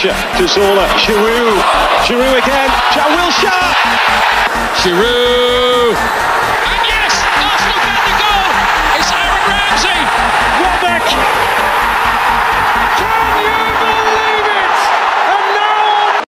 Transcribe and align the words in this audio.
Jack 0.00 0.16
Wilshere 0.16 0.38
to 0.38 0.48
Zola. 0.48 0.86
Giroud. 0.96 1.60
Giroud 2.06 2.38
again. 2.38 2.70
Jack 2.94 3.08
Wilshere. 3.12 3.68
Giroud. 4.80 5.94
And 6.70 6.82
yes, 6.88 7.14
Arsenal 7.36 7.84
get 7.84 8.00
the 8.08 8.14
goal. 8.16 8.48
It's 8.96 9.12
Aaron 9.12 9.44
Ramsey. 9.50 10.00
Welbeck. 10.60 11.04
Can 12.96 13.28
you 13.44 13.60
believe 13.84 14.48
it? 14.56 14.80
And 15.28 15.44
now 15.54 16.24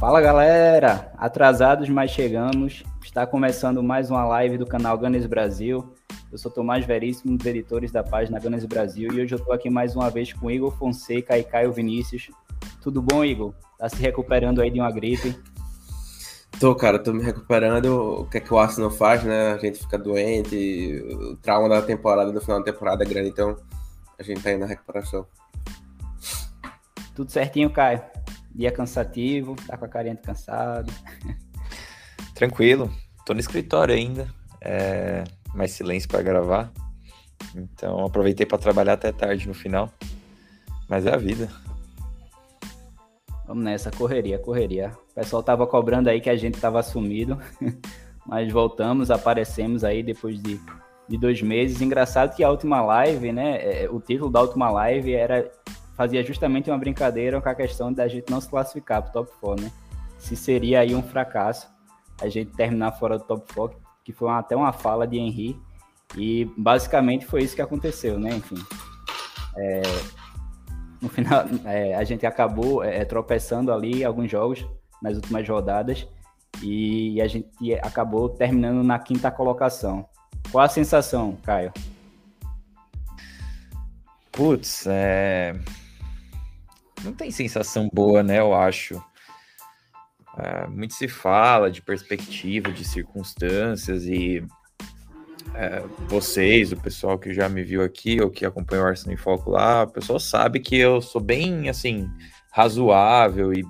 Fala 0.00 0.20
galera, 0.20 1.12
atrasados 1.16 1.88
mas 1.88 2.10
chegamos. 2.10 2.82
Está 3.04 3.24
começando 3.26 3.80
mais 3.80 4.10
uma 4.10 4.24
live 4.24 4.58
do 4.58 4.66
canal 4.66 4.98
Gunners 4.98 5.26
Brasil. 5.26 5.94
Eu 6.30 6.36
sou 6.36 6.50
Tomás 6.50 6.84
Veríssimo, 6.84 7.32
um 7.32 7.36
dos 7.36 7.46
editores 7.46 7.90
da 7.90 8.04
página 8.04 8.38
Gunners 8.38 8.66
Brasil, 8.66 9.10
e 9.12 9.22
hoje 9.22 9.34
eu 9.34 9.38
estou 9.38 9.54
aqui 9.54 9.70
mais 9.70 9.96
uma 9.96 10.10
vez 10.10 10.30
com 10.30 10.50
Igor 10.50 10.70
Fonseca 10.76 11.38
e 11.38 11.42
Caio 11.42 11.72
Vinícius. 11.72 12.30
Tudo 12.82 13.00
bom, 13.00 13.24
Igor? 13.24 13.54
Tá 13.78 13.88
se 13.88 13.96
recuperando 13.96 14.60
aí 14.60 14.70
de 14.70 14.78
uma 14.78 14.92
gripe? 14.92 15.34
Tô, 16.60 16.74
cara, 16.74 16.98
tô 16.98 17.14
me 17.14 17.22
recuperando. 17.22 18.20
O 18.20 18.26
que 18.26 18.36
é 18.36 18.40
que 18.40 18.52
o 18.52 18.58
Arsenal 18.58 18.90
faz, 18.90 19.24
né? 19.24 19.52
A 19.52 19.58
gente 19.58 19.78
fica 19.78 19.96
doente, 19.96 21.02
o 21.10 21.36
trauma 21.36 21.66
da 21.66 21.80
temporada, 21.80 22.30
do 22.30 22.40
final 22.42 22.58
da 22.58 22.64
temporada 22.64 23.04
é 23.04 23.06
grande, 23.06 23.30
então 23.30 23.56
a 24.18 24.22
gente 24.22 24.42
tá 24.42 24.50
aí 24.50 24.58
na 24.58 24.66
recuperação. 24.66 25.26
Tudo 27.14 27.30
certinho, 27.32 27.70
Caio? 27.70 28.02
Dia 28.54 28.70
cansativo, 28.70 29.56
tá 29.66 29.78
com 29.78 29.86
a 29.86 29.88
carinha 29.88 30.14
de 30.14 30.20
cansado. 30.20 30.92
Tranquilo, 32.34 32.92
tô 33.24 33.32
no 33.32 33.40
escritório 33.40 33.94
ainda, 33.94 34.28
é, 34.60 35.24
mais 35.54 35.72
silêncio 35.72 36.08
para 36.08 36.22
gravar. 36.22 36.72
Então 37.54 38.04
aproveitei 38.04 38.46
para 38.46 38.58
trabalhar 38.58 38.94
até 38.94 39.12
tarde 39.12 39.46
no 39.48 39.54
final. 39.54 39.90
Mas 40.88 41.06
é 41.06 41.14
a 41.14 41.16
vida. 41.16 41.48
Vamos 43.46 43.64
nessa, 43.64 43.90
correria, 43.90 44.38
correria. 44.38 44.92
O 45.10 45.14
pessoal 45.14 45.42
tava 45.42 45.66
cobrando 45.66 46.08
aí 46.08 46.20
que 46.20 46.28
a 46.28 46.36
gente 46.36 46.60
tava 46.60 46.82
sumido, 46.82 47.38
mas 48.26 48.52
voltamos, 48.52 49.10
aparecemos 49.10 49.84
aí 49.84 50.02
depois 50.02 50.40
de, 50.42 50.60
de 51.08 51.18
dois 51.18 51.40
meses. 51.40 51.80
Engraçado 51.80 52.36
que 52.36 52.44
a 52.44 52.50
última 52.50 52.82
live, 52.82 53.32
né? 53.32 53.84
é, 53.84 53.88
O 53.90 54.00
título 54.00 54.30
da 54.30 54.42
última 54.42 54.70
live 54.70 55.14
era 55.14 55.50
fazia 55.96 56.22
justamente 56.22 56.70
uma 56.70 56.78
brincadeira 56.78 57.40
com 57.40 57.48
a 57.48 57.54
questão 57.54 57.92
da 57.92 58.06
gente 58.06 58.30
não 58.30 58.40
se 58.40 58.48
classificar 58.48 59.02
para 59.02 59.10
o 59.10 59.12
top 59.24 59.32
4, 59.40 59.64
né? 59.64 59.72
Se 60.16 60.36
seria 60.36 60.80
aí 60.80 60.94
um 60.94 61.02
fracasso 61.02 61.68
a 62.20 62.28
gente 62.28 62.52
terminar 62.52 62.92
fora 62.92 63.18
do 63.18 63.24
top 63.24 63.52
4, 63.52 63.78
que 64.08 64.12
foi 64.14 64.30
até 64.30 64.56
uma 64.56 64.72
fala 64.72 65.06
de 65.06 65.18
Henry, 65.18 65.60
e 66.16 66.50
basicamente 66.56 67.26
foi 67.26 67.42
isso 67.42 67.54
que 67.54 67.60
aconteceu, 67.60 68.18
né? 68.18 68.30
Enfim. 68.30 68.56
É, 69.54 69.82
no 71.02 71.10
final, 71.10 71.44
é, 71.66 71.94
a 71.94 72.02
gente 72.04 72.24
acabou 72.24 72.82
é, 72.82 73.04
tropeçando 73.04 73.70
ali 73.70 74.02
alguns 74.02 74.30
jogos 74.30 74.66
nas 75.02 75.16
últimas 75.16 75.46
rodadas 75.46 76.08
e 76.62 77.20
a 77.20 77.28
gente 77.28 77.50
acabou 77.82 78.30
terminando 78.30 78.82
na 78.82 78.98
quinta 78.98 79.30
colocação. 79.30 80.08
Qual 80.50 80.64
a 80.64 80.70
sensação, 80.70 81.36
Caio? 81.42 81.70
Putz, 84.32 84.86
é... 84.86 85.54
não 87.04 87.12
tem 87.12 87.30
sensação 87.30 87.90
boa, 87.92 88.22
né? 88.22 88.38
Eu 88.38 88.54
acho. 88.54 89.04
É, 90.38 90.66
muito 90.68 90.94
se 90.94 91.08
fala 91.08 91.70
de 91.70 91.82
perspectiva, 91.82 92.70
de 92.70 92.84
circunstâncias 92.84 94.04
e 94.04 94.44
é, 95.54 95.82
vocês, 96.06 96.70
o 96.70 96.76
pessoal 96.76 97.18
que 97.18 97.34
já 97.34 97.48
me 97.48 97.64
viu 97.64 97.82
aqui 97.82 98.20
ou 98.20 98.30
que 98.30 98.46
acompanha 98.46 98.82
o 98.82 98.86
Arsenal 98.86 99.14
em 99.14 99.16
Foco 99.16 99.50
lá, 99.50 99.82
o 99.82 99.90
pessoal 99.90 100.20
sabe 100.20 100.60
que 100.60 100.76
eu 100.76 101.02
sou 101.02 101.20
bem, 101.20 101.68
assim, 101.68 102.08
razoável 102.52 103.52
e 103.52 103.64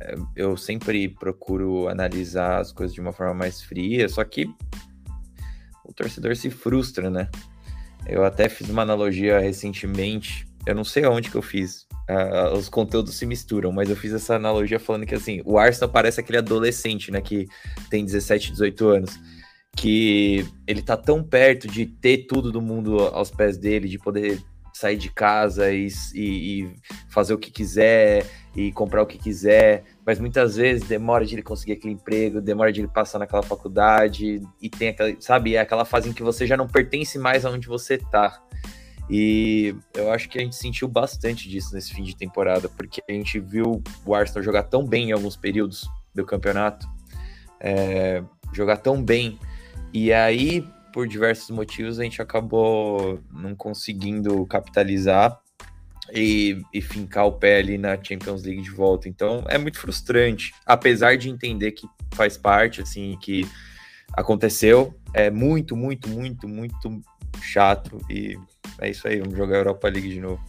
é, 0.00 0.14
eu 0.36 0.54
sempre 0.56 1.08
procuro 1.08 1.88
analisar 1.88 2.60
as 2.60 2.72
coisas 2.72 2.94
de 2.94 3.00
uma 3.00 3.12
forma 3.12 3.32
mais 3.32 3.62
fria, 3.62 4.06
só 4.06 4.22
que 4.22 4.46
o 5.82 5.94
torcedor 5.94 6.36
se 6.36 6.50
frustra, 6.50 7.08
né? 7.08 7.30
Eu 8.06 8.22
até 8.22 8.50
fiz 8.50 8.68
uma 8.68 8.82
analogia 8.82 9.38
recentemente, 9.38 10.46
eu 10.66 10.74
não 10.74 10.84
sei 10.84 11.04
aonde 11.04 11.30
que 11.30 11.36
eu 11.36 11.42
fiz, 11.42 11.85
uh, 12.10 12.56
os 12.56 12.68
conteúdos 12.68 13.14
se 13.14 13.26
misturam, 13.26 13.72
mas 13.72 13.90
eu 13.90 13.96
fiz 13.96 14.12
essa 14.12 14.36
analogia 14.36 14.78
falando 14.78 15.06
que 15.06 15.14
assim, 15.14 15.42
o 15.44 15.58
Arsenal 15.58 15.90
parece 15.90 16.20
aquele 16.20 16.38
adolescente, 16.38 17.10
né, 17.10 17.20
que 17.20 17.46
tem 17.90 18.04
17, 18.04 18.52
18 18.52 18.88
anos, 18.88 19.18
que 19.76 20.46
ele 20.66 20.82
tá 20.82 20.96
tão 20.96 21.22
perto 21.22 21.68
de 21.68 21.86
ter 21.86 22.26
tudo 22.26 22.50
do 22.50 22.62
mundo 22.62 22.98
aos 22.98 23.30
pés 23.30 23.58
dele, 23.58 23.88
de 23.88 23.98
poder 23.98 24.40
sair 24.76 24.96
de 24.96 25.10
casa 25.10 25.72
e, 25.72 25.88
e, 26.14 26.62
e 26.62 26.72
fazer 27.08 27.32
o 27.32 27.38
que 27.38 27.50
quiser 27.50 28.26
e 28.54 28.70
comprar 28.72 29.02
o 29.02 29.06
que 29.06 29.16
quiser, 29.16 29.84
mas 30.04 30.18
muitas 30.18 30.56
vezes 30.56 30.86
demora 30.86 31.24
de 31.24 31.34
ele 31.34 31.42
conseguir 31.42 31.72
aquele 31.72 31.94
emprego, 31.94 32.42
demora 32.42 32.70
de 32.70 32.82
ele 32.82 32.88
passar 32.88 33.18
naquela 33.18 33.42
faculdade 33.42 34.42
e 34.60 34.68
tem 34.68 34.88
aquela, 34.88 35.14
sabe, 35.18 35.56
é 35.56 35.60
aquela 35.60 35.86
fase 35.86 36.10
em 36.10 36.12
que 36.12 36.22
você 36.22 36.46
já 36.46 36.58
não 36.58 36.68
pertence 36.68 37.18
mais 37.18 37.46
aonde 37.46 37.66
você 37.66 37.96
tá. 37.96 38.38
E 39.08 39.74
eu 39.94 40.10
acho 40.10 40.28
que 40.28 40.38
a 40.38 40.42
gente 40.42 40.56
sentiu 40.56 40.88
bastante 40.88 41.48
disso 41.48 41.72
nesse 41.74 41.94
fim 41.94 42.02
de 42.02 42.16
temporada, 42.16 42.68
porque 42.68 43.02
a 43.08 43.12
gente 43.12 43.38
viu 43.38 43.82
o 44.04 44.14
Arsenal 44.14 44.42
jogar 44.42 44.64
tão 44.64 44.84
bem 44.84 45.10
em 45.10 45.12
alguns 45.12 45.36
períodos 45.36 45.88
do 46.14 46.24
campeonato, 46.24 46.86
é, 47.60 48.22
jogar 48.52 48.78
tão 48.78 49.02
bem, 49.02 49.38
e 49.92 50.12
aí, 50.12 50.66
por 50.92 51.06
diversos 51.06 51.50
motivos, 51.50 51.98
a 51.98 52.02
gente 52.02 52.20
acabou 52.20 53.20
não 53.32 53.54
conseguindo 53.54 54.44
capitalizar 54.46 55.40
e, 56.12 56.60
e 56.72 56.80
fincar 56.80 57.26
o 57.26 57.32
pé 57.32 57.58
ali 57.58 57.78
na 57.78 57.96
Champions 58.02 58.42
League 58.42 58.62
de 58.62 58.70
volta. 58.70 59.08
Então 59.08 59.44
é 59.48 59.58
muito 59.58 59.78
frustrante, 59.78 60.52
apesar 60.64 61.16
de 61.16 61.30
entender 61.30 61.72
que 61.72 61.86
faz 62.12 62.36
parte, 62.36 62.80
assim, 62.80 63.16
que 63.20 63.46
aconteceu. 64.12 64.94
É 65.12 65.30
muito, 65.30 65.76
muito, 65.76 66.08
muito, 66.08 66.46
muito 66.48 67.00
chato 67.42 68.00
e 68.10 68.38
é 68.80 68.90
isso 68.90 69.06
aí, 69.08 69.20
vamos 69.20 69.36
jogar 69.36 69.56
a 69.56 69.58
Europa 69.58 69.88
League 69.88 70.08
de 70.08 70.20
novo. 70.20 70.40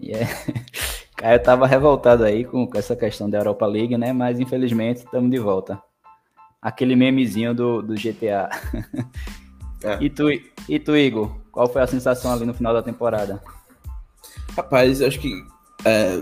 Yeah. 0.00 0.28
Caio 1.16 1.42
tava 1.42 1.66
revoltado 1.66 2.24
aí 2.24 2.44
com, 2.44 2.66
com 2.66 2.78
essa 2.78 2.94
questão 2.94 3.30
da 3.30 3.38
Europa 3.38 3.66
League, 3.66 3.96
né? 3.96 4.12
Mas 4.12 4.38
infelizmente 4.40 4.98
estamos 4.98 5.30
de 5.30 5.38
volta. 5.38 5.80
Aquele 6.60 6.96
memezinho 6.96 7.54
do, 7.54 7.82
do 7.82 7.94
GTA. 7.94 8.50
É. 9.84 10.02
E, 10.02 10.08
tu, 10.08 10.30
e 10.66 10.78
tu, 10.78 10.96
Igor? 10.96 11.30
Qual 11.52 11.68
foi 11.68 11.82
a 11.82 11.86
sensação 11.86 12.32
ali 12.32 12.46
no 12.46 12.54
final 12.54 12.72
da 12.72 12.82
temporada? 12.82 13.42
Rapaz, 14.56 15.02
acho 15.02 15.20
que. 15.20 15.44
É, 15.84 16.18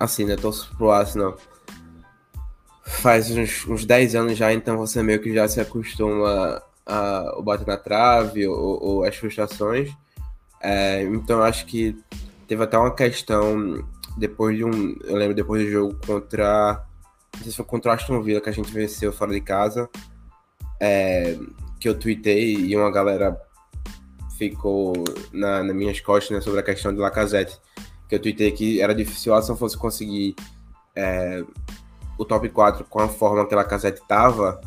assim, 0.00 0.24
né? 0.24 0.34
Torço 0.34 0.74
pro 0.78 0.90
Arsenal 0.90 1.36
faz 2.84 3.30
uns, 3.30 3.66
uns 3.66 3.84
10 3.84 4.14
anos 4.14 4.38
já, 4.38 4.52
então 4.52 4.76
você 4.78 5.02
meio 5.02 5.20
que 5.20 5.34
já 5.34 5.46
se 5.46 5.60
acostuma 5.60 6.62
o 7.36 7.42
bater 7.42 7.66
na 7.66 7.76
trave 7.76 8.46
ou, 8.46 8.82
ou 8.82 9.04
as 9.04 9.16
frustrações. 9.16 9.90
É, 10.60 11.02
então 11.02 11.42
acho 11.42 11.66
que 11.66 11.96
teve 12.46 12.62
até 12.62 12.78
uma 12.78 12.94
questão 12.94 13.84
depois 14.16 14.56
de 14.56 14.64
um. 14.64 14.96
Eu 15.04 15.16
lembro 15.16 15.34
depois 15.34 15.64
do 15.64 15.70
jogo 15.70 15.96
contra. 16.06 16.84
Não 17.34 17.42
sei 17.42 17.50
se 17.50 17.56
foi 17.56 17.64
contra 17.64 17.90
o 17.90 17.94
Aston 17.94 18.22
Villa 18.22 18.40
que 18.40 18.48
a 18.48 18.52
gente 18.52 18.72
venceu 18.72 19.12
fora 19.12 19.32
de 19.32 19.40
casa. 19.40 19.88
É, 20.80 21.38
que 21.80 21.88
eu 21.88 21.98
tuitei 21.98 22.54
e 22.54 22.76
uma 22.76 22.90
galera 22.90 23.40
ficou 24.36 24.92
na, 25.32 25.62
nas 25.62 25.74
minhas 25.74 26.00
costas 26.00 26.36
né, 26.36 26.40
sobre 26.40 26.60
a 26.60 26.62
questão 26.62 26.92
de 26.92 27.00
Lacazette. 27.00 27.58
Que 28.08 28.16
eu 28.16 28.20
tuitei 28.20 28.52
que 28.52 28.80
era 28.80 28.94
difícil 28.94 29.40
se 29.40 29.48
não 29.48 29.56
fosse 29.56 29.76
conseguir 29.76 30.34
é, 30.94 31.42
o 32.18 32.24
top 32.24 32.48
4 32.48 32.84
com 32.84 33.00
a 33.00 33.08
forma 33.08 33.46
que 33.46 33.54
a 33.54 33.58
Lacazette 33.58 34.02
tava, 34.06 34.60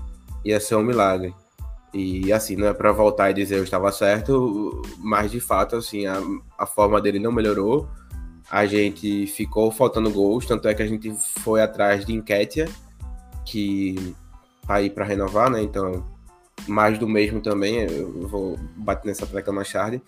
ia 0.44 0.60
ser 0.60 0.76
um 0.76 0.84
milagre. 0.84 1.34
E 1.98 2.34
assim, 2.34 2.58
não 2.58 2.68
é 2.68 2.74
para 2.74 2.92
voltar 2.92 3.32
e 3.32 3.34
dizer 3.34 3.56
eu 3.56 3.64
estava 3.64 3.90
certo, 3.90 4.82
mas 4.98 5.32
de 5.32 5.40
fato, 5.40 5.78
assim, 5.78 6.06
a, 6.06 6.22
a 6.60 6.66
forma 6.66 7.02
dele 7.02 7.20
não 7.20 7.32
melhorou. 7.32 7.88
A 8.52 8.66
gente 8.66 9.26
ficou 9.28 9.72
faltando 9.72 10.12
gols, 10.12 10.46
tanto 10.46 10.68
é 10.68 10.74
que 10.74 10.84
a 10.84 10.86
gente 10.86 11.16
foi 11.40 11.62
atrás 11.62 12.06
de 12.06 12.14
Enquetia, 12.14 12.68
que 13.46 14.14
tá 14.68 14.76
aí 14.76 14.90
para 14.90 15.06
renovar, 15.06 15.50
né? 15.50 15.64
Então, 15.64 16.06
mais 16.68 17.00
do 17.00 17.08
mesmo 17.08 17.40
também, 17.40 17.78
eu 17.90 18.28
vou 18.28 18.60
bater 18.76 19.08
nessa 19.08 19.26
tecla 19.26 19.54
mais 19.54 19.72
tarde. 19.72 20.02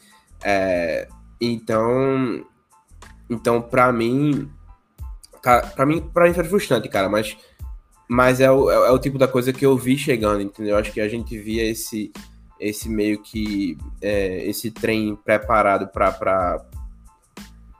É, 0.44 1.07
então, 1.40 2.45
então 3.30 3.62
para 3.62 3.94
mim, 3.94 4.51
para 5.42 5.86
mim, 5.86 6.01
para 6.01 6.28
mim 6.28 6.33
foi 6.33 6.44
frustrante, 6.44 6.90
cara, 6.90 7.07
mas 7.07 7.38
mas 8.07 8.39
é 8.39 8.50
o, 8.50 8.71
é 8.71 8.92
o 8.92 9.00
tipo 9.00 9.18
da 9.18 9.27
coisa 9.27 9.51
que 9.51 9.65
eu 9.65 9.77
vi 9.77 9.98
chegando, 9.98 10.42
entendeu? 10.42 10.77
Acho 10.77 10.92
que 10.92 11.01
a 11.01 11.09
gente 11.09 11.38
via 11.38 11.63
esse, 11.63 12.12
esse 12.59 12.88
meio 12.88 13.21
que 13.21 13.77
é, 14.01 14.45
esse 14.48 14.71
trem 14.71 15.15
preparado 15.15 15.88
para 15.88 16.65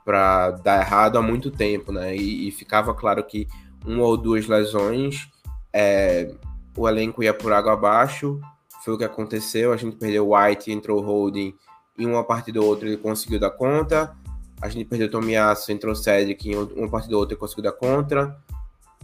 para 0.04 0.52
dar 0.52 0.80
errado 0.80 1.18
há 1.18 1.22
muito 1.22 1.52
tempo, 1.52 1.92
né? 1.92 2.16
E, 2.16 2.48
e, 2.48 2.52
ficava 2.52 2.94
claro 2.94 3.22
que 3.26 3.46
uma 3.86 4.06
ou 4.06 4.16
duas 4.16 4.48
lesões, 4.48 5.28
é, 5.74 6.34
o 6.78 6.88
elenco 6.88 7.22
ia 7.22 7.34
por 7.34 7.52
água 7.52 7.74
abaixo, 7.74 8.40
foi 8.86 8.94
o 8.94 8.98
que 8.98 9.04
aconteceu. 9.04 9.74
A 9.74 9.76
gente 9.76 9.98
perdeu 9.98 10.32
White, 10.32 10.72
entrou 10.72 11.02
o 11.02 11.06
Holding, 11.06 11.54
em 11.98 12.06
uma 12.06 12.24
partida 12.24 12.62
ou 12.62 12.68
outra 12.68 12.88
ele 12.88 12.96
conseguiu 12.96 13.38
dar 13.38 13.52
conta. 13.52 14.16
A 14.62 14.70
gente 14.70 14.86
perdeu 14.86 15.12
Tomiasso, 15.12 15.74
entrou 15.74 15.94
Cedric, 15.94 16.50
em 16.50 16.56
uma 16.56 16.90
partida 16.90 17.16
ou 17.16 17.20
outra 17.20 17.34
ele 17.34 17.40
conseguiu 17.42 17.66
dar 17.66 17.74
conta. 17.74 18.34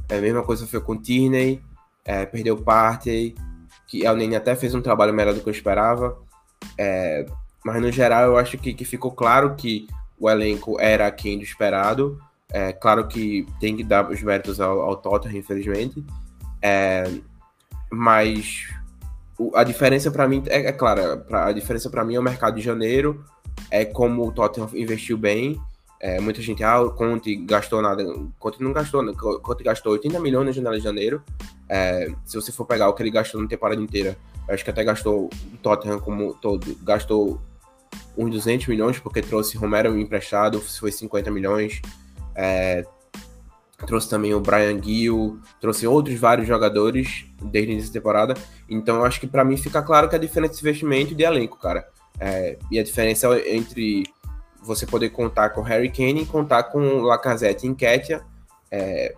É, 0.09 0.17
a 0.17 0.21
mesma 0.21 0.43
coisa 0.43 0.67
foi 0.67 0.79
com 0.81 0.93
o 0.93 1.01
Tierney, 1.01 1.61
é, 2.05 2.25
perdeu 2.25 2.55
o 2.55 2.61
Partey, 2.61 3.35
que 3.87 4.07
o 4.07 4.15
Nene 4.15 4.35
até 4.35 4.55
fez 4.55 4.73
um 4.73 4.81
trabalho 4.81 5.13
melhor 5.13 5.33
do 5.33 5.41
que 5.41 5.47
eu 5.47 5.53
esperava. 5.53 6.17
É, 6.77 7.25
mas 7.63 7.81
no 7.81 7.91
geral 7.91 8.23
eu 8.23 8.37
acho 8.37 8.57
que, 8.57 8.73
que, 8.73 8.85
ficou 8.85 9.11
claro 9.11 9.55
que 9.55 9.87
o 10.19 10.29
elenco 10.29 10.79
era 10.79 11.09
quem 11.11 11.37
do 11.37 11.43
esperado. 11.43 12.19
É, 12.51 12.71
claro 12.71 13.07
que 13.07 13.47
tem 13.59 13.75
que 13.75 13.83
dar 13.83 14.09
os 14.09 14.21
méritos 14.21 14.59
ao, 14.59 14.81
ao 14.81 14.97
Tottenham, 14.97 15.37
infelizmente. 15.37 16.03
É, 16.61 17.03
mas 17.91 18.67
a 19.55 19.63
diferença 19.63 20.11
para 20.11 20.27
mim 20.27 20.43
é, 20.47 20.67
é 20.67 20.71
clara. 20.71 21.25
A 21.31 21.51
diferença 21.51 21.89
para 21.89 22.03
mim 22.03 22.15
é 22.15 22.19
o 22.19 22.23
mercado 22.23 22.55
de 22.55 22.61
janeiro, 22.61 23.23
é 23.69 23.85
como 23.85 24.27
o 24.27 24.31
Tottenham 24.31 24.69
investiu 24.73 25.17
bem. 25.17 25.59
É, 26.03 26.19
muita 26.19 26.41
gente, 26.41 26.61
ah, 26.65 26.81
o 26.81 26.91
Conte 26.91 27.33
gastou 27.33 27.81
nada. 27.81 28.03
O 28.03 28.29
Conte 28.37 28.61
não 28.61 28.73
gastou, 28.73 29.01
o 29.01 29.39
Conte 29.39 29.63
gastou 29.63 29.93
80 29.93 30.19
milhões 30.19 30.47
na 30.47 30.51
janela 30.51 30.77
de 30.77 30.83
janeiro. 30.83 31.23
É, 31.69 32.13
se 32.25 32.35
você 32.35 32.51
for 32.51 32.65
pegar 32.65 32.89
o 32.89 32.93
que 32.93 33.01
ele 33.01 33.09
gastou 33.09 33.41
na 33.41 33.47
temporada 33.47 33.81
inteira, 33.81 34.17
acho 34.49 34.65
que 34.65 34.69
até 34.69 34.83
gastou 34.83 35.27
o 35.27 35.57
Tottenham 35.61 36.01
como 36.01 36.33
todo, 36.33 36.75
gastou 36.83 37.39
uns 38.17 38.29
200 38.31 38.67
milhões, 38.67 38.99
porque 38.99 39.21
trouxe 39.21 39.55
Romero 39.55 39.97
emprestado, 39.97 40.59
foi 40.59 40.91
50 40.91 41.31
milhões. 41.31 41.81
É, 42.35 42.85
trouxe 43.87 44.09
também 44.09 44.33
o 44.33 44.41
Brian 44.41 44.83
Gill, 44.83 45.39
trouxe 45.61 45.87
outros 45.87 46.19
vários 46.19 46.45
jogadores 46.45 47.27
desde 47.41 47.77
essa 47.77 47.93
temporada. 47.93 48.33
Então 48.67 48.97
eu 48.97 49.05
acho 49.05 49.21
que 49.21 49.27
para 49.27 49.45
mim 49.45 49.55
fica 49.55 49.81
claro 49.81 50.09
que 50.09 50.17
a 50.17 50.19
diferença 50.19 50.55
de 50.55 50.59
investimento 50.59 51.13
e 51.13 51.15
de 51.15 51.23
elenco, 51.23 51.57
cara. 51.57 51.87
É, 52.19 52.57
e 52.69 52.77
a 52.77 52.83
diferença 52.83 53.29
entre 53.47 54.03
você 54.63 54.85
poder 54.85 55.09
contar 55.09 55.49
com 55.49 55.61
Harry 55.61 55.89
Kane 55.89 56.23
e 56.23 56.25
contar 56.25 56.63
com 56.63 56.79
Lacazette 57.01 57.67
e 57.67 57.69
Nketiah, 57.69 58.23
é, 58.71 59.13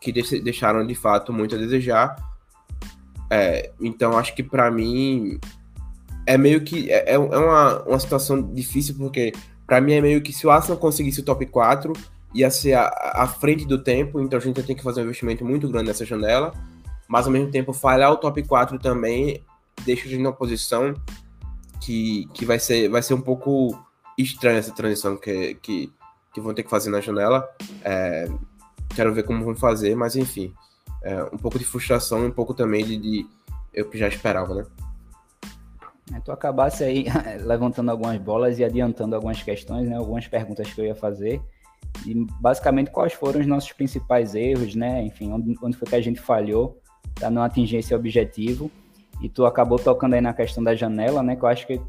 que 0.00 0.12
deixaram 0.12 0.86
de 0.86 0.94
fato 0.94 1.32
muito 1.32 1.54
a 1.54 1.58
desejar. 1.58 2.16
É, 3.30 3.72
então 3.80 4.18
acho 4.18 4.34
que 4.34 4.42
para 4.42 4.70
mim 4.70 5.38
é 6.26 6.36
meio 6.36 6.62
que 6.62 6.90
é, 6.90 7.12
é, 7.12 7.14
é 7.14 7.18
uma, 7.18 7.82
uma 7.82 7.98
situação 7.98 8.42
difícil 8.42 8.94
porque 8.96 9.32
para 9.66 9.80
mim 9.80 9.94
é 9.94 10.00
meio 10.00 10.20
que 10.20 10.32
se 10.32 10.46
o 10.46 10.50
Arsenal 10.50 10.76
conseguisse 10.76 11.20
o 11.20 11.24
top 11.24 11.46
4 11.46 11.92
ia 12.34 12.50
ser 12.50 12.74
à 12.74 13.26
frente 13.26 13.64
do 13.64 13.78
tempo, 13.78 14.20
então 14.20 14.38
a 14.38 14.42
gente 14.42 14.60
tem 14.62 14.74
que 14.74 14.82
fazer 14.82 15.00
um 15.00 15.04
investimento 15.04 15.44
muito 15.44 15.68
grande 15.68 15.86
nessa 15.86 16.04
janela, 16.04 16.52
mas 17.08 17.26
ao 17.26 17.32
mesmo 17.32 17.50
tempo 17.50 17.72
falhar 17.72 18.10
o 18.10 18.16
top 18.16 18.42
4 18.42 18.78
também 18.78 19.42
deixa 19.84 20.06
a 20.06 20.10
gente 20.10 20.20
numa 20.22 20.32
posição 20.32 20.94
que, 21.80 22.28
que 22.34 22.44
vai, 22.44 22.58
ser, 22.58 22.88
vai 22.88 23.02
ser 23.02 23.14
um 23.14 23.20
pouco 23.20 23.78
estranha 24.18 24.58
essa 24.58 24.74
transição 24.74 25.16
que, 25.16 25.54
que, 25.56 25.92
que 26.32 26.40
vão 26.40 26.54
ter 26.54 26.62
que 26.62 26.70
fazer 26.70 26.90
na 26.90 27.00
janela. 27.00 27.48
É, 27.82 28.28
quero 28.94 29.12
ver 29.12 29.24
como 29.24 29.44
vão 29.44 29.54
fazer, 29.54 29.94
mas 29.94 30.16
enfim, 30.16 30.52
é, 31.02 31.22
um 31.24 31.38
pouco 31.38 31.58
de 31.58 31.64
frustração 31.64 32.24
um 32.24 32.30
pouco 32.30 32.54
também 32.54 32.84
de, 32.84 32.96
de 32.96 33.26
eu 33.72 33.88
que 33.88 33.98
já 33.98 34.08
esperava, 34.08 34.54
né? 34.54 34.66
É, 36.14 36.20
tu 36.20 36.30
acabasse 36.32 36.84
aí 36.84 37.06
levantando 37.44 37.90
algumas 37.90 38.18
bolas 38.18 38.58
e 38.58 38.64
adiantando 38.64 39.14
algumas 39.14 39.42
questões, 39.42 39.88
né? 39.88 39.96
Algumas 39.96 40.28
perguntas 40.28 40.72
que 40.72 40.80
eu 40.80 40.84
ia 40.84 40.94
fazer 40.94 41.40
e 42.06 42.26
basicamente 42.40 42.90
quais 42.90 43.12
foram 43.12 43.40
os 43.40 43.46
nossos 43.46 43.72
principais 43.72 44.34
erros, 44.34 44.74
né? 44.74 45.02
Enfim, 45.02 45.32
onde, 45.32 45.56
onde 45.62 45.76
foi 45.76 45.88
que 45.88 45.94
a 45.94 46.00
gente 46.00 46.20
falhou 46.20 46.80
para 47.14 47.30
não 47.30 47.42
atingir 47.42 47.76
esse 47.76 47.94
objetivo. 47.94 48.70
E 49.20 49.28
tu 49.28 49.46
acabou 49.46 49.78
tocando 49.78 50.14
aí 50.14 50.20
na 50.20 50.34
questão 50.34 50.62
da 50.62 50.74
janela, 50.74 51.22
né? 51.22 51.36
Que 51.36 51.42
eu 51.42 51.48
acho 51.48 51.66
que, 51.66 51.80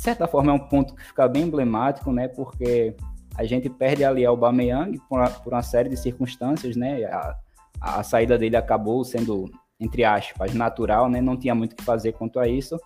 de 0.00 0.04
certa 0.04 0.26
forma, 0.26 0.50
é 0.50 0.54
um 0.54 0.58
ponto 0.58 0.94
que 0.94 1.04
fica 1.04 1.28
bem 1.28 1.42
emblemático, 1.42 2.10
né? 2.10 2.26
Porque 2.26 2.96
a 3.36 3.44
gente 3.44 3.68
perde 3.68 4.02
ali 4.02 4.24
ao 4.24 4.34
Bameyang 4.34 4.98
por 5.06 5.30
por 5.42 5.52
uma 5.52 5.60
série 5.60 5.90
de 5.90 5.96
circunstâncias, 5.98 6.74
né? 6.74 7.04
A, 7.04 7.36
a 7.78 8.02
saída 8.02 8.38
dele 8.38 8.56
acabou 8.56 9.04
sendo, 9.04 9.50
entre 9.78 10.02
aspas, 10.02 10.54
natural, 10.54 11.10
né? 11.10 11.20
Não 11.20 11.36
tinha 11.36 11.54
muito 11.54 11.74
o 11.74 11.76
que 11.76 11.84
fazer 11.84 12.12
quanto 12.12 12.40
a 12.40 12.48
isso. 12.48 12.80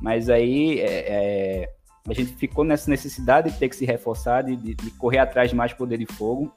Mas 0.00 0.30
aí 0.30 0.80
é, 0.80 1.64
é, 1.64 1.72
a 2.08 2.14
gente 2.14 2.34
ficou 2.36 2.64
nessa 2.64 2.88
necessidade 2.88 3.50
de 3.50 3.58
ter 3.58 3.68
que 3.68 3.76
se 3.76 3.84
reforçar, 3.84 4.42
de, 4.42 4.56
de 4.56 4.90
correr 4.92 5.18
atrás 5.18 5.50
de 5.50 5.56
mais 5.56 5.74
poder 5.74 5.98
de 5.98 6.06
fogo. 6.06 6.50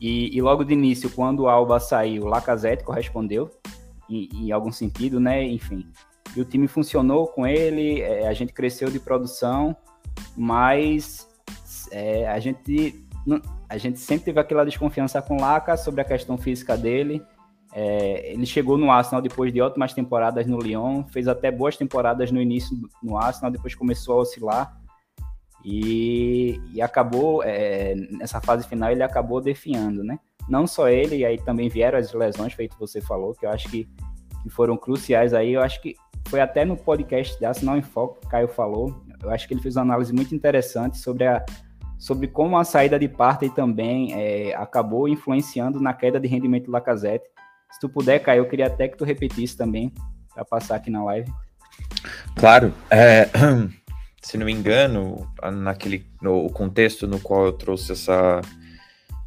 E, 0.00 0.36
e, 0.36 0.42
logo 0.42 0.64
de 0.64 0.72
início, 0.72 1.08
quando 1.08 1.44
o 1.44 1.48
Alba 1.48 1.78
saiu, 1.78 2.24
o 2.24 2.26
Lacazette 2.26 2.82
correspondeu, 2.82 3.48
em, 4.10 4.28
em, 4.34 4.50
algum 4.50 4.72
sentido, 4.72 5.20
né? 5.20 5.44
Enfim. 5.44 5.86
E 6.36 6.40
o 6.40 6.44
time 6.44 6.66
funcionou 6.66 7.26
com 7.26 7.46
ele, 7.46 8.00
é, 8.00 8.26
a 8.26 8.32
gente 8.32 8.52
cresceu 8.52 8.90
de 8.90 8.98
produção, 8.98 9.76
mas 10.36 11.28
é, 11.90 12.26
a, 12.28 12.38
gente, 12.38 13.04
a 13.68 13.76
gente 13.76 13.98
sempre 14.00 14.26
teve 14.26 14.40
aquela 14.40 14.64
desconfiança 14.64 15.20
com 15.20 15.36
o 15.36 15.40
Laca 15.40 15.76
sobre 15.76 16.00
a 16.00 16.04
questão 16.04 16.38
física 16.38 16.76
dele. 16.76 17.22
É, 17.74 18.32
ele 18.32 18.46
chegou 18.46 18.76
no 18.76 18.90
Arsenal 18.90 19.22
depois 19.22 19.52
de 19.52 19.60
ótimas 19.60 19.92
temporadas 19.92 20.46
no 20.46 20.58
Lyon, 20.58 21.04
fez 21.04 21.26
até 21.28 21.50
boas 21.50 21.76
temporadas 21.76 22.30
no 22.30 22.40
início 22.40 22.76
no 23.02 23.16
Arsenal, 23.16 23.50
depois 23.50 23.74
começou 23.74 24.18
a 24.18 24.22
oscilar 24.22 24.82
e, 25.64 26.60
e 26.72 26.82
acabou, 26.82 27.42
é, 27.42 27.94
nessa 27.94 28.40
fase 28.40 28.66
final, 28.66 28.90
ele 28.90 29.02
acabou 29.02 29.40
definhando, 29.40 30.02
né? 30.02 30.18
Não 30.48 30.66
só 30.66 30.88
ele, 30.88 31.18
e 31.18 31.24
aí 31.24 31.38
também 31.38 31.68
vieram 31.68 31.98
as 31.98 32.12
lesões, 32.12 32.52
feito 32.52 32.76
você 32.78 33.00
falou, 33.00 33.32
que 33.32 33.46
eu 33.46 33.50
acho 33.50 33.68
que, 33.70 33.88
que 34.42 34.50
foram 34.50 34.76
cruciais 34.76 35.32
aí. 35.32 35.52
Eu 35.52 35.62
acho 35.62 35.80
que 35.80 35.94
foi 36.32 36.40
até 36.40 36.64
no 36.64 36.78
podcast 36.78 37.38
de 37.38 37.44
Arsenal 37.44 37.76
em 37.76 37.82
Foco 37.82 38.18
que 38.22 38.26
Caio 38.26 38.48
falou. 38.48 39.04
Eu 39.22 39.28
acho 39.28 39.46
que 39.46 39.52
ele 39.52 39.60
fez 39.60 39.76
uma 39.76 39.82
análise 39.82 40.14
muito 40.14 40.34
interessante 40.34 40.96
sobre 40.96 41.26
a 41.26 41.44
sobre 41.98 42.26
como 42.26 42.56
a 42.56 42.64
saída 42.64 42.98
de 42.98 43.06
Partey 43.06 43.50
também 43.50 44.12
é, 44.14 44.54
acabou 44.56 45.06
influenciando 45.06 45.78
na 45.78 45.92
queda 45.92 46.18
de 46.18 46.26
rendimento 46.26 46.64
do 46.64 46.72
Lacazette 46.72 47.26
se 47.72 47.80
tu 47.80 47.88
puder, 47.88 48.18
Caio, 48.20 48.40
eu 48.40 48.48
queria 48.48 48.66
até 48.66 48.86
que 48.86 48.96
tu 48.96 49.04
repetisse 49.04 49.56
também, 49.56 49.92
para 50.34 50.44
passar 50.44 50.76
aqui 50.76 50.90
na 50.90 51.02
live. 51.04 51.30
Claro. 52.36 52.72
É, 52.90 53.28
se 54.20 54.36
não 54.36 54.44
me 54.44 54.52
engano, 54.52 55.26
naquele 55.52 56.06
no 56.20 56.50
contexto 56.50 57.06
no 57.06 57.18
qual 57.18 57.46
eu 57.46 57.52
trouxe 57.52 57.92
essa, 57.92 58.42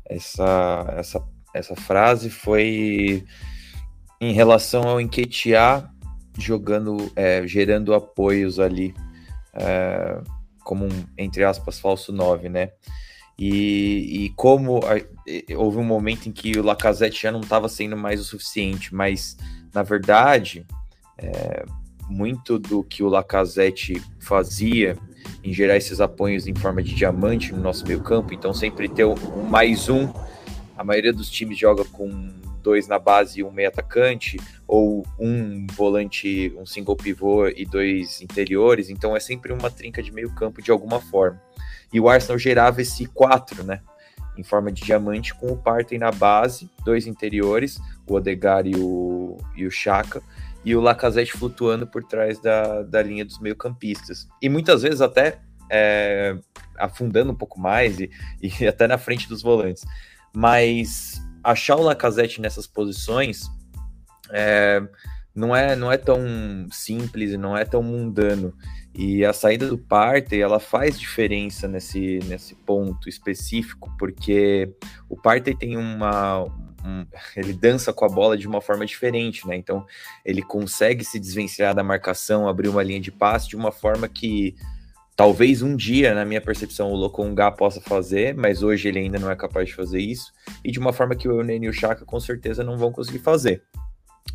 essa, 0.07 0.93
essa, 0.95 1.27
essa 1.53 1.75
frase 1.75 2.29
foi 2.29 3.25
em 4.21 4.31
relação 4.31 4.83
ao 4.83 5.01
Enquetear 5.01 5.91
jogando, 6.38 7.12
é, 7.15 7.46
gerando 7.48 7.94
apoios 7.94 8.60
ali, 8.60 8.94
é, 9.54 10.20
como 10.63 10.86
um, 10.86 11.06
entre 11.18 11.44
aspas, 11.44 11.80
falso 11.80 12.12
9, 12.12 12.50
né? 12.50 12.72
E, 13.38 14.25
e 14.25 14.30
como 14.30 14.80
a, 14.80 15.56
houve 15.58 15.77
um 15.77 15.84
momento 15.84 16.27
em 16.27 16.32
que 16.32 16.58
o 16.58 16.63
Lacazette 16.63 17.24
já 17.24 17.32
não 17.32 17.42
estava 17.42 17.68
sendo 17.68 17.98
mais 17.98 18.22
o 18.22 18.24
suficiente, 18.24 18.96
mas 18.96 19.38
na 19.74 19.84
verdade, 19.84 20.65
é, 21.18 21.65
muito 22.10 22.58
do 22.58 22.84
que 22.84 23.04
o 23.04 23.10
Lacazette 23.10 24.01
fazia 24.20 24.98
em 25.44 25.51
gerar 25.51 25.75
esses 25.75 26.00
apoios 26.00 26.48
em 26.48 26.56
forma 26.56 26.82
de 26.82 26.96
diamante 26.96 27.51
no 27.51 27.60
nosso 27.60 27.86
meio 27.86 28.01
campo, 28.01 28.34
então 28.34 28.54
sempre 28.54 28.88
ter 28.88 29.06
um 29.06 29.15
mais 29.50 29.89
um. 29.89 30.12
A 30.77 30.84
maioria 30.84 31.12
dos 31.12 31.30
times 31.30 31.58
joga 31.58 31.84
com 31.86 32.34
dois 32.65 32.88
na 32.88 32.98
base 32.98 33.39
e 33.39 33.43
um 33.43 33.51
meio 33.51 33.69
atacante, 33.69 34.39
ou 34.67 35.05
um 35.19 35.67
volante, 35.67 36.51
um 36.57 36.65
single 36.65 36.95
pivô 36.95 37.48
e 37.48 37.63
dois 37.63 38.24
interiores, 38.24 38.89
então 38.89 39.15
é 39.15 39.19
sempre 39.19 39.53
uma 39.53 39.69
trinca 39.69 40.01
de 40.01 40.12
meio 40.12 40.34
campo 40.34 40.63
de 40.63 40.72
alguma 40.72 41.00
forma. 41.00 41.39
E 41.93 42.00
o 42.00 42.10
Arsenal 42.10 42.39
gerava 42.39 42.81
esse 42.81 43.05
4, 43.05 43.63
né? 43.63 43.81
Em 44.36 44.43
forma 44.43 44.72
de 44.72 44.81
diamante, 44.81 45.34
com 45.36 45.51
o 45.51 45.55
Partey 45.57 46.00
na 46.00 46.12
base, 46.12 46.67
dois 46.84 47.05
interiores, 47.05 47.79
o 48.07 48.15
Odegar 48.15 48.65
e 48.65 48.75
o, 48.75 49.38
e 49.55 49.67
o 49.67 49.72
Chaka, 49.72 50.22
e 50.65 50.75
o 50.75 50.81
Lacazette 50.81 51.34
flutuando 51.34 51.86
por 51.86 52.03
trás 52.03 52.39
da, 52.39 52.81
da 52.81 53.03
linha 53.03 53.24
dos 53.24 53.39
meio-campistas. 53.39 54.27
E 54.41 54.50
muitas 54.50 54.81
vezes 54.81 55.00
até 55.00 55.38
é, 55.69 56.36
afundando 56.77 57.31
um 57.31 57.36
pouco 57.36 57.60
mais 57.60 58.00
e, 58.00 58.10
e 58.41 58.50
até 58.67 58.88
na 58.88 58.98
frente 58.98 59.29
dos 59.29 59.43
volantes. 59.43 59.86
Mas 60.36 61.22
achar 61.45 61.75
o 61.75 61.83
Lacazette 61.83 62.41
nessas 62.41 62.65
posições 62.65 63.43
é, 64.31 64.81
não, 65.33 65.55
é, 65.55 65.75
não 65.75 65.91
é 65.91 65.97
tão 65.97 66.19
simples 66.71 67.31
e 67.31 67.37
não 67.37 67.55
é 67.55 67.63
tão 67.63 67.83
mundano. 67.83 68.53
E 68.93 69.23
a 69.23 69.33
saída 69.33 69.67
do 69.67 69.77
Partey, 69.77 70.41
ela 70.41 70.59
faz 70.59 70.99
diferença 70.99 71.67
nesse, 71.67 72.19
nesse 72.25 72.55
ponto 72.55 73.07
específico, 73.07 73.93
porque 73.99 74.73
o 75.07 75.15
Partey 75.15 75.55
tem 75.55 75.77
uma... 75.77 76.43
Um, 76.85 77.05
ele 77.35 77.51
dança 77.51 77.91
com 77.91 78.05
a 78.05 78.09
bola 78.09 78.37
de 78.37 78.47
uma 78.47 78.61
forma 78.61 78.85
diferente, 78.85 79.47
né? 79.47 79.55
Então, 79.55 79.85
ele 80.23 80.43
consegue 80.43 81.03
se 81.03 81.19
desvencilhar 81.19 81.73
da 81.73 81.83
marcação, 81.83 82.47
abrir 82.47 82.69
uma 82.69 82.83
linha 82.83 82.99
de 82.99 83.11
passe 83.11 83.49
de 83.49 83.55
uma 83.55 83.71
forma 83.71 84.07
que 84.07 84.55
talvez 85.15 85.62
um 85.62 85.75
dia, 85.75 86.13
na 86.13 86.25
minha 86.25 86.41
percepção, 86.41 86.91
o 86.91 86.95
Lokonga 86.95 87.51
possa 87.51 87.79
fazer, 87.79 88.36
mas 88.36 88.62
hoje 88.62 88.89
ele 88.89 89.00
ainda 89.00 89.17
não 89.17 89.31
é 89.31 89.36
capaz 89.36 89.69
de 89.69 89.75
fazer 89.75 90.00
isso, 90.00 90.31
e 90.63 90.72
de 90.72 90.79
uma 90.79 90.91
forma 90.91 91.15
que 91.15 91.27
o 91.27 91.39
Eunene 91.39 91.67
e 91.67 91.69
o 91.69 91.74
Chaka 91.74 92.05
com 92.05 92.19
certeza 92.19 92.63
não 92.63 92.77
vão 92.77 92.91
conseguir 92.91 93.19
fazer. 93.19 93.63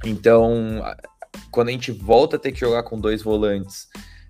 Então, 0.04 0.82
quando 1.50 1.68
a 1.68 1.72
gente 1.72 1.92
volta 1.92 2.37
a 2.37 2.38
ter 2.38 2.52
que 2.52 2.60
jogar 2.60 2.82
com 2.82 2.99
dois 2.99 3.22
volantes, 3.22 3.88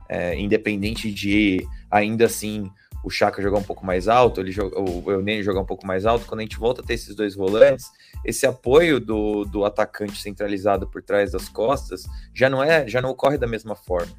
é, 0.08 0.36
independente 0.38 1.12
de 1.12 1.64
ainda 1.88 2.24
assim 2.24 2.68
o 3.02 3.08
Chaka 3.08 3.40
jogar 3.40 3.58
um 3.58 3.62
pouco 3.62 3.86
mais 3.86 4.08
alto, 4.08 4.40
ele 4.40 4.50
joga, 4.50 4.78
o 4.78 5.10
Eunênio 5.10 5.44
jogar 5.44 5.60
um 5.60 5.66
pouco 5.66 5.86
mais 5.86 6.04
alto, 6.04 6.26
quando 6.26 6.40
a 6.40 6.42
gente 6.42 6.58
volta 6.58 6.82
a 6.82 6.84
ter 6.84 6.94
esses 6.94 7.14
dois 7.14 7.34
volantes, 7.34 7.86
esse 8.24 8.44
apoio 8.44 9.00
do, 9.00 9.44
do 9.44 9.64
atacante 9.64 10.20
centralizado 10.20 10.86
por 10.86 11.00
trás 11.00 11.32
das 11.32 11.48
costas 11.48 12.02
já 12.34 12.50
não 12.50 12.62
é, 12.62 12.86
já 12.86 13.00
não 13.00 13.10
ocorre 13.10 13.38
da 13.38 13.46
mesma 13.46 13.74
forma. 13.74 14.12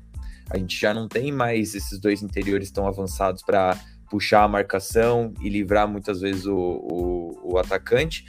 A 0.51 0.58
gente 0.58 0.77
já 0.77 0.93
não 0.93 1.08
tem 1.08 1.31
mais 1.31 1.74
esses 1.74 1.98
dois 1.98 2.22
interiores 2.22 2.70
tão 2.72 2.86
avançados 2.86 3.41
para 3.41 3.79
puxar 4.10 4.43
a 4.43 4.48
marcação 4.48 5.34
e 5.39 5.48
livrar 5.48 5.88
muitas 5.88 6.20
vezes 6.20 6.46
o, 6.46 6.55
o, 6.55 7.53
o 7.53 7.58
atacante. 7.58 8.25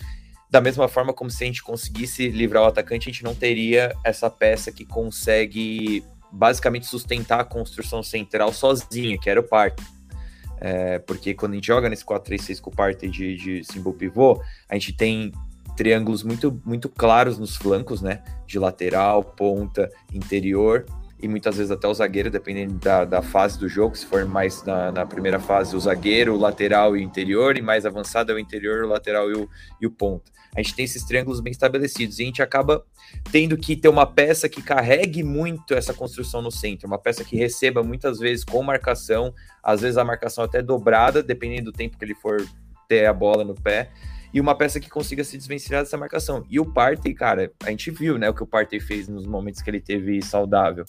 Da 0.48 0.60
mesma 0.60 0.86
forma 0.86 1.12
como 1.12 1.28
se 1.28 1.42
a 1.42 1.46
gente 1.46 1.62
conseguisse 1.62 2.28
livrar 2.28 2.62
o 2.62 2.66
atacante, 2.66 3.08
a 3.08 3.12
gente 3.12 3.24
não 3.24 3.34
teria 3.34 3.92
essa 4.04 4.30
peça 4.30 4.70
que 4.70 4.84
consegue 4.84 6.04
basicamente 6.30 6.86
sustentar 6.86 7.40
a 7.40 7.44
construção 7.44 8.02
central 8.02 8.52
sozinha, 8.52 9.18
que 9.18 9.28
era 9.28 9.40
o 9.40 9.42
Partey. 9.42 9.84
É, 10.60 11.00
porque 11.00 11.34
quando 11.34 11.52
a 11.52 11.54
gente 11.56 11.66
joga 11.66 11.88
nesse 11.88 12.04
4-3-6 12.04 12.60
com 12.60 12.70
o 12.70 12.76
Partey 12.76 13.10
de, 13.10 13.36
de 13.36 13.64
símbolo 13.64 13.96
pivô, 13.96 14.40
a 14.68 14.74
gente 14.74 14.92
tem 14.92 15.32
triângulos 15.76 16.22
muito, 16.22 16.62
muito 16.64 16.88
claros 16.88 17.36
nos 17.36 17.56
flancos, 17.56 18.00
né? 18.00 18.22
De 18.46 18.60
lateral, 18.60 19.24
ponta, 19.24 19.90
interior 20.12 20.86
e 21.22 21.28
muitas 21.28 21.56
vezes 21.56 21.70
até 21.70 21.86
o 21.86 21.94
zagueiro, 21.94 22.28
dependendo 22.30 22.74
da, 22.74 23.04
da 23.04 23.22
fase 23.22 23.56
do 23.56 23.68
jogo. 23.68 23.96
Se 23.96 24.04
for 24.04 24.24
mais 24.24 24.64
na, 24.64 24.90
na, 24.90 25.06
primeira 25.06 25.38
fase, 25.38 25.76
o 25.76 25.80
zagueiro, 25.80 26.34
o 26.34 26.38
lateral 26.38 26.96
e 26.96 27.00
o 27.00 27.02
interior, 27.02 27.56
e 27.56 27.62
mais 27.62 27.86
avançado 27.86 28.32
é 28.32 28.34
o 28.34 28.38
interior, 28.38 28.84
o 28.84 28.88
lateral 28.88 29.30
e 29.30 29.34
o, 29.34 29.48
e 29.80 29.86
o 29.86 29.90
ponta. 29.90 30.32
A 30.54 30.60
gente 30.60 30.74
tem 30.74 30.84
esses 30.84 31.04
triângulos 31.04 31.40
bem 31.40 31.52
estabelecidos 31.52 32.18
e 32.18 32.24
a 32.24 32.26
gente 32.26 32.42
acaba 32.42 32.84
tendo 33.30 33.56
que 33.56 33.76
ter 33.76 33.88
uma 33.88 34.04
peça 34.04 34.48
que 34.48 34.60
carregue 34.60 35.22
muito 35.22 35.74
essa 35.74 35.94
construção 35.94 36.42
no 36.42 36.50
centro, 36.50 36.86
uma 36.88 36.98
peça 36.98 37.24
que 37.24 37.36
receba 37.36 37.82
muitas 37.82 38.18
vezes 38.18 38.44
com 38.44 38.62
marcação, 38.62 39.32
às 39.62 39.80
vezes 39.80 39.96
a 39.96 40.04
marcação 40.04 40.42
até 40.44 40.60
dobrada, 40.60 41.22
dependendo 41.22 41.70
do 41.70 41.72
tempo 41.72 41.96
que 41.96 42.04
ele 42.04 42.14
for 42.14 42.44
ter 42.88 43.06
a 43.06 43.12
bola 43.12 43.44
no 43.44 43.54
pé 43.54 43.90
e 44.32 44.40
uma 44.40 44.54
peça 44.54 44.80
que 44.80 44.88
consiga 44.88 45.22
se 45.22 45.36
desvencilhar 45.36 45.82
dessa 45.82 45.96
marcação. 45.96 46.44
E 46.48 46.58
o 46.58 46.64
Partey, 46.64 47.14
cara, 47.14 47.52
a 47.64 47.70
gente 47.70 47.90
viu, 47.90 48.18
né, 48.18 48.30
o 48.30 48.34
que 48.34 48.42
o 48.42 48.46
Partey 48.46 48.80
fez 48.80 49.08
nos 49.08 49.26
momentos 49.26 49.60
que 49.60 49.68
ele 49.68 49.80
teve 49.80 50.22
saudável. 50.22 50.84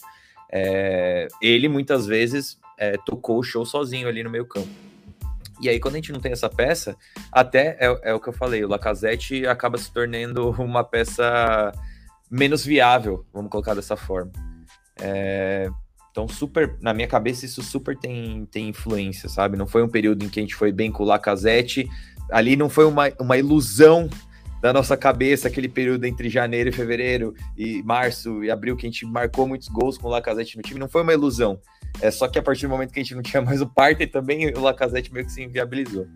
É, 0.56 1.26
ele 1.42 1.68
muitas 1.68 2.06
vezes 2.06 2.60
é, 2.78 2.96
tocou 3.04 3.40
o 3.40 3.42
show 3.42 3.66
sozinho 3.66 4.06
ali 4.06 4.22
no 4.22 4.30
meio 4.30 4.46
campo. 4.46 4.68
E 5.60 5.68
aí, 5.68 5.80
quando 5.80 5.94
a 5.94 5.98
gente 5.98 6.12
não 6.12 6.20
tem 6.20 6.30
essa 6.30 6.48
peça, 6.48 6.96
até 7.32 7.76
é, 7.80 8.10
é 8.10 8.14
o 8.14 8.20
que 8.20 8.28
eu 8.28 8.32
falei, 8.32 8.64
o 8.64 8.68
Lacazette 8.68 9.46
acaba 9.46 9.76
se 9.78 9.92
tornando 9.92 10.50
uma 10.50 10.84
peça 10.84 11.72
menos 12.30 12.64
viável, 12.64 13.24
vamos 13.32 13.50
colocar 13.50 13.74
dessa 13.74 13.96
forma. 13.96 14.30
É, 15.00 15.68
então, 16.10 16.28
super, 16.28 16.76
na 16.80 16.94
minha 16.94 17.08
cabeça, 17.08 17.44
isso 17.44 17.60
super 17.62 17.96
tem, 17.96 18.46
tem 18.46 18.68
influência, 18.68 19.28
sabe? 19.28 19.56
Não 19.56 19.66
foi 19.66 19.82
um 19.82 19.88
período 19.88 20.24
em 20.24 20.28
que 20.28 20.38
a 20.38 20.42
gente 20.42 20.54
foi 20.54 20.70
bem 20.70 20.92
com 20.92 21.02
o 21.02 21.06
Lacazette, 21.06 21.88
ali 22.30 22.54
não 22.54 22.68
foi 22.68 22.84
uma, 22.84 23.12
uma 23.18 23.36
ilusão 23.36 24.08
da 24.64 24.72
nossa 24.72 24.96
cabeça 24.96 25.46
aquele 25.46 25.68
período 25.68 26.06
entre 26.06 26.30
janeiro 26.30 26.70
e 26.70 26.72
fevereiro 26.72 27.34
e 27.54 27.82
março 27.82 28.42
e 28.42 28.50
abril 28.50 28.74
que 28.74 28.86
a 28.86 28.90
gente 28.90 29.04
marcou 29.04 29.46
muitos 29.46 29.68
gols 29.68 29.98
com 29.98 30.08
o 30.08 30.10
Lacazette 30.10 30.56
no 30.56 30.62
time, 30.62 30.80
não 30.80 30.88
foi 30.88 31.02
uma 31.02 31.12
ilusão. 31.12 31.60
É 32.00 32.10
só 32.10 32.26
que 32.28 32.38
a 32.38 32.42
partir 32.42 32.62
do 32.66 32.70
momento 32.70 32.90
que 32.90 32.98
a 32.98 33.02
gente 33.02 33.14
não 33.14 33.20
tinha 33.20 33.42
mais 33.42 33.60
o 33.60 33.66
Partey 33.66 34.06
também 34.06 34.48
o 34.54 34.60
Lacazette 34.62 35.12
meio 35.12 35.26
que 35.26 35.32
se 35.32 35.42
inviabilizou. 35.42 36.06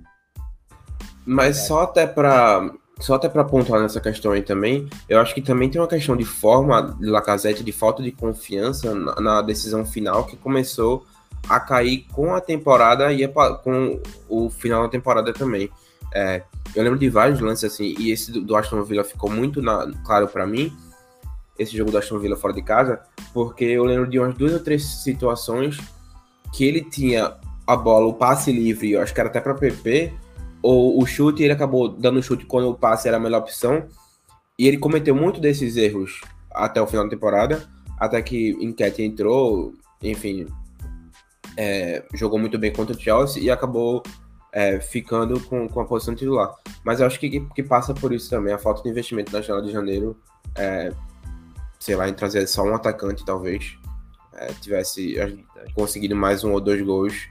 Mas 1.26 1.66
só 1.66 1.82
até 1.82 2.06
para 2.06 2.72
só 2.98 3.16
até 3.16 3.28
para 3.28 3.44
pontuar 3.44 3.82
nessa 3.82 4.00
questão 4.00 4.32
aí 4.32 4.40
também, 4.40 4.88
eu 5.10 5.20
acho 5.20 5.34
que 5.34 5.42
também 5.42 5.68
tem 5.68 5.78
uma 5.78 5.86
questão 5.86 6.16
de 6.16 6.24
forma 6.24 6.96
de 6.98 7.04
Lacazette, 7.04 7.62
de 7.62 7.70
falta 7.70 8.02
de 8.02 8.12
confiança 8.12 8.94
na, 8.94 9.14
na 9.20 9.42
decisão 9.42 9.84
final 9.84 10.24
que 10.24 10.38
começou 10.38 11.04
a 11.46 11.60
cair 11.60 12.06
com 12.14 12.34
a 12.34 12.40
temporada 12.40 13.12
e 13.12 13.28
com 13.28 14.00
o 14.26 14.48
final 14.48 14.84
da 14.84 14.88
temporada 14.88 15.34
também. 15.34 15.68
É, 16.14 16.42
eu 16.74 16.82
lembro 16.82 16.98
de 16.98 17.08
vários 17.08 17.40
lances 17.40 17.64
assim, 17.64 17.94
e 17.98 18.10
esse 18.10 18.30
do, 18.30 18.40
do 18.40 18.56
Aston 18.56 18.82
Villa 18.82 19.04
ficou 19.04 19.30
muito 19.30 19.60
na, 19.62 19.90
claro 20.04 20.28
para 20.28 20.46
mim, 20.46 20.72
esse 21.58 21.76
jogo 21.76 21.90
do 21.90 21.98
Aston 21.98 22.18
Villa 22.18 22.36
fora 22.36 22.52
de 22.52 22.62
casa, 22.62 23.00
porque 23.32 23.64
eu 23.64 23.84
lembro 23.84 24.08
de 24.08 24.18
umas 24.18 24.34
duas 24.34 24.52
ou 24.52 24.60
três 24.60 24.84
situações 24.84 25.78
que 26.52 26.64
ele 26.64 26.82
tinha 26.82 27.36
a 27.66 27.76
bola, 27.76 28.06
o 28.06 28.14
passe 28.14 28.52
livre, 28.52 28.92
eu 28.92 29.02
acho 29.02 29.12
que 29.12 29.20
era 29.20 29.28
até 29.28 29.40
para 29.40 29.54
PP, 29.54 30.12
ou 30.62 31.00
o 31.00 31.06
chute, 31.06 31.42
ele 31.42 31.52
acabou 31.52 31.88
dando 31.88 32.18
o 32.18 32.22
chute 32.22 32.46
quando 32.46 32.68
o 32.70 32.74
passe 32.74 33.08
era 33.08 33.16
a 33.16 33.20
melhor 33.20 33.40
opção, 33.40 33.86
e 34.58 34.66
ele 34.66 34.78
cometeu 34.78 35.14
muito 35.14 35.40
desses 35.40 35.76
erros 35.76 36.20
até 36.50 36.80
o 36.80 36.86
final 36.86 37.04
da 37.04 37.10
temporada, 37.10 37.68
até 37.98 38.22
que 38.22 38.50
Enquete 38.60 39.02
entrou, 39.02 39.74
enfim, 40.02 40.46
é, 41.56 42.04
jogou 42.14 42.38
muito 42.38 42.58
bem 42.58 42.72
contra 42.72 42.96
o 42.96 42.98
Chelsea 42.98 43.42
e 43.42 43.50
acabou 43.50 44.02
é, 44.52 44.80
ficando 44.80 45.40
com, 45.40 45.68
com 45.68 45.80
a 45.80 45.84
posição 45.84 46.14
titular. 46.14 46.54
Mas 46.84 47.00
eu 47.00 47.06
acho 47.06 47.18
que, 47.18 47.40
que 47.40 47.62
passa 47.62 47.94
por 47.94 48.12
isso 48.12 48.30
também, 48.30 48.52
a 48.52 48.58
falta 48.58 48.82
de 48.82 48.88
investimento 48.88 49.32
na 49.32 49.40
janela 49.40 49.64
de 49.64 49.72
janeiro, 49.72 50.16
é, 50.54 50.92
sei 51.78 51.96
lá, 51.96 52.08
em 52.08 52.14
trazer 52.14 52.46
só 52.46 52.62
um 52.62 52.74
atacante, 52.74 53.24
talvez, 53.24 53.78
é, 54.32 54.52
tivesse 54.60 55.16
conseguido 55.74 56.14
mais 56.16 56.44
um 56.44 56.52
ou 56.52 56.60
dois 56.60 56.80
gols 56.82 57.28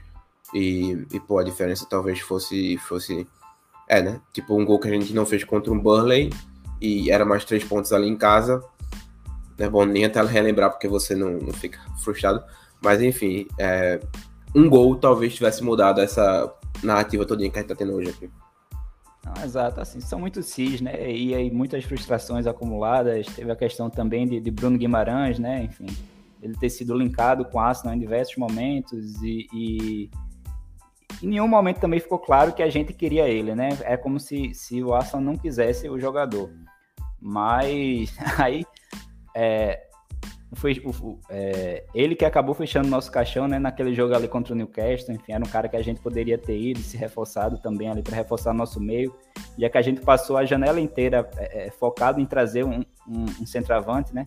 e, 0.54 1.06
e, 1.12 1.20
pô, 1.20 1.38
a 1.38 1.44
diferença 1.44 1.86
talvez 1.88 2.20
fosse, 2.20 2.78
fosse, 2.78 3.26
é, 3.88 4.02
né, 4.02 4.20
tipo 4.32 4.58
um 4.58 4.64
gol 4.64 4.78
que 4.78 4.88
a 4.88 4.92
gente 4.92 5.12
não 5.12 5.26
fez 5.26 5.44
contra 5.44 5.72
um 5.72 5.78
Burnley 5.78 6.32
e 6.80 7.10
era 7.10 7.24
mais 7.24 7.44
três 7.44 7.64
pontos 7.64 7.92
ali 7.92 8.08
em 8.08 8.16
casa, 8.16 8.62
é 9.58 9.68
bom 9.68 9.84
nem 9.84 10.04
até 10.04 10.22
relembrar 10.22 10.70
porque 10.70 10.86
você 10.86 11.14
não, 11.14 11.32
não 11.32 11.52
fica 11.52 11.80
frustrado, 12.02 12.42
mas 12.80 13.02
enfim, 13.02 13.46
é, 13.58 14.00
um 14.54 14.68
gol 14.68 14.96
talvez 14.96 15.34
tivesse 15.34 15.62
mudado 15.62 16.00
essa 16.00 16.52
narrativa 16.82 17.26
todinha 17.26 17.50
que 17.50 17.58
a 17.58 17.62
gente 17.62 17.68
tá 17.68 17.74
tendo 17.74 17.94
hoje 17.94 18.10
aqui. 18.10 18.30
Não, 19.24 19.44
exato, 19.44 19.80
assim, 19.80 20.00
são 20.00 20.18
muitos 20.18 20.46
cis, 20.46 20.80
né? 20.80 21.10
E 21.10 21.34
aí 21.34 21.50
muitas 21.50 21.84
frustrações 21.84 22.46
acumuladas. 22.46 23.26
Teve 23.26 23.50
a 23.50 23.56
questão 23.56 23.90
também 23.90 24.26
de, 24.26 24.40
de 24.40 24.50
Bruno 24.50 24.78
Guimarães, 24.78 25.38
né? 25.38 25.64
Enfim, 25.64 25.86
ele 26.42 26.54
ter 26.54 26.70
sido 26.70 26.96
linkado 26.96 27.44
com 27.44 27.58
Arsenal 27.58 27.94
em 27.94 27.98
diversos 27.98 28.36
momentos 28.36 29.22
e, 29.22 29.46
e 29.52 30.10
em 31.22 31.28
nenhum 31.28 31.48
momento 31.48 31.80
também 31.80 32.00
ficou 32.00 32.18
claro 32.18 32.52
que 32.52 32.62
a 32.62 32.70
gente 32.70 32.92
queria 32.92 33.28
ele, 33.28 33.54
né? 33.54 33.70
É 33.82 33.96
como 33.96 34.20
se, 34.20 34.54
se 34.54 34.82
o 34.82 34.94
Arsenal 34.94 35.20
não 35.20 35.36
quisesse 35.36 35.88
o 35.88 35.98
jogador. 35.98 36.50
Mas 37.20 38.16
aí 38.38 38.64
é, 39.34 39.87
foi 40.54 40.82
o, 40.84 41.18
é, 41.28 41.84
ele 41.94 42.14
que 42.14 42.24
acabou 42.24 42.54
fechando 42.54 42.88
nosso 42.88 43.12
caixão, 43.12 43.46
né, 43.46 43.58
naquele 43.58 43.94
jogo 43.94 44.14
ali 44.14 44.26
contra 44.26 44.54
o 44.54 44.56
Newcastle, 44.56 45.14
enfim, 45.14 45.32
era 45.32 45.44
um 45.44 45.48
cara 45.48 45.68
que 45.68 45.76
a 45.76 45.82
gente 45.82 46.00
poderia 46.00 46.38
ter 46.38 46.58
ido, 46.58 46.80
se 46.80 46.96
reforçado 46.96 47.58
também 47.58 47.88
ali 47.90 48.02
para 48.02 48.16
reforçar 48.16 48.54
nosso 48.54 48.80
meio, 48.80 49.14
já 49.58 49.68
que 49.68 49.76
a 49.76 49.82
gente 49.82 50.00
passou 50.00 50.38
a 50.38 50.46
janela 50.46 50.80
inteira 50.80 51.28
é, 51.36 51.66
é, 51.66 51.70
focado 51.70 52.20
em 52.20 52.24
trazer 52.24 52.64
um, 52.64 52.80
um, 53.06 53.24
um, 53.42 53.46
centroavante, 53.46 54.14
né, 54.14 54.26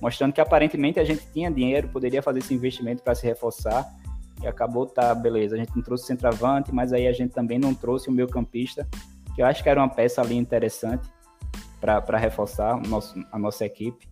mostrando 0.00 0.32
que 0.32 0.40
aparentemente 0.40 0.98
a 0.98 1.04
gente 1.04 1.24
tinha 1.32 1.50
dinheiro, 1.50 1.88
poderia 1.88 2.20
fazer 2.20 2.40
esse 2.40 2.52
investimento 2.52 3.02
para 3.02 3.14
se 3.14 3.24
reforçar, 3.24 3.86
e 4.42 4.46
acabou, 4.46 4.86
tá, 4.86 5.14
beleza, 5.14 5.54
a 5.54 5.58
gente 5.58 5.74
não 5.76 5.82
trouxe 5.82 6.06
centroavante, 6.06 6.74
mas 6.74 6.92
aí 6.92 7.06
a 7.06 7.12
gente 7.12 7.32
também 7.32 7.58
não 7.58 7.74
trouxe 7.74 8.08
o 8.08 8.12
meio 8.12 8.26
campista, 8.26 8.88
que 9.36 9.42
eu 9.42 9.46
acho 9.46 9.62
que 9.62 9.68
era 9.68 9.80
uma 9.80 9.88
peça 9.88 10.20
ali 10.20 10.36
interessante 10.36 11.08
para 11.80 12.18
reforçar 12.18 12.80
nosso, 12.88 13.14
a 13.30 13.38
nossa 13.38 13.64
equipe, 13.64 14.08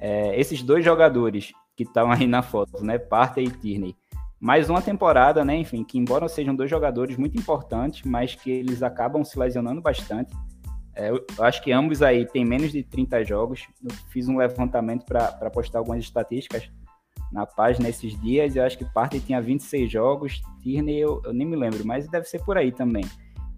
é, 0.00 0.38
esses 0.40 0.62
dois 0.62 0.84
jogadores 0.84 1.52
que 1.76 1.82
estão 1.84 2.10
aí 2.10 2.26
na 2.26 2.42
foto, 2.42 2.82
né, 2.82 2.98
Partey 2.98 3.44
e 3.44 3.50
Tierney, 3.50 3.96
mais 4.40 4.70
uma 4.70 4.80
temporada, 4.80 5.44
né, 5.44 5.56
enfim, 5.56 5.84
que 5.84 5.98
embora 5.98 6.26
sejam 6.28 6.54
dois 6.54 6.70
jogadores 6.70 7.16
muito 7.16 7.38
importantes, 7.38 8.02
mas 8.04 8.34
que 8.34 8.50
eles 8.50 8.82
acabam 8.82 9.22
se 9.22 9.38
lesionando 9.38 9.82
bastante. 9.82 10.34
É, 10.94 11.10
eu 11.10 11.24
acho 11.40 11.62
que 11.62 11.70
ambos 11.70 12.02
aí 12.02 12.26
têm 12.26 12.44
menos 12.44 12.72
de 12.72 12.82
30 12.82 13.24
jogos. 13.24 13.66
Eu 13.82 13.90
fiz 14.10 14.28
um 14.28 14.36
levantamento 14.36 15.04
para 15.04 15.50
postar 15.50 15.78
algumas 15.78 16.02
estatísticas 16.02 16.70
na 17.30 17.46
página 17.46 17.88
esses 17.88 18.18
dias. 18.20 18.56
Eu 18.56 18.64
acho 18.64 18.78
que 18.78 18.84
Partey 18.84 19.20
tinha 19.20 19.40
26 19.40 19.90
jogos, 19.90 20.42
Tierney 20.62 20.98
eu, 20.98 21.20
eu 21.24 21.32
nem 21.32 21.46
me 21.46 21.56
lembro, 21.56 21.86
mas 21.86 22.08
deve 22.08 22.26
ser 22.26 22.42
por 22.44 22.56
aí 22.56 22.72
também. 22.72 23.04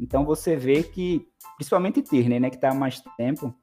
Então 0.00 0.24
você 0.24 0.56
vê 0.56 0.82
que, 0.82 1.26
principalmente 1.56 2.02
Tierney, 2.02 2.40
né, 2.40 2.50
que 2.50 2.56
está 2.56 2.70
há 2.70 2.74
mais 2.74 3.00
tempo, 3.16 3.54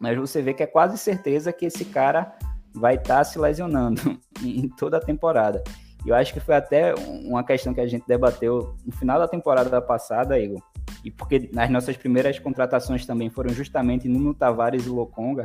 mas 0.00 0.16
você 0.16 0.40
vê 0.40 0.54
que 0.54 0.62
é 0.62 0.66
quase 0.66 0.96
certeza 0.96 1.52
que 1.52 1.66
esse 1.66 1.84
cara 1.84 2.34
vai 2.74 2.94
estar 2.94 3.18
tá 3.18 3.24
se 3.24 3.38
lesionando 3.38 4.18
em 4.42 4.68
toda 4.68 4.96
a 4.96 5.00
temporada. 5.00 5.62
E 6.04 6.08
eu 6.08 6.14
acho 6.14 6.32
que 6.32 6.40
foi 6.40 6.54
até 6.54 6.94
uma 7.24 7.44
questão 7.44 7.74
que 7.74 7.80
a 7.80 7.86
gente 7.86 8.06
debateu 8.06 8.74
no 8.86 8.92
final 8.92 9.18
da 9.18 9.28
temporada 9.28 9.80
passada, 9.82 10.38
Igor. 10.38 10.62
E 11.04 11.10
porque 11.10 11.50
nas 11.52 11.68
nossas 11.68 11.96
primeiras 11.96 12.38
contratações 12.38 13.04
também 13.04 13.28
foram 13.28 13.50
justamente 13.50 14.08
Nuno 14.08 14.34
Tavares 14.34 14.86
e 14.86 14.88
Lokonga. 14.88 15.44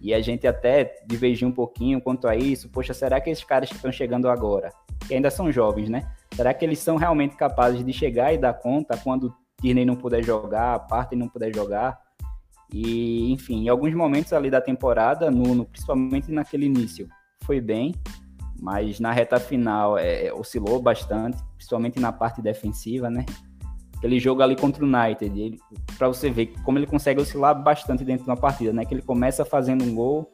E 0.00 0.12
a 0.12 0.20
gente 0.20 0.46
até 0.46 0.96
divergiu 1.06 1.46
um 1.46 1.52
pouquinho 1.52 2.00
quanto 2.00 2.26
a 2.26 2.34
isso. 2.34 2.68
Poxa, 2.70 2.92
será 2.92 3.20
que 3.20 3.30
esses 3.30 3.44
caras 3.44 3.68
que 3.68 3.76
estão 3.76 3.92
chegando 3.92 4.28
agora, 4.28 4.72
que 5.06 5.14
ainda 5.14 5.30
são 5.30 5.52
jovens, 5.52 5.88
né? 5.88 6.10
Será 6.34 6.52
que 6.54 6.64
eles 6.64 6.78
são 6.78 6.96
realmente 6.96 7.36
capazes 7.36 7.84
de 7.84 7.92
chegar 7.92 8.32
e 8.32 8.38
dar 8.38 8.54
conta 8.54 8.96
quando 8.96 9.34
Tierney 9.60 9.84
não 9.84 9.94
puder 9.94 10.24
jogar, 10.24 10.86
Partey 10.86 11.18
não 11.18 11.28
puder 11.28 11.54
jogar? 11.54 11.98
E, 12.72 13.32
enfim, 13.32 13.64
em 13.64 13.68
alguns 13.68 13.94
momentos 13.94 14.32
ali 14.32 14.50
da 14.50 14.60
temporada, 14.60 15.30
no, 15.30 15.64
principalmente 15.64 16.30
naquele 16.30 16.66
início, 16.66 17.08
foi 17.42 17.60
bem, 17.60 17.94
mas 18.60 19.00
na 19.00 19.12
reta 19.12 19.40
final 19.40 19.98
é, 19.98 20.32
oscilou 20.32 20.80
bastante, 20.80 21.38
principalmente 21.56 21.98
na 21.98 22.12
parte 22.12 22.40
defensiva, 22.40 23.10
né? 23.10 23.24
Aquele 23.96 24.18
jogo 24.18 24.42
ali 24.42 24.56
contra 24.56 24.84
o 24.84 24.88
United, 24.88 25.58
para 25.98 26.08
você 26.08 26.30
ver 26.30 26.54
como 26.64 26.78
ele 26.78 26.86
consegue 26.86 27.20
oscilar 27.20 27.60
bastante 27.60 28.04
dentro 28.04 28.24
de 28.24 28.30
uma 28.30 28.36
partida, 28.36 28.72
né? 28.72 28.84
Que 28.84 28.94
ele 28.94 29.02
começa 29.02 29.44
fazendo 29.44 29.84
um 29.84 29.94
gol, 29.94 30.32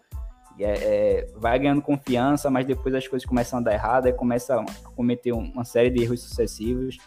é, 0.58 0.72
é, 0.72 1.26
vai 1.36 1.58
ganhando 1.58 1.82
confiança, 1.82 2.50
mas 2.50 2.66
depois 2.66 2.94
as 2.94 3.06
coisas 3.06 3.26
começam 3.26 3.58
a 3.58 3.62
dar 3.62 3.72
errado, 3.72 4.06
aí 4.06 4.12
começa 4.12 4.60
a 4.60 4.90
cometer 4.90 5.32
uma 5.32 5.64
série 5.64 5.90
de 5.90 6.02
erros 6.02 6.20
sucessivos. 6.20 6.98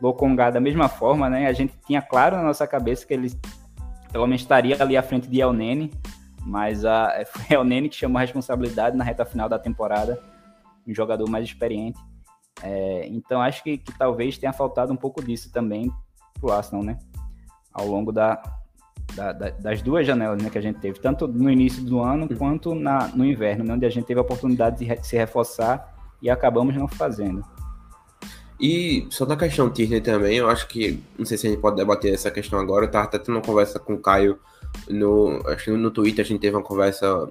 Locongá 0.00 0.50
da 0.50 0.60
mesma 0.60 0.88
forma, 0.88 1.28
né? 1.28 1.46
A 1.46 1.52
gente 1.52 1.74
tinha 1.86 2.00
claro 2.00 2.36
na 2.36 2.42
nossa 2.42 2.66
cabeça 2.66 3.06
que 3.06 3.12
ele 3.12 3.30
pelo 4.12 4.26
menos 4.26 4.42
estaria 4.42 4.76
ali 4.80 4.96
à 4.96 5.02
frente 5.02 5.28
de 5.28 5.40
El 5.40 5.52
Nene, 5.52 5.90
mas 6.44 6.84
a, 6.84 7.22
foi 7.26 7.44
El 7.56 7.64
Nene 7.64 7.88
que 7.88 7.96
chamou 7.96 8.18
a 8.18 8.20
responsabilidade 8.20 8.96
na 8.96 9.04
reta 9.04 9.24
final 9.24 9.48
da 9.48 9.58
temporada, 9.58 10.20
um 10.86 10.94
jogador 10.94 11.28
mais 11.28 11.44
experiente. 11.44 11.98
É, 12.62 13.06
então 13.08 13.40
acho 13.40 13.62
que, 13.62 13.78
que, 13.78 13.96
talvez 13.96 14.36
tenha 14.36 14.52
faltado 14.52 14.92
um 14.92 14.96
pouco 14.96 15.24
disso 15.24 15.50
também 15.52 15.90
pro 16.38 16.52
Arsenal, 16.52 16.82
né? 16.82 16.98
Ao 17.72 17.86
longo 17.86 18.12
da, 18.12 18.42
da, 19.14 19.32
da, 19.32 19.50
das 19.50 19.80
duas 19.80 20.06
janelas 20.06 20.42
né, 20.42 20.50
que 20.50 20.58
a 20.58 20.60
gente 20.60 20.78
teve, 20.80 20.98
tanto 20.98 21.26
no 21.26 21.50
início 21.50 21.82
do 21.84 22.00
ano 22.00 22.28
quanto 22.36 22.74
na, 22.74 23.08
no 23.08 23.24
inverno, 23.24 23.64
né, 23.64 23.74
onde 23.74 23.86
a 23.86 23.90
gente 23.90 24.04
teve 24.04 24.18
a 24.18 24.22
oportunidade 24.22 24.78
de 24.78 24.84
re, 24.84 25.02
se 25.02 25.16
reforçar 25.16 25.94
e 26.20 26.28
acabamos 26.28 26.76
não 26.76 26.88
fazendo. 26.88 27.44
E 28.60 29.06
só 29.10 29.24
na 29.24 29.36
questão 29.36 29.70
Tierney 29.70 30.02
também, 30.02 30.36
eu 30.36 30.48
acho 30.48 30.68
que, 30.68 31.02
não 31.18 31.24
sei 31.24 31.38
se 31.38 31.46
a 31.46 31.50
gente 31.50 31.60
pode 31.60 31.76
debater 31.76 32.12
essa 32.12 32.30
questão 32.30 32.58
agora, 32.58 32.84
eu 32.84 32.90
tava 32.90 33.04
até 33.04 33.18
tendo 33.18 33.36
uma 33.36 33.42
conversa 33.42 33.78
com 33.78 33.94
o 33.94 33.98
Caio 33.98 34.38
no, 34.88 35.42
acho 35.46 35.64
que 35.64 35.70
no 35.70 35.90
Twitter 35.90 36.24
a 36.24 36.28
gente 36.28 36.40
teve 36.40 36.56
uma 36.56 36.62
conversa 36.62 37.28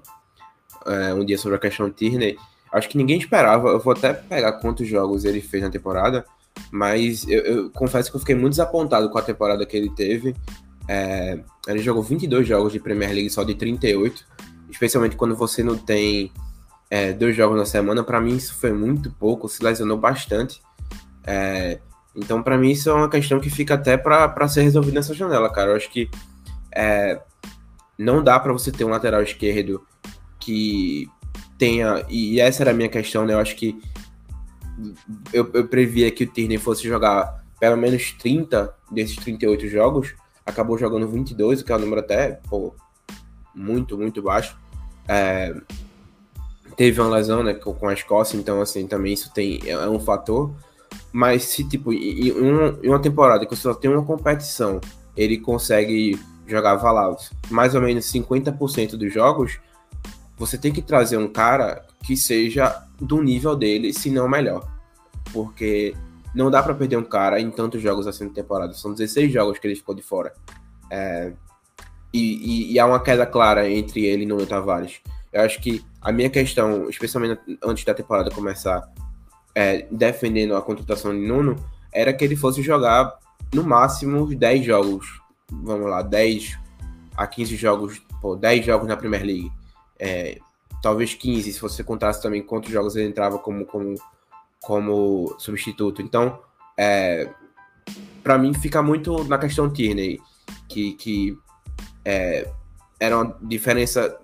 é, 0.86 1.14
um 1.14 1.24
dia 1.24 1.38
sobre 1.38 1.58
a 1.58 1.60
questão 1.60 1.90
Tierney, 1.92 2.38
acho 2.72 2.90
que 2.90 2.98
ninguém 2.98 3.20
esperava, 3.20 3.70
eu 3.70 3.80
vou 3.80 3.94
até 3.94 4.12
pegar 4.14 4.54
quantos 4.54 4.88
jogos 4.88 5.24
ele 5.24 5.40
fez 5.40 5.62
na 5.62 5.70
temporada, 5.70 6.26
mas 6.72 7.28
eu, 7.28 7.42
eu 7.42 7.70
confesso 7.70 8.10
que 8.10 8.16
eu 8.16 8.20
fiquei 8.20 8.36
muito 8.36 8.52
desapontado 8.54 9.10
com 9.10 9.18
a 9.18 9.22
temporada 9.22 9.66
que 9.66 9.78
ele 9.78 9.90
teve, 9.92 10.36
é, 10.88 11.40
ele 11.68 11.80
jogou 11.80 12.02
22 12.02 12.48
jogos 12.48 12.74
de 12.74 12.80
Premier 12.80 13.12
League 13.12 13.30
só 13.30 13.44
de 13.44 13.54
38, 13.54 14.26
especialmente 14.70 15.16
quando 15.16 15.36
você 15.36 15.62
não 15.62 15.78
tem 15.78 16.32
é, 16.90 17.14
dois 17.14 17.36
jogos 17.36 17.58
na 17.58 17.66
semana, 17.66 18.04
para 18.04 18.20
mim 18.20 18.36
isso 18.36 18.56
foi 18.56 18.74
muito 18.74 19.12
pouco, 19.12 19.48
se 19.48 19.64
lesionou 19.64 19.98
bastante, 19.98 20.62
é, 21.32 21.80
então, 22.16 22.42
para 22.42 22.58
mim, 22.58 22.72
isso 22.72 22.90
é 22.90 22.94
uma 22.94 23.08
questão 23.08 23.40
que 23.40 23.52
fica 23.52 23.76
até 23.76 23.96
para 23.96 24.48
ser 24.48 24.64
resolvida 24.64 24.96
nessa 24.96 25.14
janela, 25.14 25.48
cara. 25.52 25.72
Eu 25.72 25.76
acho 25.76 25.92
que 25.92 26.10
é, 26.76 27.22
não 27.96 28.24
dá 28.24 28.40
para 28.40 28.52
você 28.52 28.72
ter 28.72 28.84
um 28.84 28.90
lateral 28.90 29.22
esquerdo 29.22 29.86
que 30.40 31.08
tenha. 31.56 32.04
E 32.10 32.40
essa 32.40 32.64
era 32.64 32.72
a 32.72 32.74
minha 32.74 32.90
questão, 32.90 33.28
né? 33.28 33.34
Eu 33.34 33.40
acho 33.40 33.56
que 33.56 33.80
eu, 35.32 35.48
eu 35.54 35.68
previa 35.68 36.10
que 36.10 36.24
o 36.24 36.28
Tierney 36.28 36.58
fosse 36.58 36.88
jogar 36.88 37.44
pelo 37.60 37.78
menos 37.78 38.12
30 38.14 38.74
desses 38.92 39.16
38 39.18 39.68
jogos. 39.68 40.16
Acabou 40.44 40.80
jogando 40.80 41.08
22, 41.08 41.62
o 41.62 41.64
que 41.64 41.72
é 41.72 41.76
um 41.76 41.80
número 41.80 42.02
até 42.02 42.40
pô, 42.50 42.74
muito, 43.54 43.96
muito 43.96 44.20
baixo. 44.20 44.58
É, 45.08 45.54
teve 46.76 47.00
uma 47.00 47.16
lesão 47.16 47.44
né, 47.44 47.54
com 47.54 47.88
a 47.88 47.94
Escócia, 47.94 48.36
então 48.36 48.60
assim, 48.62 48.88
também 48.88 49.14
isso 49.14 49.32
tem, 49.32 49.60
é 49.68 49.88
um 49.88 50.00
fator. 50.00 50.56
Mas 51.12 51.44
se, 51.44 51.64
tipo, 51.64 51.92
em, 51.92 52.30
em 52.30 52.90
uma 52.90 53.00
temporada 53.00 53.46
que 53.46 53.56
você 53.56 53.64
só 53.64 53.74
tem 53.74 53.90
uma 53.90 54.06
competição, 54.06 54.80
ele 55.16 55.38
consegue 55.38 56.20
jogar, 56.46 56.76
vai 56.76 57.16
mais 57.50 57.76
ou 57.76 57.82
menos 57.82 58.06
50% 58.12 58.96
dos 58.96 59.14
jogos, 59.14 59.60
você 60.38 60.58
tem 60.58 60.72
que 60.72 60.82
trazer 60.82 61.18
um 61.18 61.28
cara 61.28 61.86
que 62.04 62.16
seja 62.16 62.84
do 63.00 63.22
nível 63.22 63.56
dele, 63.56 63.94
se 63.94 64.10
não 64.10 64.28
melhor. 64.28 64.68
Porque 65.34 65.94
não 66.34 66.50
dá 66.50 66.62
para 66.64 66.74
perder 66.74 66.98
um 66.98 67.04
cara 67.04 67.40
em 67.40 67.52
tantos 67.52 67.82
jogos 67.82 68.08
assim 68.08 68.26
na 68.26 68.34
temporada. 68.34 68.74
São 68.74 68.94
16 68.94 69.32
jogos 69.32 69.60
que 69.60 69.68
ele 69.68 69.76
ficou 69.76 69.94
de 69.94 70.02
fora. 70.02 70.34
É, 70.90 71.34
e, 72.14 72.20
e, 72.20 72.74
e, 72.74 72.80
há 72.80 72.86
uma 72.86 73.00
queda 73.00 73.26
clara 73.26 73.70
entre 73.70 74.06
ele 74.06 74.24
e 74.24 74.26
Nuno 74.26 74.46
Tavares. 74.46 75.02
Eu 75.32 75.42
acho 75.42 75.62
que 75.62 75.84
a 76.02 76.12
minha 76.12 76.30
questão, 76.30 76.90
especialmente 76.90 77.40
antes 77.64 77.84
da 77.84 77.94
temporada 77.94 78.32
começar, 78.32 78.90
é, 79.54 79.88
defendendo 79.92 80.56
a 80.56 80.62
contratação 80.62 81.12
de 81.12 81.26
Nuno, 81.26 81.56
era 81.92 82.14
que 82.14 82.24
ele 82.24 82.36
fosse 82.36 82.62
jogar 82.62 83.18
no 83.54 83.64
máximo 83.64 84.26
10 84.26 84.66
jogos. 84.66 85.22
Vamos 85.52 85.90
lá, 85.90 86.02
10 86.02 86.58
a 87.18 87.28
15 87.28 87.56
jogos, 87.56 88.02
pô, 88.22 88.36
10 88.36 88.66
jogos 88.66 88.88
na 88.88 88.96
Premier 88.96 89.24
League. 89.24 89.52
É, 90.00 90.38
talvez 90.82 91.14
15, 91.14 91.52
se 91.52 91.60
você 91.60 91.84
contasse 91.84 92.22
também 92.22 92.42
quantos 92.42 92.72
jogos 92.72 92.96
ele 92.96 93.10
entrava 93.10 93.40
como, 93.40 93.66
como, 93.66 93.96
como 94.62 95.36
substituto. 95.38 96.02
Então, 96.02 96.40
é, 96.78 97.30
para 98.24 98.38
mim, 98.38 98.54
fica 98.54 98.82
muito 98.82 99.24
na 99.26 99.38
questão 99.38 99.70
Tierney, 99.70 100.22
que, 100.68 100.94
que 100.94 101.38
é, 102.06 102.50
era 103.00 103.18
uma 103.18 103.38
diferença 103.42 104.18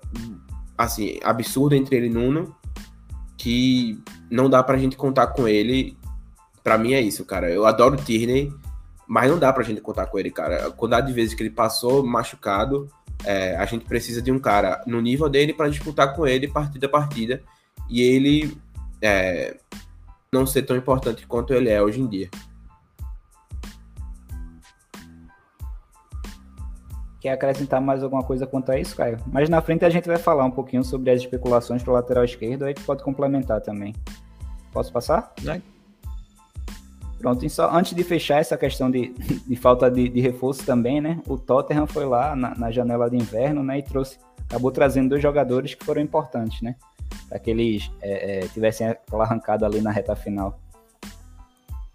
assim 0.78 1.20
absurda 1.24 1.76
entre 1.76 1.96
ele 1.96 2.08
e 2.08 2.10
Nuno, 2.10 2.56
que 3.46 4.02
não 4.28 4.50
dá 4.50 4.64
pra 4.64 4.76
gente 4.76 4.98
contar 4.98 5.28
com 5.28 5.48
ele. 5.48 5.96
Pra 6.64 6.80
mim 6.80 6.94
é 6.94 7.00
isso, 7.00 7.24
cara. 7.24 7.48
Eu 7.48 7.68
adoro 7.68 7.94
o 7.94 8.04
Tierney, 8.04 8.52
mas 9.08 9.30
não 9.30 9.38
dá 9.38 9.54
pra 9.54 9.64
gente 9.64 9.82
contar 9.82 10.08
com 10.08 10.18
ele, 10.18 10.32
cara. 10.32 10.66
A 10.66 10.72
quantidade 10.72 11.06
de 11.06 11.14
vezes 11.14 11.36
que 11.36 11.44
ele 11.44 11.52
passou 11.52 12.04
machucado, 12.04 12.90
é, 13.24 13.56
a 13.56 13.66
gente 13.68 13.86
precisa 13.86 14.20
de 14.20 14.32
um 14.32 14.40
cara 14.40 14.84
no 14.88 15.00
nível 15.00 15.30
dele 15.30 15.54
para 15.54 15.70
disputar 15.70 16.16
com 16.16 16.26
ele 16.26 16.48
partida 16.48 16.88
a 16.88 16.90
partida. 16.90 17.44
E 17.88 18.02
ele 18.02 18.58
é, 19.00 19.56
não 20.34 20.48
ser 20.48 20.64
tão 20.64 20.76
importante 20.76 21.28
quanto 21.28 21.54
ele 21.54 21.70
é 21.70 21.80
hoje 21.80 22.02
em 22.02 22.08
dia. 22.08 22.32
Quer 27.26 27.32
acrescentar 27.32 27.82
mais 27.82 28.04
alguma 28.04 28.22
coisa 28.22 28.46
quanto 28.46 28.72
a 28.72 28.80
isso, 28.80 28.96
Caio? 28.96 29.18
Mas 29.26 29.50
na 29.50 29.60
frente 29.60 29.84
a 29.84 29.90
gente 29.90 30.06
vai 30.06 30.18
falar 30.18 30.46
um 30.46 30.52
pouquinho 30.52 30.84
sobre 30.84 31.10
as 31.10 31.22
especulações 31.22 31.82
para 31.82 31.90
o 31.90 31.96
lateral 31.96 32.24
esquerdo, 32.24 32.66
aí 32.66 32.76
tu 32.76 32.84
pode 32.84 33.02
complementar 33.02 33.62
também. 33.62 33.96
Posso 34.72 34.94
passar? 34.94 35.34
Né? 35.42 35.60
Pronto, 37.18 37.44
e 37.44 37.50
só 37.50 37.76
antes 37.76 37.96
de 37.96 38.04
fechar 38.04 38.42
essa 38.42 38.56
questão 38.56 38.92
de, 38.92 39.12
de 39.44 39.56
falta 39.56 39.90
de, 39.90 40.08
de, 40.08 40.22
reforço 40.22 40.64
também, 40.68 41.02
né? 41.02 41.20
O 41.28 41.36
Tottenham 41.36 41.88
foi 41.88 42.06
lá 42.06 42.36
na, 42.36 42.54
na, 42.54 42.70
janela 42.70 43.10
de 43.10 43.18
inverno, 43.18 43.64
né? 43.64 43.80
E 43.80 43.82
trouxe, 43.82 44.20
acabou 44.48 44.72
trazendo 44.72 45.10
dois 45.10 45.22
jogadores 45.24 45.74
que 45.74 45.84
foram 45.84 46.04
importantes, 46.04 46.62
né? 46.62 46.76
Para 47.28 47.40
que 47.40 47.50
eles 47.50 47.90
é, 48.04 48.44
é, 48.44 48.48
tivessem 48.50 48.88
aquela 48.88 49.24
arrancada 49.24 49.66
ali 49.66 49.82
na 49.82 49.90
reta 49.90 50.16
final. 50.16 50.60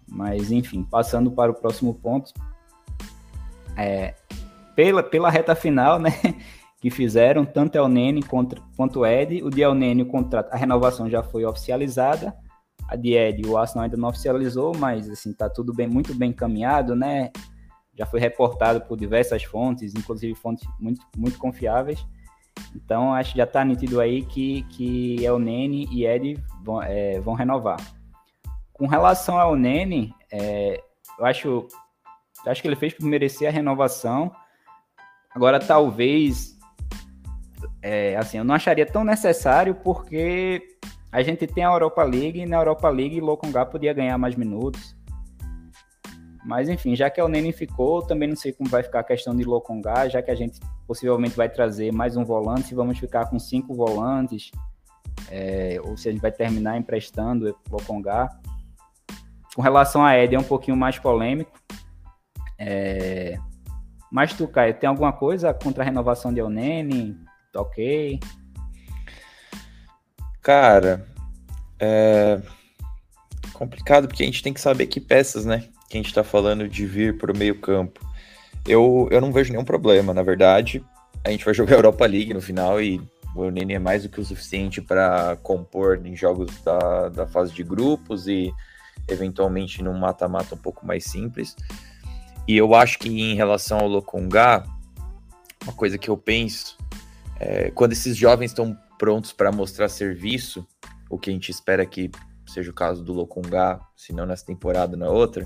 Mas 0.05 0.51
enfim, 0.51 0.83
passando 0.83 1.31
para 1.31 1.51
o 1.51 1.55
próximo 1.55 1.93
ponto. 1.93 2.33
É, 3.77 4.13
pela, 4.75 5.03
pela 5.03 5.29
reta 5.29 5.55
final, 5.55 5.99
né? 5.99 6.11
Que 6.81 6.89
fizeram 6.89 7.45
tanto 7.45 7.75
El 7.75 7.87
Nene 7.87 8.23
contra, 8.23 8.59
quanto 8.75 9.01
o 9.01 9.05
Ed. 9.05 9.43
O 9.43 9.51
de 9.51 9.61
El 9.61 9.75
Nene, 9.75 10.01
o 10.01 10.07
contrato, 10.07 10.51
a 10.51 10.57
renovação 10.57 11.07
já 11.07 11.21
foi 11.21 11.45
oficializada. 11.45 12.35
A 12.87 12.95
de 12.95 13.13
Ed, 13.13 13.47
o 13.47 13.55
Arsenal 13.55 13.83
ainda 13.83 13.97
não 13.97 14.09
oficializou, 14.09 14.75
mas 14.75 15.07
assim, 15.07 15.31
tá 15.31 15.47
tudo 15.47 15.75
bem, 15.75 15.87
muito 15.87 16.15
bem 16.15 16.31
encaminhado, 16.31 16.95
né? 16.95 17.29
Já 17.95 18.07
foi 18.07 18.19
reportado 18.19 18.81
por 18.81 18.97
diversas 18.97 19.43
fontes, 19.43 19.93
inclusive 19.93 20.33
fontes 20.33 20.67
muito, 20.79 21.05
muito 21.15 21.37
confiáveis. 21.37 22.03
Então, 22.75 23.13
acho 23.13 23.33
que 23.33 23.37
já 23.37 23.43
está 23.43 23.63
nítido 23.63 23.99
aí 23.99 24.23
que, 24.23 24.63
que 24.63 25.23
El 25.23 25.39
Nene 25.39 25.87
e 25.91 26.05
Ed 26.05 26.37
vão, 26.63 26.81
é, 26.81 27.19
vão 27.19 27.33
renovar. 27.33 27.77
Com 28.73 28.87
relação 28.87 29.39
ao 29.39 29.55
Nene, 29.55 30.13
é, 30.31 30.81
eu 31.19 31.25
acho, 31.25 31.67
acho 32.47 32.61
que 32.61 32.67
ele 32.67 32.75
fez 32.75 32.93
por 32.93 33.05
merecer 33.05 33.47
a 33.47 33.51
renovação. 33.51 34.31
Agora, 35.33 35.59
talvez, 35.59 36.57
é, 37.81 38.15
assim, 38.17 38.37
eu 38.37 38.43
não 38.43 38.55
acharia 38.55 38.85
tão 38.85 39.03
necessário 39.03 39.75
porque 39.75 40.61
a 41.11 41.21
gente 41.21 41.47
tem 41.47 41.63
a 41.63 41.71
Europa 41.71 42.03
League 42.03 42.39
e 42.39 42.45
na 42.45 42.57
Europa 42.57 42.89
League 42.89 43.19
Lokonga 43.19 43.65
podia 43.65 43.93
ganhar 43.93 44.17
mais 44.17 44.35
minutos. 44.35 44.95
Mas 46.43 46.69
enfim, 46.69 46.95
já 46.95 47.09
que 47.09 47.21
o 47.21 47.27
Nene 47.27 47.51
ficou, 47.51 48.01
também 48.01 48.27
não 48.27 48.35
sei 48.35 48.51
como 48.51 48.69
vai 48.69 48.81
ficar 48.81 49.01
a 49.01 49.03
questão 49.03 49.35
de 49.35 49.43
Lokonga, 49.43 50.09
já 50.09 50.21
que 50.21 50.31
a 50.31 50.35
gente 50.35 50.59
possivelmente 50.87 51.35
vai 51.35 51.47
trazer 51.47 51.91
mais 51.91 52.17
um 52.17 52.25
volante, 52.25 52.69
se 52.69 52.75
vamos 52.75 52.97
ficar 52.97 53.29
com 53.29 53.37
cinco 53.37 53.75
volantes, 53.75 54.51
é, 55.29 55.79
ou 55.83 55.95
se 55.95 56.09
a 56.09 56.11
gente 56.11 56.21
vai 56.21 56.31
terminar 56.31 56.77
emprestando 56.77 57.55
Lokonga. 57.69 58.29
Com 59.55 59.61
relação 59.61 60.03
a 60.03 60.17
Ed, 60.17 60.33
é 60.33 60.39
um 60.39 60.43
pouquinho 60.43 60.77
mais 60.77 60.97
polêmico. 60.97 61.51
É, 62.57 63.37
mas 64.11 64.33
tu, 64.33 64.47
Caio, 64.47 64.73
tem 64.73 64.89
alguma 64.89 65.13
coisa 65.13 65.53
contra 65.53 65.83
a 65.83 65.85
renovação 65.85 66.33
de 66.33 66.41
Onene? 66.41 67.17
Tá 67.53 67.61
ok? 67.61 68.19
Cara, 70.41 71.05
é 71.79 72.41
complicado 73.61 74.07
porque 74.07 74.23
a 74.23 74.25
gente 74.25 74.41
tem 74.41 74.53
que 74.53 74.59
saber 74.59 74.87
que 74.87 74.99
peças, 74.99 75.45
né? 75.45 75.65
Que 75.87 75.97
a 75.97 76.01
gente 76.01 76.13
tá 76.13 76.23
falando 76.23 76.67
de 76.67 76.83
vir 76.85 77.19
pro 77.19 77.37
meio 77.37 77.59
campo. 77.59 78.03
Eu, 78.67 79.07
eu 79.11 79.21
não 79.21 79.31
vejo 79.31 79.51
nenhum 79.51 79.63
problema, 79.63 80.13
na 80.13 80.23
verdade. 80.23 80.83
a 81.23 81.29
gente 81.29 81.45
vai 81.45 81.53
jogar 81.53 81.75
Europa 81.77 82.05
League 82.07 82.33
no 82.33 82.41
final 82.41 82.81
e 82.81 82.99
o 83.35 83.49
Nene 83.49 83.75
é 83.75 83.79
mais 83.79 84.03
do 84.03 84.09
que 84.09 84.19
o 84.19 84.25
suficiente 84.25 84.81
para 84.81 85.37
compor 85.43 86.01
em 86.03 86.15
jogos 86.15 86.59
da, 86.63 87.09
da 87.09 87.27
fase 87.27 87.53
de 87.53 87.63
grupos 87.63 88.27
e 88.27 88.51
eventualmente 89.07 89.83
num 89.83 89.97
mata-mata 89.97 90.55
um 90.55 90.57
pouco 90.57 90.85
mais 90.85 91.05
simples. 91.05 91.55
E 92.51 92.57
eu 92.57 92.75
acho 92.75 92.99
que 92.99 93.07
em 93.07 93.33
relação 93.33 93.79
ao 93.79 93.87
Lokongá, 93.87 94.65
uma 95.63 95.71
coisa 95.71 95.97
que 95.97 96.09
eu 96.09 96.17
penso, 96.17 96.77
é, 97.39 97.71
quando 97.71 97.93
esses 97.93 98.17
jovens 98.17 98.51
estão 98.51 98.77
prontos 98.99 99.31
para 99.31 99.53
mostrar 99.53 99.87
serviço, 99.87 100.67
o 101.09 101.17
que 101.17 101.29
a 101.29 101.33
gente 101.33 101.49
espera 101.49 101.85
que 101.85 102.11
seja 102.45 102.69
o 102.69 102.73
caso 102.73 103.05
do 103.05 103.13
Lokongá, 103.13 103.79
se 103.95 104.11
não 104.11 104.25
nessa 104.25 104.45
temporada, 104.45 104.97
na 104.97 105.07
outra, 105.07 105.45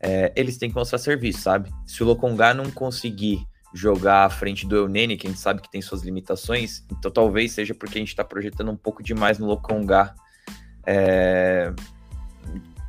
é, 0.00 0.32
eles 0.34 0.58
têm 0.58 0.68
que 0.68 0.74
mostrar 0.74 0.98
serviço, 0.98 1.40
sabe? 1.40 1.70
Se 1.86 2.02
o 2.02 2.06
Lokongá 2.06 2.52
não 2.52 2.68
conseguir 2.72 3.46
jogar 3.72 4.24
à 4.24 4.28
frente 4.28 4.66
do 4.66 4.74
Eunene, 4.74 5.16
que 5.16 5.28
a 5.28 5.30
gente 5.30 5.38
sabe 5.38 5.62
que 5.62 5.70
tem 5.70 5.80
suas 5.80 6.02
limitações, 6.02 6.84
então 6.90 7.12
talvez 7.12 7.52
seja 7.52 7.76
porque 7.76 7.96
a 7.96 8.00
gente 8.00 8.08
está 8.08 8.24
projetando 8.24 8.72
um 8.72 8.76
pouco 8.76 9.04
demais 9.04 9.38
no 9.38 9.46
Lokongá. 9.46 10.16
É, 10.84 11.72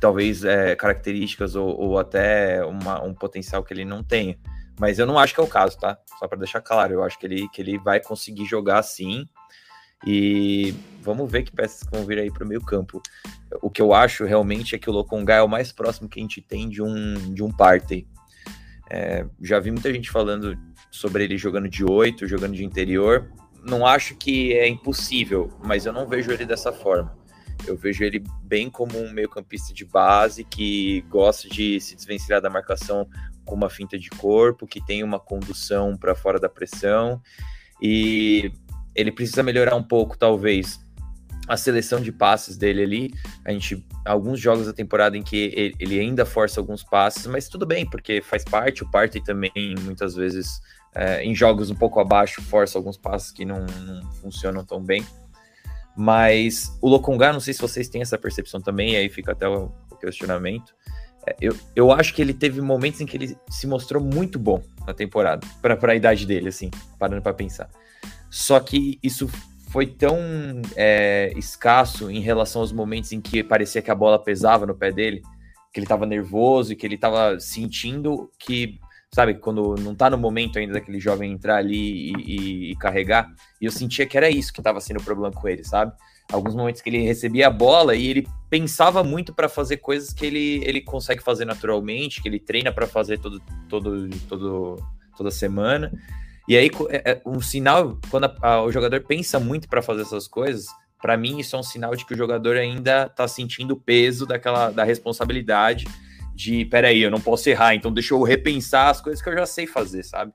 talvez 0.02 0.42
é, 0.42 0.74
características 0.74 1.54
ou, 1.54 1.80
ou 1.80 1.96
até 1.96 2.64
uma, 2.64 3.00
um 3.04 3.14
potencial 3.14 3.62
que 3.62 3.72
ele 3.72 3.84
não 3.84 4.02
tenha. 4.02 4.36
Mas 4.80 4.98
eu 4.98 5.06
não 5.06 5.16
acho 5.16 5.32
que 5.32 5.40
é 5.40 5.44
o 5.44 5.46
caso, 5.46 5.78
tá? 5.78 5.96
Só 6.18 6.26
para 6.26 6.38
deixar 6.38 6.60
claro, 6.60 6.94
eu 6.94 7.04
acho 7.04 7.16
que 7.16 7.24
ele, 7.24 7.48
que 7.50 7.62
ele 7.62 7.78
vai 7.78 8.00
conseguir 8.00 8.44
jogar 8.44 8.82
sim. 8.82 9.28
E 10.04 10.74
vamos 11.00 11.30
ver 11.30 11.44
que 11.44 11.52
peças 11.52 11.88
vão 11.88 12.04
vir 12.04 12.18
aí 12.18 12.32
para 12.32 12.42
o 12.42 12.48
meio 12.48 12.60
campo. 12.60 13.00
O 13.62 13.70
que 13.70 13.80
eu 13.80 13.94
acho 13.94 14.24
realmente 14.24 14.74
é 14.74 14.78
que 14.78 14.90
o 14.90 14.92
Lokonga 14.92 15.34
é 15.34 15.42
o 15.42 15.48
mais 15.48 15.70
próximo 15.70 16.08
que 16.08 16.18
a 16.18 16.22
gente 16.22 16.40
tem 16.40 16.68
de 16.68 16.82
um, 16.82 17.32
de 17.32 17.44
um 17.44 17.52
party. 17.52 18.04
É, 18.90 19.24
já 19.40 19.60
vi 19.60 19.70
muita 19.70 19.94
gente 19.94 20.10
falando 20.10 20.58
sobre 20.90 21.22
ele 21.22 21.38
jogando 21.38 21.68
de 21.68 21.84
8, 21.84 22.26
jogando 22.26 22.56
de 22.56 22.64
interior. 22.64 23.30
Não 23.62 23.86
acho 23.86 24.16
que 24.16 24.52
é 24.54 24.66
impossível, 24.66 25.48
mas 25.64 25.86
eu 25.86 25.92
não 25.92 26.08
vejo 26.08 26.32
ele 26.32 26.44
dessa 26.44 26.72
forma. 26.72 27.16
Eu 27.66 27.76
vejo 27.76 28.04
ele 28.04 28.24
bem 28.42 28.68
como 28.68 28.98
um 28.98 29.12
meio-campista 29.12 29.72
de 29.72 29.84
base 29.84 30.44
que 30.44 31.02
gosta 31.08 31.48
de 31.48 31.80
se 31.80 31.94
desvencilhar 31.94 32.40
da 32.40 32.50
marcação 32.50 33.08
com 33.44 33.54
uma 33.54 33.70
finta 33.70 33.98
de 33.98 34.10
corpo, 34.10 34.66
que 34.66 34.84
tem 34.84 35.02
uma 35.02 35.18
condução 35.18 35.96
para 35.96 36.14
fora 36.14 36.38
da 36.38 36.48
pressão 36.48 37.20
e 37.80 38.52
ele 38.94 39.10
precisa 39.10 39.42
melhorar 39.42 39.74
um 39.74 39.82
pouco, 39.82 40.16
talvez, 40.16 40.80
a 41.48 41.56
seleção 41.56 42.00
de 42.00 42.12
passes 42.12 42.56
dele 42.56 42.82
ali. 42.82 43.14
A 43.44 43.50
gente, 43.52 43.84
alguns 44.04 44.38
jogos 44.38 44.66
da 44.66 44.72
temporada 44.72 45.16
em 45.16 45.22
que 45.22 45.74
ele, 45.78 45.98
ainda 45.98 46.24
força 46.24 46.60
alguns 46.60 46.84
passes, 46.84 47.26
mas 47.26 47.48
tudo 47.48 47.66
bem, 47.66 47.88
porque 47.88 48.22
faz 48.22 48.44
parte. 48.44 48.82
O 48.82 48.90
Partey 48.90 49.22
também, 49.22 49.52
muitas 49.80 50.14
vezes, 50.14 50.60
é, 50.94 51.24
em 51.24 51.34
jogos 51.34 51.70
um 51.70 51.74
pouco 51.74 51.98
abaixo, 51.98 52.40
força 52.42 52.78
alguns 52.78 52.96
passes 52.96 53.32
que 53.32 53.44
não, 53.44 53.66
não 53.66 54.12
funcionam 54.12 54.64
tão 54.64 54.80
bem. 54.80 55.04
Mas 55.96 56.76
o 56.80 56.88
Lokonga, 56.88 57.32
não 57.32 57.40
sei 57.40 57.52
se 57.52 57.60
vocês 57.60 57.88
têm 57.88 58.02
essa 58.02 58.18
percepção 58.18 58.60
também, 58.60 58.96
aí 58.96 59.08
fica 59.08 59.32
até 59.32 59.48
o, 59.48 59.70
questionamento. 60.00 60.74
É, 61.26 61.36
eu, 61.40 61.56
eu 61.76 61.92
acho 61.92 62.12
que 62.12 62.20
ele 62.20 62.34
teve 62.34 62.60
momentos 62.60 63.00
em 63.00 63.06
que 63.06 63.16
ele 63.16 63.36
se 63.48 63.66
mostrou 63.66 64.02
muito 64.02 64.38
bom 64.38 64.60
na 64.86 64.92
temporada, 64.92 65.46
para 65.60 65.92
a 65.92 65.94
idade 65.94 66.26
dele, 66.26 66.48
assim, 66.48 66.70
parando 66.98 67.22
para 67.22 67.32
pensar. 67.32 67.70
Só 68.28 68.58
que 68.58 68.98
isso 69.02 69.28
foi 69.70 69.86
tão 69.86 70.18
é, 70.76 71.32
escasso 71.36 72.10
em 72.10 72.20
relação 72.20 72.60
aos 72.60 72.72
momentos 72.72 73.12
em 73.12 73.20
que 73.20 73.42
parecia 73.42 73.80
que 73.80 73.90
a 73.90 73.94
bola 73.94 74.18
pesava 74.18 74.66
no 74.66 74.74
pé 74.74 74.90
dele, 74.90 75.22
que 75.72 75.78
ele 75.78 75.84
estava 75.84 76.04
nervoso 76.04 76.72
e 76.72 76.76
que 76.76 76.84
ele 76.84 76.96
estava 76.96 77.38
sentindo 77.38 78.30
que 78.38 78.78
sabe, 79.14 79.34
quando 79.34 79.74
não 79.76 79.94
tá 79.94 80.08
no 80.08 80.16
momento 80.16 80.58
ainda 80.58 80.72
daquele 80.72 80.98
jovem 80.98 81.32
entrar 81.32 81.56
ali 81.56 82.10
e, 82.10 82.12
e, 82.16 82.72
e 82.72 82.76
carregar, 82.76 83.30
e 83.60 83.66
eu 83.66 83.70
sentia 83.70 84.06
que 84.06 84.16
era 84.16 84.30
isso 84.30 84.52
que 84.52 84.60
estava 84.60 84.80
sendo 84.80 85.00
o 85.00 85.04
problema 85.04 85.30
com 85.30 85.46
ele, 85.46 85.62
sabe? 85.62 85.92
Alguns 86.32 86.54
momentos 86.54 86.80
que 86.80 86.88
ele 86.88 87.02
recebia 87.02 87.48
a 87.48 87.50
bola 87.50 87.94
e 87.94 88.06
ele 88.06 88.26
pensava 88.48 89.04
muito 89.04 89.34
para 89.34 89.50
fazer 89.50 89.78
coisas 89.78 90.14
que 90.14 90.24
ele, 90.24 90.64
ele 90.64 90.80
consegue 90.80 91.22
fazer 91.22 91.44
naturalmente, 91.44 92.22
que 92.22 92.28
ele 92.28 92.40
treina 92.40 92.72
para 92.72 92.86
fazer 92.86 93.18
todo, 93.18 93.38
todo, 93.68 94.08
todo, 94.28 94.76
toda 95.14 95.30
semana. 95.30 95.92
E 96.48 96.56
aí, 96.56 96.70
é, 96.88 97.12
é, 97.12 97.22
um 97.26 97.40
sinal, 97.40 97.98
quando 98.10 98.24
a, 98.24 98.36
a, 98.40 98.62
o 98.62 98.72
jogador 98.72 99.02
pensa 99.02 99.38
muito 99.38 99.68
para 99.68 99.82
fazer 99.82 100.02
essas 100.02 100.26
coisas, 100.26 100.66
para 101.02 101.18
mim 101.18 101.38
isso 101.38 101.54
é 101.54 101.58
um 101.58 101.62
sinal 101.62 101.94
de 101.94 102.06
que 102.06 102.14
o 102.14 102.16
jogador 102.16 102.56
ainda 102.56 103.10
tá 103.10 103.28
sentindo 103.28 103.74
o 103.74 103.80
peso 103.80 104.24
daquela 104.24 104.70
da 104.70 104.84
responsabilidade 104.84 105.84
de 106.42 106.64
peraí, 106.64 107.00
eu 107.00 107.10
não 107.10 107.20
posso 107.20 107.48
errar, 107.48 107.74
então 107.74 107.92
deixa 107.92 108.14
eu 108.14 108.22
repensar 108.22 108.90
as 108.90 109.00
coisas 109.00 109.22
que 109.22 109.28
eu 109.28 109.34
já 109.34 109.46
sei 109.46 109.66
fazer, 109.66 110.02
sabe? 110.02 110.32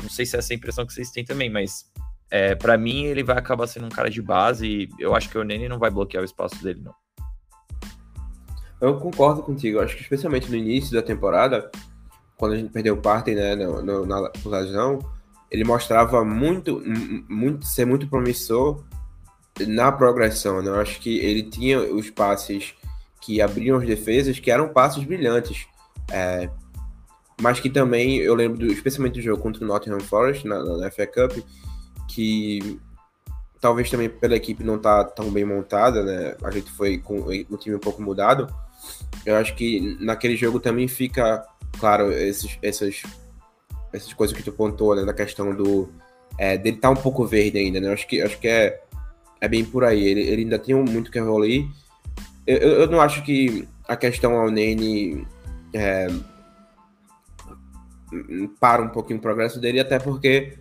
Não 0.00 0.08
sei 0.08 0.24
se 0.24 0.36
é 0.36 0.38
essa 0.38 0.52
a 0.52 0.56
impressão 0.56 0.86
que 0.86 0.92
vocês 0.92 1.10
têm 1.10 1.24
também, 1.24 1.50
mas 1.50 1.90
é, 2.30 2.54
para 2.54 2.78
mim 2.78 3.04
ele 3.04 3.22
vai 3.22 3.36
acabar 3.36 3.66
sendo 3.66 3.86
um 3.86 3.90
cara 3.90 4.08
de 4.08 4.22
base 4.22 4.66
e 4.66 4.88
eu 4.98 5.14
acho 5.14 5.28
que 5.28 5.36
o 5.36 5.44
Nene 5.44 5.68
não 5.68 5.78
vai 5.78 5.90
bloquear 5.90 6.22
o 6.22 6.24
espaço 6.24 6.62
dele, 6.62 6.82
não. 6.84 6.94
Eu 8.80 8.98
concordo 8.98 9.42
contigo, 9.42 9.78
eu 9.78 9.82
acho 9.82 9.96
que 9.96 10.02
especialmente 10.02 10.48
no 10.50 10.56
início 10.56 10.92
da 10.92 11.02
temporada, 11.02 11.70
quando 12.36 12.52
a 12.52 12.56
gente 12.56 12.70
perdeu 12.70 12.96
parte 12.96 13.34
né, 13.34 13.56
no, 13.56 13.82
no, 13.82 14.06
na 14.06 14.30
lesão, 14.44 14.98
ele 15.50 15.64
mostrava 15.64 16.24
muito, 16.24 16.82
muito, 17.28 17.64
ser 17.64 17.86
muito 17.86 18.08
promissor 18.08 18.84
na 19.66 19.90
progressão, 19.90 20.60
né? 20.60 20.68
Eu 20.68 20.80
acho 20.80 21.00
que 21.00 21.18
ele 21.18 21.44
tinha 21.44 21.78
os 21.80 22.10
passes 22.10 22.74
que 23.24 23.40
abriam 23.40 23.78
as 23.78 23.86
defesas, 23.86 24.38
que 24.38 24.50
eram 24.50 24.68
passos 24.68 25.02
brilhantes. 25.04 25.66
É, 26.10 26.50
mas 27.40 27.58
que 27.58 27.70
também, 27.70 28.18
eu 28.18 28.34
lembro 28.34 28.58
do, 28.58 28.66
especialmente 28.66 29.14
do 29.14 29.22
jogo 29.22 29.42
contra 29.42 29.64
o 29.64 29.66
Nottingham 29.66 30.00
Forest 30.00 30.46
na, 30.46 30.62
na 30.62 30.90
FA 30.90 31.06
Cup, 31.06 31.38
que 32.08 32.78
talvez 33.60 33.90
também 33.90 34.10
pela 34.10 34.36
equipe 34.36 34.62
não 34.62 34.78
tá 34.78 35.02
tão 35.04 35.30
bem 35.30 35.44
montada, 35.44 36.02
né? 36.04 36.36
A 36.42 36.50
gente 36.50 36.70
foi 36.70 36.98
com 36.98 37.20
o 37.20 37.56
time 37.56 37.74
um 37.74 37.80
pouco 37.80 38.02
mudado. 38.02 38.54
Eu 39.24 39.36
acho 39.36 39.54
que 39.54 39.96
naquele 40.00 40.36
jogo 40.36 40.60
também 40.60 40.86
fica, 40.86 41.42
claro, 41.80 42.12
esses, 42.12 42.58
essas, 42.62 43.02
essas 43.90 44.12
coisas 44.12 44.36
que 44.36 44.42
tu 44.42 44.52
pontuou, 44.52 44.94
né? 44.94 45.02
Na 45.02 45.14
questão 45.14 45.54
do. 45.54 45.90
É, 46.36 46.58
dele 46.58 46.76
tá 46.76 46.90
um 46.90 46.96
pouco 46.96 47.24
verde 47.24 47.56
ainda, 47.56 47.80
né? 47.80 47.88
Eu 47.88 47.92
acho 47.92 48.06
que, 48.06 48.20
acho 48.20 48.38
que 48.38 48.48
é, 48.48 48.82
é 49.40 49.48
bem 49.48 49.64
por 49.64 49.82
aí. 49.82 50.04
Ele, 50.04 50.20
ele 50.20 50.42
ainda 50.42 50.58
tem 50.58 50.74
muito 50.74 51.10
que 51.10 51.18
evoluir 51.18 51.66
eu, 52.46 52.58
eu 52.58 52.86
não 52.88 53.00
acho 53.00 53.22
que 53.22 53.68
a 53.88 53.96
questão 53.96 54.36
ao 54.36 54.50
Nene 54.50 55.26
é, 55.72 56.08
para 58.60 58.82
um 58.82 58.88
pouquinho 58.88 59.18
o 59.18 59.22
progresso 59.22 59.60
dele, 59.60 59.80
até 59.80 59.98
porque 59.98 60.58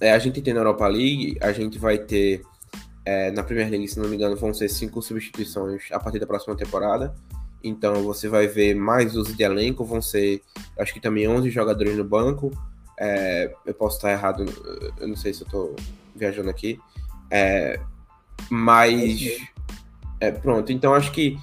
é, 0.00 0.12
a 0.12 0.18
gente 0.18 0.40
tem 0.40 0.54
na 0.54 0.60
Europa 0.60 0.86
League, 0.86 1.36
a 1.40 1.52
gente 1.52 1.78
vai 1.78 1.98
ter 1.98 2.42
é, 3.04 3.30
na 3.30 3.42
Premier 3.42 3.70
League, 3.70 3.88
se 3.88 3.98
não 3.98 4.08
me 4.08 4.16
engano, 4.16 4.36
vão 4.36 4.52
ser 4.52 4.68
cinco 4.68 5.00
substituições 5.00 5.84
a 5.92 6.00
partir 6.00 6.18
da 6.18 6.26
próxima 6.26 6.56
temporada. 6.56 7.14
Então 7.62 8.02
você 8.02 8.28
vai 8.28 8.46
ver 8.46 8.74
mais 8.74 9.16
uso 9.16 9.34
de 9.34 9.42
elenco, 9.42 9.84
vão 9.84 10.00
ser, 10.02 10.42
acho 10.78 10.92
que 10.92 11.00
também 11.00 11.28
11 11.28 11.50
jogadores 11.50 11.96
no 11.96 12.04
banco. 12.04 12.50
É, 12.98 13.52
eu 13.64 13.74
posso 13.74 13.96
estar 13.96 14.10
errado, 14.10 14.44
eu 14.98 15.08
não 15.08 15.16
sei 15.16 15.34
se 15.34 15.42
eu 15.42 15.46
estou 15.46 15.76
viajando 16.14 16.50
aqui. 16.50 16.78
É, 17.30 17.80
mas 18.50 19.38
é, 20.20 20.30
pronto, 20.30 20.72
então 20.72 20.94
acho 20.94 21.12
que 21.12 21.38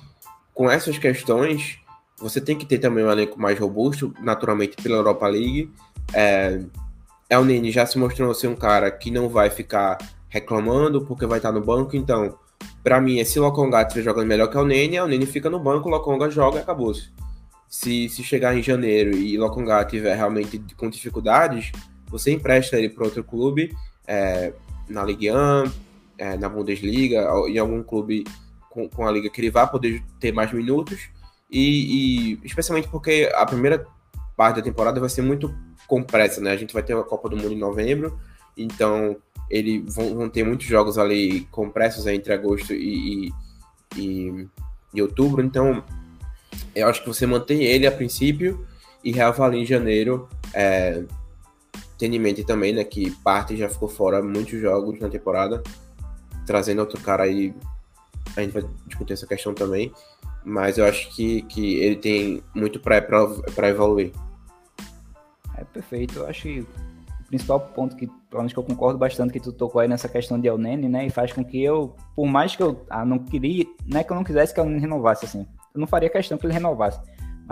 com 0.54 0.70
essas 0.70 0.98
questões, 0.98 1.80
você 2.18 2.40
tem 2.40 2.58
que 2.58 2.66
ter 2.66 2.78
também 2.78 3.04
um 3.04 3.12
elenco 3.12 3.40
mais 3.40 3.58
robusto, 3.60 4.14
naturalmente 4.22 4.78
pela 4.82 4.98
Europa 4.98 5.28
League. 5.28 5.72
É, 6.14 6.62
El 7.30 7.46
Nini 7.46 7.72
já 7.72 7.86
se 7.86 7.98
mostrou 7.98 8.34
ser 8.34 8.48
um 8.48 8.56
cara 8.56 8.92
que 8.92 9.10
não 9.10 9.28
vai 9.28 9.50
ficar 9.50 9.98
reclamando 10.30 11.06
porque 11.06 11.26
vai 11.26 11.40
estar 11.40 11.52
no 11.52 11.62
banco, 11.62 11.96
então, 11.96 12.38
para 12.84 13.02
mim, 13.02 13.24
se 13.24 13.40
o 13.40 13.44
Lokonga 13.44 13.82
estiver 13.82 14.04
jogando 14.04 14.28
melhor 14.28 14.48
que 14.48 14.58
o 14.58 14.66
Nene, 14.66 15.00
o 15.00 15.08
Nene 15.08 15.26
fica 15.26 15.50
no 15.50 15.60
banco, 15.60 15.88
o 15.88 15.92
Lokonga 15.92 16.30
joga 16.30 16.58
e 16.58 16.62
acabou-se. 16.62 17.12
Se, 17.68 18.08
se 18.10 18.24
chegar 18.24 18.56
em 18.56 18.62
janeiro 18.62 19.16
e 19.16 19.38
o 19.38 19.42
Lokonga 19.42 19.82
estiver 19.82 20.16
realmente 20.16 20.64
com 20.78 20.90
dificuldades, 20.90 21.72
você 22.08 22.32
empresta 22.32 22.78
ele 22.78 22.90
para 22.90 23.06
outro 23.06 23.24
clube, 23.24 23.76
é, 24.08 24.54
na 24.88 25.04
Ligue 25.04 25.32
1, 25.32 25.36
é, 26.18 26.38
na 26.38 26.48
Bundesliga, 26.50 27.28
em 27.48 27.58
algum 27.58 27.82
clube 27.82 28.24
com, 28.74 28.90
com 28.90 29.08
a 29.08 29.12
liga 29.12 29.30
que 29.30 29.40
ele 29.40 29.52
vai 29.52 29.70
poder 29.70 30.04
ter 30.20 30.32
mais 30.32 30.52
minutos 30.52 31.10
e, 31.50 32.34
e, 32.34 32.40
especialmente 32.44 32.88
porque 32.88 33.32
a 33.36 33.46
primeira 33.46 33.86
parte 34.36 34.56
da 34.56 34.62
temporada 34.64 35.00
vai 35.00 35.10
ser 35.10 35.22
muito 35.22 35.54
compressa, 35.88 36.42
né? 36.42 36.52
A 36.52 36.58
gente 36.58 36.74
vai 36.74 36.82
ter 36.82 36.98
a 36.98 37.04
Copa 37.04 37.30
do 37.30 37.38
Mundo 37.38 37.54
em 37.54 37.60
novembro, 37.60 38.20
então 38.58 39.16
eles 39.50 39.94
vão, 39.94 40.16
vão 40.16 40.30
ter 40.30 40.44
muitos 40.44 40.66
jogos 40.66 40.98
ali 40.98 41.42
compressos 41.52 42.06
né, 42.06 42.16
entre 42.16 42.34
agosto 42.34 42.74
e, 42.74 43.32
e, 43.96 44.48
e, 44.92 45.02
outubro, 45.02 45.44
então 45.44 45.84
eu 46.74 46.88
acho 46.88 47.02
que 47.02 47.08
você 47.08 47.28
mantém 47.28 47.64
ele 47.64 47.86
a 47.86 47.92
princípio 47.92 48.66
e 49.04 49.12
reavalia 49.12 49.62
em 49.62 49.66
janeiro. 49.66 50.28
É, 50.54 51.04
tendo 51.98 52.16
em 52.16 52.20
mente 52.20 52.44
também, 52.44 52.74
né, 52.74 52.84
que 52.84 53.12
parte 53.24 53.56
já 53.56 53.70
ficou 53.70 53.88
fora 53.88 54.22
muitos 54.22 54.60
jogos 54.60 55.00
na 55.00 55.08
temporada, 55.08 55.62
trazendo 56.46 56.80
outro 56.80 57.00
cara 57.00 57.24
aí 57.24 57.54
a 58.36 58.42
gente 58.42 58.54
vai 58.54 58.64
discutir 58.88 59.14
essa 59.14 59.28
questão 59.28 59.54
também, 59.54 59.92
mas 60.44 60.78
eu 60.78 60.86
acho 60.86 61.14
que, 61.16 61.42
que 61.44 61.76
ele 61.76 61.96
tem 61.96 62.44
muito 62.54 62.80
para 62.80 63.70
evoluir. 63.70 64.12
É 65.58 65.64
perfeito, 65.64 66.20
eu 66.20 66.28
acho 66.28 66.44
que 66.44 66.68
principal 67.34 67.60
ponto 67.60 67.96
que, 67.96 68.08
pelo 68.30 68.48
que 68.48 68.58
eu 68.58 68.64
concordo 68.64 69.00
bastante 69.00 69.34
que 69.34 69.40
tu 69.40 69.52
tocou 69.52 69.82
aí 69.82 69.88
nessa 69.88 70.08
questão 70.08 70.40
de 70.40 70.48
El 70.48 70.58
Nene, 70.60 70.88
né? 70.88 71.08
E 71.08 71.10
faz 71.10 71.34
com 71.34 71.44
que 71.44 71.64
eu, 71.64 71.96
por 72.16 72.28
mais 72.28 72.56
que 72.56 72.62
eu 72.62 72.86
ah, 72.88 73.04
não 73.04 73.18
queria, 73.18 73.66
não 73.88 74.00
é 74.00 74.04
que 74.04 74.12
eu 74.12 74.16
não 74.16 74.24
quisesse 74.24 74.54
que 74.54 74.60
El 74.60 74.68
Nene 74.68 74.80
renovasse, 74.80 75.26
assim. 75.26 75.48
Eu 75.74 75.80
não 75.80 75.88
faria 75.88 76.10
questão 76.10 76.38
que 76.38 76.46
ele 76.46 76.54
renovasse. 76.54 77.00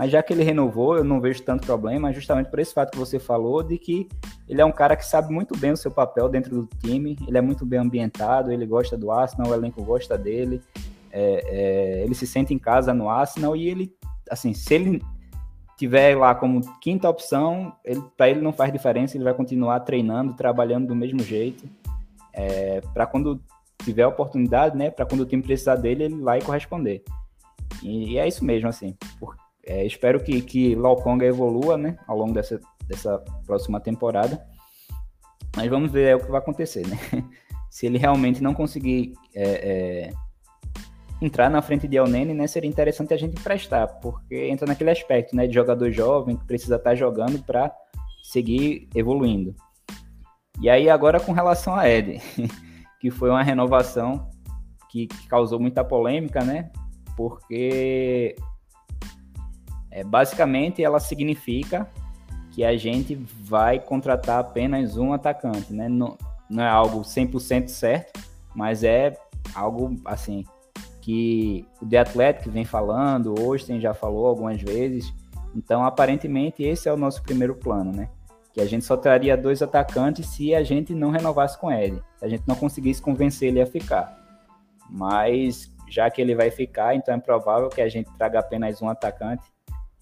Mas 0.02 0.10
já 0.10 0.20
que 0.20 0.32
ele 0.32 0.42
renovou, 0.42 0.96
eu 0.96 1.04
não 1.04 1.20
vejo 1.20 1.44
tanto 1.44 1.64
problema, 1.64 2.12
justamente 2.12 2.50
por 2.50 2.58
esse 2.58 2.74
fato 2.74 2.90
que 2.90 2.98
você 2.98 3.20
falou, 3.20 3.62
de 3.62 3.78
que 3.78 4.08
ele 4.48 4.60
é 4.60 4.64
um 4.64 4.72
cara 4.72 4.96
que 4.96 5.06
sabe 5.06 5.32
muito 5.32 5.56
bem 5.56 5.70
o 5.70 5.76
seu 5.76 5.92
papel 5.92 6.28
dentro 6.28 6.50
do 6.50 6.68
time, 6.80 7.16
ele 7.24 7.38
é 7.38 7.40
muito 7.40 7.64
bem 7.64 7.78
ambientado, 7.78 8.50
ele 8.50 8.66
gosta 8.66 8.96
do 8.96 9.12
Arsenal, 9.12 9.52
o 9.52 9.54
elenco 9.54 9.80
gosta 9.84 10.18
dele, 10.18 10.60
é, 11.12 11.44
é, 11.46 12.02
ele 12.02 12.16
se 12.16 12.26
sente 12.26 12.52
em 12.52 12.58
casa 12.58 12.92
no 12.92 13.08
Arsenal 13.08 13.54
e 13.54 13.68
ele, 13.68 13.94
assim, 14.28 14.52
se 14.52 14.74
ele 14.74 15.00
tiver 15.78 16.18
lá 16.18 16.34
como 16.34 16.60
quinta 16.80 17.08
opção, 17.08 17.72
para 18.16 18.28
ele 18.28 18.40
não 18.40 18.52
faz 18.52 18.72
diferença, 18.72 19.16
ele 19.16 19.22
vai 19.22 19.34
continuar 19.34 19.78
treinando, 19.80 20.34
trabalhando 20.34 20.88
do 20.88 20.96
mesmo 20.96 21.20
jeito, 21.20 21.64
é, 22.32 22.80
para 22.92 23.06
quando 23.06 23.40
tiver 23.84 24.08
oportunidade, 24.08 24.76
né, 24.76 24.90
para 24.90 25.06
quando 25.06 25.20
o 25.20 25.26
time 25.26 25.44
precisar 25.44 25.76
dele, 25.76 26.02
ele 26.02 26.20
vai 26.20 26.42
corresponder. 26.42 27.04
E, 27.80 28.14
e 28.14 28.18
é 28.18 28.26
isso 28.26 28.44
mesmo, 28.44 28.68
assim. 28.68 28.96
Por, 29.20 29.36
é, 29.66 29.84
espero 29.86 30.20
que, 30.22 30.40
que 30.42 30.74
Lauconga 30.74 31.24
evolua, 31.24 31.76
né, 31.76 31.96
ao 32.06 32.16
longo 32.16 32.32
dessa, 32.32 32.60
dessa 32.86 33.18
próxima 33.46 33.80
temporada. 33.80 34.44
Mas 35.56 35.68
vamos 35.68 35.90
ver 35.90 36.08
é, 36.08 36.16
o 36.16 36.20
que 36.20 36.30
vai 36.30 36.40
acontecer, 36.40 36.86
né? 36.86 36.98
Se 37.70 37.86
ele 37.86 37.96
realmente 37.96 38.42
não 38.42 38.52
conseguir 38.52 39.14
é, 39.34 39.42
é, 39.44 40.12
entrar 41.20 41.48
na 41.48 41.62
frente 41.62 41.88
de 41.88 41.96
El 41.96 42.06
Nene, 42.06 42.34
né, 42.34 42.46
seria 42.46 42.68
interessante 42.68 43.14
a 43.14 43.16
gente 43.16 43.38
emprestar, 43.38 43.88
porque 44.00 44.48
entra 44.48 44.66
naquele 44.66 44.90
aspecto, 44.90 45.34
né, 45.34 45.46
de 45.46 45.54
jogador 45.54 45.90
jovem 45.90 46.36
que 46.36 46.44
precisa 46.44 46.76
estar 46.76 46.94
jogando 46.94 47.42
para 47.42 47.72
seguir 48.22 48.88
evoluindo. 48.94 49.54
E 50.60 50.68
aí 50.68 50.90
agora 50.90 51.18
com 51.18 51.32
relação 51.32 51.74
a 51.74 51.88
Ed, 51.88 52.20
que 53.00 53.10
foi 53.10 53.30
uma 53.30 53.42
renovação 53.42 54.28
que, 54.90 55.06
que 55.06 55.26
causou 55.26 55.58
muita 55.58 55.82
polêmica, 55.82 56.44
né, 56.44 56.70
porque 57.16 58.36
é, 59.92 60.02
basicamente 60.02 60.82
ela 60.82 60.98
significa 60.98 61.88
que 62.50 62.64
a 62.64 62.76
gente 62.76 63.14
vai 63.14 63.78
contratar 63.78 64.40
apenas 64.40 64.96
um 64.96 65.12
atacante, 65.12 65.72
né, 65.72 65.88
não, 65.88 66.18
não 66.50 66.62
é 66.62 66.68
algo 66.68 67.00
100% 67.00 67.68
certo, 67.68 68.20
mas 68.54 68.82
é 68.82 69.16
algo 69.54 69.96
assim 70.04 70.44
que 71.02 71.66
o 71.80 71.86
The 71.86 71.98
Athletic 71.98 72.48
vem 72.48 72.64
falando, 72.64 73.34
o 73.34 73.52
Austin 73.52 73.80
já 73.80 73.92
falou 73.92 74.26
algumas 74.26 74.62
vezes. 74.62 75.12
Então, 75.54 75.84
aparentemente, 75.84 76.62
esse 76.62 76.88
é 76.88 76.92
o 76.92 76.96
nosso 76.96 77.22
primeiro 77.22 77.56
plano, 77.56 77.92
né? 77.92 78.08
Que 78.52 78.60
a 78.60 78.66
gente 78.66 78.84
só 78.84 78.96
traria 78.96 79.36
dois 79.36 79.60
atacantes 79.62 80.28
se 80.28 80.54
a 80.54 80.62
gente 80.62 80.94
não 80.94 81.10
renovasse 81.10 81.58
com 81.58 81.72
ele, 81.72 82.00
se 82.16 82.24
a 82.24 82.28
gente 82.28 82.44
não 82.46 82.54
conseguisse 82.54 83.02
convencer 83.02 83.48
ele 83.48 83.60
a 83.60 83.66
ficar. 83.66 84.16
Mas, 84.88 85.74
já 85.88 86.08
que 86.08 86.22
ele 86.22 86.36
vai 86.36 86.52
ficar, 86.52 86.94
então 86.94 87.14
é 87.14 87.18
provável 87.18 87.68
que 87.68 87.80
a 87.80 87.88
gente 87.88 88.08
traga 88.16 88.38
apenas 88.38 88.80
um 88.80 88.88
atacante. 88.88 89.42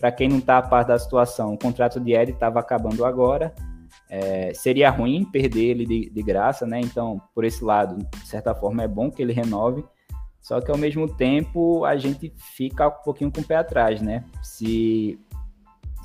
Para 0.01 0.11
quem 0.11 0.29
não 0.29 0.39
está 0.39 0.59
a 0.59 0.63
par 0.63 0.85
da 0.85 0.99
situação, 0.99 1.53
o 1.55 1.59
contrato 1.59 2.01
de 2.01 2.13
Ed 2.13 2.33
estava 2.33 2.59
acabando 2.59 3.05
agora. 3.05 3.55
É, 4.09 4.53
seria 4.55 4.91
ruim 4.91 5.25
perder 5.25 5.67
ele 5.67 5.87
de, 5.87 6.11
de 6.11 6.23
graça, 6.23 6.67
né? 6.67 6.81
Então, 6.81 7.21
por 7.35 7.45
esse 7.45 7.63
lado, 7.63 7.97
de 7.97 8.27
certa 8.27 8.55
forma, 8.55 8.83
é 8.83 8.89
bom 8.89 9.11
que 9.11 9.23
ele 9.23 9.33
renove 9.33 9.85
só 10.41 10.61
que 10.61 10.71
ao 10.71 10.79
mesmo 10.79 11.07
tempo 11.07 11.85
a 11.85 11.97
gente 11.97 12.33
fica 12.37 12.89
um 12.89 13.03
pouquinho 13.05 13.31
com 13.31 13.41
o 13.41 13.45
pé 13.45 13.57
atrás, 13.57 14.01
né? 14.01 14.25
Se, 14.43 15.19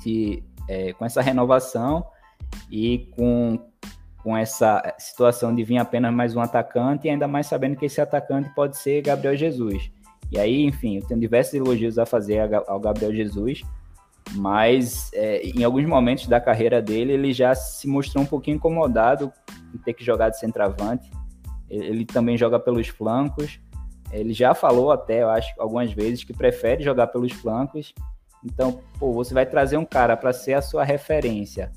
se 0.00 0.44
é, 0.68 0.92
com 0.92 1.04
essa 1.04 1.22
renovação 1.22 2.06
e 2.70 3.10
com, 3.16 3.58
com 4.22 4.36
essa 4.36 4.94
situação 4.98 5.54
de 5.54 5.64
vir 5.64 5.78
apenas 5.78 6.12
mais 6.12 6.36
um 6.36 6.40
atacante, 6.40 7.06
e 7.06 7.10
ainda 7.10 7.26
mais 7.26 7.46
sabendo 7.46 7.76
que 7.76 7.86
esse 7.86 8.00
atacante 8.00 8.50
pode 8.54 8.76
ser 8.76 9.02
Gabriel 9.02 9.36
Jesus. 9.36 9.90
E 10.30 10.38
aí, 10.38 10.64
enfim, 10.64 10.96
eu 10.96 11.06
tenho 11.06 11.20
diversos 11.20 11.54
elogios 11.54 11.98
a 11.98 12.04
fazer 12.04 12.54
ao 12.66 12.80
Gabriel 12.80 13.14
Jesus, 13.14 13.62
mas 14.34 15.10
é, 15.14 15.42
em 15.42 15.62
alguns 15.64 15.84
momentos 15.86 16.26
da 16.26 16.40
carreira 16.40 16.82
dele 16.82 17.12
ele 17.12 17.32
já 17.32 17.54
se 17.54 17.86
mostrou 17.86 18.24
um 18.24 18.26
pouquinho 18.26 18.56
incomodado 18.56 19.32
em 19.74 19.78
ter 19.78 19.94
que 19.94 20.04
jogar 20.04 20.30
de 20.30 20.38
centroavante. 20.38 21.10
Ele, 21.68 22.04
também 22.04 22.36
joga 22.36 22.58
pelos 22.58 22.88
flancos. 22.88 23.60
Ele 24.12 24.32
já 24.32 24.54
falou 24.54 24.92
até, 24.92 25.22
eu 25.22 25.30
acho, 25.30 25.52
algumas 25.58 25.92
vezes 25.92 26.22
que 26.22 26.32
prefere 26.32 26.82
jogar 26.82 27.08
pelos 27.08 27.32
flancos. 27.32 27.92
Então, 28.44 28.80
pô, 28.98 29.12
você 29.12 29.34
vai 29.34 29.44
trazer 29.44 29.76
um 29.76 29.84
cara 29.84 30.16
para 30.16 30.32
ser 30.32 30.54
a 30.54 30.62
sua 30.62 30.84
referência, 30.84 31.72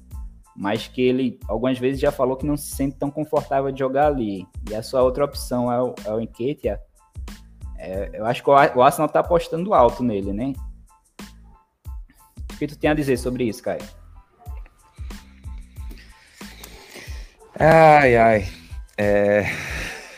mas 0.55 0.87
que 0.87 1.01
ele 1.01 1.39
algumas 1.47 1.79
vezes 1.79 1.99
já 1.99 2.11
falou 2.11 2.37
que 2.37 2.45
não 2.45 2.55
se 2.55 2.75
sente 2.75 2.97
tão 2.97 3.09
confortável 3.09 3.71
de 3.71 3.79
jogar 3.79 4.07
ali. 4.07 4.45
E 4.69 4.75
a 4.75 4.83
sua 4.83 5.01
outra 5.01 5.25
opção 5.25 5.71
é 5.71 5.81
o, 5.81 5.95
é 6.05 6.13
o. 6.13 6.19
É, 7.79 8.09
eu 8.13 8.25
acho 8.25 8.43
que 8.43 8.49
o 8.49 8.53
Arsenal 8.53 9.07
está 9.07 9.21
apostando 9.21 9.73
alto 9.73 10.03
nele, 10.03 10.33
né? 10.33 10.53
O 12.59 12.67
que 12.67 12.67
tu 12.67 12.77
tem 12.77 12.89
a 12.89 12.93
dizer 12.93 13.15
sobre 13.15 13.45
isso, 13.45 13.63
Caio? 13.63 13.79
Ai, 17.57 18.17
ai. 18.17 18.47
É... 18.97 19.45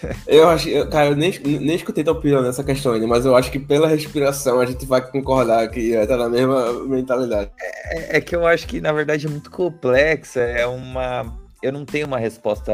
Eu 0.25 0.49
acho, 0.49 0.67
eu, 0.67 0.89
cara, 0.89 1.09
eu 1.09 1.15
nem, 1.15 1.31
nem 1.37 1.75
escutei 1.75 2.03
tua 2.03 2.13
opinião 2.13 2.41
nessa 2.41 2.63
questão 2.63 2.93
ainda, 2.93 3.05
mas 3.05 3.23
eu 3.23 3.35
acho 3.35 3.51
que 3.51 3.59
pela 3.59 3.87
respiração 3.87 4.59
a 4.59 4.65
gente 4.65 4.83
vai 4.83 4.99
concordar 4.99 5.69
que 5.69 5.95
tá 6.07 6.17
na 6.17 6.27
mesma 6.27 6.73
mentalidade. 6.87 7.51
É, 7.59 8.17
é, 8.17 8.19
que 8.21 8.35
eu 8.35 8.47
acho 8.47 8.65
que, 8.65 8.81
na 8.81 8.91
verdade, 8.91 9.27
é 9.27 9.29
muito 9.29 9.51
complexa. 9.51 10.39
É 10.39 10.65
uma. 10.65 11.37
Eu 11.61 11.71
não 11.71 11.85
tenho 11.85 12.07
uma 12.07 12.17
resposta 12.17 12.71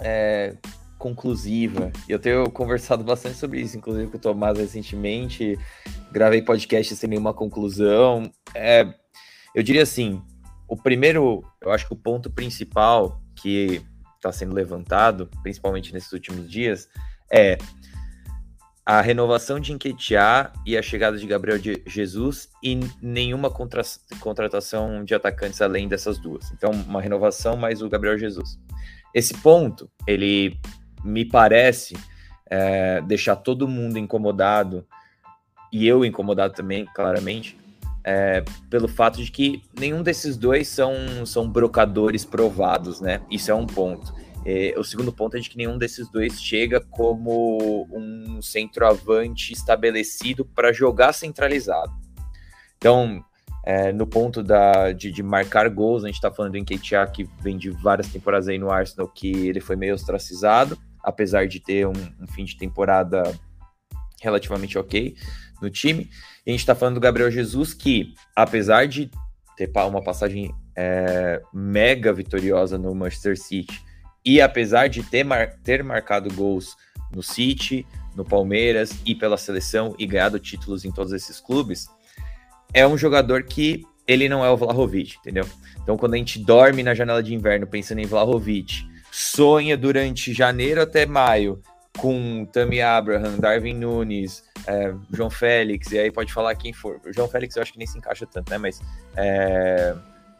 é, 0.00 0.54
conclusiva. 0.98 1.92
Eu 2.08 2.18
tenho 2.18 2.50
conversado 2.50 3.04
bastante 3.04 3.36
sobre 3.36 3.60
isso, 3.60 3.76
inclusive 3.76 4.10
com 4.10 4.16
o 4.16 4.20
Tomás 4.20 4.58
recentemente. 4.58 5.58
Gravei 6.10 6.42
podcast 6.42 6.94
sem 6.96 7.10
nenhuma 7.10 7.34
conclusão. 7.34 8.30
É, 8.54 8.86
eu 9.54 9.62
diria 9.62 9.82
assim: 9.82 10.22
o 10.68 10.76
primeiro, 10.76 11.44
eu 11.62 11.70
acho 11.72 11.86
que 11.86 11.92
o 11.92 11.96
ponto 11.96 12.30
principal 12.30 13.20
que 13.36 13.82
está 14.16 14.32
sendo 14.32 14.54
levantado, 14.54 15.30
principalmente 15.42 15.92
nesses 15.92 16.12
últimos 16.12 16.50
dias, 16.50 16.88
é 17.30 17.58
a 18.84 19.00
renovação 19.00 19.58
de 19.58 19.72
Enquetear 19.72 20.52
e 20.64 20.76
a 20.76 20.82
chegada 20.82 21.18
de 21.18 21.26
Gabriel 21.26 21.58
de 21.58 21.82
Jesus 21.86 22.48
e 22.62 22.78
nenhuma 23.02 23.50
contra 23.50 23.82
contratação 24.20 25.04
de 25.04 25.12
atacantes 25.12 25.60
além 25.60 25.88
dessas 25.88 26.18
duas. 26.18 26.52
Então, 26.52 26.70
uma 26.70 27.02
renovação 27.02 27.56
mais 27.56 27.82
o 27.82 27.88
Gabriel 27.88 28.16
Jesus. 28.16 28.56
Esse 29.12 29.34
ponto, 29.34 29.90
ele 30.06 30.60
me 31.06 31.24
parece 31.24 31.96
é, 32.48 33.00
deixar 33.02 33.36
todo 33.36 33.68
mundo 33.68 33.98
incomodado 33.98 34.86
e 35.72 35.86
eu 35.86 36.04
incomodado 36.04 36.54
também, 36.54 36.84
claramente, 36.94 37.58
é, 38.04 38.44
pelo 38.70 38.86
fato 38.86 39.22
de 39.22 39.30
que 39.30 39.62
nenhum 39.78 40.02
desses 40.02 40.36
dois 40.36 40.68
são, 40.68 41.26
são 41.26 41.48
brocadores 41.48 42.24
provados, 42.24 43.00
né? 43.00 43.20
Isso 43.30 43.50
é 43.50 43.54
um 43.54 43.66
ponto. 43.66 44.14
É, 44.44 44.74
o 44.78 44.84
segundo 44.84 45.12
ponto 45.12 45.36
é 45.36 45.40
de 45.40 45.50
que 45.50 45.56
nenhum 45.56 45.76
desses 45.76 46.08
dois 46.08 46.40
chega 46.40 46.80
como 46.80 47.88
um 47.90 48.40
centroavante 48.40 49.52
estabelecido 49.52 50.44
para 50.44 50.72
jogar 50.72 51.12
centralizado. 51.12 51.92
Então, 52.78 53.24
é, 53.64 53.92
no 53.92 54.06
ponto 54.06 54.44
da, 54.44 54.92
de, 54.92 55.10
de, 55.10 55.22
marcar 55.24 55.68
gols, 55.68 56.04
a 56.04 56.06
gente 56.06 56.14
está 56.14 56.30
falando 56.30 56.52
do 56.52 56.58
Nketiah, 56.58 57.10
que 57.10 57.28
vem 57.40 57.56
de 57.56 57.70
várias 57.70 58.06
temporadas 58.06 58.46
aí 58.46 58.56
no 58.56 58.70
Arsenal, 58.70 59.08
que 59.08 59.48
ele 59.48 59.60
foi 59.60 59.74
meio 59.74 59.96
ostracizado, 59.96 60.78
apesar 61.06 61.46
de 61.46 61.60
ter 61.60 61.86
um, 61.86 61.92
um 62.20 62.26
fim 62.26 62.44
de 62.44 62.58
temporada 62.58 63.32
relativamente 64.20 64.76
ok 64.76 65.14
no 65.62 65.70
time. 65.70 66.10
E 66.44 66.50
a 66.50 66.52
gente 66.52 66.60
está 66.60 66.74
falando 66.74 66.96
do 66.96 67.00
Gabriel 67.00 67.30
Jesus, 67.30 67.72
que 67.72 68.12
apesar 68.34 68.88
de 68.88 69.08
ter 69.56 69.70
uma 69.88 70.02
passagem 70.02 70.52
é, 70.76 71.40
mega 71.54 72.12
vitoriosa 72.12 72.76
no 72.76 72.92
Manchester 72.92 73.38
City, 73.40 73.80
e 74.24 74.40
apesar 74.40 74.88
de 74.88 75.04
ter, 75.04 75.22
mar 75.22 75.52
ter 75.62 75.84
marcado 75.84 76.28
gols 76.34 76.76
no 77.14 77.22
City, 77.22 77.86
no 78.16 78.24
Palmeiras 78.24 78.98
e 79.06 79.14
pela 79.14 79.36
seleção 79.36 79.94
e 79.98 80.06
ganhado 80.06 80.40
títulos 80.40 80.84
em 80.84 80.90
todos 80.90 81.12
esses 81.12 81.40
clubes, 81.40 81.86
é 82.74 82.86
um 82.86 82.98
jogador 82.98 83.44
que 83.44 83.84
ele 84.08 84.28
não 84.28 84.44
é 84.44 84.50
o 84.50 84.56
Vlahovic, 84.56 85.16
entendeu? 85.18 85.48
Então, 85.82 85.96
quando 85.96 86.14
a 86.14 86.16
gente 86.16 86.38
dorme 86.38 86.82
na 86.82 86.94
janela 86.94 87.22
de 87.22 87.32
inverno 87.32 87.66
pensando 87.66 88.00
em 88.00 88.06
Vlahovic, 88.06 88.84
sonha 89.18 89.78
durante 89.78 90.34
janeiro 90.34 90.82
até 90.82 91.06
maio 91.06 91.62
com 91.96 92.44
Tammy 92.52 92.82
Abraham, 92.82 93.38
Darwin 93.38 93.72
Nunes, 93.72 94.44
é, 94.66 94.92
João 95.10 95.30
Félix, 95.30 95.90
e 95.90 95.98
aí 95.98 96.10
pode 96.10 96.30
falar 96.30 96.54
quem 96.54 96.74
for. 96.74 97.00
O 97.06 97.12
João 97.14 97.26
Félix 97.26 97.56
eu 97.56 97.62
acho 97.62 97.72
que 97.72 97.78
nem 97.78 97.86
se 97.86 97.96
encaixa 97.96 98.26
tanto, 98.26 98.50
né? 98.50 98.58
Mas 98.58 98.78
é, 99.16 99.94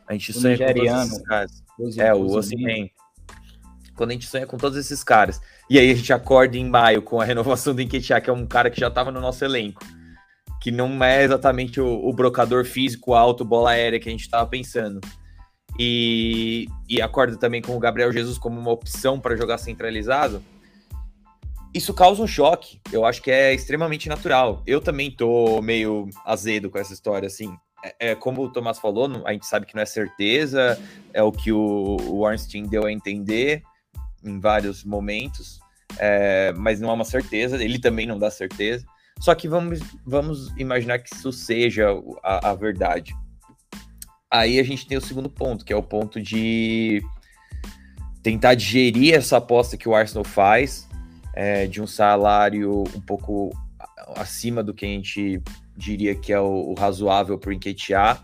a 0.06 0.12
gente 0.12 0.30
o 0.30 0.34
sonha 0.34 0.58
com 0.58 0.74
todos 0.74 1.02
esses 1.06 1.22
caras. 1.22 1.64
É, 1.98 2.14
o 2.14 2.26
Osimhen 2.26 2.92
quando 3.96 4.10
a 4.10 4.12
gente 4.12 4.26
sonha 4.26 4.46
com 4.46 4.58
todos 4.58 4.76
esses 4.76 5.02
caras. 5.02 5.40
E 5.70 5.78
aí 5.78 5.90
a 5.90 5.94
gente 5.94 6.12
acorda 6.12 6.58
em 6.58 6.68
maio 6.68 7.00
com 7.00 7.18
a 7.18 7.24
renovação 7.24 7.74
do 7.74 7.80
Enquetear, 7.80 8.22
que 8.22 8.28
é 8.28 8.32
um 8.32 8.46
cara 8.46 8.68
que 8.68 8.78
já 8.78 8.88
estava 8.88 9.10
no 9.10 9.22
nosso 9.22 9.42
elenco. 9.42 9.82
Que 10.60 10.70
não 10.70 11.02
é 11.02 11.24
exatamente 11.24 11.80
o, 11.80 12.06
o, 12.06 12.12
brocador 12.12 12.66
físico 12.66 13.14
alto, 13.14 13.42
bola 13.42 13.70
aérea 13.70 13.98
que 13.98 14.08
a 14.08 14.12
gente 14.12 14.20
estava 14.20 14.46
pensando. 14.46 15.00
E, 15.78 16.68
e 16.88 17.00
acorda 17.02 17.36
também 17.36 17.60
com 17.60 17.76
o 17.76 17.78
Gabriel 17.78 18.12
Jesus 18.12 18.38
como 18.38 18.58
uma 18.58 18.70
opção 18.70 19.20
para 19.20 19.36
jogar 19.36 19.58
centralizado, 19.58 20.42
isso 21.74 21.92
causa 21.92 22.22
um 22.22 22.26
choque. 22.26 22.80
Eu 22.90 23.04
acho 23.04 23.20
que 23.22 23.30
é 23.30 23.52
extremamente 23.52 24.08
natural. 24.08 24.62
Eu 24.66 24.80
também 24.80 25.10
tô 25.10 25.60
meio 25.60 26.08
azedo 26.24 26.70
com 26.70 26.78
essa 26.78 26.94
história, 26.94 27.26
assim. 27.26 27.54
É, 27.84 28.10
é 28.10 28.14
como 28.14 28.42
o 28.42 28.50
Tomás 28.50 28.78
falou, 28.78 29.22
a 29.26 29.32
gente 29.32 29.46
sabe 29.46 29.66
que 29.66 29.74
não 29.74 29.82
é 29.82 29.86
certeza, 29.86 30.80
é 31.12 31.22
o 31.22 31.30
que 31.30 31.52
o, 31.52 31.96
o 32.00 32.20
Ornstein 32.20 32.66
deu 32.66 32.86
a 32.86 32.92
entender 32.92 33.62
em 34.24 34.40
vários 34.40 34.84
momentos, 34.84 35.60
é, 35.98 36.52
mas 36.56 36.80
não 36.80 36.90
é 36.90 36.92
uma 36.94 37.04
certeza, 37.04 37.62
ele 37.62 37.78
também 37.78 38.06
não 38.06 38.18
dá 38.18 38.30
certeza. 38.30 38.86
Só 39.20 39.34
que 39.34 39.48
vamos, 39.48 39.80
vamos 40.04 40.48
imaginar 40.56 40.98
que 40.98 41.14
isso 41.14 41.32
seja 41.32 41.88
a, 42.22 42.50
a 42.50 42.54
verdade. 42.54 43.14
Aí 44.38 44.58
a 44.58 44.62
gente 44.62 44.86
tem 44.86 44.98
o 44.98 45.00
segundo 45.00 45.30
ponto, 45.30 45.64
que 45.64 45.72
é 45.72 45.76
o 45.76 45.82
ponto 45.82 46.20
de 46.20 47.02
tentar 48.22 48.54
digerir 48.54 49.14
essa 49.14 49.36
aposta 49.36 49.76
que 49.76 49.88
o 49.88 49.94
Arsenal 49.94 50.24
faz, 50.24 50.88
é, 51.32 51.66
de 51.66 51.80
um 51.80 51.86
salário 51.86 52.84
um 52.94 53.00
pouco 53.00 53.50
acima 54.16 54.62
do 54.62 54.74
que 54.74 54.84
a 54.84 54.88
gente 54.88 55.42
diria 55.76 56.14
que 56.14 56.32
é 56.32 56.40
o, 56.40 56.70
o 56.70 56.74
razoável 56.74 57.38
para 57.38 57.50
o 57.50 57.52
Enquetear, 57.52 58.22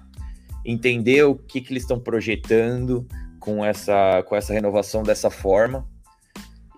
entender 0.65 1.23
o 1.25 1.35
que, 1.35 1.61
que 1.61 1.73
eles 1.73 1.83
estão 1.83 1.99
projetando 1.99 3.07
com 3.39 3.65
essa, 3.65 4.23
com 4.25 4.37
essa 4.37 4.53
renovação 4.53 5.03
dessa 5.03 5.31
forma, 5.31 5.87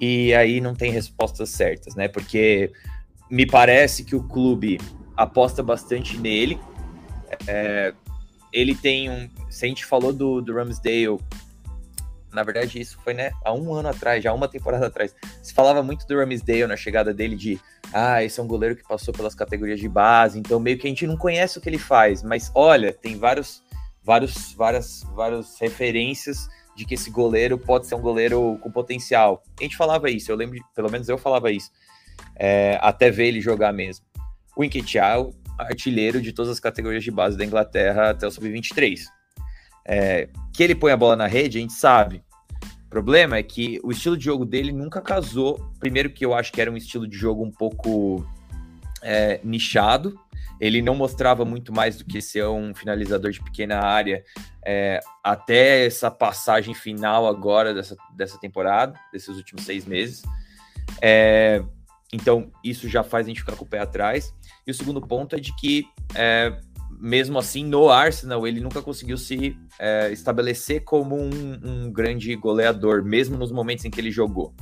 e 0.00 0.34
aí 0.34 0.60
não 0.60 0.74
tem 0.74 0.90
respostas 0.90 1.50
certas, 1.50 1.94
né? 1.94 2.08
Porque 2.08 2.72
me 3.30 3.46
parece 3.46 4.04
que 4.04 4.16
o 4.16 4.22
clube 4.22 4.80
aposta 5.16 5.62
bastante 5.62 6.16
nele. 6.18 6.58
É, 7.46 7.94
ele 8.54 8.74
tem 8.74 9.10
um. 9.10 9.28
Se 9.50 9.66
a 9.66 9.68
gente 9.68 9.84
falou 9.84 10.12
do, 10.12 10.40
do 10.40 10.54
Ramsdale, 10.54 11.18
na 12.32 12.42
verdade, 12.42 12.80
isso 12.80 12.98
foi 13.02 13.12
né, 13.12 13.32
há 13.44 13.52
um 13.52 13.74
ano 13.74 13.88
atrás, 13.88 14.22
já 14.22 14.32
uma 14.32 14.48
temporada 14.48 14.86
atrás. 14.86 15.14
Se 15.42 15.52
falava 15.52 15.82
muito 15.82 16.06
do 16.06 16.16
Ramsdale 16.16 16.66
na 16.66 16.76
chegada 16.76 17.12
dele 17.12 17.36
de 17.36 17.60
ah, 17.92 18.22
esse 18.22 18.38
é 18.38 18.42
um 18.42 18.46
goleiro 18.46 18.76
que 18.76 18.86
passou 18.86 19.12
pelas 19.12 19.34
categorias 19.34 19.80
de 19.80 19.88
base, 19.88 20.38
então 20.38 20.58
meio 20.58 20.78
que 20.78 20.86
a 20.86 20.90
gente 20.90 21.06
não 21.06 21.16
conhece 21.16 21.58
o 21.58 21.60
que 21.60 21.68
ele 21.68 21.78
faz, 21.78 22.22
mas 22.22 22.50
olha, 22.54 22.92
tem 22.92 23.18
vários, 23.18 23.62
vários, 24.02 24.52
várias, 24.52 25.02
várias 25.14 25.58
referências 25.60 26.48
de 26.76 26.84
que 26.84 26.94
esse 26.94 27.10
goleiro 27.10 27.58
pode 27.58 27.86
ser 27.86 27.94
um 27.94 28.00
goleiro 28.00 28.58
com 28.60 28.70
potencial. 28.70 29.42
A 29.58 29.62
gente 29.62 29.76
falava 29.76 30.10
isso, 30.10 30.30
eu 30.30 30.36
lembro, 30.36 30.58
pelo 30.74 30.90
menos 30.90 31.08
eu 31.08 31.18
falava 31.18 31.50
isso, 31.50 31.70
é, 32.36 32.78
até 32.80 33.10
ver 33.10 33.26
ele 33.26 33.40
jogar 33.40 33.72
mesmo. 33.72 34.04
O 34.56 34.64
Nketiah, 34.64 35.28
artilheiro 35.58 36.20
de 36.20 36.32
todas 36.32 36.50
as 36.50 36.60
categorias 36.60 37.04
de 37.04 37.10
base 37.10 37.36
da 37.36 37.44
Inglaterra 37.44 38.10
até 38.10 38.26
o 38.26 38.30
sub-23. 38.30 39.00
É, 39.86 40.28
que 40.52 40.62
ele 40.62 40.74
põe 40.74 40.92
a 40.92 40.96
bola 40.96 41.16
na 41.16 41.26
rede, 41.26 41.58
a 41.58 41.60
gente 41.60 41.74
sabe. 41.74 42.22
O 42.86 42.88
problema 42.88 43.36
é 43.36 43.42
que 43.42 43.80
o 43.82 43.90
estilo 43.90 44.16
de 44.16 44.24
jogo 44.24 44.44
dele 44.44 44.72
nunca 44.72 45.00
casou. 45.00 45.58
Primeiro 45.80 46.10
que 46.10 46.24
eu 46.24 46.32
acho 46.32 46.52
que 46.52 46.60
era 46.60 46.70
um 46.70 46.76
estilo 46.76 47.06
de 47.06 47.16
jogo 47.16 47.44
um 47.44 47.50
pouco 47.50 48.24
é, 49.02 49.40
nichado, 49.42 50.18
ele 50.60 50.80
não 50.80 50.94
mostrava 50.94 51.44
muito 51.44 51.72
mais 51.72 51.96
do 51.96 52.04
que 52.04 52.22
ser 52.22 52.46
um 52.46 52.74
finalizador 52.74 53.30
de 53.30 53.42
pequena 53.42 53.80
área 53.80 54.24
é, 54.64 55.00
até 55.22 55.84
essa 55.84 56.10
passagem 56.10 56.74
final 56.74 57.26
agora 57.26 57.74
dessa, 57.74 57.96
dessa 58.16 58.38
temporada, 58.38 58.98
desses 59.12 59.36
últimos 59.36 59.64
seis 59.64 59.84
meses. 59.84 60.22
É, 61.02 61.62
então, 62.14 62.52
isso 62.62 62.88
já 62.88 63.02
faz 63.02 63.26
a 63.26 63.28
gente 63.28 63.40
ficar 63.40 63.56
com 63.56 63.64
o 63.64 63.68
pé 63.68 63.80
atrás. 63.80 64.32
E 64.64 64.70
o 64.70 64.74
segundo 64.74 65.00
ponto 65.00 65.34
é 65.34 65.40
de 65.40 65.52
que, 65.56 65.84
é, 66.14 66.56
mesmo 67.00 67.36
assim, 67.40 67.64
no 67.64 67.90
Arsenal, 67.90 68.46
ele 68.46 68.60
nunca 68.60 68.80
conseguiu 68.80 69.18
se 69.18 69.58
é, 69.80 70.12
estabelecer 70.12 70.84
como 70.84 71.16
um, 71.16 71.58
um 71.64 71.92
grande 71.92 72.36
goleador, 72.36 73.04
mesmo 73.04 73.36
nos 73.36 73.50
momentos 73.50 73.84
em 73.84 73.90
que 73.90 74.00
ele 74.00 74.12
jogou. 74.12 74.54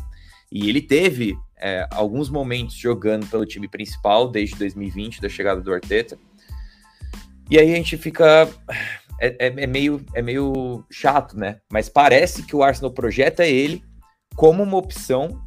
E 0.50 0.66
ele 0.66 0.80
teve 0.80 1.36
é, 1.58 1.86
alguns 1.90 2.30
momentos 2.30 2.74
jogando 2.74 3.26
pelo 3.26 3.44
time 3.44 3.68
principal 3.68 4.30
desde 4.30 4.56
2020, 4.56 5.20
da 5.20 5.28
chegada 5.28 5.60
do 5.60 5.74
Arteta. 5.74 6.18
E 7.50 7.58
aí 7.58 7.70
a 7.70 7.76
gente 7.76 7.98
fica. 7.98 8.48
É, 9.20 9.46
é, 9.46 9.62
é, 9.62 9.66
meio, 9.66 10.04
é 10.14 10.22
meio 10.22 10.84
chato, 10.90 11.38
né? 11.38 11.58
Mas 11.70 11.88
parece 11.88 12.44
que 12.44 12.56
o 12.56 12.62
Arsenal 12.62 12.90
projeta 12.90 13.46
ele 13.46 13.84
como 14.34 14.62
uma 14.62 14.78
opção 14.78 15.44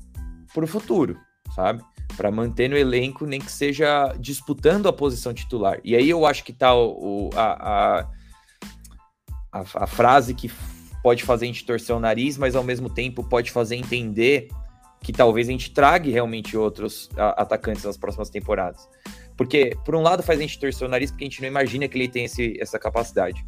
para 0.54 0.64
o 0.64 0.68
futuro, 0.68 1.18
sabe? 1.54 1.84
Para 2.16 2.32
manter 2.32 2.70
no 2.70 2.78
elenco, 2.78 3.26
nem 3.26 3.40
que 3.40 3.52
seja 3.52 4.14
disputando 4.20 4.88
a 4.88 4.94
posição 4.94 5.34
titular. 5.34 5.80
E 5.84 5.96
aí 5.96 6.10
eu 6.10 6.26
acho 6.26 6.44
que 6.44 6.54
tá 6.54 6.74
o, 6.76 7.30
a, 7.36 8.00
a, 8.02 8.08
a, 9.52 9.66
a 9.84 9.88
frase 9.88 10.34
que 10.34 10.50
pode 11.04 11.24
fazer 11.24 11.46
a 11.46 11.48
gente 11.48 11.66
torcer 11.66 11.96
o 11.96 12.00
nariz, 12.00 12.38
mas 12.38 12.56
ao 12.56 12.64
mesmo 12.64 12.90
tempo 12.90 13.24
pode 13.24 13.52
fazer 13.52 13.76
entender 13.76 14.48
que 15.02 15.14
talvez 15.14 15.48
a 15.48 15.52
gente 15.52 15.72
trague 15.72 16.10
realmente 16.10 16.58
outros 16.58 17.10
atacantes 17.16 17.84
nas 17.84 17.96
próximas 17.96 18.30
temporadas. 18.30 18.90
Porque, 19.38 19.78
por 19.86 19.96
um 19.96 20.02
lado, 20.02 20.24
faz 20.24 20.40
a 20.40 20.42
gente 20.42 20.58
torcer 20.60 20.88
o 20.88 20.90
nariz 20.90 21.12
porque 21.12 21.26
a 21.26 21.28
gente 21.28 21.42
não 21.42 21.48
imagina 21.48 21.88
que 21.88 21.96
ele 21.96 22.08
tem 22.08 22.26
esse, 22.26 22.58
essa 22.60 22.80
capacidade. 22.80 23.46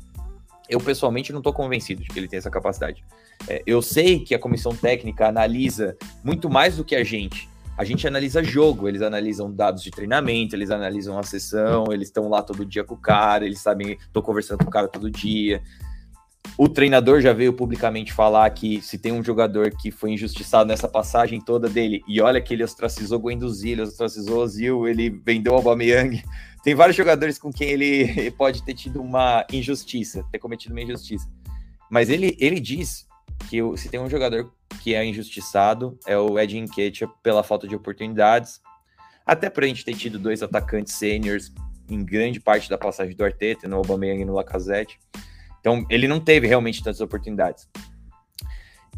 Eu, 0.69 0.79
pessoalmente, 0.79 1.31
não 1.31 1.39
estou 1.39 1.53
convencido 1.53 2.03
de 2.03 2.09
que 2.09 2.19
ele 2.19 2.27
tem 2.27 2.37
essa 2.37 2.51
capacidade. 2.51 3.03
É, 3.47 3.63
eu 3.65 3.81
sei 3.81 4.19
que 4.19 4.35
a 4.35 4.39
comissão 4.39 4.75
técnica 4.75 5.27
analisa 5.27 5.97
muito 6.23 6.49
mais 6.49 6.77
do 6.77 6.85
que 6.85 6.95
a 6.95 7.03
gente. 7.03 7.49
A 7.77 7.83
gente 7.83 8.07
analisa 8.07 8.43
jogo, 8.43 8.87
eles 8.87 9.03
analisam 9.03 9.53
dados 9.53 9.83
de 9.83 9.91
treinamento, 9.91 10.55
eles 10.55 10.71
analisam 10.71 11.19
a 11.19 11.21
sessão, 11.21 11.85
eles 11.91 12.07
estão 12.07 12.27
lá 12.27 12.41
todo 12.41 12.65
dia 12.65 12.83
com 12.83 12.95
o 12.95 12.97
cara, 12.97 13.45
eles 13.45 13.59
sabem, 13.59 13.91
estou 13.91 14.23
conversando 14.23 14.63
com 14.63 14.69
o 14.69 14.71
cara 14.71 14.87
todo 14.87 15.11
dia. 15.11 15.61
O 16.57 16.67
treinador 16.67 17.21
já 17.21 17.33
veio 17.33 17.53
publicamente 17.53 18.11
falar 18.11 18.49
que 18.49 18.81
se 18.81 18.97
tem 18.97 19.11
um 19.11 19.23
jogador 19.23 19.69
que 19.69 19.91
foi 19.91 20.11
injustiçado 20.11 20.67
nessa 20.67 20.87
passagem 20.87 21.39
toda 21.39 21.69
dele, 21.69 22.01
e 22.07 22.19
olha 22.19 22.41
que 22.41 22.51
ele 22.51 22.63
ostracizou 22.63 23.19
Guendouzi, 23.19 23.69
ele 23.69 23.83
ostracizou 23.83 24.39
Ozil, 24.39 24.87
ele 24.87 25.09
vendeu 25.09 25.53
o 25.53 25.55
Aubameyang. 25.57 26.23
Tem 26.63 26.73
vários 26.73 26.97
jogadores 26.97 27.37
com 27.37 27.51
quem 27.51 27.69
ele 27.69 28.31
pode 28.37 28.63
ter 28.63 28.73
tido 28.73 28.99
uma 28.99 29.45
injustiça, 29.53 30.25
ter 30.31 30.39
cometido 30.39 30.73
uma 30.73 30.81
injustiça. 30.81 31.29
Mas 31.91 32.09
ele, 32.09 32.35
ele 32.39 32.59
diz 32.59 33.07
que 33.49 33.61
se 33.77 33.89
tem 33.89 33.99
um 33.99 34.09
jogador 34.09 34.51
que 34.81 34.93
é 34.93 35.05
injustiçado, 35.05 35.97
é 36.05 36.17
o 36.17 36.37
Ed 36.39 36.59
Nketiah 36.59 37.09
pela 37.21 37.43
falta 37.43 37.67
de 37.67 37.75
oportunidades. 37.75 38.61
Até 39.25 39.49
por 39.49 39.63
a 39.63 39.67
gente 39.67 39.83
ter 39.83 39.95
tido 39.95 40.17
dois 40.17 40.41
atacantes 40.41 40.93
sêniores 40.93 41.51
em 41.89 42.03
grande 42.03 42.39
parte 42.39 42.69
da 42.69 42.77
passagem 42.77 43.15
do 43.15 43.23
Arteta, 43.23 43.67
no 43.67 43.77
Aubameyang 43.77 44.21
e 44.21 44.25
no 44.25 44.33
Lacazette. 44.33 44.99
Então, 45.59 45.85
ele 45.89 46.07
não 46.07 46.19
teve 46.19 46.47
realmente 46.47 46.83
tantas 46.83 47.01
oportunidades. 47.01 47.67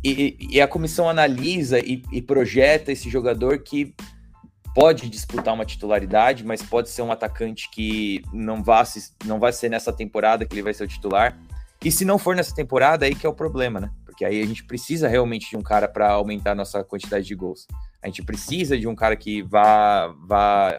E, 0.04 0.38
e 0.52 0.62
a 0.62 0.68
comissão 0.68 1.10
analisa 1.10 1.80
e, 1.80 2.04
e, 2.12 2.22
projeta 2.22 2.92
esse 2.92 3.10
jogador 3.10 3.60
que 3.60 3.94
pode 4.74 5.10
disputar 5.10 5.54
uma 5.54 5.66
titularidade, 5.66 6.46
mas 6.46 6.62
pode 6.62 6.90
ser 6.90 7.02
um 7.02 7.12
atacante 7.12 7.70
que 7.70 8.22
não 8.32 8.64
vai, 8.64 8.86
não 9.26 9.40
vai 9.40 9.52
ser 9.52 9.68
nessa 9.68 9.92
temporada 9.92 10.46
que 10.46 10.54
ele 10.54 10.64
vai 10.64 10.74
ser 10.74 10.86
o 10.86 10.88
titular. 10.88 11.38
E 11.84 11.92
se 11.92 12.06
não 12.06 12.18
for 12.18 12.36
nessa 12.36 12.56
temporada, 12.56 13.06
aí 13.06 13.14
que 13.14 13.26
é 13.26 13.30
o 13.30 13.34
problema, 13.34 13.80
né? 13.80 13.92
Porque 14.20 14.26
aí 14.26 14.42
a 14.42 14.46
gente 14.46 14.66
precisa 14.66 15.08
realmente 15.08 15.50
de 15.50 15.56
um 15.56 15.62
cara 15.62 15.88
para 15.88 16.12
aumentar 16.12 16.52
a 16.52 16.56
nossa 16.56 16.84
quantidade 16.84 17.26
de 17.26 17.34
gols. 17.34 17.66
A 18.04 18.08
gente 18.08 18.22
precisa 18.22 18.78
de 18.78 18.86
um 18.86 18.94
cara 18.94 19.16
que 19.16 19.42
vá, 19.42 20.14
vá 20.28 20.78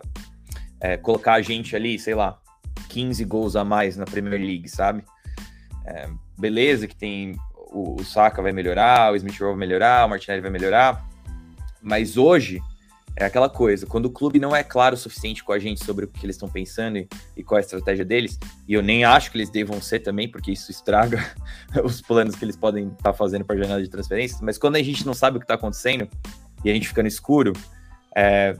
é, 0.78 0.99
colocar 0.99 1.32
a 1.32 1.41
gente 1.41 1.74
ali, 1.74 1.99
sei 1.99 2.14
lá, 2.14 2.38
15 2.91 3.24
gols 3.24 3.57
a 3.57 3.64
mais 3.64 3.97
na 3.97 4.05
Premier 4.05 4.38
League, 4.38 4.68
sabe? 4.68 5.03
É, 5.86 6.07
beleza 6.38 6.86
que 6.86 6.95
tem 6.95 7.34
o, 7.57 7.99
o 7.99 8.05
Saka 8.05 8.43
vai 8.43 8.53
melhorar, 8.53 9.11
o 9.11 9.16
Smith 9.16 9.41
Rowe 9.41 9.53
vai 9.53 9.61
melhorar, 9.61 10.05
o 10.05 10.11
Martinelli 10.11 10.43
vai 10.43 10.51
melhorar, 10.51 11.09
mas 11.80 12.18
hoje 12.18 12.61
é 13.16 13.24
aquela 13.24 13.48
coisa, 13.48 13.86
quando 13.86 14.06
o 14.06 14.11
clube 14.11 14.38
não 14.38 14.54
é 14.54 14.62
claro 14.62 14.94
o 14.94 14.98
suficiente 14.98 15.44
com 15.44 15.52
a 15.52 15.58
gente 15.58 15.84
sobre 15.84 16.04
o 16.04 16.08
que 16.08 16.24
eles 16.24 16.36
estão 16.36 16.48
pensando 16.48 16.98
e, 16.98 17.08
e, 17.36 17.42
qual 17.42 17.58
é 17.58 17.61
a 17.61 17.64
estratégia 17.64 18.04
deles, 18.04 18.38
e 18.66 18.74
eu 18.74 18.82
nem 18.82 19.04
acho 19.04 19.30
que 19.30 19.36
eles 19.36 19.50
devam 19.50 19.80
ser 19.80 20.00
também, 20.00 20.28
porque 20.28 20.52
isso 20.52 20.70
estraga 20.70 21.18
os 21.84 22.00
planos 22.00 22.34
que 22.34 22.44
eles 22.44 22.56
podem 22.56 22.88
estar 22.88 22.96
tá 23.02 23.12
fazendo 23.12 23.44
para 23.44 23.56
a 23.56 23.58
jornada 23.58 23.82
de 23.82 23.88
transferências, 23.88 24.40
mas 24.40 24.56
quando 24.56 24.76
a 24.76 24.82
gente 24.82 25.04
não 25.04 25.14
sabe 25.14 25.36
o 25.36 25.40
que 25.40 25.44
está 25.44 25.54
acontecendo 25.54 26.08
e 26.64 26.70
a 26.70 26.74
gente 26.74 26.88
fica 26.88 27.02
no 27.02 27.08
escuro, 27.08 27.52
é, 28.16 28.56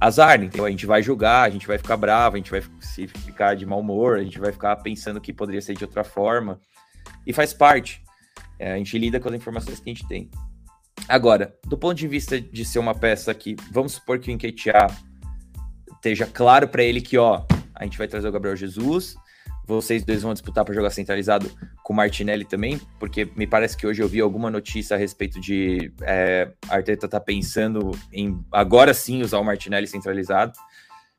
azar, 0.00 0.42
então 0.42 0.64
a 0.64 0.70
gente 0.70 0.86
vai 0.86 1.02
julgar, 1.02 1.46
a 1.46 1.50
gente 1.50 1.66
vai 1.66 1.78
ficar 1.78 1.96
bravo, 1.96 2.36
a 2.36 2.38
gente 2.38 2.50
vai 2.50 2.62
se 2.80 3.06
ficar 3.08 3.54
de 3.54 3.66
mau 3.66 3.80
humor, 3.80 4.18
a 4.18 4.22
gente 4.22 4.38
vai 4.38 4.52
ficar 4.52 4.76
pensando 4.76 5.20
que 5.20 5.32
poderia 5.32 5.60
ser 5.60 5.74
de 5.74 5.84
outra 5.84 6.04
forma, 6.04 6.60
e 7.26 7.32
faz 7.32 7.52
parte. 7.52 8.02
É, 8.58 8.72
a 8.72 8.76
gente 8.76 8.98
lida 8.98 9.20
com 9.20 9.28
as 9.28 9.34
informações 9.34 9.78
que 9.78 9.90
a 9.90 9.94
gente 9.94 10.08
tem. 10.08 10.30
Agora, 11.08 11.54
do 11.64 11.78
ponto 11.78 11.94
de 11.94 12.06
vista 12.06 12.38
de 12.38 12.64
ser 12.64 12.78
uma 12.78 12.94
peça 12.94 13.32
que, 13.32 13.56
vamos 13.70 13.92
supor 13.92 14.18
que 14.18 14.30
o 14.30 14.32
Enquetear 14.32 14.94
esteja 15.94 16.26
claro 16.26 16.68
para 16.68 16.82
ele 16.82 17.00
que, 17.00 17.16
ó, 17.16 17.44
a 17.74 17.84
gente 17.84 17.96
vai 17.96 18.06
trazer 18.06 18.28
o 18.28 18.32
Gabriel 18.32 18.54
Jesus, 18.54 19.16
vocês 19.66 20.04
dois 20.04 20.22
vão 20.22 20.32
disputar 20.32 20.64
para 20.64 20.74
jogar 20.74 20.90
centralizado 20.90 21.50
com 21.82 21.92
o 21.92 21.96
Martinelli 21.96 22.44
também, 22.44 22.80
porque 22.98 23.30
me 23.36 23.46
parece 23.46 23.76
que 23.76 23.86
hoje 23.86 24.02
eu 24.02 24.08
vi 24.08 24.20
alguma 24.20 24.50
notícia 24.50 24.96
a 24.96 24.98
respeito 24.98 25.40
de 25.40 25.92
é, 26.02 26.50
Arteta 26.68 27.08
tá 27.08 27.20
pensando 27.20 27.90
em 28.12 28.38
agora 28.52 28.92
sim 28.92 29.22
usar 29.22 29.38
o 29.38 29.44
Martinelli 29.44 29.86
centralizado. 29.86 30.52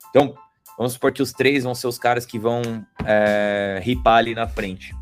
Então, 0.09 0.35
vamos 0.77 0.93
supor 0.93 1.11
que 1.11 1.21
os 1.21 1.31
três 1.31 1.63
vão 1.63 1.75
ser 1.75 1.87
os 1.87 1.97
caras 1.97 2.25
que 2.25 2.39
vão 2.39 2.61
é, 3.05 3.79
ripar 3.83 4.17
ali 4.17 4.35
na 4.35 4.47
frente. 4.47 4.95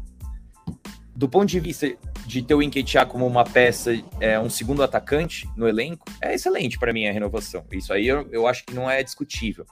Do 1.18 1.28
ponto 1.28 1.48
de 1.48 1.60
vista 1.60 1.92
de 2.28 2.44
ter 2.44 2.54
o 2.54 2.62
Enquetear 2.62 3.08
como 3.08 3.26
uma 3.26 3.44
peça, 3.44 3.92
é, 4.20 4.40
um 4.40 4.52
segundo 4.52 4.84
atacante 4.84 5.50
no 5.58 5.68
elenco, 5.68 6.06
é 6.22 6.36
excelente 6.36 6.78
para 6.78 6.94
mim 6.94 7.08
a 7.08 7.12
renovação. 7.12 7.66
Isso 7.72 7.92
aí 7.92 8.08
eu, 8.08 8.28
eu 8.32 8.46
acho 8.46 8.64
que 8.64 8.76
não 8.76 8.88
é 8.88 9.02
discutível. 9.02 9.66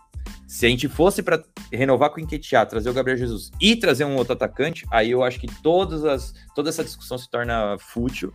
Se 0.48 0.66
a 0.66 0.70
gente 0.70 0.88
fosse 0.88 1.22
para 1.22 1.44
renovar 1.72 2.10
com 2.10 2.18
o 2.18 2.20
Enquetear, 2.20 2.66
trazer 2.66 2.90
o 2.90 2.94
Gabriel 2.94 3.16
Jesus 3.16 3.52
e 3.62 3.76
trazer 3.76 4.06
um 4.06 4.16
outro 4.16 4.34
atacante, 4.34 4.88
aí 4.90 5.12
eu 5.12 5.22
acho 5.22 5.40
que 5.40 5.46
todas 5.62 6.04
as, 6.04 6.34
toda 6.56 6.70
essa 6.70 6.84
discussão 6.84 7.16
se 7.16 7.30
torna 7.30 7.78
fútil, 7.78 8.34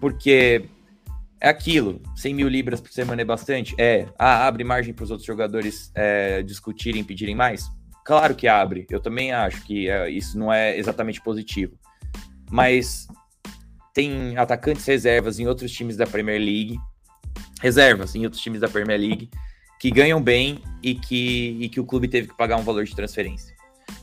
porque 0.00 0.68
é 1.40 1.48
aquilo, 1.48 2.00
100 2.14 2.32
mil 2.32 2.48
libras 2.48 2.80
por 2.80 2.92
semana 2.92 3.22
é 3.22 3.24
bastante? 3.24 3.74
É. 3.76 4.06
Ah, 4.16 4.46
abre 4.46 4.62
margem 4.62 4.94
para 4.94 5.02
os 5.02 5.10
outros 5.10 5.26
jogadores 5.26 5.90
é, 5.96 6.44
discutirem, 6.44 7.02
pedirem 7.02 7.34
mais? 7.34 7.68
Claro 8.04 8.36
que 8.36 8.46
abre. 8.46 8.86
Eu 8.88 9.00
também 9.00 9.32
acho 9.32 9.64
que 9.64 9.90
é, 9.90 10.08
isso 10.08 10.38
não 10.38 10.52
é 10.52 10.78
exatamente 10.78 11.20
positivo. 11.20 11.76
Mas 12.56 13.06
tem 13.92 14.34
atacantes 14.38 14.86
reservas 14.86 15.38
em 15.38 15.46
outros 15.46 15.70
times 15.70 15.94
da 15.94 16.06
Premier 16.06 16.40
League, 16.40 16.78
reservas 17.60 18.14
em 18.14 18.24
outros 18.24 18.42
times 18.42 18.62
da 18.62 18.68
Premier 18.68 18.98
League, 18.98 19.28
que 19.78 19.90
ganham 19.90 20.22
bem 20.22 20.62
e 20.82 20.94
que, 20.94 21.58
e 21.60 21.68
que 21.68 21.78
o 21.78 21.84
clube 21.84 22.08
teve 22.08 22.28
que 22.28 22.34
pagar 22.34 22.56
um 22.56 22.62
valor 22.62 22.82
de 22.84 22.96
transferência. 22.96 23.54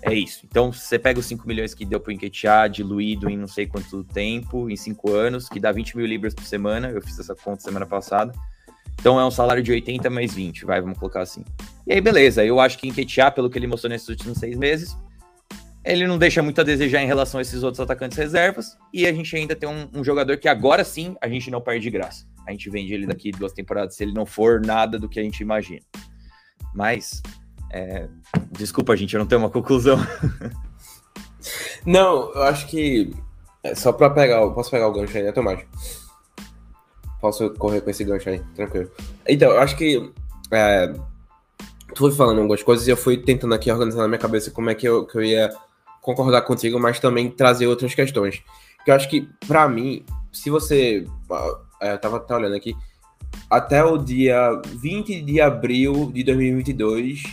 É 0.03 0.13
isso. 0.13 0.45
Então, 0.45 0.71
você 0.71 0.99
pega 0.99 1.19
os 1.19 1.25
5 1.25 1.47
milhões 1.47 1.73
que 1.73 1.83
deu 1.83 1.99
para 1.99 2.11
o 2.11 2.13
Enquetear, 2.13 2.69
diluído 2.69 3.27
em 3.27 3.35
não 3.35 3.47
sei 3.47 3.65
quanto 3.65 4.03
tempo, 4.03 4.69
em 4.69 4.75
5 4.75 5.11
anos, 5.11 5.49
que 5.49 5.59
dá 5.59 5.71
20 5.71 5.97
mil 5.97 6.05
libras 6.05 6.35
por 6.35 6.45
semana. 6.45 6.89
Eu 6.89 7.01
fiz 7.01 7.17
essa 7.17 7.33
conta 7.33 7.63
semana 7.63 7.87
passada. 7.87 8.31
Então, 8.99 9.19
é 9.19 9.25
um 9.25 9.31
salário 9.31 9.63
de 9.63 9.71
80 9.71 10.11
mais 10.11 10.35
20, 10.35 10.63
vai, 10.63 10.79
vamos 10.79 10.99
colocar 10.99 11.21
assim. 11.21 11.43
E 11.87 11.93
aí, 11.93 11.99
beleza. 11.99 12.45
Eu 12.45 12.59
acho 12.59 12.77
que 12.77 12.87
Enquetear, 12.87 13.33
pelo 13.33 13.49
que 13.49 13.57
ele 13.57 13.65
mostrou 13.65 13.89
nesses 13.89 14.07
últimos 14.09 14.37
seis 14.37 14.55
meses, 14.55 14.95
ele 15.85 16.07
não 16.07 16.17
deixa 16.17 16.41
muito 16.41 16.61
a 16.61 16.63
desejar 16.63 17.01
em 17.01 17.07
relação 17.07 17.39
a 17.39 17.41
esses 17.41 17.61
outros 17.63 17.79
atacantes 17.79 18.17
reservas. 18.17 18.77
E 18.93 19.05
a 19.05 19.13
gente 19.13 19.35
ainda 19.35 19.55
tem 19.55 19.67
um, 19.67 19.89
um 19.93 20.03
jogador 20.03 20.37
que 20.37 20.47
agora 20.47 20.83
sim 20.83 21.15
a 21.21 21.27
gente 21.27 21.51
não 21.51 21.61
perde 21.61 21.81
de 21.81 21.89
graça. 21.89 22.25
A 22.47 22.51
gente 22.51 22.69
vende 22.69 22.93
ele 22.93 23.05
daqui 23.05 23.31
duas 23.31 23.53
temporadas 23.53 23.95
se 23.95 24.03
ele 24.03 24.13
não 24.13 24.25
for 24.25 24.61
nada 24.65 24.97
do 24.97 25.09
que 25.09 25.19
a 25.19 25.23
gente 25.23 25.41
imagina. 25.41 25.81
Mas 26.73 27.21
é, 27.73 28.07
desculpa, 28.51 28.95
gente, 28.95 29.15
eu 29.15 29.19
não 29.19 29.25
tenho 29.25 29.41
uma 29.41 29.49
conclusão. 29.49 29.97
não, 31.85 32.31
eu 32.33 32.43
acho 32.43 32.67
que. 32.67 33.11
É 33.63 33.73
só 33.73 33.91
pra 33.91 34.09
pegar. 34.09 34.47
Posso 34.51 34.69
pegar 34.69 34.87
o 34.87 34.93
gancho 34.93 35.17
aí, 35.17 35.23
né, 35.23 35.31
Tomás? 35.31 35.65
Posso 37.19 37.49
correr 37.55 37.81
com 37.81 37.89
esse 37.89 38.03
gancho 38.03 38.29
aí, 38.29 38.39
tranquilo. 38.55 38.91
Então, 39.27 39.51
eu 39.51 39.59
acho 39.59 39.75
que. 39.75 40.11
É, 40.51 40.93
tu 41.95 41.99
foi 41.99 42.11
falando 42.11 42.39
algumas 42.39 42.61
coisas 42.61 42.87
e 42.87 42.91
eu 42.91 42.97
fui 42.97 43.17
tentando 43.17 43.55
aqui 43.55 43.71
organizar 43.71 44.03
na 44.03 44.07
minha 44.07 44.19
cabeça 44.19 44.51
como 44.51 44.69
é 44.69 44.75
que 44.75 44.87
eu, 44.87 45.05
que 45.05 45.17
eu 45.17 45.23
ia 45.23 45.49
concordar 46.03 46.41
contigo, 46.41 46.79
mas 46.79 46.99
também 46.99 47.31
trazer 47.31 47.65
outras 47.65 47.95
questões. 47.95 48.43
Que 48.85 48.91
eu 48.91 48.95
acho 48.95 49.09
que, 49.09 49.27
para 49.47 49.67
mim, 49.67 50.05
se 50.31 50.49
você. 50.51 51.07
É, 51.81 51.93
eu 51.93 51.97
tava, 51.97 52.23
olhando 52.29 52.55
aqui. 52.55 52.75
Até 53.49 53.83
o 53.83 53.97
dia 53.97 54.61
20 54.79 55.21
de 55.21 55.41
abril 55.41 56.11
de 56.13 56.23
2022, 56.23 57.23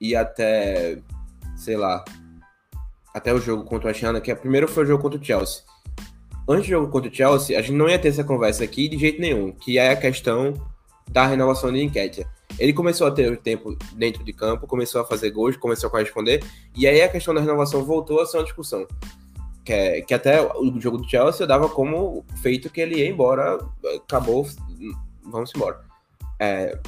e 0.00 0.16
até, 0.16 0.98
sei 1.56 1.76
lá, 1.76 2.04
até 3.14 3.32
o 3.32 3.40
jogo 3.40 3.62
contra 3.64 3.88
o 3.88 3.90
Ashana, 3.90 4.20
que 4.20 4.32
a 4.32 4.36
primeiro 4.36 4.66
foi 4.66 4.82
o 4.82 4.86
jogo 4.86 5.02
contra 5.02 5.20
o 5.20 5.24
Chelsea. 5.24 5.62
Antes 6.48 6.66
do 6.66 6.70
jogo 6.70 6.90
contra 6.90 7.10
o 7.10 7.14
Chelsea, 7.14 7.56
a 7.56 7.62
gente 7.62 7.76
não 7.76 7.88
ia 7.88 7.98
ter 7.98 8.08
essa 8.08 8.24
conversa 8.24 8.64
aqui 8.64 8.88
de 8.88 8.98
jeito 8.98 9.20
nenhum, 9.20 9.52
que 9.52 9.78
é 9.78 9.90
a 9.90 9.96
questão 9.96 10.54
da 11.08 11.26
renovação 11.26 11.72
de 11.72 11.82
Enquete. 11.82 12.26
Ele 12.58 12.72
começou 12.72 13.06
a 13.06 13.10
ter 13.10 13.36
tempo 13.38 13.76
dentro 13.92 14.22
de 14.24 14.32
campo, 14.32 14.66
começou 14.66 15.00
a 15.00 15.04
fazer 15.04 15.30
gols, 15.30 15.56
começou 15.56 15.88
a 15.88 15.90
corresponder, 15.90 16.44
e 16.76 16.86
aí 16.86 17.02
a 17.02 17.08
questão 17.08 17.34
da 17.34 17.40
renovação 17.40 17.84
voltou 17.84 18.20
a 18.20 18.26
ser 18.26 18.38
uma 18.38 18.44
discussão. 18.44 18.86
Que, 19.64 19.72
é, 19.72 20.00
que 20.02 20.12
até 20.12 20.42
o 20.42 20.80
jogo 20.80 20.98
do 20.98 21.08
Chelsea 21.08 21.46
dava 21.46 21.68
como 21.68 22.24
feito 22.42 22.68
que 22.70 22.80
ele 22.80 22.96
ia 22.96 23.08
embora, 23.08 23.58
acabou, 23.96 24.46
vamos 25.24 25.50
embora. 25.54 25.80
É, 26.38 26.78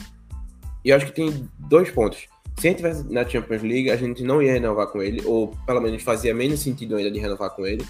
e 0.84 0.90
eu 0.90 0.96
acho 0.96 1.06
que 1.06 1.12
tem 1.12 1.48
dois 1.58 1.90
pontos. 1.90 2.28
Se 2.58 2.68
a 2.68 2.70
gente 2.70 2.76
tivesse 2.76 3.12
na 3.12 3.28
Champions 3.28 3.62
League, 3.62 3.90
a 3.90 3.96
gente 3.96 4.22
não 4.22 4.40
ia 4.40 4.52
renovar 4.52 4.86
com 4.86 5.02
ele, 5.02 5.20
ou 5.26 5.56
pelo 5.66 5.80
menos 5.80 6.02
fazia 6.02 6.34
menos 6.34 6.60
sentido 6.60 6.96
ainda 6.96 7.10
de 7.10 7.18
renovar 7.18 7.50
com 7.50 7.66
ele. 7.66 7.84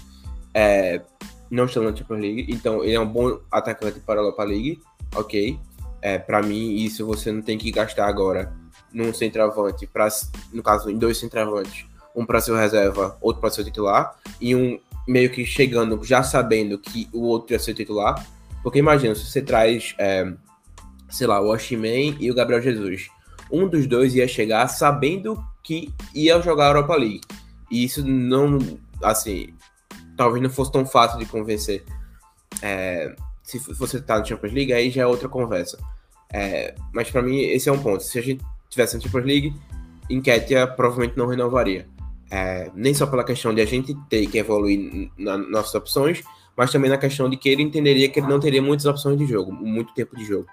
É, 0.53 1.01
não 1.49 1.65
estando 1.65 1.89
na 1.89 1.95
Champions 1.95 2.19
League, 2.19 2.47
então 2.49 2.83
ele 2.83 2.95
é 2.95 2.99
um 2.99 3.07
bom 3.07 3.39
atacante 3.51 3.99
para 3.99 4.19
a 4.19 4.23
Europa 4.23 4.43
League, 4.43 4.79
ok. 5.15 5.59
É, 6.01 6.17
para 6.17 6.41
mim, 6.41 6.75
isso 6.75 7.05
você 7.05 7.31
não 7.31 7.41
tem 7.41 7.57
que 7.57 7.71
gastar 7.71 8.07
agora 8.07 8.53
num 8.93 9.13
centroavante, 9.13 9.85
pra, 9.87 10.07
no 10.53 10.63
caso, 10.63 10.89
em 10.89 10.97
dois 10.97 11.17
centroavantes, 11.17 11.85
um 12.15 12.25
para 12.25 12.39
ser 12.39 12.55
reserva, 12.55 13.17
outro 13.21 13.41
para 13.41 13.49
ser 13.49 13.63
titular, 13.63 14.15
e 14.39 14.55
um 14.55 14.79
meio 15.07 15.29
que 15.29 15.45
chegando 15.45 16.03
já 16.03 16.23
sabendo 16.23 16.77
que 16.77 17.07
o 17.13 17.23
outro 17.23 17.53
ia 17.53 17.59
ser 17.59 17.73
titular. 17.73 18.25
Porque 18.63 18.79
imagina, 18.79 19.15
se 19.15 19.25
você 19.25 19.41
traz, 19.41 19.95
é, 19.97 20.33
sei 21.09 21.27
lá, 21.27 21.41
o 21.41 21.49
Oshiman 21.49 22.17
e 22.19 22.29
o 22.29 22.35
Gabriel 22.35 22.61
Jesus 22.61 23.09
um 23.51 23.67
dos 23.67 23.87
dois 23.87 24.15
ia 24.15 24.27
chegar 24.27 24.67
sabendo 24.67 25.41
que 25.63 25.93
ia 26.13 26.41
jogar 26.41 26.65
a 26.65 26.69
Europa 26.69 26.95
League. 26.95 27.21
E 27.69 27.83
isso 27.83 28.05
não, 28.05 28.57
assim, 29.01 29.53
talvez 30.15 30.41
não 30.41 30.49
fosse 30.49 30.71
tão 30.71 30.85
fácil 30.85 31.19
de 31.19 31.25
convencer. 31.25 31.83
É, 32.61 33.13
se 33.47 33.59
você 33.73 34.01
tá 34.01 34.19
no 34.19 34.25
Champions 34.25 34.53
League, 34.53 34.73
aí 34.73 34.89
já 34.89 35.03
é 35.03 35.07
outra 35.07 35.29
conversa. 35.29 35.77
É, 36.33 36.75
mas 36.93 37.09
para 37.09 37.21
mim, 37.21 37.39
esse 37.39 37.69
é 37.69 37.71
um 37.71 37.81
ponto. 37.81 38.03
Se 38.03 38.19
a 38.19 38.21
gente 38.21 38.43
tivesse 38.69 38.97
no 38.97 39.01
Champions 39.01 39.25
League, 39.25 39.53
Enquetia 40.09 40.67
provavelmente 40.67 41.17
não 41.17 41.27
renovaria. 41.27 41.87
É, 42.29 42.69
nem 42.75 42.93
só 42.93 43.07
pela 43.07 43.23
questão 43.23 43.55
de 43.55 43.61
a 43.61 43.65
gente 43.65 43.95
ter 44.09 44.27
que 44.27 44.37
evoluir 44.37 45.09
nas 45.17 45.49
nossas 45.49 45.73
opções, 45.75 46.21
mas 46.57 46.71
também 46.71 46.89
na 46.89 46.97
questão 46.97 47.29
de 47.29 47.37
que 47.37 47.47
ele 47.47 47.63
entenderia 47.63 48.09
que 48.09 48.19
ele 48.19 48.27
não 48.27 48.39
teria 48.39 48.61
muitas 48.61 48.85
opções 48.85 49.17
de 49.17 49.25
jogo, 49.25 49.53
muito 49.53 49.93
tempo 49.93 50.13
de 50.17 50.25
jogo. 50.25 50.47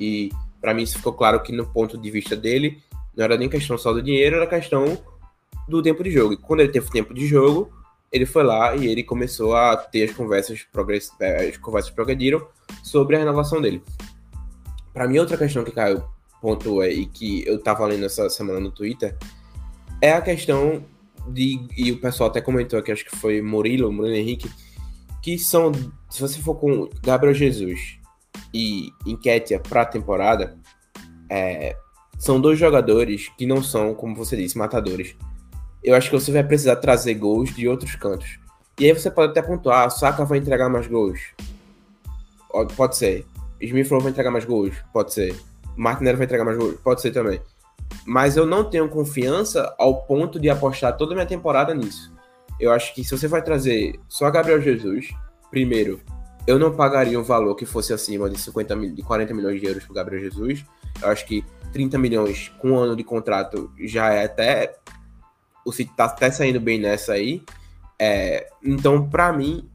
E 0.00 0.30
para 0.60 0.74
mim 0.74 0.82
isso 0.82 0.96
ficou 0.96 1.12
claro 1.12 1.40
que 1.40 1.52
no 1.52 1.64
ponto 1.66 1.96
de 1.96 2.10
vista 2.10 2.34
dele, 2.34 2.82
não 3.16 3.24
era 3.24 3.36
nem 3.36 3.48
questão 3.48 3.78
só 3.78 3.92
do 3.92 4.02
dinheiro, 4.02 4.36
era 4.36 4.46
questão 4.46 4.98
do 5.68 5.80
tempo 5.80 6.02
de 6.02 6.10
jogo. 6.10 6.32
E 6.32 6.36
quando 6.36 6.60
ele 6.60 6.72
teve 6.72 6.90
tempo 6.90 7.14
de 7.14 7.28
jogo, 7.28 7.70
ele 8.14 8.24
foi 8.24 8.44
lá 8.44 8.76
e 8.76 8.86
ele 8.86 9.02
começou 9.02 9.56
a 9.56 9.76
ter 9.76 10.04
as 10.04 10.14
conversas, 10.14 10.62
progress... 10.62 11.10
É, 11.20 11.48
as 11.48 11.56
conversas 11.56 11.90
progrediram 11.90 12.46
sobre 12.80 13.16
a 13.16 13.18
renovação 13.18 13.60
dele. 13.60 13.82
Para 14.92 15.08
mim, 15.08 15.18
outra 15.18 15.36
questão 15.36 15.64
que 15.64 15.72
Caio 15.72 16.04
pontuou 16.40 16.84
e 16.84 17.06
que 17.06 17.44
eu 17.44 17.60
tava 17.60 17.84
lendo 17.86 18.04
essa 18.04 18.30
semana 18.30 18.60
no 18.60 18.70
Twitter 18.70 19.16
é 20.00 20.12
a 20.12 20.22
questão 20.22 20.84
de, 21.26 21.66
e 21.76 21.90
o 21.90 22.00
pessoal 22.00 22.30
até 22.30 22.40
comentou 22.40 22.78
aqui, 22.78 22.92
acho 22.92 23.04
que 23.04 23.16
foi 23.16 23.42
Murilo, 23.42 23.92
Murilo 23.92 24.14
Henrique, 24.14 24.48
que 25.20 25.36
são, 25.36 25.72
se 26.08 26.20
você 26.20 26.40
for 26.40 26.54
com 26.54 26.88
Gabriel 27.02 27.34
Jesus 27.34 27.98
e 28.52 28.90
Enquetia 29.04 29.58
para 29.58 29.82
a 29.82 29.86
temporada 29.86 30.56
é, 31.28 31.76
são 32.16 32.40
dois 32.40 32.60
jogadores 32.60 33.28
que 33.36 33.44
não 33.44 33.60
são, 33.60 33.92
como 33.92 34.14
você 34.14 34.36
disse, 34.36 34.56
matadores. 34.56 35.16
Eu 35.84 35.94
acho 35.94 36.08
que 36.08 36.18
você 36.18 36.32
vai 36.32 36.42
precisar 36.42 36.76
trazer 36.76 37.12
gols 37.14 37.54
de 37.54 37.68
outros 37.68 37.94
cantos. 37.94 38.38
E 38.80 38.86
aí 38.86 38.92
você 38.92 39.10
pode 39.10 39.32
até 39.32 39.42
pontuar, 39.42 39.86
ah, 39.86 39.90
Saka 39.90 40.24
vai 40.24 40.38
entregar 40.38 40.70
mais 40.70 40.86
gols. 40.86 41.20
Pode 42.74 42.96
ser. 42.96 43.26
Smith 43.60 43.88
vai 43.88 44.10
entregar 44.10 44.30
mais 44.30 44.46
gols. 44.46 44.74
Pode 44.92 45.12
ser. 45.12 45.36
Martinelli 45.76 46.16
vai 46.16 46.24
entregar 46.24 46.44
mais 46.44 46.56
gols. 46.56 46.76
Pode 46.82 47.02
ser 47.02 47.10
também. 47.10 47.40
Mas 48.06 48.36
eu 48.36 48.46
não 48.46 48.64
tenho 48.64 48.88
confiança 48.88 49.74
ao 49.78 50.02
ponto 50.02 50.40
de 50.40 50.48
apostar 50.48 50.96
toda 50.96 51.12
a 51.12 51.16
minha 51.16 51.26
temporada 51.26 51.74
nisso. 51.74 52.12
Eu 52.58 52.72
acho 52.72 52.94
que 52.94 53.04
se 53.04 53.16
você 53.16 53.28
vai 53.28 53.42
trazer 53.42 54.00
só 54.08 54.30
Gabriel 54.30 54.60
Jesus, 54.60 55.12
primeiro, 55.50 56.00
eu 56.46 56.58
não 56.58 56.74
pagaria 56.74 57.18
um 57.18 57.22
valor 57.22 57.54
que 57.54 57.66
fosse 57.66 57.92
acima 57.92 58.28
de 58.30 58.38
50 58.38 58.76
mil, 58.76 58.94
de 58.94 59.02
40 59.02 59.34
milhões 59.34 59.60
de 59.60 59.66
euros 59.66 59.84
para 59.84 59.94
Gabriel 59.96 60.22
Jesus. 60.22 60.64
Eu 61.02 61.08
acho 61.08 61.26
que 61.26 61.44
30 61.72 61.98
milhões 61.98 62.52
com 62.58 62.70
um 62.72 62.78
ano 62.78 62.96
de 62.96 63.02
contrato 63.02 63.70
já 63.80 64.12
é 64.12 64.24
até. 64.24 64.76
O 65.64 65.72
City 65.72 65.92
tá 65.96 66.04
até 66.04 66.30
saindo 66.30 66.60
bem 66.60 66.78
nessa 66.78 67.14
aí. 67.14 67.42
É, 67.98 68.48
então, 68.62 69.08
para 69.08 69.32
mim, 69.32 69.68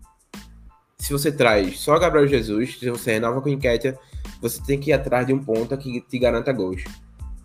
se 0.97 1.13
você 1.13 1.31
traz 1.31 1.79
só 1.79 1.97
Gabriel 1.97 2.27
Jesus, 2.27 2.77
se 2.77 2.89
você 2.89 3.13
renova 3.13 3.41
com 3.41 3.49
Enquetia, 3.49 3.97
você 4.41 4.61
tem 4.61 4.79
que 4.79 4.91
ir 4.91 4.93
atrás 4.93 5.25
de 5.25 5.33
um 5.33 5.43
ponta 5.43 5.77
que 5.77 6.01
te 6.01 6.19
garanta 6.19 6.51
gols. 6.51 6.83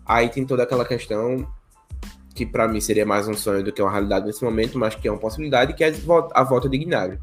Aí 0.05 0.29
tem 0.29 0.45
toda 0.45 0.63
aquela 0.63 0.85
questão 0.85 1.47
que 2.35 2.45
para 2.45 2.67
mim 2.67 2.81
seria 2.81 3.05
mais 3.05 3.27
um 3.29 3.33
sonho 3.33 3.63
do 3.63 3.71
que 3.71 3.81
uma 3.81 3.89
realidade 3.89 4.25
nesse 4.25 4.43
momento, 4.43 4.77
mas 4.77 4.93
que 4.93 5.07
é 5.07 5.11
uma 5.11 5.17
possibilidade, 5.17 5.73
que 5.73 5.83
é 5.83 5.93
a 6.33 6.43
volta 6.43 6.67
de 6.67 6.77
Gnabry. 6.77 7.17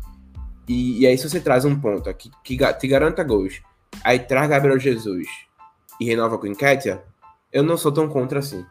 E, 0.67 1.01
e 1.01 1.07
aí, 1.07 1.19
se 1.19 1.29
você 1.29 1.39
traz 1.39 1.67
um 1.67 1.79
ponto 1.79 2.13
que, 2.15 2.31
que 2.43 2.57
te 2.75 2.89
garanta 2.89 3.23
gols, 3.23 3.61
aí 4.03 4.19
traz 4.19 4.49
Gabriel 4.49 4.79
Jesus 4.79 5.29
e 6.01 6.07
renova 6.07 6.39
com 6.39 6.47
Enquetia, 6.47 7.05
eu 7.53 7.63
não 7.63 7.77
sou 7.77 7.93
tão 7.93 8.09
contra 8.09 8.39
assim. 8.39 8.65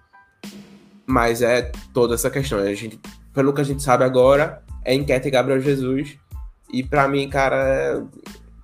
Mas 1.12 1.41
é 1.41 1.70
toda 1.93 2.16
essa 2.16 2.30
questão. 2.30 2.59
A 2.59 2.74
gente, 2.74 2.97
pelo 3.34 3.53
que 3.53 3.59
a 3.59 3.66
gente 3.66 3.84
sabe 3.84 4.05
agora, 4.05 4.64
é 4.86 4.95
Enquetia 4.95 5.28
e 5.28 5.32
Gabriel 5.32 5.59
Jesus. 5.59 6.18
E 6.72 6.82
para 6.82 7.05
mim, 7.05 7.30
cara, 7.30 8.01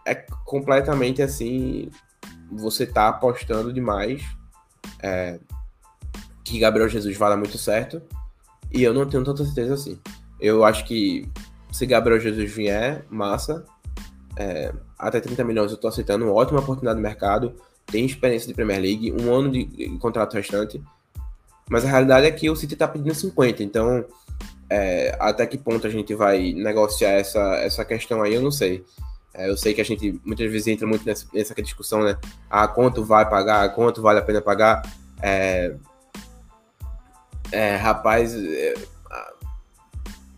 é, 0.06 0.12
é, 0.12 0.16
completamente 0.46 1.22
assim. 1.22 1.90
Você 2.50 2.86
tá 2.86 3.10
apostando 3.10 3.74
demais. 3.74 4.24
É, 5.04 5.38
que 6.46 6.58
Gabriel 6.58 6.88
Jesus 6.88 7.18
vai 7.18 7.30
dar 7.30 7.36
muito 7.36 7.58
certo. 7.58 8.02
E 8.72 8.82
eu 8.82 8.94
não 8.94 9.06
tenho 9.06 9.26
tanta 9.26 9.44
certeza 9.44 9.74
assim. 9.74 10.00
Eu 10.40 10.64
acho 10.64 10.86
que 10.86 11.30
se 11.70 11.86
Gabriel 11.86 12.18
Jesus 12.18 12.50
vier, 12.50 13.06
massa. 13.10 13.66
É, 14.38 14.74
até 14.98 15.20
30 15.20 15.44
milhões 15.44 15.72
eu 15.72 15.78
tô 15.78 15.90
aceitando, 15.90 16.34
ótima 16.34 16.62
oportunidade 16.62 16.96
no 16.96 17.04
mercado. 17.04 17.56
Tem 17.86 18.06
experiência 18.06 18.48
de 18.48 18.54
Premier 18.54 18.80
League, 18.80 19.12
um 19.12 19.34
ano 19.34 19.52
de, 19.52 19.66
de 19.66 19.90
contrato 19.98 20.36
restante. 20.36 20.82
Mas 21.70 21.84
a 21.86 21.90
realidade 21.90 22.26
é 22.26 22.32
que 22.32 22.50
o 22.50 22.56
City 22.56 22.76
tá 22.76 22.88
pedindo 22.88 23.14
50, 23.14 23.62
então 23.64 24.06
é, 24.70 25.16
até 25.20 25.46
que 25.46 25.58
ponto 25.58 25.86
a 25.86 25.90
gente 25.90 26.14
vai 26.14 26.54
negociar 26.54 27.12
essa, 27.12 27.56
essa 27.56 27.86
questão 27.86 28.22
aí, 28.22 28.34
eu 28.34 28.42
não 28.42 28.52
sei. 28.52 28.86
É, 29.34 29.50
eu 29.50 29.58
sei 29.58 29.74
que 29.74 29.82
a 29.82 29.86
gente 29.86 30.20
muitas 30.26 30.52
vezes 30.52 30.68
entra 30.68 30.88
muito 30.88 31.06
nessa, 31.06 31.28
nessa 31.34 31.54
discussão, 31.62 32.04
né? 32.04 32.18
Ah, 32.50 32.68
quanto 32.68 33.04
vai 33.04 33.30
pagar, 33.30 33.74
quanto 33.76 34.02
vale 34.02 34.20
a 34.20 34.24
pena 34.24 34.42
pagar. 34.42 34.82
É, 35.22 35.76
é, 37.52 37.76
rapaz, 37.76 38.34
é, 38.36 38.74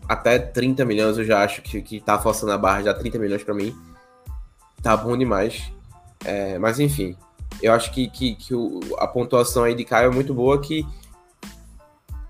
até 0.08 0.38
30 0.38 0.84
milhões 0.84 1.18
eu 1.18 1.24
já 1.24 1.44
acho 1.44 1.62
que, 1.62 1.80
que 1.80 2.00
tá 2.00 2.18
forçando 2.18 2.50
a 2.50 2.58
barra, 2.58 2.82
já 2.82 2.92
30 2.92 3.18
milhões 3.18 3.44
para 3.44 3.54
mim. 3.54 3.72
Tá 4.82 4.96
bom 4.96 5.16
demais. 5.16 5.72
É, 6.24 6.58
mas 6.58 6.80
enfim, 6.80 7.16
eu 7.62 7.72
acho 7.72 7.92
que, 7.92 8.08
que, 8.08 8.34
que 8.34 8.54
o, 8.54 8.80
a 8.98 9.06
pontuação 9.06 9.64
aí 9.64 9.74
de 9.74 9.84
Caio 9.84 10.10
é 10.10 10.14
muito 10.14 10.34
boa 10.34 10.60
que 10.60 10.84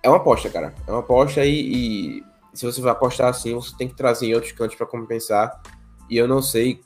é 0.03 0.09
uma 0.09 0.17
aposta, 0.17 0.49
cara. 0.49 0.75
É 0.87 0.91
uma 0.91 1.01
aposta 1.01 1.45
e, 1.45 2.21
e 2.21 2.25
se 2.55 2.65
você 2.65 2.81
vai 2.81 2.93
apostar 2.93 3.29
assim, 3.29 3.55
você 3.55 3.77
tem 3.77 3.89
que 3.89 3.95
trazer 3.95 4.27
em 4.27 4.35
outros 4.35 4.53
cantos 4.53 4.77
para 4.77 4.87
compensar. 4.87 5.61
E 6.09 6.17
eu 6.17 6.27
não 6.27 6.43
sei 6.43 6.81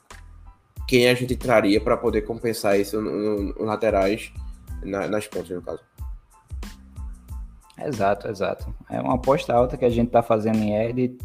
quem 0.87 1.09
a 1.09 1.13
gente 1.13 1.35
traria 1.35 1.81
para 1.81 1.97
poder 1.97 2.21
compensar 2.21 2.79
isso 2.79 3.01
no, 3.01 3.63
laterais, 3.63 4.31
na, 4.83 5.07
nas 5.07 5.27
pontas, 5.27 5.49
no 5.49 5.61
caso. 5.61 5.81
Exato, 7.83 8.27
exato. 8.27 8.73
É 8.89 9.01
uma 9.01 9.15
aposta 9.15 9.53
alta 9.53 9.77
que 9.77 9.85
a 9.85 9.89
gente 9.89 10.07
está 10.07 10.21
fazendo 10.21 10.57
em 10.57 10.75
Ed, 10.75 11.17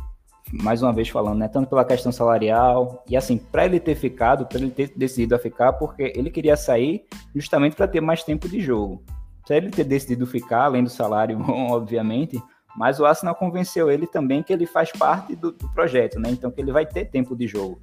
mais 0.52 0.82
uma 0.82 0.92
vez 0.92 1.08
falando, 1.08 1.38
né? 1.38 1.48
Tanto 1.48 1.68
pela 1.68 1.84
questão 1.84 2.10
salarial, 2.10 3.04
e 3.08 3.16
assim, 3.16 3.36
para 3.36 3.66
ele 3.66 3.78
ter 3.78 3.94
ficado, 3.94 4.46
para 4.46 4.58
ele 4.58 4.70
ter 4.70 4.92
decidido 4.96 5.34
a 5.34 5.38
ficar, 5.38 5.74
porque 5.74 6.12
ele 6.16 6.30
queria 6.30 6.56
sair 6.56 7.04
justamente 7.34 7.76
para 7.76 7.86
ter 7.86 8.00
mais 8.00 8.24
tempo 8.24 8.48
de 8.48 8.60
jogo. 8.60 9.02
Para 9.50 9.56
ele 9.56 9.70
ter 9.70 9.82
decidido 9.82 10.28
ficar, 10.28 10.66
além 10.66 10.84
do 10.84 10.90
salário 10.90 11.34
bom, 11.42 11.72
obviamente, 11.72 12.40
mas 12.76 13.00
o 13.00 13.04
Arsenal 13.04 13.34
convenceu 13.34 13.90
ele 13.90 14.06
também 14.06 14.44
que 14.44 14.52
ele 14.52 14.64
faz 14.64 14.92
parte 14.92 15.34
do, 15.34 15.50
do 15.50 15.68
projeto, 15.70 16.20
né? 16.20 16.30
Então 16.30 16.52
que 16.52 16.60
ele 16.60 16.70
vai 16.70 16.86
ter 16.86 17.06
tempo 17.06 17.34
de 17.34 17.48
jogo. 17.48 17.82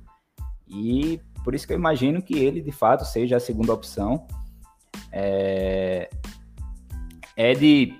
E 0.66 1.20
por 1.44 1.54
isso 1.54 1.68
que 1.68 1.74
eu 1.74 1.78
imagino 1.78 2.22
que 2.22 2.40
ele, 2.40 2.62
de 2.62 2.72
fato, 2.72 3.04
seja 3.04 3.36
a 3.36 3.40
segunda 3.42 3.74
opção. 3.74 4.26
É... 5.12 6.10
Ed 7.36 7.94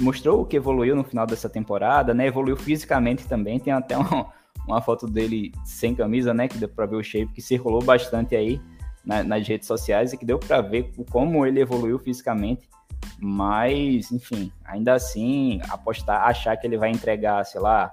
mostrou 0.00 0.46
que 0.46 0.56
evoluiu 0.56 0.96
no 0.96 1.04
final 1.04 1.26
dessa 1.26 1.50
temporada, 1.50 2.14
né? 2.14 2.28
Evoluiu 2.28 2.56
fisicamente 2.56 3.28
também. 3.28 3.60
Tem 3.60 3.74
até 3.74 3.94
uma, 3.98 4.32
uma 4.66 4.80
foto 4.80 5.06
dele 5.06 5.52
sem 5.66 5.94
camisa, 5.94 6.32
né? 6.32 6.48
Que 6.48 6.56
deu 6.56 6.68
para 6.70 6.86
ver 6.86 6.96
o 6.96 7.02
shape, 7.02 7.34
que 7.34 7.42
circulou 7.42 7.84
bastante 7.84 8.34
aí 8.34 8.58
na, 9.04 9.22
nas 9.22 9.46
redes 9.46 9.66
sociais 9.66 10.12
e 10.12 10.16
que 10.16 10.24
deu 10.24 10.38
para 10.38 10.60
ver 10.60 10.92
como 11.10 11.46
ele 11.46 11.60
evoluiu 11.60 11.98
fisicamente. 11.98 12.68
Mas, 13.18 14.10
enfim, 14.12 14.52
ainda 14.64 14.94
assim, 14.94 15.60
apostar, 15.68 16.22
achar 16.26 16.56
que 16.56 16.66
ele 16.66 16.76
vai 16.76 16.90
entregar, 16.90 17.44
sei 17.44 17.60
lá, 17.60 17.90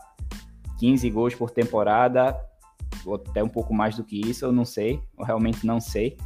15 0.79 1.09
gols 1.09 1.35
por 1.35 1.49
temporada, 1.49 2.37
ou 3.05 3.15
até 3.15 3.43
um 3.43 3.49
pouco 3.49 3.73
mais 3.73 3.95
do 3.95 4.03
que 4.03 4.19
isso, 4.19 4.45
eu 4.45 4.51
não 4.51 4.65
sei, 4.65 5.01
eu 5.17 5.25
realmente 5.25 5.65
não 5.65 5.79
sei. 5.79 6.17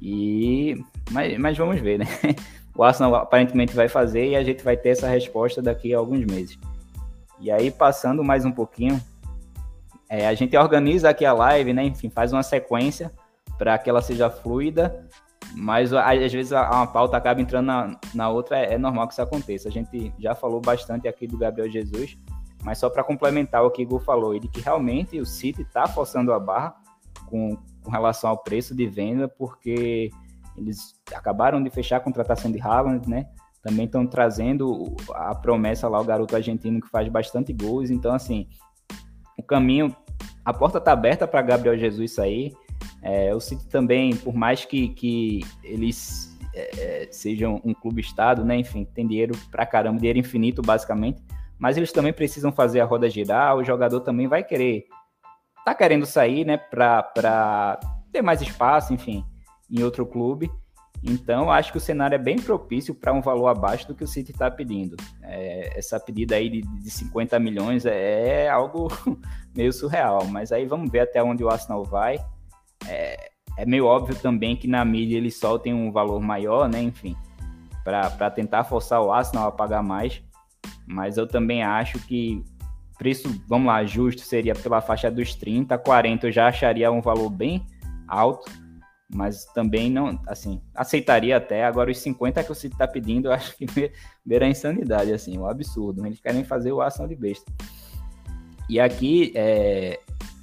E 0.00 0.82
mas, 1.10 1.38
mas 1.38 1.58
vamos 1.58 1.80
ver, 1.80 1.98
né? 1.98 2.06
O 2.72 2.84
Arsenal 2.84 3.14
aparentemente 3.16 3.74
vai 3.74 3.88
fazer 3.88 4.28
e 4.28 4.36
a 4.36 4.44
gente 4.44 4.62
vai 4.62 4.76
ter 4.76 4.90
essa 4.90 5.08
resposta 5.08 5.60
daqui 5.60 5.92
a 5.92 5.98
alguns 5.98 6.24
meses. 6.24 6.56
E 7.40 7.50
aí, 7.50 7.70
passando 7.70 8.22
mais 8.22 8.44
um 8.44 8.52
pouquinho, 8.52 8.98
é, 10.08 10.26
a 10.26 10.34
gente 10.34 10.56
organiza 10.56 11.10
aqui 11.10 11.26
a 11.26 11.32
live, 11.32 11.74
né? 11.74 11.84
Enfim, 11.84 12.08
faz 12.08 12.32
uma 12.32 12.42
sequência 12.42 13.12
para 13.60 13.76
que 13.76 13.90
ela 13.90 14.00
seja 14.00 14.30
fluida, 14.30 15.06
mas 15.54 15.92
às 15.92 16.32
vezes 16.32 16.50
uma 16.50 16.86
pauta 16.86 17.18
acaba 17.18 17.42
entrando 17.42 17.66
na, 17.66 18.00
na 18.14 18.30
outra, 18.30 18.58
é, 18.58 18.72
é 18.72 18.78
normal 18.78 19.06
que 19.06 19.12
isso 19.12 19.20
aconteça. 19.20 19.68
A 19.68 19.70
gente 19.70 20.10
já 20.18 20.34
falou 20.34 20.62
bastante 20.62 21.06
aqui 21.06 21.26
do 21.26 21.36
Gabriel 21.36 21.70
Jesus, 21.70 22.16
mas 22.64 22.78
só 22.78 22.88
para 22.88 23.04
complementar 23.04 23.62
o 23.62 23.70
que 23.70 23.82
o 23.82 23.86
Gu 23.86 23.98
falou, 23.98 24.38
de 24.38 24.48
que 24.48 24.62
realmente 24.62 25.20
o 25.20 25.26
City 25.26 25.60
está 25.60 25.86
forçando 25.86 26.32
a 26.32 26.40
barra 26.40 26.74
com, 27.26 27.54
com 27.84 27.90
relação 27.90 28.30
ao 28.30 28.38
preço 28.38 28.74
de 28.74 28.86
venda, 28.86 29.28
porque 29.28 30.08
eles 30.56 30.94
acabaram 31.14 31.62
de 31.62 31.68
fechar 31.68 31.98
a 31.98 32.00
contratação 32.00 32.50
de 32.50 32.58
Haaland, 32.62 33.06
né? 33.10 33.26
Também 33.62 33.84
estão 33.84 34.06
trazendo 34.06 34.96
a 35.14 35.34
promessa 35.34 35.86
lá, 35.86 36.00
o 36.00 36.04
garoto 36.04 36.34
argentino 36.34 36.80
que 36.80 36.88
faz 36.88 37.06
bastante 37.08 37.52
gols. 37.52 37.90
Então, 37.90 38.14
assim, 38.14 38.48
o 39.36 39.42
caminho, 39.42 39.94
a 40.46 40.54
porta 40.54 40.78
está 40.78 40.92
aberta 40.92 41.28
para 41.28 41.42
Gabriel 41.42 41.76
Jesus 41.76 42.14
sair. 42.14 42.56
É, 43.02 43.34
o 43.34 43.40
City 43.40 43.66
também, 43.68 44.14
por 44.16 44.34
mais 44.34 44.64
que, 44.64 44.88
que 44.88 45.40
eles 45.62 46.36
é, 46.54 47.04
é 47.04 47.08
sejam 47.10 47.60
um 47.64 47.72
clube-estado, 47.72 48.44
né? 48.44 48.56
Enfim, 48.56 48.84
tem 48.84 49.06
dinheiro 49.06 49.34
para 49.50 49.66
caramba, 49.66 49.98
dinheiro 49.98 50.18
infinito, 50.18 50.62
basicamente. 50.62 51.22
Mas 51.58 51.76
eles 51.76 51.92
também 51.92 52.12
precisam 52.12 52.52
fazer 52.52 52.80
a 52.80 52.84
roda 52.84 53.08
girar. 53.08 53.56
O 53.56 53.64
jogador 53.64 54.00
também 54.00 54.26
vai 54.26 54.42
querer, 54.42 54.86
tá 55.64 55.74
querendo 55.74 56.06
sair, 56.06 56.44
né? 56.44 56.56
Para 56.56 57.78
ter 58.12 58.22
mais 58.22 58.40
espaço, 58.40 58.92
enfim 58.92 59.24
em 59.70 59.82
outro 59.82 60.04
clube. 60.04 60.50
Então, 61.02 61.50
acho 61.50 61.72
que 61.72 61.78
o 61.78 61.80
cenário 61.80 62.14
é 62.14 62.18
bem 62.18 62.36
propício 62.36 62.94
para 62.94 63.12
um 63.12 63.22
valor 63.22 63.46
abaixo 63.46 63.88
do 63.88 63.94
que 63.94 64.04
o 64.04 64.06
City 64.06 64.32
está 64.32 64.50
pedindo. 64.50 64.96
É, 65.22 65.78
essa 65.78 65.98
pedida 65.98 66.34
aí 66.34 66.50
de, 66.50 66.60
de 66.60 66.90
50 66.90 67.38
milhões 67.38 67.86
é, 67.86 68.44
é, 68.44 68.48
algo 68.50 68.88
meio 69.56 69.72
surreal, 69.72 70.26
mas 70.26 70.52
aí 70.52 70.66
vamos 70.66 70.90
ver 70.90 71.00
até 71.00 71.22
onde 71.22 71.42
o 71.42 71.48
Arsenal 71.48 71.84
vai. 71.84 72.18
É, 72.86 73.30
é 73.56 73.66
meio 73.66 73.86
óbvio 73.86 74.14
também 74.16 74.56
que 74.56 74.66
na 74.66 74.84
mídia 74.84 75.16
eles 75.16 75.36
soltem 75.36 75.74
um 75.74 75.90
valor 75.92 76.20
maior, 76.20 76.68
né? 76.68 76.82
Enfim, 76.82 77.16
para 77.84 78.30
tentar 78.30 78.64
forçar 78.64 79.02
o 79.02 79.12
Arsenal 79.12 79.48
a 79.48 79.52
pagar 79.52 79.82
mais. 79.82 80.22
Mas 80.86 81.16
eu 81.16 81.26
também 81.26 81.62
acho 81.62 81.98
que 82.06 82.44
preço, 82.98 83.42
vamos 83.48 83.68
lá, 83.68 83.84
justo 83.84 84.22
seria 84.22 84.54
pela 84.54 84.80
faixa 84.80 85.10
dos 85.10 85.34
30, 85.34 85.78
40 85.78 86.26
eu 86.26 86.32
já 86.32 86.48
acharia 86.48 86.92
um 86.92 87.00
valor 87.00 87.30
bem 87.30 87.64
alto 88.06 88.50
mas 89.12 89.44
também 89.46 89.90
não, 89.90 90.20
assim, 90.26 90.60
aceitaria 90.74 91.36
até. 91.36 91.64
Agora, 91.64 91.90
os 91.90 91.98
50 91.98 92.44
que 92.44 92.52
o 92.52 92.54
City 92.54 92.76
tá 92.76 92.86
pedindo, 92.86 93.28
eu 93.28 93.32
acho 93.32 93.56
que 93.56 93.66
beira 94.24 94.46
a 94.46 94.48
insanidade, 94.48 95.12
assim, 95.12 95.36
um 95.36 95.46
absurdo. 95.46 96.06
Eles 96.06 96.20
querem 96.20 96.44
fazer 96.44 96.72
o 96.72 96.80
Arsenal 96.80 97.08
de 97.08 97.16
besta. 97.16 97.50
E 98.68 98.78
aqui, 98.78 99.32
é, 99.34 99.98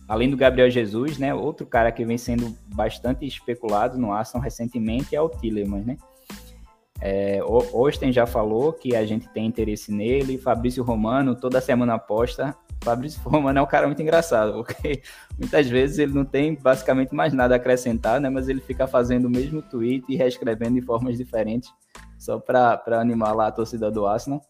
além 0.08 0.30
do 0.30 0.38
Gabriel 0.38 0.70
Jesus, 0.70 1.18
né, 1.18 1.34
outro 1.34 1.66
cara 1.66 1.92
que 1.92 2.06
vem 2.06 2.18
sendo 2.18 2.56
bastante 2.74 3.26
especulado 3.26 3.98
no 3.98 4.12
Arsenal 4.12 4.44
recentemente 4.44 5.16
é 5.16 5.22
o 5.22 5.30
Tillerman, 5.30 5.84
né? 5.84 5.98
É, 7.00 7.44
o 7.44 7.58
Osten 7.80 8.12
já 8.12 8.26
falou 8.26 8.74
que 8.74 8.96
a 8.96 9.06
gente 9.06 9.30
tem 9.30 9.46
interesse 9.46 9.92
nele, 9.92 10.38
Fabrício 10.38 10.84
Romano 10.84 11.36
toda 11.36 11.62
semana 11.62 11.94
aposta 11.94 12.58
Fabrício 12.82 13.22
Romano 13.22 13.60
é 13.60 13.62
um 13.62 13.66
cara 13.66 13.88
muito 13.88 14.02
engraçado, 14.02 14.54
porque 14.54 15.02
muitas 15.38 15.68
vezes 15.68 16.00
ele 16.00 16.14
não 16.14 16.26
tem 16.26 16.56
basicamente 16.56 17.14
mais 17.14 17.34
nada 17.34 17.56
a 17.56 17.58
acrescentar, 17.58 18.20
né? 18.20 18.30
Mas 18.30 18.48
ele 18.48 18.62
fica 18.62 18.88
fazendo 18.88 19.26
o 19.26 19.30
mesmo 19.30 19.62
tweet 19.62 20.06
e 20.10 20.16
reescrevendo 20.16 20.76
de 20.80 20.82
formas 20.82 21.18
diferentes, 21.18 21.70
só 22.18 22.40
para 22.40 22.82
animar 23.00 23.36
lá 23.36 23.48
a 23.48 23.52
torcida 23.52 23.92
do 23.92 24.06
Arsenal. 24.06 24.42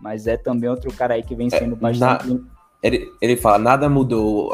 Mas 0.00 0.26
é 0.26 0.36
também 0.36 0.70
outro 0.70 0.92
cara 0.92 1.14
aí 1.14 1.22
que 1.22 1.34
vem 1.34 1.48
é, 1.48 1.58
sendo 1.58 1.74
é, 1.74 1.78
bastante. 1.78 2.32
Na... 2.32 2.40
Ele, 2.82 3.12
ele 3.20 3.36
fala, 3.36 3.58
nada 3.58 3.88
mudou, 3.90 4.52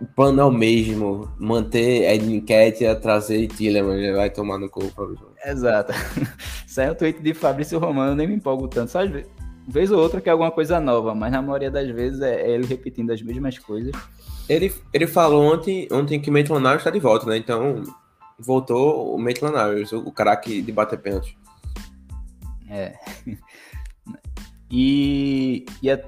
o 0.00 0.06
plano 0.14 0.40
é 0.40 0.44
o 0.44 0.50
mesmo, 0.50 1.28
manter 1.38 2.08
Ed 2.14 2.32
Enquete, 2.32 2.84
trazer 3.02 3.48
Tillerman, 3.48 3.98
ele 3.98 4.12
vai 4.12 4.30
tomar 4.30 4.58
no 4.58 4.70
corpo. 4.70 5.16
Exato. 5.44 5.92
Saiu 6.68 6.92
o 6.92 6.94
tweet 6.94 7.20
de 7.20 7.34
Fabrício 7.34 7.80
Romano, 7.80 8.14
nem 8.14 8.28
me 8.28 8.34
empolgo 8.34 8.68
tanto, 8.68 8.92
só 8.92 9.00
vez 9.68 9.90
ou 9.90 10.00
outra 10.00 10.20
que 10.20 10.28
é 10.28 10.32
alguma 10.32 10.50
coisa 10.50 10.80
nova, 10.80 11.14
mas 11.14 11.30
na 11.30 11.42
maioria 11.42 11.70
das 11.70 11.90
vezes 11.90 12.20
é, 12.20 12.42
é 12.42 12.50
ele 12.52 12.66
repetindo 12.66 13.10
as 13.10 13.20
mesmas 13.20 13.58
coisas. 13.58 13.92
Ele, 14.48 14.72
ele 14.94 15.06
falou 15.06 15.52
ontem, 15.52 15.86
ontem 15.92 16.20
que 16.20 16.30
o 16.30 16.32
Maitland 16.32 16.64
Niles 16.64 16.78
está 16.78 16.90
de 16.90 16.98
volta, 16.98 17.26
né? 17.26 17.36
Então 17.36 17.82
voltou 18.38 19.14
o 19.14 19.18
Maitland 19.18 19.56
Niles, 19.56 19.92
o, 19.92 19.98
o 19.98 20.12
craque 20.12 20.62
de 20.62 20.72
bater 20.72 20.98
pênalti. 20.98 21.36
É. 22.70 22.94
E, 24.70 25.64
e 25.82 25.90
a, 25.90 25.98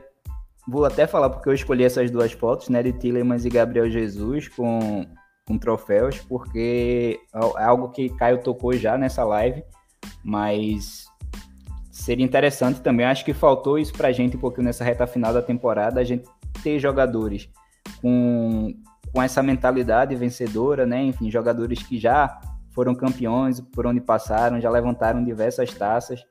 vou 0.68 0.84
até 0.84 1.06
falar 1.06 1.30
porque 1.30 1.48
eu 1.48 1.54
escolhi 1.54 1.84
essas 1.84 2.10
duas 2.10 2.32
fotos, 2.32 2.68
né, 2.68 2.82
de 2.82 2.92
Tillemans 2.92 3.44
e 3.44 3.48
Gabriel 3.48 3.90
Jesus 3.90 4.48
com, 4.48 5.06
com 5.46 5.58
troféus, 5.58 6.18
porque 6.18 7.18
é 7.58 7.64
algo 7.64 7.90
que 7.90 8.08
Caio 8.10 8.42
tocou 8.42 8.72
já 8.74 8.96
nessa 8.96 9.24
live, 9.24 9.62
mas 10.24 11.06
seria 11.90 12.24
interessante 12.24 12.80
também. 12.80 13.06
Acho 13.06 13.24
que 13.24 13.32
faltou 13.32 13.78
isso 13.78 13.92
para 13.92 14.08
a 14.08 14.12
gente 14.12 14.36
um 14.36 14.40
pouquinho 14.40 14.64
nessa 14.64 14.84
reta 14.84 15.06
final 15.06 15.32
da 15.32 15.42
temporada, 15.42 16.00
a 16.00 16.04
gente 16.04 16.28
ter 16.62 16.78
jogadores 16.78 17.48
com, 18.00 18.74
com 19.12 19.22
essa 19.22 19.42
mentalidade 19.42 20.14
vencedora, 20.14 20.86
né? 20.86 21.02
Enfim, 21.02 21.30
jogadores 21.30 21.82
que 21.82 21.98
já 21.98 22.40
foram 22.72 22.94
campeões 22.94 23.60
por 23.60 23.86
onde 23.86 24.00
passaram, 24.00 24.60
já 24.60 24.70
levantaram 24.70 25.24
diversas 25.24 25.72
taças. 25.74 26.24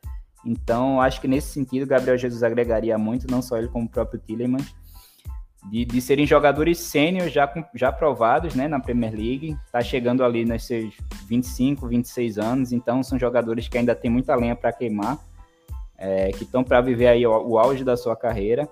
Então, 0.45 1.01
acho 1.01 1.19
que 1.19 1.27
nesse 1.27 1.49
sentido, 1.49 1.85
Gabriel 1.85 2.17
Jesus 2.17 2.43
agregaria 2.43 2.97
muito, 2.97 3.29
não 3.29 3.41
só 3.41 3.57
ele, 3.57 3.67
como 3.67 3.85
o 3.85 3.89
próprio 3.89 4.19
Tillemans. 4.19 4.73
de, 5.69 5.83
de 5.83 6.01
serem 6.01 6.25
jogadores 6.25 6.79
sêniores 6.79 7.33
já, 7.33 7.51
já 7.75 7.91
provados 7.91 8.55
né, 8.55 8.67
na 8.67 8.79
Premier 8.79 9.11
League, 9.11 9.57
está 9.65 9.81
chegando 9.81 10.23
ali 10.23 10.45
nos 10.45 10.65
seus 10.65 10.95
25, 11.27 11.87
26 11.87 12.37
anos, 12.37 12.71
então 12.71 13.03
são 13.03 13.19
jogadores 13.19 13.67
que 13.67 13.77
ainda 13.77 13.93
tem 13.93 14.09
muita 14.09 14.33
lenha 14.35 14.55
para 14.55 14.71
queimar, 14.71 15.19
é, 15.97 16.29
que 16.31 16.43
estão 16.43 16.63
para 16.63 16.79
viver 16.79 17.07
aí 17.07 17.27
o, 17.27 17.49
o, 17.49 17.59
auge 17.59 17.83
da 17.83 17.97
sua 17.97 18.15
carreira. 18.15 18.67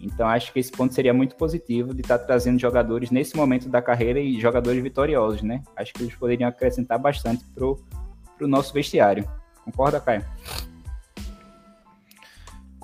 Então 0.00 0.26
acho 0.26 0.52
que 0.52 0.60
esse 0.60 0.72
ponto 0.72 0.94
seria 0.94 1.12
muito 1.12 1.36
positivo 1.36 1.92
de 1.92 2.00
estar 2.00 2.18
tá 2.18 2.24
trazendo 2.24 2.58
jogadores 2.58 3.10
nesse 3.10 3.36
momento 3.36 3.68
da 3.68 3.82
carreira 3.82 4.18
e 4.20 4.40
jogadores 4.40 4.82
vitoriosos, 4.82 5.42
né? 5.42 5.62
Acho 5.76 5.92
que 5.92 6.04
eles 6.04 6.14
poderiam 6.14 6.48
acrescentar 6.48 6.98
bastante 6.98 7.44
pro, 7.54 7.84
pro 8.38 8.48
nosso 8.48 8.72
vestiário. 8.72 9.28
Concorda, 9.64 10.00
Caio? 10.00 10.24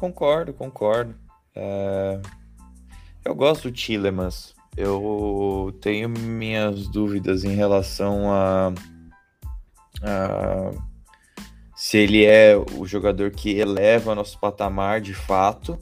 Concordo, 0.05 0.53
concordo. 0.53 1.15
É... 1.55 2.21
Eu 3.25 3.35
gosto 3.35 3.71
do 3.71 3.73
Tillemans. 3.73 4.55
Eu 4.77 5.75
tenho 5.81 6.11
minhas 6.11 6.89
dúvidas 6.89 7.43
em 7.43 7.55
relação 7.55 8.31
a, 8.31 8.75
a, 10.03 10.71
se 11.75 11.97
ele 11.97 12.23
é 12.23 12.55
o 12.55 12.85
jogador 12.85 13.31
que 13.31 13.57
eleva 13.59 14.15
nosso 14.15 14.39
patamar 14.39 15.01
de 15.01 15.15
fato. 15.15 15.79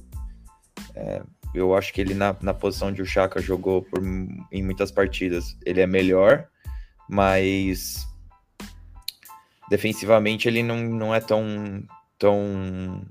É, 0.94 1.20
eu 1.52 1.74
acho 1.74 1.92
que 1.92 2.00
ele, 2.00 2.14
na, 2.14 2.36
na 2.40 2.54
posição 2.54 2.92
de 2.92 3.02
o 3.02 3.06
Chaka 3.06 3.42
jogou 3.42 3.82
por, 3.82 4.00
em 4.04 4.62
muitas 4.62 4.92
partidas, 4.92 5.56
ele 5.66 5.80
é 5.80 5.86
melhor, 5.86 6.46
mas 7.10 8.06
defensivamente 9.68 10.46
ele 10.46 10.62
não, 10.62 10.78
não 10.78 11.12
é 11.12 11.18
tão, 11.18 11.82
tão, 12.16 13.04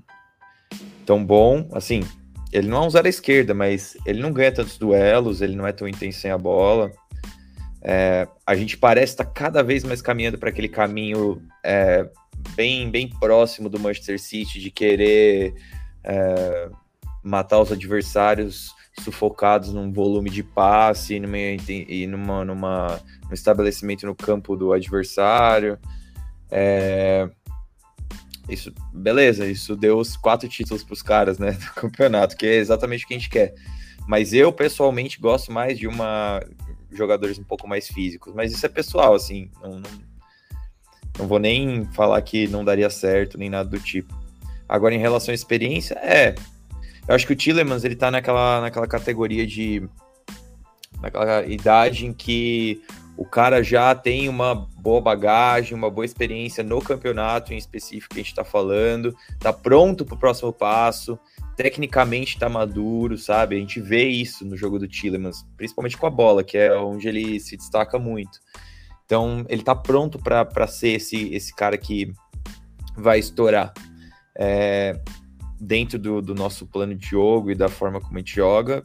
tão 1.04 1.24
bom. 1.24 1.68
Assim, 1.72 2.02
ele 2.52 2.68
não 2.68 2.84
é 2.84 2.86
um 2.86 2.90
zero 2.90 3.06
à 3.06 3.10
esquerda, 3.10 3.54
mas 3.54 3.96
ele 4.04 4.20
não 4.20 4.32
ganha 4.32 4.52
tantos 4.52 4.78
duelos, 4.78 5.40
ele 5.40 5.56
não 5.56 5.66
é 5.66 5.72
tão 5.72 5.88
intenso 5.88 6.20
sem 6.20 6.30
a 6.30 6.38
bola. 6.38 6.92
É, 7.82 8.28
a 8.46 8.54
gente 8.54 8.76
parece 8.76 9.14
estar 9.14 9.24
tá 9.24 9.30
cada 9.30 9.62
vez 9.62 9.82
mais 9.82 10.00
caminhando 10.00 10.38
para 10.38 10.50
aquele 10.50 10.68
caminho 10.68 11.42
é, 11.64 12.08
bem, 12.54 12.90
bem 12.90 13.08
próximo 13.08 13.68
do 13.68 13.80
Manchester 13.80 14.20
City, 14.20 14.60
de 14.60 14.70
querer 14.70 15.54
é, 16.04 16.68
matar 17.22 17.60
os 17.60 17.72
adversários 17.72 18.74
sufocados 19.00 19.72
num 19.72 19.90
volume 19.90 20.28
de 20.28 20.42
passe 20.42 21.18
numa, 21.18 21.38
e 21.38 22.06
numa, 22.06 22.44
numa, 22.44 23.00
num 23.26 23.32
estabelecimento 23.32 24.06
no 24.06 24.14
campo 24.14 24.56
do 24.56 24.72
adversário. 24.72 25.78
É, 26.50 27.28
isso, 28.48 28.72
beleza, 28.92 29.46
isso 29.46 29.76
deu 29.76 29.98
os 29.98 30.16
quatro 30.16 30.48
títulos 30.48 30.82
para 30.82 30.94
os 30.94 31.02
caras, 31.02 31.38
né, 31.38 31.52
do 31.60 31.74
campeonato, 31.74 32.36
que 32.36 32.46
é 32.46 32.56
exatamente 32.56 33.04
o 33.04 33.08
que 33.08 33.14
a 33.14 33.18
gente 33.18 33.30
quer. 33.30 33.54
Mas 34.06 34.32
eu, 34.32 34.52
pessoalmente, 34.52 35.20
gosto 35.20 35.52
mais 35.52 35.78
de 35.78 35.86
uma 35.86 36.40
jogadores 36.96 37.38
um 37.38 37.44
pouco 37.44 37.66
mais 37.66 37.88
físicos. 37.88 38.34
Mas 38.34 38.52
isso 38.52 38.64
é 38.64 38.68
pessoal, 38.68 39.14
assim, 39.14 39.50
não, 39.62 39.80
não, 39.80 39.90
não 41.18 41.26
vou 41.26 41.38
nem 41.38 41.84
falar 41.92 42.20
que 42.22 42.46
não 42.48 42.64
daria 42.64 42.90
certo, 42.90 43.38
nem 43.38 43.50
nada 43.50 43.68
do 43.68 43.80
tipo. 43.80 44.14
Agora, 44.68 44.94
em 44.94 44.98
relação 44.98 45.32
à 45.32 45.34
experiência, 45.34 45.94
é. 45.94 46.34
Eu 47.06 47.14
acho 47.14 47.26
que 47.26 47.32
o 47.32 47.36
Tillemans, 47.36 47.84
ele 47.84 47.96
tá 47.96 48.10
naquela, 48.10 48.60
naquela 48.60 48.86
categoria 48.86 49.46
de. 49.46 49.88
naquela 51.00 51.44
idade 51.44 52.06
em 52.06 52.12
que 52.12 52.82
o 53.16 53.24
cara 53.24 53.62
já 53.62 53.94
tem 53.94 54.28
uma 54.28 54.54
boa 54.54 55.00
bagagem, 55.00 55.74
uma 55.74 55.90
boa 55.90 56.04
experiência 56.04 56.64
no 56.64 56.80
campeonato 56.80 57.52
em 57.52 57.58
específico 57.58 58.14
que 58.14 58.20
a 58.20 58.22
gente 58.22 58.32
está 58.32 58.44
falando, 58.44 59.14
tá 59.38 59.52
pronto 59.52 60.04
para 60.04 60.14
o 60.14 60.18
próximo 60.18 60.52
passo, 60.52 61.18
tecnicamente 61.56 62.34
está 62.34 62.48
maduro, 62.48 63.18
sabe? 63.18 63.56
A 63.56 63.58
gente 63.58 63.80
vê 63.80 64.04
isso 64.04 64.44
no 64.44 64.56
jogo 64.56 64.78
do 64.78 64.88
Tillemans, 64.88 65.46
principalmente 65.56 65.96
com 65.96 66.06
a 66.06 66.10
bola, 66.10 66.42
que 66.42 66.56
é 66.56 66.74
onde 66.76 67.08
ele 67.08 67.38
se 67.38 67.56
destaca 67.56 67.98
muito. 67.98 68.40
Então, 69.04 69.44
ele 69.48 69.62
tá 69.62 69.74
pronto 69.74 70.18
para 70.18 70.66
ser 70.66 70.94
esse, 70.94 71.34
esse 71.34 71.54
cara 71.54 71.76
que 71.76 72.12
vai 72.96 73.18
estourar. 73.18 73.72
É, 74.34 74.98
dentro 75.60 75.98
do, 75.98 76.22
do, 76.22 76.34
nosso 76.34 76.66
plano 76.66 76.94
de 76.94 77.06
jogo 77.06 77.50
e 77.50 77.54
da 77.54 77.68
forma 77.68 78.00
como 78.00 78.16
a 78.16 78.18
gente 78.18 78.34
joga, 78.34 78.82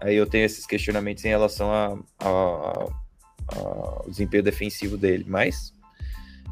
aí 0.00 0.14
eu 0.14 0.24
tenho 0.24 0.44
esses 0.44 0.64
questionamentos 0.64 1.24
em 1.24 1.28
relação 1.28 1.70
a, 1.70 1.98
a 2.20 3.03
o 3.52 4.10
desempenho 4.10 4.42
defensivo 4.42 4.96
dele. 4.96 5.24
Mas, 5.26 5.74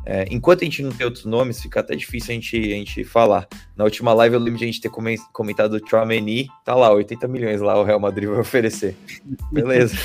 é, 0.04 0.26
enquanto 0.30 0.62
a 0.62 0.64
gente 0.64 0.82
não 0.82 0.90
tem 0.90 1.06
outros 1.06 1.24
nomes, 1.24 1.60
fica 1.60 1.80
até 1.80 1.94
difícil 1.94 2.32
a 2.32 2.34
gente, 2.34 2.56
a 2.56 2.76
gente 2.76 3.04
falar. 3.04 3.46
Na 3.76 3.84
última 3.84 4.12
live 4.12 4.34
eu 4.34 4.40
lembro 4.40 4.58
de 4.58 4.64
a 4.64 4.66
gente 4.66 4.80
ter 4.80 4.90
comentado 5.32 5.74
o 5.74 5.88
Chouameni, 5.88 6.48
tá 6.64 6.74
lá, 6.74 6.92
80 6.92 7.28
milhões 7.28 7.60
lá 7.60 7.78
o 7.78 7.84
Real 7.84 8.00
Madrid 8.00 8.28
vai 8.28 8.40
oferecer. 8.40 8.96
Beleza. 9.52 9.96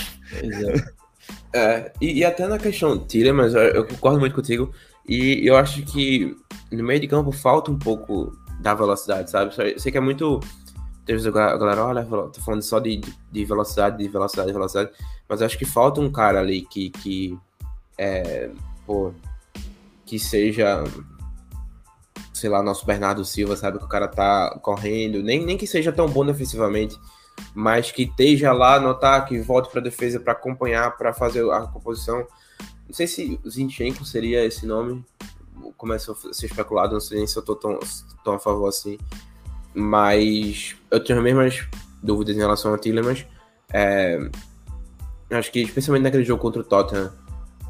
é, 1.54 1.92
e, 2.02 2.20
e, 2.20 2.26
até 2.26 2.48
na 2.48 2.60
questão 2.60 2.98
tira, 2.98 3.34
mas 3.34 3.54
eu, 3.54 3.62
eu 3.62 3.88
concordo 3.88 4.20
muito 4.20 4.36
contigo. 4.36 4.72
E 5.08 5.48
eu 5.48 5.56
acho 5.56 5.84
que 5.84 6.36
no 6.72 6.84
meio 6.84 7.00
de 7.00 7.08
campo 7.08 7.32
falta 7.32 7.72
um 7.72 7.78
pouco 7.80 8.38
da 8.60 8.74
velocidade, 8.74 9.32
sabe? 9.32 9.54
Eu 9.58 9.80
sei 9.80 9.92
que 9.92 9.98
é 9.98 10.02
muito 10.02 10.42
a 11.08 11.58
galera, 11.58 11.86
olha, 11.86 12.06
tô 12.06 12.42
falando 12.42 12.62
só 12.62 12.80
de, 12.80 13.02
de 13.32 13.46
velocidade, 13.46 13.98
de 13.98 14.08
velocidade, 14.08 14.48
de 14.48 14.54
velocidade, 14.54 14.92
mas 15.28 15.42
acho 15.42 15.58
que 15.58 15.66
falta 15.66 16.02
um 16.02 16.12
cara 16.12 16.40
ali 16.40 16.62
que, 16.62 16.90
que 16.90 17.38
é, 17.98 18.50
pô, 18.86 19.14
que 20.06 20.20
seja, 20.20 20.84
sei 22.34 22.50
lá, 22.50 22.62
nosso 22.62 22.86
Bernardo 22.86 23.24
Silva, 23.24 23.56
sabe, 23.56 23.78
que 23.80 23.86
o 23.86 23.90
cara 23.90 24.08
tá 24.08 24.60
correndo, 24.62 25.24
nem, 25.24 25.46
nem 25.46 25.58
que 25.58 25.68
seja 25.68 25.92
tão 25.92 26.10
bom 26.10 26.26
defensivamente, 26.26 26.98
mas 27.54 27.92
que 27.92 28.04
esteja 28.04 28.52
lá 28.52 28.80
no 28.80 28.90
ataque, 28.90 29.40
volte 29.40 29.70
para 29.70 29.82
defesa 29.82 30.20
para 30.20 30.34
acompanhar, 30.34 30.98
para 30.98 31.14
fazer 31.14 31.50
a 31.52 31.62
composição. 31.62 32.26
Não 32.88 32.94
sei 32.94 33.08
se 33.08 33.40
Zinchenko 33.48 34.06
seria 34.06 34.46
esse 34.46 34.66
nome, 34.66 35.04
começou 35.76 36.16
a 36.16 36.34
ser 36.34 36.46
especulado, 36.48 36.94
não 36.94 37.02
sei 37.02 37.20
nem 37.20 37.28
se 37.28 37.38
eu 37.38 37.44
tô 37.44 37.56
tão, 37.56 37.80
tão 38.24 38.36
a 38.36 38.40
favor 38.40 38.68
assim, 38.68 38.98
mas 39.78 40.76
eu 40.90 41.00
tenho 41.00 41.20
as 41.20 41.24
mesmas 41.24 41.68
dúvidas 42.02 42.36
em 42.36 42.40
relação 42.40 42.72
ao 42.72 42.80
Tillemans. 42.80 43.28
É, 43.72 44.18
acho 45.30 45.52
que 45.52 45.62
especialmente 45.62 46.04
naquele 46.04 46.24
jogo 46.24 46.42
contra 46.42 46.62
o 46.62 46.64
Tottenham, 46.64 47.12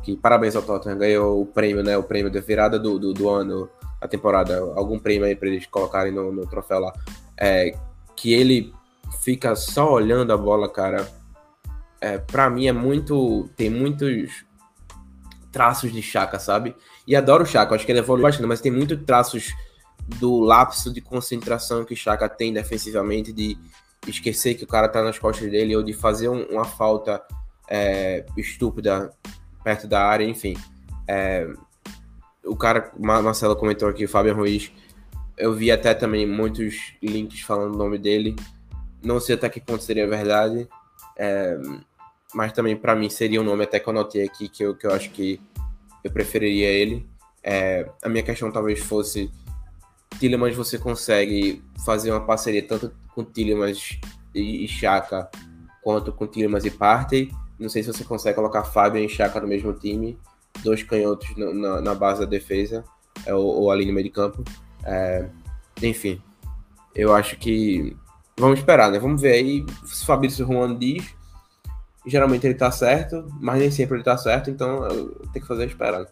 que 0.03 0.15
parabéns 0.15 0.55
ao 0.55 0.61
Tottenham, 0.61 0.97
ganhou 0.97 1.41
o 1.41 1.45
prêmio, 1.45 1.83
né? 1.83 1.97
O 1.97 2.03
prêmio 2.03 2.31
da 2.31 2.39
virada 2.39 2.79
do, 2.79 2.97
do, 2.97 3.13
do 3.13 3.29
ano, 3.29 3.69
a 3.99 4.07
temporada, 4.07 4.57
algum 4.75 4.97
prêmio 4.97 5.27
aí 5.27 5.35
para 5.35 5.49
eles 5.49 5.65
colocarem 5.65 6.13
no, 6.13 6.31
no 6.31 6.47
troféu 6.47 6.79
lá. 6.79 6.93
É, 7.37 7.77
que 8.15 8.33
ele 8.33 8.73
fica 9.21 9.53
só 9.53 9.91
olhando 9.91 10.31
a 10.31 10.37
bola, 10.37 10.69
cara. 10.69 11.05
É, 11.99 12.17
para 12.17 12.49
mim 12.49 12.67
é 12.67 12.71
muito. 12.71 13.49
Tem 13.57 13.69
muitos 13.69 14.45
traços 15.51 15.91
de 15.91 16.01
Chaka, 16.01 16.39
sabe? 16.39 16.73
E 17.05 17.17
adoro 17.17 17.43
o 17.43 17.47
Chaka, 17.47 17.75
acho 17.75 17.85
que 17.85 17.91
ele 17.91 17.99
evoluiu 17.99 18.23
bastante, 18.23 18.47
mas 18.47 18.61
tem 18.61 18.71
muitos 18.71 19.03
traços 19.03 19.51
do 20.07 20.39
lapso 20.39 20.91
de 20.91 21.01
concentração 21.01 21.83
que 21.83 21.93
o 21.93 21.97
Chaka 21.97 22.29
tem 22.29 22.53
defensivamente, 22.53 23.33
de 23.33 23.57
esquecer 24.07 24.55
que 24.55 24.63
o 24.63 24.67
cara 24.67 24.87
tá 24.87 25.03
nas 25.03 25.19
costas 25.19 25.51
dele, 25.51 25.75
ou 25.75 25.83
de 25.83 25.93
fazer 25.93 26.29
um, 26.29 26.43
uma 26.45 26.63
falta 26.63 27.21
é, 27.69 28.25
estúpida 28.37 29.11
perto 29.63 29.87
da 29.87 30.05
área, 30.05 30.23
enfim. 30.23 30.55
É, 31.07 31.47
o 32.45 32.55
cara, 32.55 32.91
Marcelo 32.97 33.55
comentou 33.55 33.89
aqui, 33.89 34.05
o 34.05 34.09
Fábio 34.09 34.33
Ruiz, 34.33 34.71
eu 35.37 35.53
vi 35.53 35.69
até 35.71 35.93
também 35.93 36.25
muitos 36.25 36.93
links 37.03 37.41
falando 37.41 37.75
o 37.75 37.77
nome 37.77 37.97
dele, 37.97 38.35
não 39.03 39.19
sei 39.19 39.35
até 39.35 39.49
que 39.49 39.59
ponto 39.59 39.83
seria 39.83 40.07
verdade, 40.07 40.67
é, 41.17 41.59
mas 42.33 42.51
também 42.53 42.75
para 42.75 42.95
mim 42.95 43.09
seria 43.09 43.41
um 43.41 43.43
nome 43.43 43.63
até 43.63 43.79
que 43.79 43.87
eu 43.87 43.91
anotei 43.91 44.23
aqui, 44.23 44.47
que 44.47 44.63
eu, 44.63 44.75
que 44.75 44.87
eu 44.87 44.91
acho 44.91 45.09
que 45.11 45.39
eu 46.03 46.11
preferiria 46.11 46.67
ele. 46.67 47.07
É, 47.43 47.89
a 48.03 48.09
minha 48.09 48.23
questão 48.23 48.51
talvez 48.51 48.79
fosse 48.79 49.31
Tillemans 50.19 50.55
você 50.55 50.77
consegue 50.77 51.63
fazer 51.85 52.11
uma 52.11 52.25
parceria 52.25 52.65
tanto 52.65 52.91
com 53.13 53.23
Tillemans 53.23 53.99
e 54.33 54.67
Chaka 54.67 55.29
quanto 55.81 56.11
com 56.11 56.27
Tillemans 56.27 56.65
e 56.65 56.71
Partey. 56.71 57.31
Não 57.59 57.69
sei 57.69 57.81
se 57.81 57.91
você 57.91 58.03
consegue 58.03 58.35
colocar 58.35 58.63
Fábio 58.63 59.03
e 59.03 59.09
Chaka 59.09 59.39
no 59.39 59.47
mesmo 59.47 59.73
time, 59.73 60.17
dois 60.63 60.83
canhotos 60.83 61.35
na, 61.35 61.81
na 61.81 61.95
base 61.95 62.19
da 62.19 62.25
defesa 62.25 62.83
é, 63.25 63.33
ou, 63.33 63.45
ou, 63.45 63.71
ali 63.71 63.85
no 63.85 63.93
meio 63.93 64.05
de 64.05 64.11
campo. 64.11 64.43
É, 64.83 65.27
enfim, 65.81 66.21
eu 66.93 67.15
acho 67.15 67.37
que 67.37 67.95
vamos 68.37 68.59
esperar, 68.59 68.91
né? 68.91 68.99
Vamos 68.99 69.21
ver 69.21 69.33
aí 69.33 69.65
se 69.85 70.05
Fabrício 70.05 70.45
Juan 70.45 70.77
diz. 70.77 71.15
Geralmente 72.05 72.47
ele 72.47 72.53
tá 72.53 72.71
certo, 72.71 73.27
mas 73.41 73.59
nem 73.59 73.69
sempre 73.69 73.97
ele 73.97 74.03
tá 74.03 74.17
certo, 74.17 74.49
então 74.49 74.87
tem 75.33 75.41
que 75.41 75.47
fazer 75.47 75.65
esperar. 75.65 76.05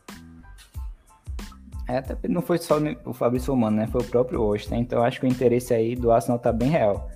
É, 1.88 1.98
até 1.98 2.28
não 2.28 2.42
foi 2.42 2.58
só 2.58 2.78
o 3.06 3.14
Fabrício 3.14 3.54
Romano, 3.54 3.78
né? 3.78 3.88
Foi 3.88 4.02
o 4.02 4.06
próprio 4.06 4.42
Austin. 4.42 4.76
Então 4.76 5.04
acho 5.04 5.20
que 5.20 5.26
o 5.26 5.30
interesse 5.30 5.74
aí 5.74 5.96
do 5.96 6.12
Arsenal 6.12 6.40
tá 6.40 6.52
bem 6.52 6.70
real. 6.70 7.10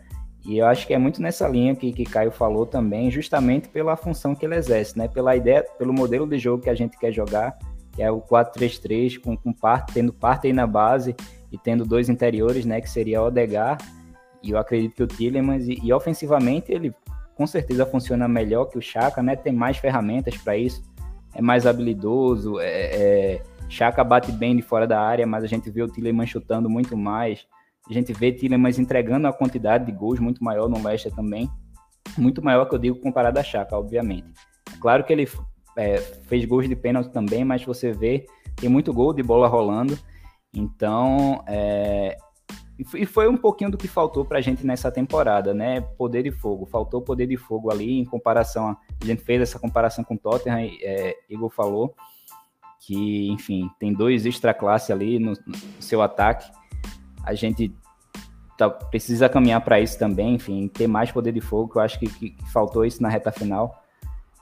E 0.45 0.59
eu 0.59 0.65
acho 0.67 0.88
que 0.88 0.93
é 0.93 0.97
muito 0.97 1.22
nessa 1.22 1.47
linha 1.47 1.76
que, 1.76 1.91
que 1.91 2.05
Caio 2.05 2.32
falou 2.32 2.65
também, 2.65 3.11
justamente 3.11 3.67
pela 3.67 3.95
função 3.95 4.34
que 4.34 4.45
ele 4.45 4.55
exerce, 4.55 4.97
né? 4.97 5.07
Pela 5.07 5.36
ideia, 5.36 5.63
pelo 5.78 5.93
modelo 5.93 6.26
de 6.28 6.38
jogo 6.38 6.63
que 6.63 6.70
a 6.70 6.76
gente 6.76 6.97
quer 6.97 7.11
jogar, 7.11 7.57
que 7.91 8.01
é 8.01 8.09
o 8.09 8.22
4-3-3, 8.22 9.20
com, 9.20 9.36
com 9.36 9.51
parte, 9.51 9.93
tendo 9.93 10.13
parte 10.13 10.47
aí 10.47 10.53
na 10.53 10.65
base 10.65 11.15
e 11.51 11.57
tendo 11.57 11.84
dois 11.84 12.07
interiores, 12.07 12.65
né? 12.65 12.80
Que 12.80 12.89
seria 12.89 13.22
o 13.22 13.26
Odegar 13.26 13.78
e 14.41 14.51
eu 14.51 14.57
acredito 14.57 14.95
que 14.95 15.03
o 15.03 15.07
Tillemans, 15.07 15.67
e, 15.67 15.80
e 15.84 15.93
ofensivamente 15.93 16.72
ele 16.72 16.93
com 17.36 17.47
certeza 17.47 17.86
funciona 17.86 18.28
melhor 18.28 18.65
que 18.65 18.78
o 18.78 18.82
Chaka, 18.82 19.24
né? 19.24 19.36
Tem 19.36 19.53
mais 19.53 19.78
ferramentas 19.78 20.36
para 20.38 20.57
isso, 20.57 20.84
é 21.34 21.41
mais 21.41 21.65
habilidoso, 21.65 22.59
é, 22.59 22.65
é, 22.67 23.41
Chaka 23.70 24.03
bate 24.03 24.32
bem 24.32 24.55
de 24.55 24.63
fora 24.63 24.88
da 24.88 24.99
área, 24.99 25.28
mas 25.28 25.43
a 25.43 25.47
gente 25.47 25.70
vê 25.70 25.84
o 25.84 25.88
Tillerman 25.88 26.26
chutando 26.26 26.67
muito 26.67 26.97
mais. 26.97 27.45
A 27.88 27.93
gente 27.93 28.11
vê 28.11 28.32
Tillerman 28.32 28.74
entregando 28.78 29.28
uma 29.28 29.34
quantidade 29.34 29.86
de 29.86 29.91
gols 29.91 30.20
muito 30.20 30.43
maior 30.43 30.67
no 30.67 30.84
Leicester 30.84 31.13
também. 31.13 31.49
Muito 32.17 32.43
maior 32.43 32.65
que 32.65 32.74
eu 32.74 32.80
digo 32.80 32.99
comparado 32.99 33.39
a 33.39 33.43
Chaka, 33.43 33.78
obviamente. 33.78 34.28
Claro 34.82 35.03
que 35.03 35.13
ele 35.13 35.28
é, 35.78 35.97
fez 35.97 36.43
gols 36.45 36.67
de 36.67 36.76
pênalti 36.76 37.11
também, 37.11 37.45
mas 37.45 37.63
você 37.63 37.91
vê, 37.91 38.26
tem 38.55 38.70
muito 38.70 38.91
gol 38.91 39.13
de 39.13 39.22
bola 39.22 39.47
rolando. 39.47 39.97
Então, 40.51 41.43
é, 41.47 42.17
e 42.95 43.05
foi 43.05 43.28
um 43.28 43.38
pouquinho 43.38 43.70
do 43.70 43.78
que 43.78 43.88
faltou 43.88 44.26
para 44.26 44.39
a 44.39 44.41
gente 44.41 44.65
nessa 44.65 44.91
temporada, 44.91 45.53
né? 45.53 45.82
Poder 45.82 46.24
de 46.24 46.32
fogo. 46.32 46.65
Faltou 46.65 47.01
poder 47.01 47.28
de 47.28 47.38
fogo 47.38 47.72
ali 47.72 47.99
em 47.99 48.05
comparação. 48.05 48.70
A, 48.70 48.78
a 49.01 49.05
gente 49.05 49.22
fez 49.22 49.41
essa 49.41 49.59
comparação 49.59 50.03
com 50.03 50.15
o 50.15 50.17
Tottenham, 50.17 50.72
é, 50.82 51.15
Igor 51.30 51.51
falou 51.51 51.93
que, 52.89 53.29
enfim, 53.29 53.69
tem 53.79 53.93
dois 53.93 54.25
extra 54.25 54.51
classe 54.51 54.91
ali 54.91 55.19
no, 55.19 55.33
no 55.45 55.55
seu 55.79 56.01
ataque. 56.01 56.51
A 57.23 57.35
gente 57.35 57.71
tá, 58.57 58.67
precisa 58.67 59.29
caminhar 59.29 59.61
para 59.61 59.79
isso 59.79 59.99
também, 59.99 60.33
enfim, 60.33 60.67
ter 60.67 60.87
mais 60.87 61.11
poder 61.11 61.31
de 61.31 61.39
fogo, 61.39 61.71
que 61.71 61.77
eu 61.77 61.81
acho 61.83 61.99
que, 61.99 62.07
que, 62.07 62.29
que 62.31 62.51
faltou 62.51 62.83
isso 62.83 62.99
na 63.03 63.07
reta 63.07 63.31
final. 63.31 63.83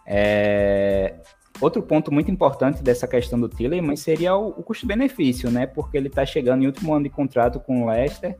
É, 0.06 1.16
Outro 1.60 1.82
ponto 1.82 2.10
muito 2.10 2.32
importante 2.32 2.82
dessa 2.82 3.06
questão 3.06 3.38
do 3.38 3.50
Tillerman 3.50 3.98
seria 3.98 4.34
o, 4.38 4.50
o 4.50 4.64
custo-benefício, 4.64 5.52
né? 5.52 5.66
Porque 5.66 5.98
ele 5.98 6.08
está 6.08 6.26
chegando 6.26 6.64
em 6.64 6.68
último 6.68 6.94
ano 6.94 7.04
de 7.04 7.10
contrato 7.10 7.60
com 7.60 7.84
o 7.84 7.88
Leicester. 7.90 8.38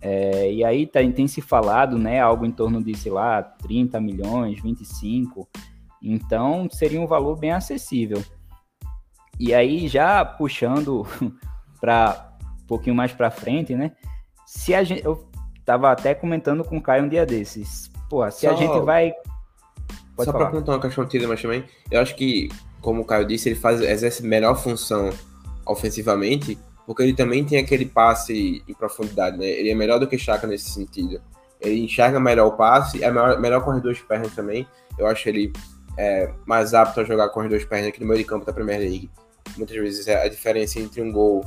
É, 0.00 0.52
e 0.52 0.62
aí 0.62 0.86
tá, 0.86 1.00
tem 1.00 1.26
se 1.26 1.40
falado, 1.40 1.98
né? 1.98 2.20
Algo 2.20 2.44
em 2.46 2.52
torno 2.52 2.80
de, 2.80 2.94
sei 2.96 3.10
lá, 3.10 3.42
30 3.42 3.98
milhões, 4.00 4.60
25. 4.62 5.48
Então 6.00 6.68
seria 6.70 7.00
um 7.00 7.06
valor 7.06 7.38
bem 7.38 7.52
acessível. 7.52 8.22
E 9.44 9.52
aí, 9.52 9.88
já 9.88 10.24
puxando 10.24 11.04
para 11.80 12.32
um 12.62 12.66
pouquinho 12.66 12.94
mais 12.94 13.12
para 13.12 13.28
frente, 13.28 13.74
né? 13.74 13.90
Se 14.46 14.72
a 14.72 14.84
gente. 14.84 15.04
Eu 15.04 15.28
tava 15.64 15.90
até 15.90 16.14
comentando 16.14 16.62
com 16.62 16.76
o 16.76 16.82
Caio 16.82 17.04
um 17.04 17.08
dia 17.08 17.26
desses. 17.26 17.90
Pô, 18.08 18.28
se 18.30 18.46
Só... 18.46 18.52
a 18.52 18.54
gente 18.54 18.78
vai 18.80 19.12
Pode 20.16 20.30
Só 20.30 20.32
para 20.32 20.50
contar 20.50 20.72
uma 20.72 20.80
questão 20.80 21.06
tira, 21.06 21.26
mas 21.26 21.42
também, 21.42 21.64
eu 21.90 22.00
acho 22.00 22.14
que, 22.14 22.48
como 22.80 23.02
o 23.02 23.04
Caio 23.04 23.26
disse, 23.26 23.48
ele 23.48 23.58
faz, 23.58 23.80
exerce 23.80 24.22
melhor 24.22 24.54
função 24.56 25.10
ofensivamente, 25.66 26.56
porque 26.86 27.02
ele 27.02 27.14
também 27.14 27.44
tem 27.44 27.58
aquele 27.58 27.86
passe 27.86 28.62
em 28.68 28.74
profundidade, 28.74 29.38
né? 29.38 29.46
Ele 29.46 29.70
é 29.70 29.74
melhor 29.74 29.98
do 29.98 30.06
que 30.06 30.18
Chaka 30.18 30.46
nesse 30.46 30.70
sentido. 30.70 31.20
Ele 31.60 31.80
enxerga 31.80 32.20
melhor 32.20 32.46
o 32.46 32.52
passe, 32.52 33.02
é 33.02 33.10
melhor, 33.10 33.40
melhor 33.40 33.64
corredor 33.64 33.94
de 33.94 34.02
pernas 34.02 34.34
também. 34.34 34.66
Eu 34.98 35.06
acho 35.06 35.28
ele 35.28 35.52
é, 35.96 36.30
mais 36.46 36.74
apto 36.74 37.00
a 37.00 37.04
jogar 37.04 37.30
corredor 37.30 37.58
de 37.58 37.66
pernas 37.66 37.88
aqui 37.88 38.00
no 38.00 38.06
meio 38.06 38.18
de 38.18 38.24
campo 38.24 38.44
da 38.44 38.52
Premier 38.52 38.80
League. 38.80 39.10
Muitas 39.56 39.76
vezes 39.76 40.08
é 40.08 40.24
a 40.24 40.28
diferença 40.28 40.78
entre 40.78 41.00
um 41.00 41.12
gol 41.12 41.44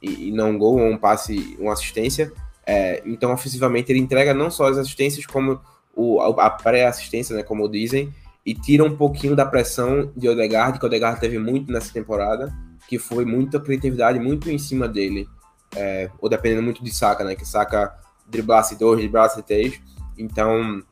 e, 0.00 0.28
e 0.28 0.32
não 0.32 0.50
um 0.50 0.58
gol, 0.58 0.78
ou 0.78 0.86
um 0.86 0.96
passe, 0.96 1.56
uma 1.58 1.72
assistência. 1.72 2.32
É, 2.66 3.02
então, 3.04 3.32
ofensivamente, 3.32 3.90
ele 3.90 3.98
entrega 3.98 4.32
não 4.32 4.50
só 4.50 4.68
as 4.68 4.78
assistências, 4.78 5.26
como 5.26 5.60
o, 5.94 6.20
a 6.20 6.50
pré-assistência, 6.50 7.36
né, 7.36 7.42
como 7.42 7.68
dizem, 7.68 8.12
e 8.44 8.54
tira 8.54 8.84
um 8.84 8.96
pouquinho 8.96 9.36
da 9.36 9.46
pressão 9.46 10.10
de 10.16 10.28
Odegaard, 10.28 10.78
que 10.78 10.84
o 10.84 10.88
Odegaard 10.88 11.20
teve 11.20 11.38
muito 11.38 11.72
nessa 11.72 11.92
temporada, 11.92 12.52
que 12.88 12.98
foi 12.98 13.24
muita 13.24 13.60
criatividade 13.60 14.18
muito 14.18 14.50
em 14.50 14.58
cima 14.58 14.88
dele, 14.88 15.28
é, 15.76 16.10
ou 16.20 16.28
dependendo 16.28 16.62
muito 16.62 16.82
de 16.82 16.92
Saka, 16.92 17.24
né, 17.24 17.34
que 17.34 17.46
Saka 17.46 17.94
driblasse 18.26 18.76
dois, 18.76 18.98
driblasse 18.98 19.42
três, 19.42 19.80
então 20.18 20.82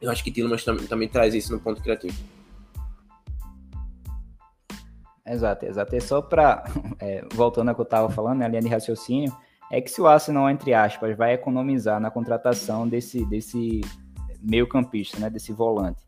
eu 0.00 0.10
acho 0.10 0.22
que 0.22 0.30
Tillman 0.30 0.56
também, 0.58 0.86
também 0.86 1.08
traz 1.08 1.34
isso 1.34 1.52
no 1.52 1.60
ponto 1.60 1.82
criativo. 1.82 2.16
Exato, 5.26 5.66
exato. 5.66 5.96
É 5.96 6.00
só 6.00 6.22
para, 6.22 6.64
é, 7.00 7.24
voltando 7.34 7.68
ao 7.68 7.74
que 7.74 7.80
eu 7.80 7.84
estava 7.84 8.08
falando, 8.08 8.38
né, 8.38 8.46
a 8.46 8.48
linha 8.48 8.62
de 8.62 8.68
raciocínio, 8.68 9.32
é 9.70 9.80
que 9.80 9.90
se 9.90 10.00
o 10.00 10.06
Arsenal, 10.06 10.48
entre 10.48 10.72
aspas, 10.72 11.16
vai 11.16 11.32
economizar 11.32 12.00
na 12.00 12.10
contratação 12.10 12.86
desse, 12.86 13.24
desse 13.26 13.80
meio 14.40 14.68
campista, 14.68 15.18
né, 15.18 15.28
desse 15.28 15.52
volante. 15.52 16.06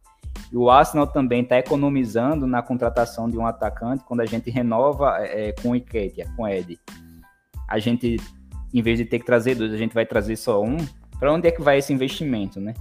E 0.52 0.56
o 0.56 0.70
Arsenal 0.70 1.06
também 1.06 1.42
está 1.42 1.58
economizando 1.58 2.46
na 2.46 2.62
contratação 2.62 3.28
de 3.28 3.36
um 3.36 3.46
atacante 3.46 4.04
quando 4.04 4.20
a 4.20 4.26
gente 4.26 4.48
renova 4.50 5.18
é, 5.18 5.48
é 5.48 5.52
com 5.52 5.70
o 5.70 5.76
Iketia, 5.76 6.26
com 6.36 6.42
o 6.42 6.48
Ed. 6.48 6.78
A 7.66 7.78
gente, 7.78 8.16
em 8.72 8.80
vez 8.80 8.98
de 8.98 9.04
ter 9.04 9.18
que 9.18 9.26
trazer 9.26 9.56
dois, 9.56 9.72
a 9.72 9.76
gente 9.76 9.92
vai 9.92 10.06
trazer 10.06 10.36
só 10.36 10.62
um. 10.62 10.76
Para 11.18 11.32
onde 11.32 11.48
é 11.48 11.50
que 11.50 11.60
vai 11.60 11.78
esse 11.78 11.92
investimento, 11.92 12.60
né? 12.60 12.72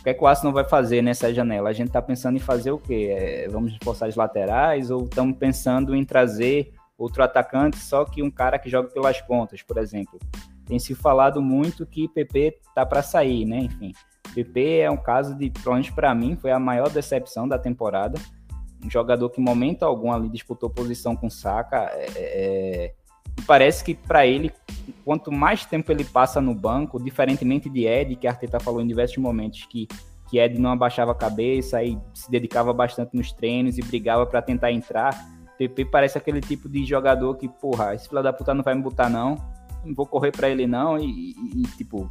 O 0.00 0.02
que 0.02 0.10
é 0.10 0.14
que 0.14 0.22
o 0.22 0.26
Arsenal 0.26 0.52
vai 0.52 0.64
fazer 0.64 1.02
nessa 1.02 1.32
janela? 1.32 1.70
A 1.70 1.72
gente 1.72 1.88
está 1.88 2.00
pensando 2.00 2.36
em 2.36 2.40
fazer 2.40 2.70
o 2.70 2.78
quê? 2.78 3.08
É, 3.10 3.48
vamos 3.48 3.72
reforçar 3.72 4.06
as 4.06 4.16
laterais 4.16 4.90
ou 4.90 5.04
estamos 5.04 5.36
pensando 5.36 5.94
em 5.94 6.04
trazer 6.04 6.72
outro 6.96 7.22
atacante, 7.22 7.78
só 7.78 8.04
que 8.04 8.22
um 8.22 8.30
cara 8.30 8.58
que 8.58 8.68
joga 8.68 8.88
pelas 8.88 9.20
pontas, 9.20 9.62
por 9.62 9.78
exemplo? 9.78 10.18
Tem 10.66 10.78
se 10.78 10.94
falado 10.94 11.40
muito 11.40 11.86
que 11.86 12.08
PP 12.08 12.58
tá 12.74 12.84
para 12.84 13.02
sair, 13.02 13.44
né? 13.44 13.60
Enfim, 13.60 13.92
PP 14.34 14.78
é 14.80 14.90
um 14.90 14.96
caso 14.96 15.34
de, 15.34 15.50
pelo 15.50 15.94
para 15.94 16.14
mim, 16.14 16.36
foi 16.36 16.50
a 16.50 16.58
maior 16.58 16.90
decepção 16.90 17.48
da 17.48 17.58
temporada. 17.58 18.20
Um 18.84 18.90
jogador 18.90 19.30
que, 19.30 19.40
em 19.40 19.44
momento 19.44 19.84
algum, 19.84 20.12
ali 20.12 20.28
disputou 20.28 20.70
posição 20.70 21.16
com 21.16 21.30
Saka. 21.30 21.90
É, 21.92 22.06
é 22.16 22.94
parece 23.42 23.84
que, 23.84 23.94
para 23.94 24.26
ele, 24.26 24.52
quanto 25.04 25.32
mais 25.32 25.64
tempo 25.64 25.90
ele 25.92 26.04
passa 26.04 26.40
no 26.40 26.54
banco, 26.54 27.02
diferentemente 27.02 27.68
de 27.68 27.86
Ed, 27.86 28.16
que 28.16 28.26
a 28.26 28.30
Arteta 28.30 28.60
falou 28.60 28.80
em 28.80 28.86
diversos 28.86 29.16
momentos 29.18 29.66
que, 29.66 29.86
que 30.28 30.38
Ed 30.38 30.58
não 30.58 30.70
abaixava 30.70 31.12
a 31.12 31.14
cabeça 31.14 31.82
e 31.82 31.98
se 32.14 32.30
dedicava 32.30 32.72
bastante 32.72 33.16
nos 33.16 33.32
treinos 33.32 33.78
e 33.78 33.82
brigava 33.82 34.26
para 34.26 34.42
tentar 34.42 34.72
entrar. 34.72 35.14
PP 35.58 35.86
parece 35.86 36.16
aquele 36.16 36.40
tipo 36.40 36.68
de 36.68 36.84
jogador 36.84 37.36
que, 37.36 37.48
porra, 37.48 37.94
esse 37.94 38.08
filho 38.08 38.22
da 38.22 38.32
puta 38.32 38.54
não 38.54 38.62
vai 38.62 38.74
me 38.74 38.82
botar, 38.82 39.08
não. 39.08 39.36
Não 39.84 39.94
vou 39.94 40.06
correr 40.06 40.30
para 40.30 40.48
ele, 40.48 40.66
não. 40.66 40.98
E, 40.98 41.04
e, 41.04 41.34
e 41.56 41.62
tipo, 41.76 42.10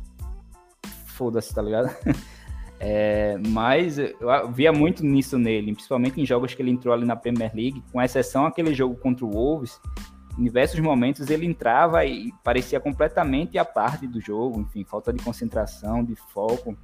foda-se, 1.05 1.53
tá 1.53 1.61
ligado? 1.61 1.89
É, 2.79 3.37
mas 3.47 3.97
eu 3.97 4.13
via 4.51 4.71
muito 4.71 5.03
nisso 5.03 5.37
nele, 5.37 5.73
principalmente 5.73 6.21
em 6.21 6.25
jogos 6.25 6.53
que 6.53 6.61
ele 6.61 6.69
entrou 6.69 6.93
ali 6.93 7.05
na 7.05 7.15
Premier 7.15 7.51
League, 7.53 7.83
com 7.91 7.99
exceção 7.99 8.45
aquele 8.45 8.73
jogo 8.73 8.95
contra 8.95 9.25
o 9.25 9.31
Wolves. 9.31 9.79
Em 10.37 10.43
diversos 10.43 10.79
momentos 10.79 11.29
ele 11.29 11.45
entrava 11.45 12.05
e 12.05 12.31
parecia 12.43 12.79
completamente 12.79 13.57
a 13.57 13.65
parte 13.65 14.05
do 14.05 14.21
jogo, 14.21 14.61
enfim, 14.61 14.83
falta 14.83 15.11
de 15.11 15.23
concentração, 15.23 16.03
de 16.03 16.15
foco. 16.15 16.77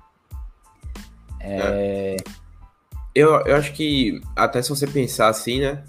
É... 1.40 2.18
Eu, 3.14 3.46
eu 3.46 3.56
acho 3.56 3.74
que, 3.74 4.20
até 4.36 4.62
se 4.62 4.70
você 4.70 4.88
pensar 4.88 5.28
assim, 5.28 5.62
né? 5.62 5.84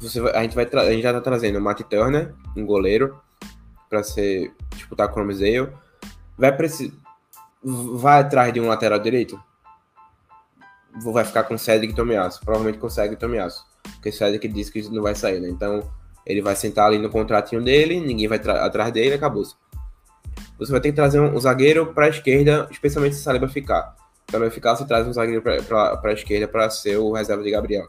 Você, 0.00 0.20
a, 0.20 0.42
gente 0.42 0.54
vai 0.54 0.64
a 0.64 0.92
gente 0.92 1.02
já 1.02 1.12
tá 1.12 1.20
trazendo 1.20 1.58
o 1.58 1.62
Matt 1.62 1.80
Turner, 1.80 2.32
um 2.56 2.64
goleiro, 2.64 3.20
para 3.88 4.04
ser 4.04 4.54
disputar 4.70 5.08
com 5.08 5.20
o 5.20 5.24
Ramsdale. 5.24 5.72
Vai 6.38 6.54
precisar 6.56 6.94
vai 7.66 8.20
atrás 8.20 8.52
de 8.52 8.60
um 8.60 8.68
lateral 8.68 8.98
direito? 8.98 9.40
Vai 11.02 11.24
ficar 11.24 11.44
com 11.44 11.58
Cedric 11.58 11.92
e 11.92 11.96
Tomiasso. 11.96 12.40
Provavelmente 12.40 12.78
com 12.78 12.88
Cedric 12.88 13.14
e 13.14 13.18
Tomiasso. 13.18 13.64
Porque 13.82 14.12
Cedric 14.12 14.46
disse 14.48 14.72
que 14.72 14.88
não 14.88 15.02
vai 15.02 15.14
sair, 15.14 15.40
né? 15.40 15.48
Então 15.48 15.82
ele 16.26 16.42
vai 16.42 16.56
sentar 16.56 16.86
ali 16.86 16.98
no 16.98 17.08
contratinho 17.08 17.62
dele, 17.62 18.00
ninguém 18.00 18.26
vai 18.26 18.38
atrás 18.38 18.92
dele 18.92 19.14
acabou. 19.14 19.44
Você 20.58 20.72
vai 20.72 20.80
ter 20.80 20.88
que 20.90 20.96
trazer 20.96 21.20
um, 21.20 21.34
um 21.34 21.40
zagueiro 21.40 21.92
para 21.94 22.06
a 22.06 22.08
esquerda, 22.08 22.66
especialmente 22.70 23.14
se 23.14 23.22
Saliba 23.22 23.46
ficar. 23.46 23.94
Então 24.24 24.40
vai 24.40 24.50
ficar, 24.50 24.74
você 24.74 24.84
traz 24.84 25.06
um 25.06 25.12
zagueiro 25.12 25.40
para 25.40 26.00
a 26.02 26.12
esquerda 26.12 26.48
para 26.48 26.68
ser 26.68 26.96
o 26.96 27.12
reserva 27.12 27.42
de 27.42 27.50
Gabriel. 27.50 27.86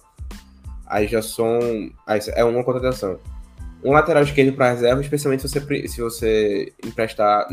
Aí 0.85 1.07
já 1.07 1.21
são. 1.21 1.59
Aí 2.05 2.19
é 2.33 2.43
uma 2.43 2.63
contratação. 2.63 3.19
Um 3.83 3.91
lateral 3.91 4.23
esquerdo 4.23 4.55
para 4.55 4.71
reserva, 4.71 5.01
especialmente 5.01 5.47
se 5.47 5.49
você, 5.49 5.87
se 5.87 6.01
você 6.01 6.73
emprestar. 6.85 7.47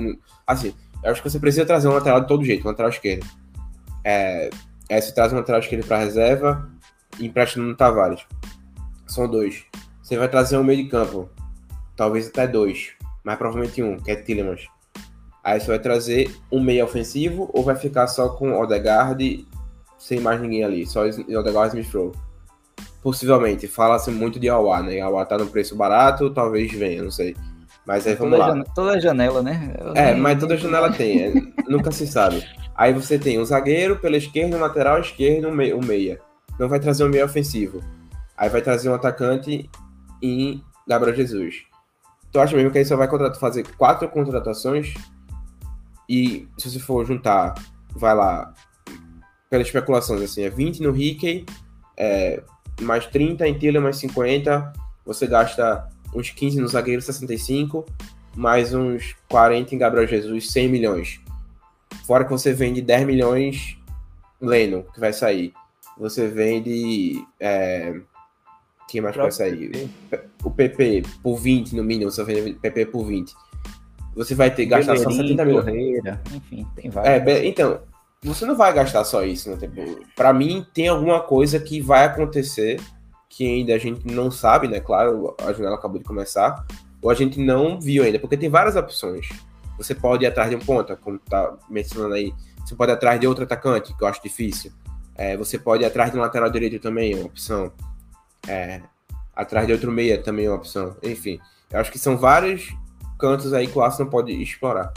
Assim, 0.46 0.74
eu 1.02 1.10
acho 1.10 1.22
que 1.22 1.30
você 1.30 1.38
precisa 1.38 1.64
trazer 1.64 1.88
um 1.88 1.92
lateral 1.92 2.20
de 2.20 2.28
todo 2.28 2.44
jeito, 2.44 2.64
um 2.64 2.70
lateral 2.70 2.90
esquerdo. 2.90 3.26
É, 4.04 4.50
é 4.88 5.00
você 5.00 5.12
traz 5.12 5.32
um 5.32 5.36
lateral 5.36 5.60
esquerdo 5.60 5.86
para 5.86 5.98
reserva 5.98 6.70
e 7.18 7.26
empresta 7.26 7.58
no 7.58 7.74
Tavares. 7.74 8.24
São 9.06 9.28
dois. 9.28 9.64
Você 10.04 10.18
vai 10.18 10.28
trazer 10.28 10.58
um 10.58 10.62
meio 10.62 10.84
de 10.84 10.90
campo, 10.90 11.30
talvez 11.96 12.28
até 12.28 12.46
dois, 12.46 12.90
mas 13.24 13.38
provavelmente 13.38 13.82
um, 13.82 13.96
que 13.96 14.10
é 14.10 14.16
Tillemans. 14.16 14.66
Aí 15.42 15.58
você 15.58 15.66
vai 15.66 15.78
trazer 15.78 16.30
um 16.52 16.62
meio 16.62 16.84
ofensivo 16.84 17.50
ou 17.54 17.64
vai 17.64 17.74
ficar 17.74 18.06
só 18.06 18.28
com 18.28 18.52
Odegaard 18.52 19.46
sem 19.98 20.20
mais 20.20 20.38
ninguém 20.42 20.62
ali, 20.62 20.86
só 20.86 21.04
Odegaard 21.06 21.74
e 21.74 21.80
Smith 21.80 22.14
Possivelmente, 23.02 23.66
fala-se 23.66 24.10
muito 24.10 24.38
de 24.38 24.46
Awa, 24.46 24.82
né? 24.82 25.00
Awa 25.00 25.24
tá 25.24 25.38
no 25.38 25.46
preço 25.46 25.74
barato, 25.74 26.28
talvez 26.28 26.70
venha, 26.70 27.02
não 27.02 27.10
sei. 27.10 27.34
Mas 27.86 28.06
aí 28.06 28.14
vamos 28.14 28.32
toda 28.32 28.42
lá. 28.42 28.48
Janela, 28.48 28.74
toda 28.74 29.00
janela, 29.00 29.42
né? 29.42 29.74
Eu 29.80 29.92
é, 29.94 30.12
nem... 30.12 30.20
mas 30.20 30.38
toda 30.38 30.54
janela 30.58 30.92
tem, 30.92 31.22
é, 31.22 31.32
nunca 31.66 31.90
se 31.90 32.06
sabe. 32.06 32.46
Aí 32.76 32.92
você 32.92 33.18
tem 33.18 33.40
um 33.40 33.44
zagueiro 33.44 33.96
pela 33.96 34.18
esquerda, 34.18 34.54
um 34.58 34.60
lateral 34.60 35.00
esquerdo, 35.00 35.48
um 35.48 35.78
um 35.78 35.82
meia. 35.82 36.20
Não 36.60 36.68
vai 36.68 36.78
trazer 36.78 37.04
um 37.04 37.08
meia 37.08 37.24
ofensivo. 37.24 37.82
Aí 38.36 38.50
vai 38.50 38.60
trazer 38.60 38.90
um 38.90 38.94
atacante 38.94 39.70
em 40.24 40.62
Gabriel 40.86 41.16
Jesus. 41.16 41.64
Tu 42.32 42.40
acha 42.40 42.56
mesmo 42.56 42.70
que 42.70 42.78
aí 42.78 42.84
só 42.84 42.96
vai 42.96 43.08
fazer 43.34 43.64
quatro 43.76 44.08
contratações? 44.08 44.94
E 46.08 46.48
se 46.58 46.70
você 46.70 46.78
for 46.78 47.04
juntar, 47.04 47.54
vai 47.94 48.14
lá, 48.14 48.52
pelas 49.48 49.66
especulações, 49.66 50.22
assim, 50.22 50.42
é 50.42 50.50
20 50.50 50.82
no 50.82 50.90
Rickey, 50.90 51.46
é, 51.96 52.42
mais 52.80 53.06
30 53.06 53.46
em 53.46 53.58
Tiller, 53.58 53.80
mais 53.80 53.96
50, 53.98 54.72
você 55.06 55.26
gasta 55.26 55.88
uns 56.14 56.30
15 56.30 56.60
no 56.60 56.68
zagueiro, 56.68 57.00
65, 57.00 57.84
mais 58.36 58.74
uns 58.74 59.14
40 59.28 59.74
em 59.74 59.78
Gabriel 59.78 60.06
Jesus, 60.06 60.50
100 60.50 60.68
milhões. 60.68 61.20
Fora 62.06 62.24
que 62.24 62.30
você 62.30 62.52
vende 62.52 62.82
10 62.82 63.06
milhões 63.06 63.78
Leno, 64.40 64.84
que 64.92 65.00
vai 65.00 65.12
sair. 65.12 65.52
Você 65.98 66.28
vende. 66.28 67.24
É... 67.40 67.94
Quem 68.94 69.00
mais 69.00 69.16
vai 69.16 69.32
sair? 69.32 69.90
O 70.44 70.52
PP 70.52 71.02
por 71.20 71.36
20 71.36 71.74
no 71.74 71.82
mínimo, 71.82 72.12
você 72.12 72.22
vende 72.22 72.52
PP 72.52 72.86
por 72.86 73.04
20. 73.04 73.34
Você 74.14 74.36
vai 74.36 74.54
ter 74.54 74.66
gastar 74.66 74.96
só 74.96 75.10
70 75.10 75.44
milhões. 75.44 75.64
Correira, 75.64 76.22
enfim, 76.32 76.64
tem 76.76 76.88
vários. 76.90 77.26
É, 77.26 77.44
então, 77.44 77.80
você 78.22 78.46
não 78.46 78.56
vai 78.56 78.72
gastar 78.72 79.02
só 79.02 79.24
isso, 79.24 79.50
né? 79.50 79.56
Tipo, 79.56 79.82
para 80.14 80.32
mim, 80.32 80.64
tem 80.72 80.86
alguma 80.86 81.18
coisa 81.18 81.58
que 81.58 81.80
vai 81.80 82.04
acontecer 82.04 82.80
que 83.28 83.44
ainda 83.44 83.74
a 83.74 83.78
gente 83.78 84.06
não 84.06 84.30
sabe, 84.30 84.68
né? 84.68 84.78
Claro, 84.78 85.34
a 85.44 85.52
janela 85.52 85.74
acabou 85.74 85.98
de 85.98 86.04
começar, 86.04 86.64
ou 87.02 87.10
a 87.10 87.14
gente 87.14 87.40
não 87.40 87.80
viu 87.80 88.04
ainda, 88.04 88.20
porque 88.20 88.36
tem 88.36 88.48
várias 88.48 88.76
opções. 88.76 89.28
Você 89.76 89.92
pode 89.92 90.22
ir 90.22 90.28
atrás 90.28 90.50
de 90.50 90.54
um 90.54 90.60
ponta, 90.60 90.94
como 90.94 91.18
tá 91.18 91.52
mencionando 91.68 92.14
aí. 92.14 92.32
Você 92.64 92.76
pode 92.76 92.92
ir 92.92 92.94
atrás 92.94 93.18
de 93.18 93.26
outro 93.26 93.42
atacante, 93.42 93.92
que 93.92 94.04
eu 94.04 94.06
acho 94.06 94.22
difícil. 94.22 94.70
É, 95.16 95.36
você 95.36 95.58
pode 95.58 95.82
ir 95.82 95.86
atrás 95.86 96.12
de 96.12 96.16
um 96.16 96.20
lateral 96.20 96.48
direito 96.48 96.78
também, 96.78 97.12
é 97.12 97.16
uma 97.16 97.26
opção. 97.26 97.72
É, 98.48 98.80
atrás 99.34 99.66
de 99.66 99.72
outro 99.72 99.90
meia 99.90 100.22
também 100.22 100.46
é 100.46 100.50
uma 100.50 100.56
opção. 100.56 100.96
Enfim, 101.02 101.38
eu 101.70 101.80
acho 101.80 101.90
que 101.90 101.98
são 101.98 102.16
vários 102.16 102.74
cantos 103.18 103.52
aí 103.52 103.66
que 103.66 103.78
o 103.78 103.82
Arsenal 103.82 104.10
pode 104.10 104.32
explorar. 104.32 104.92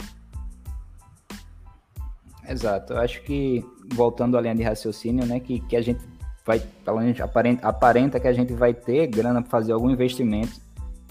Exato. 2.48 2.94
Eu 2.94 2.98
acho 2.98 3.22
que, 3.22 3.64
voltando 3.92 4.38
à 4.38 4.40
linha 4.40 4.54
de 4.54 4.62
raciocínio, 4.62 5.26
né, 5.26 5.38
que, 5.38 5.60
que 5.60 5.76
a 5.76 5.82
gente 5.82 6.00
vai, 6.46 6.60
pelo 6.84 6.98
menos 6.98 7.20
aparenta, 7.20 7.68
aparenta 7.68 8.18
que 8.18 8.26
a 8.26 8.32
gente 8.32 8.54
vai 8.54 8.72
ter 8.72 9.06
grana 9.06 9.42
para 9.42 9.50
fazer 9.50 9.72
algum 9.72 9.90
investimento 9.90 10.60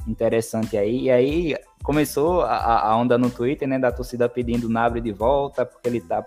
interessante 0.08 0.76
aí. 0.76 1.04
E 1.04 1.12
aí 1.12 1.56
começou 1.84 2.42
a, 2.42 2.90
a, 2.90 2.98
onda 2.98 3.18
no 3.18 3.30
Twitter, 3.30 3.68
né, 3.68 3.78
da 3.78 3.92
torcida 3.92 4.28
pedindo 4.28 4.66
o 4.66 4.70
Nabre 4.70 5.00
de 5.00 5.12
volta, 5.12 5.64
porque 5.64 5.88
ele 5.88 6.02
tá 6.02 6.26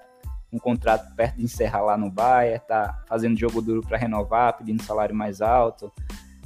um 0.52 0.58
contrato 0.58 1.14
perto 1.14 1.36
de 1.36 1.44
encerrar 1.44 1.82
lá 1.82 1.96
no 1.96 2.10
Bayern, 2.10 2.60
tá 2.66 3.02
fazendo 3.06 3.38
jogo 3.38 3.62
duro 3.62 3.80
para 3.80 3.96
renovar, 3.96 4.56
pedindo 4.56 4.82
salário 4.82 5.14
mais 5.14 5.40
alto. 5.40 5.92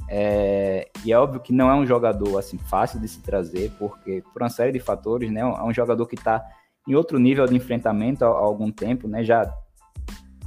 É, 0.07 0.87
e 1.03 1.11
é 1.11 1.17
óbvio 1.17 1.39
que 1.39 1.51
não 1.51 1.69
é 1.69 1.73
um 1.73 1.85
jogador 1.85 2.37
assim 2.37 2.57
fácil 2.57 2.99
de 2.99 3.07
se 3.07 3.21
trazer, 3.21 3.71
porque 3.79 4.23
por 4.31 4.41
uma 4.43 4.49
série 4.49 4.71
de 4.71 4.79
fatores, 4.79 5.31
né, 5.31 5.41
é 5.41 5.63
um 5.63 5.73
jogador 5.73 6.05
que 6.05 6.15
está 6.15 6.43
em 6.87 6.93
outro 6.93 7.17
nível 7.17 7.45
de 7.47 7.55
enfrentamento 7.55 8.23
há, 8.23 8.27
há 8.27 8.31
algum 8.31 8.71
tempo, 8.71 9.07
né, 9.07 9.23
já 9.23 9.51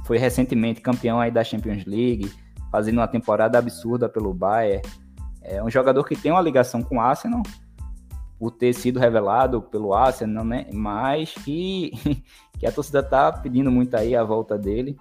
foi 0.05 0.17
recentemente 0.17 0.81
campeão 0.81 1.19
aí 1.19 1.29
da 1.29 1.43
Champions 1.43 1.85
League, 1.85 2.31
fazendo 2.71 2.97
uma 2.97 3.07
temporada 3.07 3.57
absurda 3.59 4.07
pelo 4.07 4.33
Bayern. 4.33 4.81
É 5.41 5.61
um 5.61 5.69
jogador 5.69 6.03
que 6.03 6.15
tem 6.15 6.31
uma 6.31 6.41
ligação 6.41 6.81
com 6.81 6.97
o 6.97 7.01
Arsenal, 7.01 7.43
por 8.39 8.51
ter 8.51 8.73
sido 8.73 8.99
revelado 8.99 9.61
pelo 9.61 9.93
Arsenal, 9.93 10.45
né? 10.45 10.65
Mas 10.73 11.33
que, 11.33 11.91
que 12.57 12.65
a 12.65 12.71
torcida 12.71 13.03
tá 13.03 13.33
pedindo 13.33 13.69
muito 13.69 13.93
aí 13.95 14.15
a 14.15 14.23
volta 14.23 14.57
dele. 14.57 14.95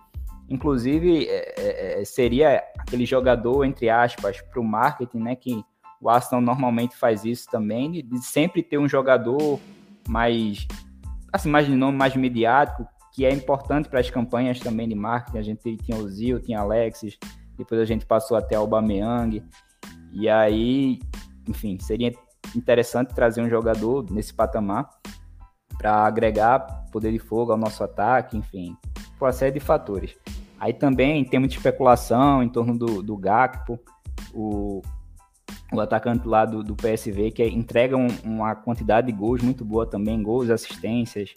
Inclusive, 0.51 1.27
é, 1.29 1.55
é, 1.57 2.03
é 2.03 2.05
seria 2.05 2.65
aquele 2.77 3.07
jogador, 3.07 3.65
entre 3.65 3.89
aspas, 3.89 4.41
para 4.41 4.61
o 4.61 4.65
marketing, 4.65 5.19
né? 5.19 5.37
Que 5.37 5.65
o 6.01 6.11
Arsenal 6.11 6.41
normalmente 6.41 6.97
faz 6.97 7.25
isso 7.25 7.49
também, 7.49 7.93
de, 7.93 8.19
sempre 8.25 8.63
ter 8.63 8.79
um 8.79 8.89
jogador 8.89 9.61
mais, 10.09 10.67
assim, 11.33 11.49
mais 11.49 11.67
de 11.67 11.75
nome, 11.75 11.97
mais 11.97 12.17
mediático, 12.17 12.87
que 13.15 13.25
é 13.25 13.33
importante 13.33 13.89
para 13.89 14.01
as 14.01 14.11
campanhas 14.11 14.59
também 14.59 14.89
de 14.89 14.95
marketing. 14.97 15.39
A 15.39 15.43
gente 15.43 15.77
tinha 15.77 15.97
o 15.97 16.09
Zio, 16.09 16.41
tinha 16.41 16.61
Alexis, 16.61 17.19
depois 17.57 17.81
a 17.81 17.85
gente 17.85 18.05
passou 18.05 18.37
até 18.37 18.57
o 18.57 18.63
Aubameyang. 18.63 19.45
E 20.13 20.29
aí, 20.29 20.99
enfim, 21.47 21.79
seria 21.81 22.13
interessante 22.55 23.15
trazer 23.15 23.41
um 23.43 23.49
jogador 23.49 24.11
nesse 24.11 24.33
patamar 24.33 24.89
para 25.77 26.05
agregar 26.05 26.87
poder 26.91 27.13
de 27.13 27.19
fogo 27.19 27.53
ao 27.53 27.59
nosso 27.59 27.85
ataque, 27.85 28.37
enfim, 28.37 28.77
por 29.19 29.27
uma 29.27 29.33
série 29.33 29.53
de 29.53 29.61
fatores. 29.61 30.17
Aí 30.59 30.73
também 30.73 31.25
tem 31.25 31.39
muita 31.39 31.55
especulação 31.55 32.43
em 32.43 32.49
torno 32.49 32.77
do, 32.77 33.03
do 33.03 33.17
Gakpo, 33.17 33.79
o, 34.35 34.83
o 35.73 35.81
atacante 35.81 36.27
lá 36.27 36.45
do, 36.45 36.65
do 36.65 36.75
PSV, 36.75 37.31
que 37.31 37.45
entrega 37.45 37.97
um, 37.97 38.09
uma 38.25 38.57
quantidade 38.57 39.07
de 39.07 39.13
gols 39.13 39.41
muito 39.41 39.65
boa 39.65 39.87
também, 39.87 40.21
gols, 40.21 40.51
assistências, 40.51 41.33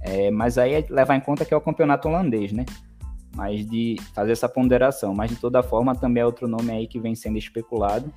é, 0.00 0.30
mas 0.30 0.58
aí 0.58 0.74
é 0.74 0.86
levar 0.90 1.16
em 1.16 1.20
conta 1.20 1.44
que 1.44 1.54
é 1.54 1.56
o 1.56 1.60
campeonato 1.60 2.08
holandês, 2.08 2.52
né? 2.52 2.66
Mas 3.34 3.66
de 3.66 3.96
fazer 4.14 4.32
essa 4.32 4.48
ponderação. 4.48 5.14
Mas 5.14 5.30
de 5.30 5.36
toda 5.36 5.62
forma, 5.62 5.94
também 5.94 6.22
é 6.22 6.26
outro 6.26 6.46
nome 6.46 6.70
aí 6.70 6.86
que 6.86 7.00
vem 7.00 7.14
sendo 7.14 7.38
especulado. 7.38 8.12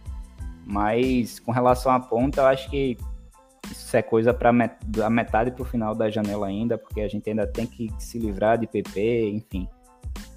Mas 0.68 1.40
com 1.40 1.52
relação 1.52 1.92
à 1.92 2.00
ponta, 2.00 2.42
eu 2.42 2.46
acho 2.48 2.70
que 2.70 2.98
isso 3.70 3.96
é 3.96 4.02
coisa 4.02 4.34
para 4.34 4.50
a 4.50 5.10
metade 5.10 5.52
para 5.52 5.62
o 5.62 5.66
final 5.66 5.96
da 5.96 6.10
janela 6.10 6.48
ainda, 6.48 6.78
porque 6.78 7.02
a 7.02 7.08
gente 7.08 7.30
ainda 7.30 7.48
tem 7.48 7.66
que 7.66 7.90
se 7.98 8.18
livrar 8.18 8.58
de 8.58 8.68
PP, 8.68 9.30
enfim. 9.30 9.68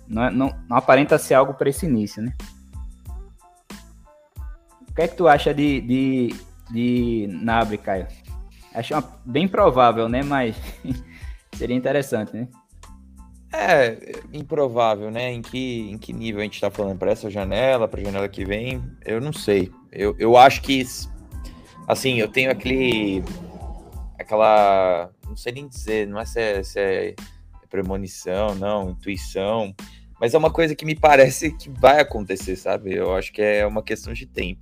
Não, 0.06 0.24
é, 0.24 0.30
não, 0.30 0.54
não 0.68 0.76
aparenta 0.76 1.18
ser 1.18 1.34
algo 1.34 1.54
para 1.54 1.68
esse 1.68 1.86
início, 1.86 2.22
né? 2.22 2.32
O 4.88 4.94
que 4.94 5.02
é 5.02 5.08
que 5.08 5.16
tu 5.16 5.28
acha 5.28 5.54
de, 5.54 5.80
de, 5.80 6.34
de 6.70 7.28
Nabre, 7.30 7.78
Caio? 7.78 8.06
Acho 8.74 8.94
uma, 8.94 9.04
bem 9.24 9.48
provável, 9.48 10.08
né? 10.08 10.22
Mas 10.22 10.56
Seria 11.60 11.76
interessante, 11.76 12.34
né? 12.34 12.48
É, 13.52 14.22
improvável, 14.32 15.10
né? 15.10 15.30
Em 15.30 15.42
que, 15.42 15.90
em 15.90 15.98
que 15.98 16.10
nível 16.10 16.40
a 16.40 16.44
gente 16.44 16.58
tá 16.58 16.70
falando? 16.70 16.98
Para 16.98 17.10
essa 17.10 17.28
janela, 17.28 17.86
para 17.86 18.02
janela 18.02 18.26
que 18.30 18.46
vem? 18.46 18.82
Eu 19.04 19.20
não 19.20 19.30
sei. 19.30 19.70
Eu, 19.92 20.14
eu 20.18 20.36
acho 20.36 20.62
que, 20.62 20.84
assim, 21.86 22.18
eu 22.18 22.28
tenho 22.28 22.50
aquele. 22.50 23.22
aquela. 24.18 25.10
Não 25.26 25.36
sei 25.36 25.52
nem 25.52 25.68
dizer, 25.68 26.06
não 26.06 26.18
é 26.18 26.24
se 26.24 26.40
é, 26.40 26.62
se 26.62 26.80
é 26.80 27.14
premonição, 27.68 28.54
não, 28.54 28.90
intuição. 28.90 29.74
Mas 30.20 30.34
é 30.34 30.38
uma 30.38 30.50
coisa 30.50 30.74
que 30.74 30.84
me 30.84 30.94
parece 30.94 31.50
que 31.52 31.70
vai 31.70 32.00
acontecer, 32.00 32.56
sabe? 32.56 32.94
Eu 32.94 33.14
acho 33.14 33.32
que 33.32 33.40
é 33.40 33.66
uma 33.66 33.82
questão 33.82 34.12
de 34.12 34.26
tempo. 34.26 34.60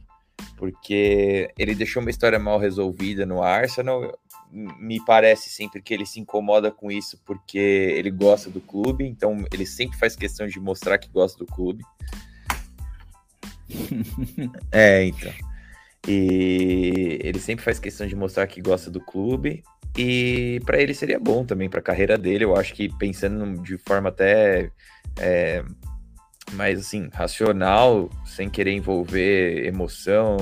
Porque 0.56 1.50
ele 1.58 1.74
deixou 1.74 2.00
uma 2.00 2.10
história 2.10 2.38
mal 2.38 2.58
resolvida 2.58 3.26
no 3.26 3.42
Arsenal 3.42 4.12
me 4.50 5.02
parece 5.04 5.50
sempre 5.50 5.82
que 5.82 5.92
ele 5.92 6.06
se 6.06 6.20
incomoda 6.20 6.70
com 6.70 6.90
isso 6.90 7.20
porque 7.24 7.58
ele 7.58 8.10
gosta 8.10 8.50
do 8.50 8.60
clube, 8.60 9.06
então 9.06 9.44
ele 9.52 9.66
sempre 9.66 9.98
faz 9.98 10.16
questão 10.16 10.46
de 10.46 10.58
mostrar 10.58 10.98
que 10.98 11.08
gosta 11.08 11.38
do 11.38 11.46
clube. 11.46 11.84
é, 14.72 15.04
então. 15.04 15.32
E 16.06 17.18
ele 17.22 17.38
sempre 17.38 17.64
faz 17.64 17.78
questão 17.78 18.06
de 18.06 18.16
mostrar 18.16 18.46
que 18.46 18.60
gosta 18.60 18.90
do 18.90 19.00
clube. 19.00 19.62
E 19.96 20.60
para 20.64 20.80
ele 20.80 20.94
seria 20.94 21.18
bom 21.18 21.44
também 21.44 21.68
para 21.68 21.80
a 21.80 21.82
carreira 21.82 22.16
dele. 22.16 22.44
Eu 22.44 22.56
acho 22.56 22.74
que 22.74 22.88
pensando 22.98 23.62
de 23.62 23.76
forma 23.78 24.08
até 24.08 24.70
é, 25.18 25.64
mais 26.52 26.78
assim 26.80 27.08
racional, 27.12 28.08
sem 28.24 28.48
querer 28.48 28.72
envolver 28.72 29.66
emoção, 29.66 30.36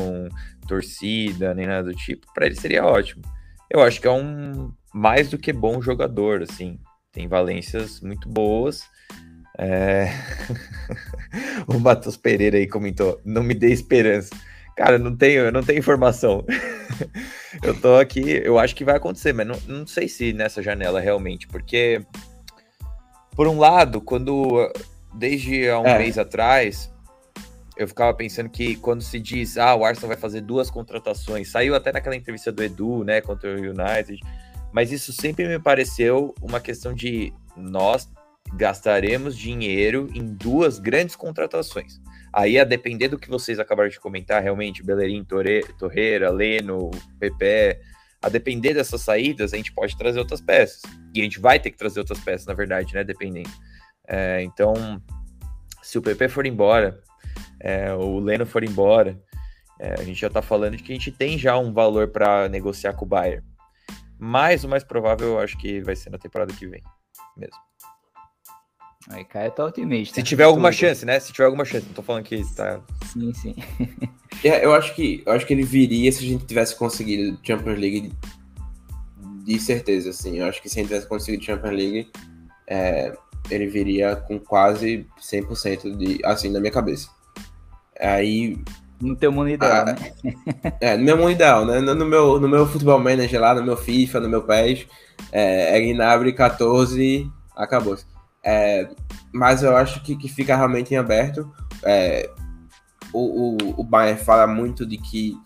torcida 0.67 1.55
nem 1.55 1.67
nada 1.67 1.91
do 1.91 1.95
tipo, 1.95 2.27
para 2.35 2.47
ele 2.47 2.57
seria 2.57 2.85
ótimo. 2.85 3.23
Eu 3.71 3.81
acho 3.83 4.01
que 4.01 4.07
é 4.07 4.11
um 4.11 4.73
mais 4.95 5.29
do 5.31 5.39
que 5.39 5.53
bom 5.53 5.81
jogador, 5.81 6.43
assim. 6.43 6.79
Tem 7.13 7.27
valências 7.27 8.01
muito 8.01 8.29
boas. 8.29 8.85
É... 9.59 10.09
o 11.67 11.79
Matheus 11.79 12.17
Pereira 12.17 12.57
aí 12.57 12.67
comentou: 12.67 13.21
não 13.25 13.43
me 13.43 13.55
dê 13.55 13.71
esperança. 13.71 14.35
Cara, 14.77 14.99
não 14.99 15.17
tenho, 15.17 15.41
eu 15.41 15.53
não 15.53 15.63
tenho 15.63 15.79
informação. 15.79 16.45
eu 17.63 17.81
tô 17.81 17.97
aqui, 17.97 18.43
eu 18.45 18.59
acho 18.59 18.75
que 18.75 18.85
vai 18.85 18.97
acontecer, 18.97 19.33
mas 19.33 19.47
não, 19.47 19.59
não 19.67 19.87
sei 19.87 20.07
se 20.07 20.35
nessa 20.35 20.63
janela 20.63 21.01
realmente, 21.01 21.49
porque 21.49 22.05
por 23.35 23.49
um 23.49 23.59
lado, 23.59 24.01
quando 24.01 24.71
desde 25.15 25.69
há 25.69 25.81
um 25.81 25.87
é. 25.87 25.99
mês 25.99 26.19
atrás, 26.19 26.93
eu 27.77 27.89
ficava 27.89 28.13
pensando 28.15 28.51
que 28.51 28.77
quando 28.77 29.03
se 29.03 29.19
diz, 29.19 29.57
ah, 29.57 29.75
o 29.75 29.85
Arsenal 29.85 30.09
vai 30.09 30.17
fazer 30.17 30.43
duas 30.43 30.71
contratações, 30.71 31.51
saiu 31.51 31.75
até 31.75 31.93
naquela 31.93 32.17
entrevista 32.17 32.53
do 32.53 32.63
Edu, 32.63 33.05
né, 33.05 33.21
contra 33.21 33.51
o 33.51 33.59
United, 33.59 34.21
mas 34.73 34.93
isso 34.93 35.13
sempre 35.13 35.49
me 35.49 35.59
pareceu 35.59 36.35
uma 36.41 36.61
questão 36.61 36.95
de 36.95 37.33
nós 37.57 38.09
gastaremos 38.55 39.37
dinheiro 39.37 40.09
em 40.15 40.25
duas 40.25 40.79
grandes 40.79 41.17
contratações. 41.17 42.01
Aí, 42.33 42.59
a 42.59 42.65
depender 42.65 43.09
do 43.09 43.19
que 43.19 43.29
vocês 43.29 43.59
acabaram 43.59 43.89
de 43.89 43.99
comentar, 43.99 44.43
realmente, 44.43 44.83
Bellerin, 44.83 45.25
Torre, 45.25 45.63
Torreira, 45.79 46.31
Leno, 46.31 46.91
Pepe, 47.19 47.81
a 48.23 48.29
depender 48.29 48.75
dessas 48.75 49.01
saídas, 49.01 49.53
a 49.53 49.57
gente 49.57 49.73
pode 49.73 49.97
trazer 49.97 50.19
outras 50.19 50.41
peças. 50.41 50.83
E 51.15 51.21
a 51.21 51.25
gente 51.25 51.41
vai 51.41 51.59
ter 51.59 51.71
que 51.71 51.79
trazer 51.79 52.01
outras 52.01 52.21
peças, 52.21 52.47
na 52.47 52.55
verdade, 52.55 52.93
né, 52.95 53.03
dependendo. 53.03 53.51
É, 54.07 54.43
então, 54.43 54.75
se 55.83 55.97
o 55.97 56.03
PP 56.03 56.29
for 56.29 56.45
embora, 56.47 57.01
é, 57.61 57.93
o 57.95 58.19
Leno 58.19 58.45
for 58.45 58.63
embora, 58.63 59.19
é, 59.81 59.95
a 59.95 60.03
gente 60.03 60.21
já 60.21 60.27
está 60.29 60.43
falando 60.43 60.77
de 60.77 60.83
que 60.83 60.93
a 60.93 60.95
gente 60.95 61.11
tem 61.11 61.39
já 61.39 61.59
um 61.59 61.73
valor 61.73 62.09
para 62.09 62.49
negociar 62.49 62.93
com 62.95 63.05
o 63.05 63.09
Bayern. 63.09 63.47
Mas 64.19 64.65
o 64.65 64.69
mais 64.69 64.85
provável 64.85 65.29
eu 65.29 65.39
acho 65.39 65.57
que 65.59 65.81
vai 65.81 65.95
ser 65.95 66.11
na 66.11 66.19
temporada 66.19 66.53
que 66.53 66.67
vem 66.67 66.83
mesmo. 67.37 67.66
Aí 69.09 69.25
Caio 69.25 69.51
tá 69.53 69.65
otimista. 69.65 70.17
Se 70.17 70.23
tiver 70.23 70.45
alguma 70.45 70.71
Tudo. 70.71 70.79
chance, 70.79 71.05
né? 71.05 71.21
Se 71.21 71.33
tiver 71.33 71.45
alguma 71.45 71.65
chance, 71.65 71.87
não 71.87 71.95
tô 71.95 72.03
falando 72.03 72.25
que 72.25 72.43
tá. 72.55 72.81
Sim, 73.13 73.33
sim. 73.33 73.55
é, 74.43 74.65
eu 74.65 74.75
acho 74.75 74.95
que 74.95 75.23
eu 75.25 75.33
acho 75.33 75.47
que 75.47 75.53
ele 75.53 75.63
viria 75.63 76.11
se 76.11 76.25
a 76.25 76.29
gente 76.29 76.45
tivesse 76.45 76.75
conseguido 76.75 77.39
Champions 77.43 77.79
League 77.79 78.13
de 79.45 79.61
certeza, 79.61 80.11
assim. 80.11 80.39
Eu 80.39 80.47
acho 80.47 80.61
que 80.61 80.69
se 80.69 80.79
a 80.79 80.83
gente 80.83 80.89
tivesse 80.89 81.09
conseguido 81.09 81.45
Champions 81.45 81.75
League, 81.75 82.11
é, 82.67 83.13
ele 83.49 83.67
viria 83.67 84.17
com 84.17 84.41
quase 84.41 85.07
100% 85.21 85.97
de, 85.97 86.21
assim, 86.25 86.51
na 86.51 86.59
minha 86.59 86.73
cabeça. 86.73 87.09
Aí 88.01 88.59
no 89.01 89.15
teu 89.15 89.31
mundo 89.31 89.51
ideal, 89.51 89.85
ah, 89.87 89.93
né? 89.93 89.97
É, 90.81 90.97
no 90.97 91.05
meu 91.05 91.17
mundo 91.17 91.31
ideal, 91.31 91.65
né? 91.65 91.81
No, 91.81 91.95
no, 91.95 92.07
meu, 92.07 92.41
no 92.41 92.49
meu 92.49 92.67
futebol 92.67 92.99
manager 92.99 93.41
lá, 93.41 93.55
no 93.55 93.63
meu 93.63 93.77
FIFA, 93.77 94.21
no 94.21 94.29
meu 94.29 94.43
PES, 94.43 94.87
é, 95.31 95.77
é 95.77 95.81
Gnabry 95.81 96.33
14, 96.33 97.31
acabou. 97.55 97.97
É, 98.47 98.89
mas 99.33 99.65
eu 99.65 99.77
acho 99.77 100.01
que, 100.05 100.15
que 100.15 100.29
fica 100.29 100.57
realmente 100.57 100.95
em 100.95 100.97
aberto. 100.97 101.53
É, 101.83 102.31
o, 103.13 103.57
o, 103.57 103.81
o 103.81 103.85
Bayern 103.85 104.23
fala 104.23 104.47
muito 104.47 104.87
de 104.87 104.97
que 104.97 105.37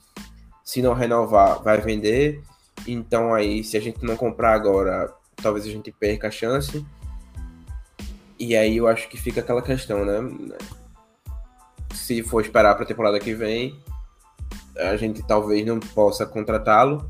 se 0.63 0.83
não 0.83 0.93
renovar, 0.93 1.63
vai 1.63 1.81
vender. 1.81 2.43
Então 2.87 3.33
aí, 3.33 3.65
se 3.65 3.77
a 3.77 3.81
gente 3.81 4.05
não 4.05 4.17
comprar 4.17 4.53
agora, 4.53 5.11
talvez 5.37 5.65
a 5.65 5.71
gente 5.71 5.91
perca 5.91 6.29
a 6.29 6.31
chance. 6.31 6.85
E 8.39 8.55
aí 8.55 8.77
eu 8.77 8.87
acho 8.87 9.09
que 9.09 9.17
fica 9.17 9.41
aquela 9.41 9.63
questão, 9.63 10.05
né? 10.05 10.59
Se 11.95 12.23
for 12.23 12.43
esperar 12.43 12.75
para 12.75 12.85
a 12.85 12.87
temporada 12.87 13.19
que 13.19 13.35
vem, 13.35 13.81
a 14.77 14.97
gente 14.97 15.23
talvez 15.27 15.65
não 15.65 15.81
possa 15.81 16.27
contratá-lo. 16.27 17.09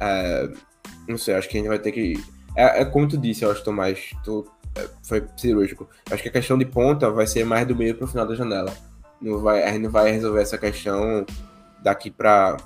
É, 0.00 0.48
não 1.08 1.18
sei, 1.18 1.34
acho 1.34 1.48
que 1.48 1.56
a 1.56 1.60
gente 1.60 1.68
vai 1.68 1.78
ter 1.78 1.90
que. 1.90 2.14
É, 2.56 2.82
é 2.82 2.84
como 2.84 3.08
tu 3.08 3.18
disse, 3.18 3.44
eu 3.44 3.50
acho, 3.50 3.64
Tomás. 3.64 4.10
Tu 4.24 4.46
foi 5.02 5.26
cirúrgico. 5.36 5.88
Acho 6.10 6.22
que 6.22 6.28
a 6.28 6.32
questão 6.32 6.56
de 6.56 6.64
ponta 6.64 7.10
vai 7.10 7.26
ser 7.26 7.44
mais 7.44 7.66
do 7.66 7.76
meio 7.76 7.94
para 7.94 8.04
o 8.04 8.08
final 8.08 8.26
da 8.26 8.34
janela. 8.34 8.72
Não 9.20 9.38
vai, 9.38 9.62
a 9.62 9.72
gente 9.72 9.82
não 9.82 9.90
vai 9.90 10.10
resolver 10.10 10.42
essa 10.42 10.58
questão 10.58 11.24
daqui 11.82 12.10
para 12.10 12.56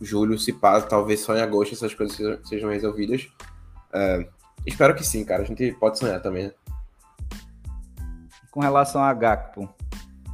julho, 0.00 0.38
se 0.38 0.52
passa, 0.52 0.86
talvez 0.86 1.20
só 1.20 1.36
em 1.36 1.40
agosto 1.40 1.74
essas 1.74 1.94
coisas 1.94 2.40
sejam 2.46 2.70
resolvidas. 2.70 3.28
Uh, 3.92 4.26
espero 4.66 4.94
que 4.94 5.04
sim, 5.04 5.24
cara. 5.24 5.42
A 5.42 5.46
gente 5.46 5.72
pode 5.72 5.98
sonhar 5.98 6.20
também, 6.20 6.46
né? 6.46 6.52
Com 8.50 8.60
relação 8.60 9.02
a 9.02 9.14
Gakpo, 9.14 9.68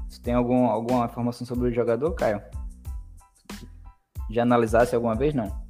você 0.08 0.20
tem 0.20 0.34
algum, 0.34 0.66
alguma 0.66 1.06
informação 1.06 1.46
sobre 1.46 1.68
o 1.68 1.72
jogador, 1.72 2.12
Caio? 2.14 2.42
Já 4.30 4.42
analisasse 4.42 4.94
alguma 4.94 5.14
vez, 5.14 5.34
não? 5.34 5.68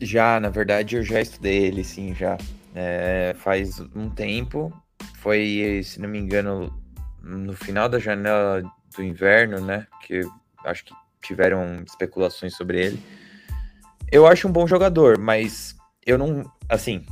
Já, 0.00 0.40
na 0.40 0.50
verdade, 0.50 0.96
eu 0.96 1.02
já 1.02 1.20
estudei 1.20 1.64
ele, 1.64 1.84
sim, 1.84 2.14
já. 2.14 2.36
É, 2.74 3.34
faz 3.38 3.80
um 3.94 4.10
tempo, 4.10 4.72
foi, 5.26 5.80
se 5.82 6.00
não 6.00 6.08
me 6.08 6.20
engano, 6.20 6.72
no 7.20 7.52
final 7.52 7.88
da 7.88 7.98
janela 7.98 8.62
do 8.96 9.02
inverno, 9.02 9.60
né? 9.60 9.84
Que 10.06 10.20
acho 10.64 10.84
que 10.84 10.94
tiveram 11.20 11.82
especulações 11.84 12.54
sobre 12.54 12.80
ele. 12.80 13.02
Eu 14.12 14.24
acho 14.24 14.46
um 14.46 14.52
bom 14.52 14.68
jogador, 14.68 15.18
mas 15.18 15.74
eu 16.06 16.16
não. 16.16 16.48
Assim. 16.68 17.04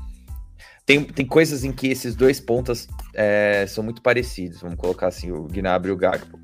Tem, 0.86 1.02
tem 1.02 1.26
coisas 1.26 1.64
em 1.64 1.72
que 1.72 1.88
esses 1.88 2.14
dois 2.14 2.38
pontas 2.38 2.86
é, 3.14 3.64
são 3.66 3.82
muito 3.82 4.00
parecidos, 4.00 4.60
vamos 4.60 4.76
colocar 4.76 5.08
assim, 5.08 5.32
o 5.32 5.48
Gnabry 5.48 5.88
e 5.88 5.92
o 5.92 5.96
Gakpo. 5.96 6.38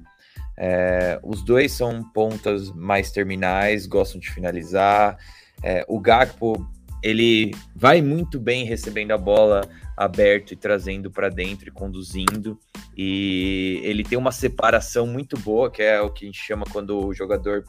É, 0.58 1.20
os 1.22 1.44
dois 1.44 1.70
são 1.70 2.02
pontas 2.02 2.72
mais 2.72 3.12
terminais, 3.12 3.86
gostam 3.86 4.18
de 4.18 4.28
finalizar. 4.28 5.18
É, 5.62 5.84
o 5.86 6.00
Gakpo 6.00 6.68
ele 7.00 7.54
vai 7.76 8.02
muito 8.02 8.40
bem 8.40 8.64
recebendo 8.64 9.12
a 9.12 9.18
bola 9.18 9.60
aberto 10.00 10.52
e 10.52 10.56
trazendo 10.56 11.10
para 11.10 11.28
dentro 11.28 11.68
e 11.68 11.70
conduzindo. 11.70 12.58
E 12.96 13.80
ele 13.84 14.02
tem 14.02 14.16
uma 14.16 14.32
separação 14.32 15.06
muito 15.06 15.38
boa, 15.38 15.70
que 15.70 15.82
é 15.82 16.00
o 16.00 16.10
que 16.10 16.24
a 16.24 16.26
gente 16.26 16.40
chama 16.40 16.64
quando 16.72 16.98
o 16.98 17.12
jogador 17.12 17.62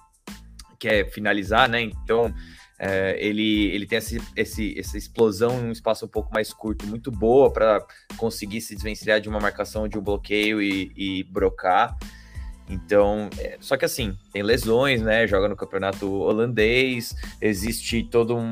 quer 0.79 1.11
finalizar, 1.11 1.69
né? 1.69 1.81
Então 1.81 2.33
é, 2.79 3.17
ele, 3.19 3.65
ele 3.67 3.85
tem 3.85 3.97
esse, 3.97 4.21
esse, 4.33 4.79
essa 4.79 4.97
explosão 4.97 5.59
em 5.59 5.67
um 5.67 5.71
espaço 5.73 6.05
um 6.05 6.07
pouco 6.07 6.33
mais 6.33 6.53
curto, 6.53 6.87
muito 6.87 7.11
boa 7.11 7.51
para 7.51 7.85
conseguir 8.15 8.61
se 8.61 8.75
desvencilhar 8.75 9.19
de 9.19 9.27
uma 9.27 9.39
marcação, 9.39 9.89
de 9.89 9.99
um 9.99 10.01
bloqueio 10.01 10.61
e, 10.61 10.91
e 10.95 11.23
brocar. 11.25 11.97
Então, 12.71 13.29
é, 13.37 13.57
só 13.59 13.75
que 13.75 13.83
assim, 13.83 14.17
tem 14.31 14.41
lesões, 14.41 15.01
né? 15.01 15.27
Joga 15.27 15.49
no 15.49 15.55
campeonato 15.55 16.09
holandês. 16.09 17.13
Existe 17.41 18.01
toda 18.03 18.33
um, 18.33 18.51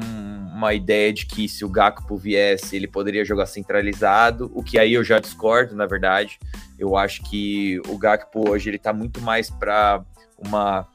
uma 0.53 0.73
ideia 0.73 1.13
de 1.13 1.25
que 1.25 1.47
se 1.47 1.63
o 1.63 1.69
Gakpo 1.69 2.17
viesse, 2.17 2.75
ele 2.75 2.87
poderia 2.87 3.23
jogar 3.23 3.45
centralizado, 3.45 4.51
o 4.53 4.61
que 4.61 4.77
aí 4.77 4.93
eu 4.93 5.03
já 5.03 5.19
discordo, 5.19 5.73
na 5.73 5.85
verdade. 5.85 6.37
Eu 6.77 6.97
acho 6.97 7.23
que 7.23 7.81
o 7.87 7.97
Gakpo 7.97 8.49
hoje 8.49 8.69
ele 8.69 8.77
tá 8.77 8.91
muito 8.91 9.21
mais 9.21 9.49
para 9.49 10.03
uma 10.37 10.85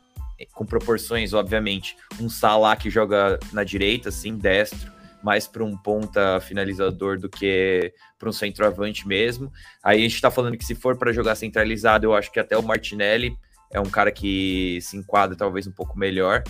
com 0.52 0.66
proporções, 0.66 1.32
obviamente, 1.32 1.96
um 2.20 2.28
Salah 2.28 2.76
que 2.76 2.90
joga 2.90 3.38
na 3.52 3.64
direita, 3.64 4.08
assim, 4.08 4.36
destro, 4.36 4.92
mais 5.24 5.46
para 5.48 5.64
um 5.64 5.74
ponta 5.74 6.38
finalizador 6.38 7.18
do 7.18 7.30
que 7.30 7.94
para 8.18 8.28
um 8.28 8.32
centroavante 8.32 9.08
mesmo. 9.08 9.50
Aí 9.82 9.98
a 9.98 10.02
gente 10.02 10.14
está 10.14 10.30
falando 10.30 10.58
que 10.58 10.64
se 10.66 10.74
for 10.74 10.98
para 10.98 11.14
jogar 11.14 11.34
centralizado, 11.34 12.04
eu 12.04 12.14
acho 12.14 12.30
que 12.30 12.38
até 12.38 12.58
o 12.58 12.62
Martinelli 12.62 13.34
é 13.72 13.80
um 13.80 13.88
cara 13.88 14.12
que 14.12 14.78
se 14.82 14.98
enquadra 14.98 15.34
talvez 15.34 15.66
um 15.66 15.72
pouco 15.72 15.98
melhor. 15.98 16.42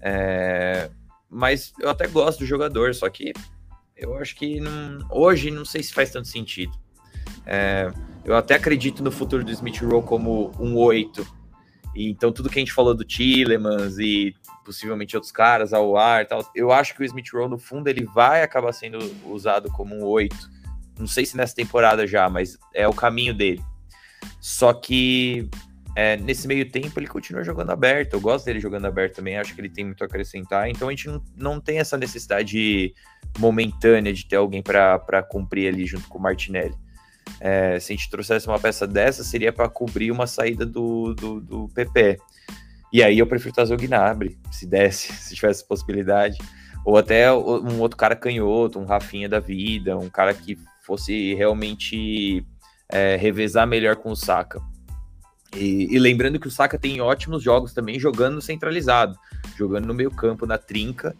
É... 0.00 0.88
Mas 1.28 1.72
eu 1.80 1.90
até 1.90 2.06
gosto 2.06 2.40
do 2.40 2.46
jogador, 2.46 2.94
só 2.94 3.10
que 3.10 3.32
eu 3.96 4.16
acho 4.16 4.36
que 4.36 4.60
não... 4.60 5.04
hoje 5.10 5.50
não 5.50 5.64
sei 5.64 5.82
se 5.82 5.92
faz 5.92 6.12
tanto 6.12 6.28
sentido. 6.28 6.72
É... 7.44 7.92
Eu 8.24 8.36
até 8.36 8.54
acredito 8.54 9.02
no 9.02 9.10
futuro 9.10 9.42
do 9.42 9.50
Smith 9.50 9.82
Rowe 9.82 10.06
como 10.06 10.52
um 10.60 10.76
8. 10.76 11.26
E, 11.96 12.08
então 12.08 12.30
tudo 12.30 12.48
que 12.48 12.58
a 12.58 12.62
gente 12.62 12.72
falou 12.72 12.94
do 12.94 13.04
Tillemans 13.04 13.98
e 13.98 14.32
possivelmente 14.64 15.16
outros 15.16 15.32
caras 15.32 15.72
ao 15.72 15.96
ar 15.96 16.26
tal. 16.26 16.48
Eu 16.54 16.72
acho 16.72 16.94
que 16.94 17.02
o 17.02 17.04
Smith 17.04 17.32
Rowe, 17.32 17.48
no 17.48 17.58
fundo, 17.58 17.88
ele 17.88 18.04
vai 18.04 18.42
acabar 18.42 18.72
sendo 18.72 18.98
usado 19.26 19.70
como 19.70 19.94
um 19.94 20.04
8. 20.04 20.36
Não 20.98 21.06
sei 21.06 21.26
se 21.26 21.36
nessa 21.36 21.54
temporada 21.54 22.06
já, 22.06 22.28
mas 22.28 22.58
é 22.74 22.86
o 22.86 22.92
caminho 22.92 23.34
dele. 23.34 23.62
Só 24.40 24.72
que 24.72 25.48
é, 25.94 26.16
nesse 26.16 26.48
meio 26.48 26.70
tempo 26.70 26.98
ele 26.98 27.06
continua 27.06 27.42
jogando 27.42 27.70
aberto. 27.70 28.14
Eu 28.14 28.20
gosto 28.20 28.44
dele 28.44 28.60
jogando 28.60 28.86
aberto 28.86 29.16
também, 29.16 29.36
acho 29.36 29.54
que 29.54 29.60
ele 29.60 29.68
tem 29.68 29.84
muito 29.84 30.02
a 30.02 30.06
acrescentar. 30.06 30.68
Então 30.68 30.88
a 30.88 30.90
gente 30.90 31.08
não, 31.08 31.22
não 31.36 31.60
tem 31.60 31.78
essa 31.78 31.96
necessidade 31.96 32.94
momentânea 33.38 34.12
de 34.12 34.26
ter 34.26 34.36
alguém 34.36 34.62
para 34.62 35.22
cumprir 35.22 35.68
ali 35.68 35.86
junto 35.86 36.08
com 36.08 36.18
o 36.18 36.22
Martinelli. 36.22 36.74
É, 37.40 37.78
se 37.78 37.92
a 37.92 37.96
gente 37.96 38.10
trouxesse 38.10 38.46
uma 38.46 38.58
peça 38.58 38.86
dessa, 38.86 39.22
seria 39.22 39.52
para 39.52 39.68
cobrir 39.68 40.10
uma 40.10 40.26
saída 40.26 40.64
do, 40.64 41.14
do, 41.14 41.40
do 41.40 41.68
PP. 41.68 42.18
E 42.92 43.02
aí 43.02 43.18
eu 43.18 43.26
prefiro 43.26 43.54
trazer 43.54 43.74
o 43.74 43.78
Gnabry, 43.78 44.38
se 44.50 44.66
desse, 44.66 45.12
se 45.16 45.34
tivesse 45.34 45.66
possibilidade. 45.66 46.38
Ou 46.84 46.96
até 46.96 47.32
um 47.32 47.80
outro 47.80 47.96
cara 47.96 48.16
canhoto, 48.16 48.78
um 48.78 48.84
Rafinha 48.84 49.28
da 49.28 49.38
vida, 49.38 49.96
um 49.96 50.10
cara 50.10 50.34
que 50.34 50.58
fosse 50.84 51.32
realmente 51.34 52.44
é, 52.90 53.16
revezar 53.16 53.66
melhor 53.66 53.96
com 53.96 54.10
o 54.10 54.16
Saka. 54.16 54.60
E, 55.56 55.94
e, 55.94 55.98
lembrando 55.98 56.40
que 56.40 56.48
o 56.48 56.50
Saka 56.50 56.78
tem 56.78 57.00
ótimos 57.00 57.42
jogos 57.42 57.72
também 57.72 58.00
jogando 58.00 58.40
centralizado, 58.40 59.16
jogando 59.56 59.86
no 59.86 59.94
meio 59.94 60.10
campo, 60.10 60.46
na 60.46 60.58
trinca. 60.58 61.14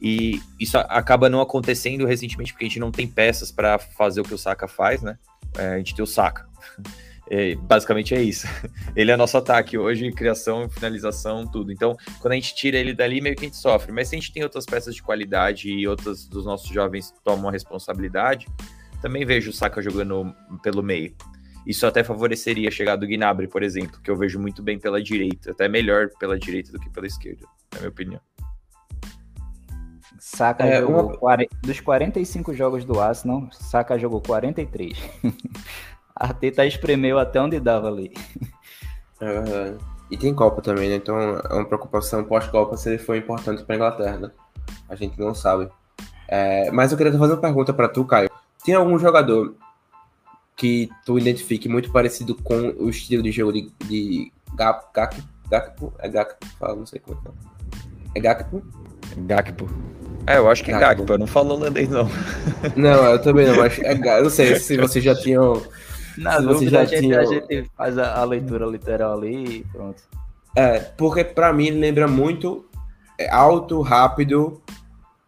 E 0.00 0.40
isso 0.58 0.78
acaba 0.78 1.28
não 1.28 1.40
acontecendo 1.40 2.06
recentemente 2.06 2.52
porque 2.52 2.64
a 2.64 2.68
gente 2.68 2.80
não 2.80 2.90
tem 2.90 3.06
peças 3.06 3.50
para 3.50 3.78
fazer 3.78 4.20
o 4.20 4.24
que 4.24 4.34
o 4.34 4.38
Saka 4.38 4.68
faz, 4.68 5.02
né? 5.02 5.18
É, 5.58 5.74
a 5.74 5.78
gente 5.78 5.94
tem 5.94 6.02
o 6.02 6.06
Saka. 6.06 6.48
É, 7.32 7.54
basicamente 7.54 8.12
é 8.12 8.20
isso. 8.20 8.48
Ele 8.96 9.12
é 9.12 9.16
nosso 9.16 9.38
ataque 9.38 9.78
hoje, 9.78 10.10
criação, 10.10 10.68
finalização, 10.68 11.46
tudo. 11.46 11.70
Então, 11.70 11.96
quando 12.18 12.32
a 12.32 12.34
gente 12.34 12.56
tira 12.56 12.76
ele 12.76 12.92
dali, 12.92 13.20
meio 13.20 13.36
que 13.36 13.44
a 13.44 13.48
gente 13.48 13.56
sofre. 13.56 13.92
Mas 13.92 14.08
se 14.08 14.16
a 14.16 14.18
gente 14.18 14.32
tem 14.32 14.42
outras 14.42 14.66
peças 14.66 14.96
de 14.96 15.02
qualidade 15.02 15.70
e 15.70 15.86
outros 15.86 16.26
dos 16.26 16.44
nossos 16.44 16.68
jovens 16.68 17.14
tomam 17.22 17.48
a 17.48 17.52
responsabilidade, 17.52 18.48
também 19.00 19.24
vejo 19.24 19.50
o 19.50 19.52
Saka 19.52 19.80
jogando 19.80 20.34
pelo 20.60 20.82
meio. 20.82 21.14
Isso 21.64 21.86
até 21.86 22.02
favoreceria 22.02 22.68
a 22.68 22.72
chegada 22.72 23.00
do 23.00 23.06
Gnabry, 23.06 23.46
por 23.46 23.62
exemplo, 23.62 24.00
que 24.02 24.10
eu 24.10 24.16
vejo 24.16 24.40
muito 24.40 24.60
bem 24.60 24.78
pela 24.78 25.00
direita, 25.00 25.52
até 25.52 25.68
melhor 25.68 26.08
pela 26.18 26.36
direita 26.36 26.72
do 26.72 26.80
que 26.80 26.90
pela 26.90 27.06
esquerda, 27.06 27.46
na 27.72 27.78
minha 27.78 27.90
opinião. 27.90 28.20
Saka 30.18 30.66
é, 30.66 30.80
jogou 30.80 31.18
uma... 31.22 31.36
dos 31.62 31.80
45 31.80 32.52
jogos 32.54 32.84
do 32.84 33.00
Arsenal, 33.00 33.48
Saka 33.52 33.98
jogou 33.98 34.20
43. 34.20 34.98
Arteta 36.20 36.66
espremeu 36.66 37.18
até 37.18 37.40
onde 37.40 37.58
dava 37.58 37.88
ali. 37.88 38.12
É 39.22 39.74
E 40.10 40.16
tem 40.18 40.34
Copa 40.34 40.60
também, 40.60 40.90
né? 40.90 40.96
Então 40.96 41.18
é 41.18 41.54
uma 41.54 41.64
preocupação 41.64 42.22
pós-Copa 42.24 42.76
se 42.76 42.90
ele 42.90 42.98
for 42.98 43.16
importante 43.16 43.64
para 43.64 43.76
Inglaterra, 43.76 44.18
né? 44.18 44.30
A 44.88 44.94
gente 44.94 45.18
não 45.18 45.34
sabe. 45.34 45.68
É, 46.28 46.70
mas 46.70 46.92
eu 46.92 46.98
queria 46.98 47.12
fazer 47.12 47.32
uma 47.32 47.40
pergunta 47.40 47.72
para 47.72 47.88
tu, 47.88 48.04
Caio. 48.04 48.30
Tem 48.64 48.74
algum 48.74 48.98
jogador 48.98 49.54
que 50.56 50.90
tu 51.06 51.18
identifique 51.18 51.68
muito 51.68 51.90
parecido 51.90 52.34
com 52.34 52.74
o 52.78 52.90
estilo 52.90 53.22
de 53.22 53.32
jogo 53.32 53.52
de, 53.52 53.70
de 53.86 54.32
Gap, 54.54 54.86
Gakpo? 54.94 55.22
Gakpo? 55.50 55.92
É 55.98 56.08
Gakpo? 56.08 56.46
Fala, 56.58 56.76
não 56.76 56.86
sei 56.86 57.00
como 57.00 57.18
é. 57.24 58.18
É 58.18 58.20
Gakpo? 58.20 58.62
Gakpo. 59.16 59.68
É, 60.26 60.36
eu 60.36 60.50
acho 60.50 60.62
que 60.62 60.70
é 60.70 60.78
Gakpo, 60.78 61.10
eu 61.10 61.18
não 61.18 61.26
falo 61.26 61.54
holandês, 61.54 61.88
não. 61.88 62.08
Não, 62.76 63.04
eu 63.06 63.22
também 63.22 63.46
não, 63.46 63.56
mas 63.56 63.78
é, 63.78 63.92
eu 63.92 64.24
não 64.24 64.30
sei 64.30 64.56
se 64.56 64.76
vocês 64.76 65.02
já 65.02 65.14
tinham 65.14 65.62
Na 66.22 66.32
Se 66.38 66.42
você 66.44 66.52
dúvida, 66.66 66.70
já 66.70 66.80
a 66.80 66.84
gente, 66.84 67.00
tinha- 67.00 67.20
a 67.20 67.24
gente 67.24 67.70
faz 67.76 67.98
a, 67.98 68.14
a 68.20 68.24
leitura 68.24 68.66
literal 68.66 69.16
ali 69.18 69.58
e 69.58 69.64
pronto. 69.72 70.02
É, 70.56 70.78
porque 70.80 71.24
pra 71.24 71.52
mim 71.52 71.66
ele 71.68 71.78
lembra 71.80 72.06
muito 72.08 72.66
é, 73.18 73.28
alto, 73.30 73.80
rápido, 73.82 74.60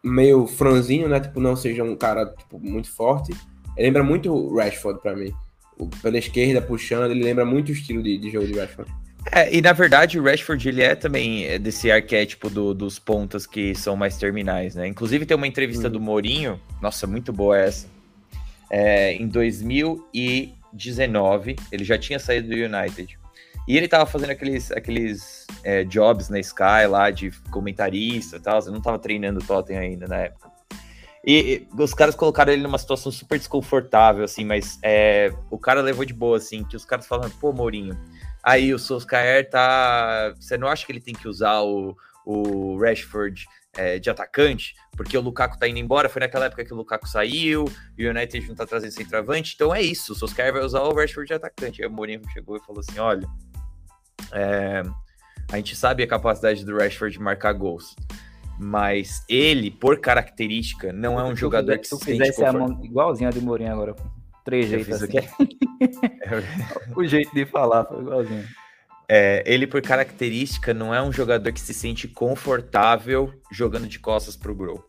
meio 0.03 0.47
franzinho, 0.47 1.09
né? 1.09 1.21
Tipo, 1.21 1.41
não 1.41 1.55
seja 1.57 1.85
um 1.85 1.95
cara 1.97 2.27
tipo, 2.27 2.59
muito 2.59 2.91
forte. 2.91 3.33
Ele 3.77 3.87
lembra 3.87 4.03
muito 4.03 4.33
o 4.33 4.57
Rashford 4.57 5.01
pra 5.01 5.15
mim. 5.17 5.33
O- 5.79 5.89
Pela 6.03 6.19
esquerda, 6.19 6.61
puxando, 6.61 7.11
ele 7.11 7.23
lembra 7.23 7.45
muito 7.45 7.69
o 7.69 7.73
estilo 7.73 8.03
de, 8.03 8.19
de 8.19 8.31
jogo 8.31 8.47
de 8.47 8.59
Rashford. 8.59 8.91
É, 9.31 9.55
e 9.57 9.63
na 9.63 9.73
verdade 9.73 10.19
o 10.19 10.25
Rashford 10.25 10.69
ele 10.69 10.83
é 10.83 10.97
também 10.97 11.45
é, 11.47 11.57
desse 11.57 11.91
arquétipo 11.93 12.51
do- 12.51 12.75
dos 12.75 12.99
pontas 12.99 13.47
que 13.47 13.73
são 13.75 13.95
mais 13.97 14.17
terminais, 14.17 14.75
né? 14.75 14.89
Inclusive 14.89 15.25
tem 15.25 15.37
uma 15.37 15.47
entrevista 15.47 15.89
do 15.89 16.01
Mourinho, 16.01 16.61
nossa, 16.81 17.07
muito 17.07 17.33
boa 17.33 17.57
essa. 17.57 17.87
É, 18.69 19.13
em 19.15 19.29
2019, 20.73 21.57
ele 21.71 21.85
já 21.85 21.99
tinha 21.99 22.19
saído 22.19 22.49
do 22.49 22.55
United. 22.55 23.19
E 23.69 23.77
ele 23.77 23.87
tava 23.87 24.07
fazendo 24.07 24.31
aqueles, 24.31 24.73
aqueles 24.73 25.47
é, 25.63 25.85
jobs 25.85 26.29
na 26.29 26.41
Sky 26.41 26.87
lá 26.89 27.11
de 27.11 27.31
comentarista 27.51 28.37
e 28.37 28.41
tal. 28.41 28.59
Eu 28.61 28.73
não 28.73 28.81
tava 28.81 28.99
treinando 28.99 29.39
o 29.39 29.45
Tottenham 29.45 29.83
ainda 29.83 30.09
na 30.09 30.17
época. 30.17 30.51
E, 31.25 31.69
e 31.73 31.81
os 31.81 31.95
caras 31.95 32.17
colocaram 32.17 32.53
ele 32.53 32.63
numa 32.63 32.79
situação 32.79 33.13
super 33.13 33.39
desconfortável, 33.39 34.25
assim, 34.25 34.45
mas 34.45 34.81
é, 34.83 35.33
o 35.49 35.57
cara 35.57 35.81
levou 35.81 36.05
de 36.05 36.13
boa, 36.13 36.37
assim, 36.37 36.65
que 36.65 36.75
os 36.75 36.85
caras 36.85 37.07
falam, 37.07 37.31
pô, 37.31 37.53
Mourinho, 37.53 37.97
Aí 38.43 38.75
o 38.75 38.79
Solskjaer 38.79 39.49
tá. 39.49 40.35
Você 40.41 40.59
não 40.59 40.67
acha 40.67 40.85
que 40.85 40.91
ele 40.91 41.01
tem 41.01 41.15
que 41.15 41.29
usar 41.29 41.61
o, 41.61 41.97
o 42.27 42.77
Rashford 42.79 43.47
é, 43.77 43.99
de 43.99 44.11
atacante? 44.11 44.75
Porque 44.97 45.17
o 45.17 45.21
Lukaku 45.21 45.59
tá 45.59 45.69
indo 45.69 45.79
embora. 45.79 46.09
Foi 46.09 46.21
naquela 46.21 46.47
época 46.47 46.65
que 46.65 46.73
o 46.73 46.77
Lukaku 46.77 47.09
saiu, 47.09 47.65
e 47.97 48.07
o 48.07 48.11
United 48.11 48.47
não 48.49 48.55
tá 48.55 48.67
trazendo 48.67 48.93
centroavante. 48.93 49.53
Então 49.55 49.75
é 49.75 49.81
isso. 49.81 50.13
O 50.13 50.17
Solskjaer 50.17 50.53
vai 50.53 50.63
usar 50.63 50.83
o 50.83 50.95
Rashford 50.95 51.29
de 51.29 51.35
atacante. 51.35 51.83
Aí 51.83 51.89
o 51.89 51.93
Mourinho 51.93 52.23
chegou 52.33 52.57
e 52.57 52.61
falou 52.61 52.81
assim: 52.81 52.99
olha. 52.99 53.27
é, 54.33 54.83
a 55.51 55.57
gente 55.57 55.77
sabe 55.77 56.03
a 56.03 56.07
capacidade 56.07 56.65
do 56.65 56.77
Rashford 56.77 57.17
de 57.17 57.23
marcar 57.23 57.53
gols. 57.53 57.95
Mas 58.59 59.25
ele, 59.29 59.71
por 59.71 60.01
característica, 60.01 60.93
não 60.93 61.19
é 61.19 61.25
um 61.25 61.35
jogador 61.35 61.79
que 61.79 61.89
se 61.89 61.99
fizesse 61.99 62.45
a 62.45 62.53
mão 62.53 62.81
igualzinha 62.83 63.29
a 63.29 63.33
de 63.33 63.41
Mourinho 63.41 63.73
agora. 63.73 63.97
Três 64.45 64.67
jeitos 64.67 65.03
assim. 65.03 65.13
o 66.97 67.05
jeito 67.05 67.35
de 67.35 67.45
falar 67.47 67.85
foi 67.85 68.01
igualzinho. 68.01 68.45
É, 69.15 69.43
ele, 69.45 69.67
por 69.67 69.83
característica, 69.83 70.73
não 70.73 70.95
é 70.95 71.03
um 71.03 71.13
jogador 71.13 71.53
que 71.53 71.61
se 71.61 71.75
sente 71.75 72.09
confortável 72.09 73.31
jogando 73.51 73.87
de 73.87 73.99
costas 73.99 74.39
pro 74.39 74.55
Grow. 74.55 74.83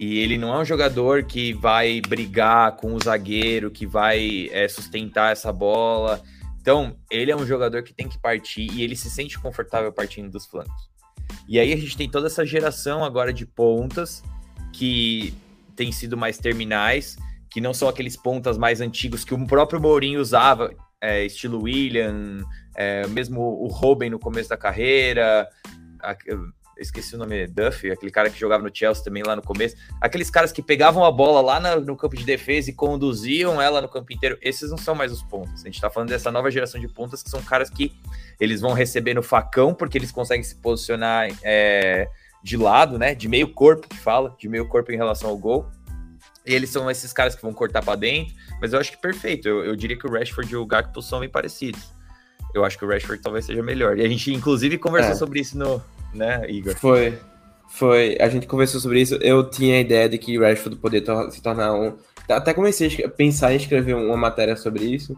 E 0.00 0.18
ele 0.18 0.36
não 0.36 0.52
é 0.52 0.58
um 0.58 0.64
jogador 0.64 1.22
que 1.22 1.52
vai 1.52 2.00
brigar 2.00 2.74
com 2.74 2.92
o 2.92 2.98
zagueiro, 2.98 3.70
que 3.70 3.86
vai 3.86 4.48
é, 4.50 4.66
sustentar 4.66 5.30
essa 5.30 5.52
bola. 5.52 6.20
Então, 6.60 6.96
ele 7.08 7.30
é 7.30 7.36
um 7.36 7.46
jogador 7.46 7.84
que 7.84 7.94
tem 7.94 8.08
que 8.08 8.18
partir 8.18 8.68
e 8.68 8.82
ele 8.82 8.96
se 8.96 9.08
sente 9.08 9.38
confortável 9.38 9.92
partindo 9.92 10.28
dos 10.28 10.44
flancos. 10.44 10.90
E 11.48 11.60
aí 11.60 11.72
a 11.72 11.76
gente 11.76 11.96
tem 11.96 12.10
toda 12.10 12.26
essa 12.26 12.44
geração 12.44 13.04
agora 13.04 13.32
de 13.32 13.46
pontas 13.46 14.24
que 14.72 15.32
tem 15.76 15.92
sido 15.92 16.16
mais 16.16 16.36
terminais, 16.36 17.16
que 17.48 17.60
não 17.60 17.72
são 17.72 17.88
aqueles 17.88 18.16
pontas 18.16 18.58
mais 18.58 18.80
antigos 18.80 19.24
que 19.24 19.32
o 19.32 19.46
próprio 19.46 19.80
Mourinho 19.80 20.20
usava, 20.20 20.74
é, 21.02 21.24
estilo 21.26 21.62
William, 21.64 22.38
é, 22.76 23.06
mesmo 23.08 23.40
o 23.42 23.66
Robin 23.66 24.08
no 24.08 24.18
começo 24.18 24.48
da 24.48 24.56
carreira, 24.56 25.48
a- 26.00 26.16
esqueci 26.78 27.14
o 27.14 27.18
nome, 27.18 27.46
Duffy, 27.46 27.90
aquele 27.92 28.10
cara 28.10 28.30
que 28.30 28.38
jogava 28.40 28.62
no 28.64 28.70
Chelsea 28.74 29.04
também 29.04 29.22
lá 29.22 29.36
no 29.36 29.42
começo, 29.42 29.76
aqueles 30.00 30.30
caras 30.30 30.50
que 30.50 30.62
pegavam 30.62 31.04
a 31.04 31.12
bola 31.12 31.40
lá 31.40 31.60
na- 31.60 31.76
no 31.76 31.96
campo 31.96 32.16
de 32.16 32.24
defesa 32.24 32.70
e 32.70 32.72
conduziam 32.72 33.60
ela 33.60 33.80
no 33.80 33.88
campo 33.88 34.12
inteiro, 34.12 34.38
esses 34.40 34.70
não 34.70 34.78
são 34.78 34.94
mais 34.94 35.12
os 35.12 35.22
pontas. 35.22 35.60
A 35.62 35.64
gente 35.66 35.80
tá 35.80 35.90
falando 35.90 36.08
dessa 36.08 36.30
nova 36.30 36.50
geração 36.50 36.80
de 36.80 36.88
pontas 36.88 37.22
que 37.22 37.28
são 37.30 37.42
caras 37.42 37.68
que 37.68 37.92
eles 38.40 38.60
vão 38.60 38.72
receber 38.72 39.14
no 39.14 39.22
facão 39.22 39.74
porque 39.74 39.98
eles 39.98 40.10
conseguem 40.10 40.42
se 40.42 40.54
posicionar 40.56 41.28
é, 41.42 42.08
de 42.42 42.56
lado, 42.56 42.98
né, 42.98 43.14
de 43.14 43.28
meio 43.28 43.52
corpo 43.52 43.86
que 43.88 43.96
fala, 43.98 44.34
de 44.38 44.48
meio 44.48 44.66
corpo 44.66 44.90
em 44.90 44.96
relação 44.96 45.30
ao 45.30 45.36
gol. 45.36 45.66
E 46.44 46.52
eles 46.54 46.70
são 46.70 46.90
esses 46.90 47.12
caras 47.12 47.34
que 47.36 47.42
vão 47.42 47.52
cortar 47.52 47.82
para 47.84 47.94
dentro, 47.96 48.34
mas 48.60 48.72
eu 48.72 48.80
acho 48.80 48.90
que 48.90 48.98
perfeito. 49.00 49.46
Eu, 49.48 49.64
eu 49.64 49.76
diria 49.76 49.96
que 49.96 50.06
o 50.06 50.10
Rashford 50.12 50.52
e 50.52 50.56
o 50.56 50.66
Gakpo 50.66 51.00
são 51.00 51.20
bem 51.20 51.28
parecidos. 51.28 51.80
Eu 52.54 52.64
acho 52.64 52.76
que 52.78 52.84
o 52.84 52.88
Rashford 52.88 53.22
talvez 53.22 53.44
seja 53.46 53.62
melhor. 53.62 53.96
E 53.98 54.04
a 54.04 54.08
gente, 54.08 54.32
inclusive, 54.32 54.76
conversou 54.78 55.12
É. 55.12 55.14
sobre 55.16 55.40
isso 55.40 55.56
no. 55.56 55.82
Né, 56.12 56.44
Igor? 56.50 56.74
Foi. 56.74 57.18
Foi. 57.70 58.18
A 58.20 58.28
gente 58.28 58.46
conversou 58.46 58.80
sobre 58.80 59.00
isso. 59.00 59.14
Eu 59.16 59.48
tinha 59.48 59.76
a 59.76 59.80
ideia 59.80 60.08
de 60.08 60.18
que 60.18 60.38
Rashford 60.38 60.76
poderia 60.78 61.04
tor- 61.06 61.30
se 61.30 61.40
tornar 61.40 61.72
um. 61.74 61.96
Até 62.28 62.52
comecei 62.52 63.02
a 63.04 63.08
pensar 63.08 63.52
em 63.52 63.56
escrever 63.56 63.94
uma 63.94 64.16
matéria 64.16 64.56
sobre 64.56 64.84
isso. 64.84 65.16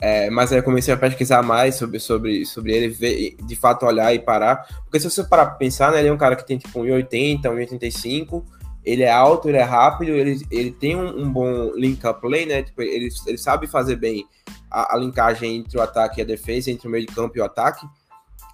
É, 0.00 0.28
mas 0.30 0.52
aí 0.52 0.58
eu 0.58 0.62
comecei 0.62 0.92
a 0.92 0.96
pesquisar 0.96 1.42
mais 1.42 1.74
sobre, 1.76 1.98
sobre, 1.98 2.44
sobre 2.44 2.72
ele, 2.74 2.88
ver, 2.88 3.34
de 3.42 3.56
fato 3.56 3.86
olhar 3.86 4.14
e 4.14 4.18
parar. 4.18 4.66
Porque 4.84 5.00
se 5.00 5.08
você 5.10 5.24
parar 5.24 5.46
pra 5.46 5.54
pensar, 5.56 5.90
né, 5.92 6.00
ele 6.00 6.08
é 6.08 6.12
um 6.12 6.18
cara 6.18 6.36
que 6.36 6.46
tem 6.46 6.58
tipo 6.58 6.80
1,80, 6.80 7.42
1,85. 7.42 8.44
Ele 8.86 9.02
é 9.02 9.10
alto, 9.10 9.48
ele 9.48 9.58
é 9.58 9.64
rápido, 9.64 10.12
ele, 10.12 10.40
ele 10.48 10.70
tem 10.70 10.94
um, 10.94 11.22
um 11.22 11.30
bom 11.30 11.72
link-up 11.74 12.20
play, 12.20 12.46
né? 12.46 12.62
Tipo, 12.62 12.82
ele, 12.82 13.08
ele 13.26 13.36
sabe 13.36 13.66
fazer 13.66 13.96
bem 13.96 14.24
a, 14.70 14.94
a 14.94 14.96
linkagem 14.96 15.56
entre 15.56 15.76
o 15.76 15.82
ataque 15.82 16.20
e 16.20 16.22
a 16.22 16.24
defesa, 16.24 16.70
entre 16.70 16.86
o 16.86 16.90
meio 16.90 17.04
de 17.04 17.12
campo 17.12 17.36
e 17.36 17.40
o 17.40 17.44
ataque. 17.44 17.84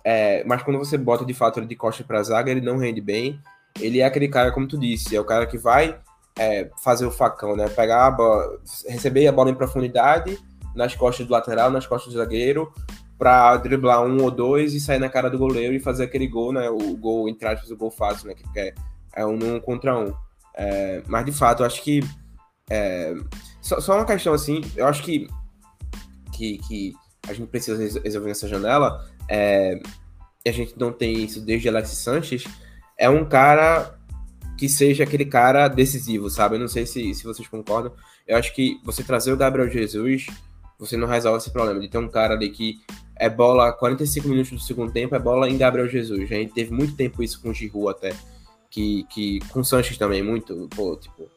É, 0.03 0.43
mas 0.45 0.62
quando 0.62 0.78
você 0.78 0.97
bota 0.97 1.24
de 1.24 1.35
fato 1.35 1.61
ele 1.61 1.66
de 1.66 1.76
costa 1.76 2.03
para 2.03 2.22
zaga, 2.22 2.51
ele 2.51 2.62
não 2.62 2.78
rende 2.78 3.01
bem. 3.01 3.39
Ele 3.78 4.01
é 4.01 4.05
aquele 4.05 4.26
cara, 4.26 4.51
como 4.51 4.66
tu 4.66 4.78
disse, 4.78 5.14
é 5.14 5.20
o 5.20 5.24
cara 5.24 5.47
que 5.47 5.59
vai 5.59 5.99
é, 6.39 6.70
fazer 6.83 7.05
o 7.05 7.11
facão, 7.11 7.55
né? 7.55 7.68
Pegar 7.68 8.07
a 8.07 8.11
bola, 8.11 8.59
receber 8.88 9.26
a 9.26 9.33
bola 9.33 9.50
em 9.50 9.54
profundidade 9.54 10.38
nas 10.75 10.95
costas 10.95 11.26
do 11.26 11.33
lateral, 11.33 11.71
nas 11.71 11.87
costas 11.87 12.13
do 12.13 12.18
zagueiro, 12.18 12.72
para 13.18 13.57
driblar 13.59 14.03
um 14.03 14.22
ou 14.22 14.30
dois 14.30 14.72
e 14.72 14.80
sair 14.80 14.99
na 14.99 15.09
cara 15.09 15.29
do 15.29 15.38
goleiro 15.38 15.75
e 15.75 15.79
fazer 15.79 16.04
aquele 16.04 16.26
gol, 16.26 16.53
né? 16.53 16.68
O 16.71 16.96
gol, 16.96 17.29
entre 17.29 17.46
aspas, 17.46 17.71
o 17.71 17.76
gol 17.76 17.91
fácil, 17.91 18.29
né? 18.29 18.34
Que 18.34 18.59
é, 18.59 18.75
é 19.14 19.25
um 19.26 19.39
um 19.55 19.61
contra 19.61 19.99
um. 19.99 20.14
É, 20.55 21.03
mas 21.07 21.25
de 21.25 21.33
fato, 21.33 21.63
eu 21.63 21.67
acho 21.67 21.83
que. 21.83 22.01
é, 22.71 23.14
só, 23.61 23.80
só 23.80 23.97
uma 23.97 24.05
questão 24.05 24.33
assim, 24.33 24.61
eu 24.76 24.87
acho 24.87 25.03
que, 25.03 25.29
que, 26.33 26.59
que 26.59 26.93
a 27.29 27.33
gente 27.33 27.49
precisa 27.49 27.80
res- 27.80 28.03
resolver 28.03 28.29
nessa 28.29 28.49
janela. 28.49 29.07
É, 29.29 29.80
e 30.45 30.51
a 30.51 30.53
gente 30.53 30.75
não 30.79 30.93
tem 30.93 31.25
isso 31.25 31.41
desde 31.41 31.68
Alexis 31.68 31.99
Sanches, 31.99 32.45
é 32.99 33.09
um 33.09 33.25
cara 33.25 33.97
que 34.59 34.68
seja 34.68 35.05
aquele 35.05 35.25
cara 35.25 35.68
decisivo, 35.68 36.29
sabe? 36.29 36.57
Eu 36.57 36.61
não 36.61 36.68
sei 36.68 36.87
se, 36.87 37.14
se 37.14 37.25
vocês 37.25 37.47
concordam. 37.49 37.93
Eu 38.26 38.37
acho 38.37 38.55
que 38.55 38.80
você 38.84 39.03
trazer 39.03 39.33
o 39.33 39.37
Gabriel 39.37 39.68
Jesus, 39.68 40.26
você 40.79 40.97
não 40.97 41.07
resolve 41.07 41.39
esse 41.39 41.51
problema 41.51 41.80
de 41.80 41.89
ter 41.89 41.99
um 41.99 42.09
cara 42.09 42.34
ali 42.34 42.51
que 42.51 42.80
é 43.17 43.29
bola 43.29 43.72
45 43.72 44.29
minutos 44.29 44.53
do 44.53 44.61
segundo 44.61 44.93
tempo, 44.93 45.14
é 45.14 45.18
bola 45.18 45.49
em 45.49 45.57
Gabriel 45.57 45.89
Jesus. 45.89 46.22
A 46.22 46.34
gente 46.34 46.53
teve 46.53 46.72
muito 46.72 46.95
tempo 46.97 47.22
isso 47.22 47.41
com 47.41 47.51
o 47.51 47.55
Giroud 47.55 47.89
até, 47.91 48.14
que, 48.72 49.04
que 49.11 49.38
com 49.50 49.61
o 49.61 49.64
Sanches 49.64 49.99
também, 49.99 50.22
muito, 50.22 50.66
pô, 50.74 50.96
tipo, 50.96 51.28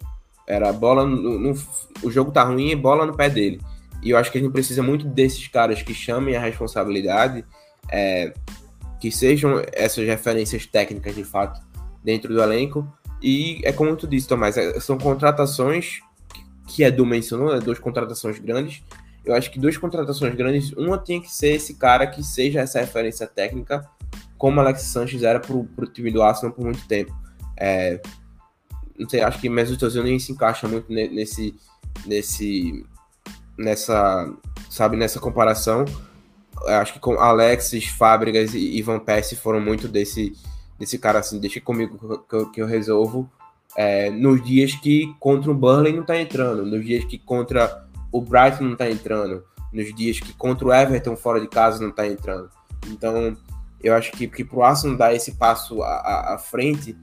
era 0.47 0.71
bola 0.71 1.05
no, 1.05 1.37
no- 1.37 1.53
o 2.01 2.09
jogo 2.09 2.31
tá 2.31 2.43
ruim 2.43 2.69
e 2.71 2.75
bola 2.75 3.05
no 3.05 3.15
pé 3.15 3.29
dele. 3.29 3.59
E 4.01 4.09
eu 4.11 4.17
acho 4.17 4.31
que 4.31 4.37
a 4.37 4.41
gente 4.41 4.51
precisa 4.53 4.81
muito 4.81 5.05
desses 5.05 5.47
caras 5.47 5.81
que 5.83 5.93
chamem 5.93 6.35
a 6.35 6.39
responsabilidade, 6.39 7.43
é, 7.91 8.33
que 9.01 9.11
sejam 9.11 9.61
essas 9.73 10.07
referências 10.07 10.65
técnicas 10.65 11.13
de 11.13 11.23
fato 11.23 11.59
dentro 12.03 12.33
do 12.33 12.41
elenco. 12.41 12.87
E 13.21 13.59
é 13.63 13.71
como 13.73 13.95
tu 13.97 14.07
disse, 14.07 14.27
Tomás, 14.27 14.55
é- 14.57 14.79
são 14.79 14.97
contratações 14.97 15.99
que 16.67 16.83
Edu 16.83 17.05
mencionou, 17.05 17.53
né, 17.53 17.59
duas 17.59 17.79
contratações 17.79 18.39
grandes. 18.39 18.81
Eu 19.25 19.33
acho 19.35 19.51
que 19.51 19.59
duas 19.59 19.75
contratações 19.75 20.33
grandes, 20.35 20.71
uma 20.73 20.97
tinha 20.97 21.19
que 21.19 21.31
ser 21.31 21.53
esse 21.55 21.73
cara 21.73 22.07
que 22.07 22.23
seja 22.23 22.61
essa 22.61 22.79
referência 22.79 23.27
técnica, 23.27 23.87
como 24.37 24.59
Alex 24.59 24.83
Sanches 24.83 25.23
era 25.23 25.39
pro, 25.39 25.63
pro 25.75 25.87
time 25.87 26.11
do 26.11 26.21
Arsenal 26.21 26.53
por 26.53 26.63
muito 26.63 26.87
tempo. 26.87 27.13
É, 27.57 28.01
não 28.97 29.07
sei, 29.09 29.21
acho 29.21 29.39
que 29.39 29.49
Mesut 29.49 29.83
Ozil 29.83 30.03
nem 30.03 30.17
se 30.19 30.31
encaixa 30.31 30.67
muito 30.67 30.91
ne- 30.91 31.07
nesse, 31.09 31.55
nesse, 32.05 32.85
nessa, 33.57 34.31
sabe, 34.69 34.95
nessa 34.97 35.19
comparação. 35.19 35.85
Acho 36.67 36.93
que 36.93 36.99
com 36.99 37.19
Alexis, 37.19 37.85
Fábricas 37.87 38.53
e 38.53 38.77
Ivan 38.77 38.99
Persie 38.99 39.37
foram 39.37 39.59
muito 39.59 39.87
desse, 39.87 40.33
desse 40.79 40.97
cara 40.97 41.19
assim, 41.19 41.39
deixa 41.39 41.59
comigo 41.61 42.19
que 42.27 42.35
eu- 42.35 42.51
que 42.51 42.61
eu, 42.61 42.65
resolvo. 42.65 43.29
É, 43.77 44.09
nos 44.09 44.41
dias 44.43 44.73
que 44.73 45.13
contra 45.19 45.51
o 45.51 45.53
Burnley 45.53 45.91
não 45.93 46.03
tá 46.05 46.17
entrando, 46.17 46.65
nos 46.65 46.85
dias 46.85 47.03
que 47.03 47.17
contra 47.19 47.85
o 48.09 48.21
Brighton 48.21 48.63
não 48.63 48.75
tá 48.77 48.89
entrando, 48.89 49.43
nos 49.73 49.93
dias 49.93 50.17
que 50.17 50.31
contra 50.33 50.65
o 50.65 50.73
Everton 50.73 51.17
fora 51.17 51.41
de 51.41 51.47
casa 51.49 51.83
não 51.83 51.91
tá 51.91 52.07
entrando. 52.07 52.49
Então, 52.87 53.35
eu 53.83 53.93
acho 53.93 54.13
que, 54.13 54.27
que 54.27 54.45
pro 54.45 54.63
Arsenal 54.63 54.95
dar 54.95 55.13
esse 55.13 55.33
passo 55.33 55.83
à- 55.83 56.35
à 56.35 56.37
frente, 56.37 56.95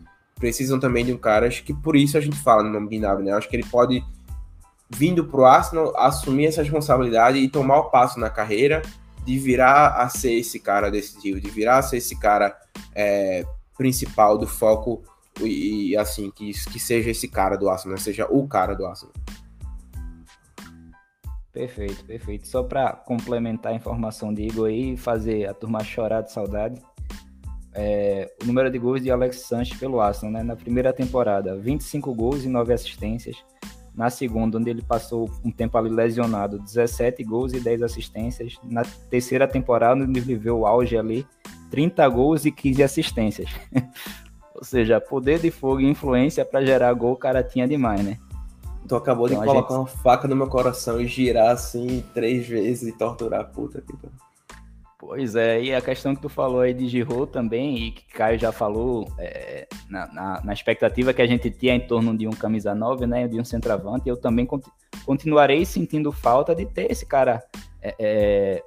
precisam 0.42 0.80
também 0.80 1.04
de 1.04 1.12
um 1.12 1.16
cara, 1.16 1.46
acho 1.46 1.62
que 1.62 1.72
por 1.72 1.94
isso 1.94 2.18
a 2.18 2.20
gente 2.20 2.36
fala 2.36 2.64
no 2.64 2.70
nome 2.70 2.88
de 2.88 2.98
Gnabry, 2.98 3.24
né? 3.24 3.32
Acho 3.32 3.48
que 3.48 3.54
ele 3.54 3.64
pode, 3.64 4.04
vindo 4.90 5.24
pro 5.24 5.44
Arsenal, 5.44 5.96
assumir 5.96 6.46
essa 6.46 6.62
responsabilidade 6.62 7.38
e 7.38 7.48
tomar 7.48 7.78
o 7.78 7.90
passo 7.90 8.18
na 8.18 8.28
carreira 8.28 8.82
de 9.24 9.38
virar 9.38 10.02
a 10.02 10.08
ser 10.08 10.32
esse 10.32 10.58
cara 10.58 10.90
decisivo, 10.90 11.40
de 11.40 11.48
virar 11.48 11.78
a 11.78 11.82
ser 11.82 11.98
esse 11.98 12.18
cara 12.18 12.58
é, 12.92 13.46
principal 13.78 14.36
do 14.36 14.44
foco 14.44 15.04
e, 15.40 15.90
e, 15.90 15.96
assim, 15.96 16.28
que, 16.28 16.50
que 16.50 16.80
seja 16.80 17.10
esse 17.10 17.28
cara 17.28 17.56
do 17.56 17.70
Arsenal, 17.70 17.96
né? 17.96 18.02
seja 18.02 18.26
o 18.28 18.44
cara 18.48 18.74
do 18.74 18.84
Arsenal. 18.84 19.14
Perfeito, 21.52 22.04
perfeito. 22.04 22.48
Só 22.48 22.64
para 22.64 22.94
complementar 22.94 23.70
a 23.70 23.76
informação 23.76 24.34
de 24.34 24.42
Igor 24.42 24.66
aí 24.66 24.94
e 24.94 24.96
fazer 24.96 25.48
a 25.48 25.54
turma 25.54 25.84
chorar 25.84 26.22
de 26.22 26.32
saudade, 26.32 26.82
é, 27.74 28.30
o 28.42 28.46
número 28.46 28.70
de 28.70 28.78
gols 28.78 29.02
de 29.02 29.10
Alex 29.10 29.40
Sanches 29.40 29.78
pelo 29.78 30.00
Arsenal, 30.00 30.32
né? 30.32 30.42
Na 30.42 30.56
primeira 30.56 30.92
temporada, 30.92 31.56
25 31.56 32.14
gols 32.14 32.44
e 32.44 32.48
9 32.48 32.72
assistências. 32.72 33.36
Na 33.94 34.08
segunda, 34.08 34.58
onde 34.58 34.70
ele 34.70 34.82
passou 34.82 35.30
um 35.44 35.50
tempo 35.50 35.76
ali 35.76 35.90
lesionado, 35.90 36.58
17 36.58 37.22
gols 37.24 37.52
e 37.52 37.60
10 37.60 37.82
assistências. 37.82 38.58
Na 38.64 38.82
terceira 39.10 39.46
temporada, 39.46 40.02
onde 40.02 40.18
ele 40.18 40.20
viveu 40.20 40.60
o 40.60 40.66
auge 40.66 40.96
ali, 40.96 41.26
30 41.70 42.08
gols 42.08 42.44
e 42.44 42.50
15 42.50 42.82
assistências. 42.82 43.50
Ou 44.54 44.64
seja, 44.64 45.00
poder 45.00 45.40
de 45.40 45.50
fogo 45.50 45.80
e 45.80 45.90
influência 45.90 46.44
para 46.44 46.64
gerar 46.64 46.92
gol 46.94 47.12
o 47.12 47.16
cara 47.16 47.42
tinha 47.42 47.66
demais, 47.66 48.02
né? 48.04 48.18
Tu 48.86 48.96
acabou 48.96 49.26
então, 49.26 49.40
de 49.40 49.46
colocar 49.46 49.74
gente... 49.74 49.80
uma 49.80 49.86
faca 49.86 50.28
no 50.28 50.36
meu 50.36 50.48
coração 50.48 51.00
e 51.00 51.06
girar 51.06 51.50
assim 51.50 52.04
três 52.12 52.46
vezes 52.46 52.88
e 52.88 52.92
torturar 52.92 53.40
a 53.40 53.44
puta 53.44 53.78
aqui. 53.78 53.94
Pois 55.04 55.34
é, 55.34 55.60
e 55.60 55.74
a 55.74 55.80
questão 55.80 56.14
que 56.14 56.22
tu 56.22 56.28
falou 56.28 56.60
aí 56.60 56.72
de 56.72 56.86
Giroud 56.86 57.32
também, 57.32 57.88
e 57.88 57.90
que 57.90 58.04
Caio 58.14 58.38
já 58.38 58.52
falou, 58.52 59.12
é, 59.18 59.66
na, 59.90 60.06
na, 60.06 60.40
na, 60.44 60.52
expectativa 60.52 61.12
que 61.12 61.20
a 61.20 61.26
gente 61.26 61.50
tinha 61.50 61.74
em 61.74 61.80
torno 61.80 62.16
de 62.16 62.28
um 62.28 62.30
camisa 62.30 62.72
9, 62.72 63.04
né, 63.04 63.26
de 63.26 63.40
um 63.40 63.44
centroavante, 63.44 64.08
eu 64.08 64.16
também 64.16 64.46
continuarei 65.04 65.64
sentindo 65.64 66.12
falta 66.12 66.54
de 66.54 66.64
ter 66.66 66.88
esse 66.88 67.04
cara 67.04 67.42
é, 67.82 67.96
é, 67.98 68.62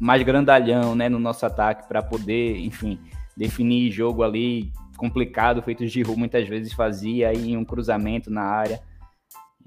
mais 0.00 0.24
grandalhão, 0.24 0.96
né, 0.96 1.08
no 1.08 1.20
nosso 1.20 1.46
ataque, 1.46 1.86
para 1.86 2.02
poder, 2.02 2.58
enfim, 2.58 2.98
definir 3.36 3.92
jogo 3.92 4.24
ali 4.24 4.72
complicado, 4.96 5.62
feito 5.62 5.86
Giroud 5.86 6.18
muitas 6.18 6.48
vezes 6.48 6.72
fazia, 6.72 7.28
aí 7.28 7.56
um 7.56 7.64
cruzamento 7.64 8.28
na 8.28 8.42
área 8.42 8.82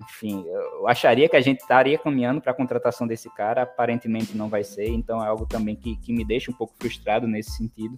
enfim, 0.01 0.43
eu 0.47 0.87
acharia 0.87 1.29
que 1.29 1.35
a 1.35 1.41
gente 1.41 1.61
estaria 1.61 1.97
caminhando 1.97 2.41
para 2.41 2.51
a 2.51 2.55
contratação 2.55 3.05
desse 3.05 3.29
cara, 3.35 3.63
aparentemente 3.63 4.35
não 4.35 4.49
vai 4.49 4.63
ser, 4.63 4.89
então 4.89 5.23
é 5.23 5.27
algo 5.27 5.45
também 5.45 5.75
que, 5.75 5.95
que 5.97 6.11
me 6.11 6.25
deixa 6.25 6.51
um 6.51 6.53
pouco 6.53 6.73
frustrado 6.79 7.27
nesse 7.27 7.51
sentido. 7.51 7.95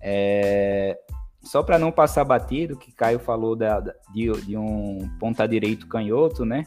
É... 0.00 0.98
Só 1.42 1.62
para 1.62 1.78
não 1.78 1.92
passar 1.92 2.24
batido, 2.24 2.76
que 2.76 2.92
Caio 2.92 3.18
falou 3.18 3.54
da, 3.54 3.80
de, 3.80 4.30
de 4.46 4.56
um 4.56 4.98
ponta 5.18 5.46
direito 5.46 5.86
canhoto, 5.86 6.44
né? 6.44 6.64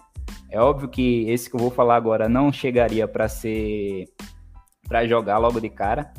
É 0.49 0.59
óbvio 0.59 0.87
que 0.87 1.27
esse 1.29 1.49
que 1.49 1.55
eu 1.55 1.59
vou 1.59 1.71
falar 1.71 1.95
agora 1.95 2.29
não 2.29 2.51
chegaria 2.51 3.07
para 3.07 3.27
ser 3.27 4.05
para 4.87 5.05
jogar 5.05 5.37
logo 5.37 5.59
de 5.59 5.69
cara, 5.69 6.13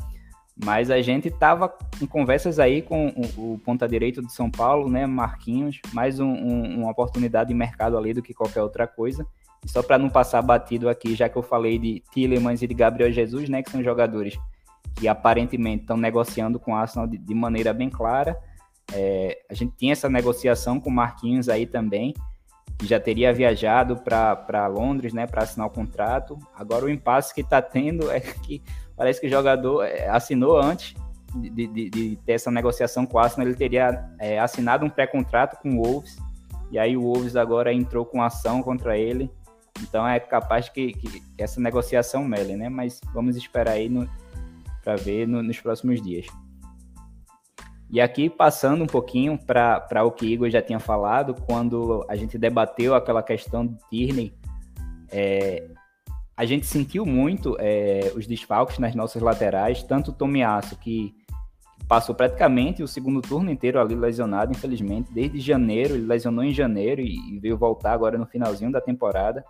mas 0.63 0.91
a 0.91 1.01
gente 1.01 1.29
estava 1.29 1.73
em 2.01 2.05
conversas 2.05 2.59
aí 2.59 2.81
com 2.81 3.07
o, 3.09 3.53
o 3.53 3.59
ponta 3.59 3.87
direito 3.87 4.21
de 4.21 4.33
São 4.33 4.51
Paulo, 4.51 4.89
né, 4.89 5.05
Marquinhos, 5.05 5.79
mais 5.93 6.19
um, 6.19 6.27
um, 6.27 6.81
uma 6.81 6.91
oportunidade 6.91 7.47
de 7.47 7.53
mercado 7.53 7.97
ali 7.97 8.13
do 8.13 8.21
que 8.21 8.33
qualquer 8.33 8.61
outra 8.61 8.85
coisa. 8.85 9.25
E 9.63 9.69
só 9.69 9.81
para 9.81 9.97
não 9.97 10.09
passar 10.09 10.41
batido 10.41 10.89
aqui, 10.89 11.15
já 11.15 11.29
que 11.29 11.37
eu 11.37 11.41
falei 11.41 11.79
de 11.79 12.03
Tillemans 12.11 12.61
e 12.61 12.67
de 12.67 12.73
Gabriel 12.73 13.11
Jesus, 13.11 13.47
né, 13.47 13.63
que 13.63 13.71
são 13.71 13.81
jogadores 13.81 14.37
que 14.95 15.07
aparentemente 15.07 15.83
estão 15.83 15.95
negociando 15.95 16.59
com 16.59 16.71
o 16.73 16.75
Arsenal 16.75 17.07
de, 17.07 17.17
de 17.17 17.33
maneira 17.33 17.73
bem 17.73 17.89
clara. 17.89 18.37
É, 18.93 19.39
a 19.49 19.53
gente 19.53 19.73
tinha 19.77 19.93
essa 19.93 20.09
negociação 20.09 20.79
com 20.79 20.89
Marquinhos 20.89 21.47
aí 21.47 21.65
também, 21.65 22.13
que 22.77 22.85
já 22.85 22.99
teria 22.99 23.33
viajado 23.33 23.95
para 23.97 24.67
Londres, 24.67 25.13
né, 25.13 25.25
para 25.25 25.43
assinar 25.43 25.67
o 25.67 25.71
contrato. 25.71 26.37
Agora 26.53 26.85
o 26.85 26.89
impasse 26.89 27.33
que 27.33 27.41
está 27.41 27.61
tendo 27.61 28.09
é 28.11 28.19
que 28.19 28.61
Parece 28.99 29.21
que 29.21 29.27
o 29.27 29.29
jogador 29.29 29.85
é, 29.85 30.09
assinou 30.09 30.59
antes 30.59 30.93
de, 31.33 31.49
de, 31.67 31.89
de, 31.89 32.19
ter 32.25 32.33
essa 32.33 32.51
negociação 32.51 33.05
com 33.05 33.17
o 33.17 33.21
Arsenal, 33.21 33.47
ele 33.47 33.55
teria 33.55 34.05
é, 34.19 34.37
assinado 34.37 34.85
um 34.85 34.89
pré-contrato 34.89 35.57
com 35.61 35.77
o 35.77 35.81
Wolves, 35.81 36.17
e 36.69 36.77
aí 36.77 36.97
o 36.97 37.01
Wolves 37.03 37.37
agora 37.37 37.71
entrou 37.71 38.05
com 38.05 38.21
ação 38.21 38.61
contra 38.61 38.97
ele. 38.97 39.31
Então 39.81 40.05
é 40.05 40.19
capaz 40.19 40.67
que, 40.67 40.91
que, 40.91 41.21
que 41.21 41.41
essa 41.41 41.61
negociação 41.61 42.25
mele, 42.25 42.57
né? 42.57 42.67
Mas 42.67 42.99
vamos 43.13 43.37
esperar 43.37 43.71
aí 43.71 43.89
para 44.83 44.97
ver 44.97 45.25
no, 45.25 45.41
nos 45.41 45.61
próximos 45.61 46.01
dias. 46.01 46.27
E 47.89 48.01
aqui, 48.01 48.29
passando 48.29 48.83
um 48.83 48.87
pouquinho 48.87 49.39
para 49.39 50.03
o 50.03 50.11
que 50.11 50.25
Igor 50.25 50.49
já 50.49 50.61
tinha 50.61 50.77
falado, 50.77 51.33
quando 51.47 52.05
a 52.09 52.17
gente 52.17 52.37
debateu 52.37 52.93
aquela 52.93 53.23
questão 53.23 53.65
de 53.65 53.77
Tierney, 53.89 54.33
é, 55.09 55.69
a 56.39 56.45
gente 56.45 56.65
sentiu 56.65 57.05
muito 57.05 57.57
é, 57.59 58.13
os 58.15 58.25
desfalques 58.25 58.79
nas 58.79 58.95
nossas 58.95 59.21
laterais, 59.21 59.83
tanto 59.83 60.11
o 60.11 60.13
Tomiasso, 60.13 60.77
que 60.77 61.13
passou 61.85 62.15
praticamente 62.15 62.81
o 62.81 62.87
segundo 62.87 63.21
turno 63.21 63.51
inteiro 63.51 63.77
ali 63.77 63.93
lesionado, 63.93 64.49
infelizmente, 64.49 65.11
desde 65.11 65.37
janeiro, 65.41 65.95
ele 65.95 66.05
lesionou 66.05 66.45
em 66.45 66.53
janeiro 66.53 67.01
e, 67.01 67.37
veio 67.41 67.57
voltar 67.57 67.91
agora 67.91 68.17
no 68.17 68.25
finalzinho 68.25 68.71
da 68.71 68.79
temporada. 68.79 69.43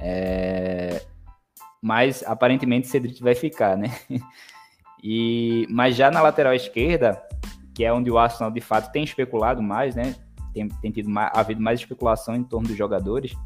É... 0.00 1.02
Mas 1.82 2.24
aparentemente 2.26 2.88
Cedric 2.88 3.22
vai 3.22 3.34
ficar, 3.34 3.76
né? 3.76 3.94
E, 5.06 5.66
mas 5.68 5.94
já 5.94 6.10
na 6.10 6.22
lateral 6.22 6.54
esquerda, 6.54 7.22
que 7.74 7.84
é 7.84 7.92
onde 7.92 8.10
o 8.10 8.16
Arsenal 8.16 8.50
de 8.50 8.62
fato 8.62 8.90
tem 8.90 9.04
especulado 9.04 9.62
mais, 9.62 9.94
né? 9.94 10.16
Tem, 10.54 10.66
tem 10.66 10.90
tido 10.90 11.10
mais, 11.10 11.30
havido 11.34 11.60
mais 11.60 11.78
especulação 11.78 12.34
em 12.34 12.42
torno 12.42 12.68
dos 12.68 12.76
jogadores 12.78 13.36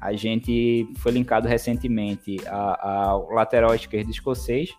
a 0.00 0.12
gente 0.12 0.88
foi 0.98 1.12
linkado 1.12 1.48
recentemente 1.48 2.36
ao 2.48 3.30
lateral 3.30 3.74
esquerdo 3.74 4.10
escocês, 4.10 4.70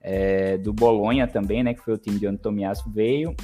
é, 0.00 0.58
do 0.58 0.72
Bolonha 0.72 1.26
também, 1.26 1.62
né, 1.62 1.72
que 1.72 1.80
foi 1.80 1.94
o 1.94 1.98
time 1.98 2.18
de 2.18 2.28
onde 2.28 2.38
Tomiasso 2.38 2.90
veio, 2.90 3.34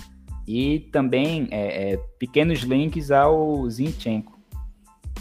e 0.47 0.81
também 0.93 1.49
é, 1.51 1.93
é, 1.93 1.97
pequenos 2.19 2.61
links 2.61 3.11
ao 3.11 3.69
Zinchenko. 3.71 4.39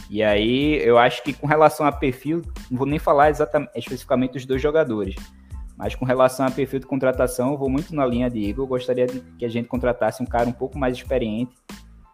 E 0.09 0.23
aí 0.23 0.75
eu 0.83 0.97
acho 0.97 1.23
que 1.23 1.33
com 1.33 1.47
relação 1.47 1.85
a 1.85 1.91
perfil, 1.91 2.41
não 2.69 2.77
vou 2.77 2.87
nem 2.87 2.99
falar 2.99 3.29
exatamente, 3.29 3.71
especificamente 3.75 4.33
dos 4.33 4.45
dois 4.45 4.61
jogadores, 4.61 5.15
mas 5.77 5.95
com 5.95 6.03
relação 6.03 6.45
a 6.45 6.51
perfil 6.51 6.79
de 6.79 6.85
contratação, 6.85 7.51
eu 7.51 7.57
vou 7.57 7.69
muito 7.69 7.95
na 7.95 8.05
linha 8.05 8.29
de 8.29 8.39
Igor. 8.39 8.65
Eu 8.65 8.67
gostaria 8.67 9.07
de 9.07 9.21
que 9.37 9.45
a 9.45 9.49
gente 9.49 9.69
contratasse 9.69 10.21
um 10.21 10.25
cara 10.25 10.49
um 10.49 10.51
pouco 10.51 10.77
mais 10.77 10.97
experiente, 10.97 11.55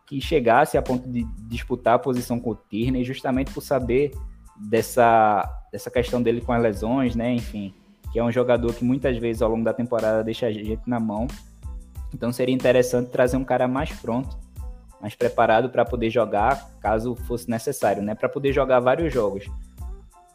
que 0.05 0.21
chegasse 0.21 0.77
a 0.77 0.81
ponto 0.81 1.09
de 1.09 1.23
disputar 1.47 1.95
a 1.95 1.99
posição 1.99 2.39
com 2.39 2.51
o 2.51 2.55
Tierney, 2.55 3.03
justamente 3.03 3.51
por 3.51 3.61
saber 3.61 4.11
dessa, 4.55 5.43
dessa 5.71 5.89
questão 5.89 6.21
dele 6.21 6.41
com 6.41 6.53
as 6.53 6.61
lesões, 6.61 7.15
né? 7.15 7.33
Enfim, 7.33 7.73
que 8.11 8.19
é 8.19 8.23
um 8.23 8.31
jogador 8.31 8.73
que 8.73 8.85
muitas 8.85 9.17
vezes 9.17 9.41
ao 9.41 9.49
longo 9.49 9.63
da 9.63 9.73
temporada 9.73 10.23
deixa 10.23 10.47
a 10.47 10.51
gente 10.51 10.87
na 10.87 10.99
mão. 10.99 11.27
Então 12.13 12.31
seria 12.31 12.53
interessante 12.53 13.09
trazer 13.09 13.35
um 13.35 13.43
cara 13.43 13.67
mais 13.67 13.91
pronto, 13.91 14.37
mais 15.01 15.15
preparado 15.15 15.69
para 15.69 15.83
poder 15.83 16.09
jogar, 16.09 16.69
caso 16.79 17.15
fosse 17.15 17.49
necessário, 17.49 18.01
né? 18.03 18.15
Para 18.15 18.29
poder 18.29 18.53
jogar 18.53 18.79
vários 18.79 19.13
jogos, 19.13 19.49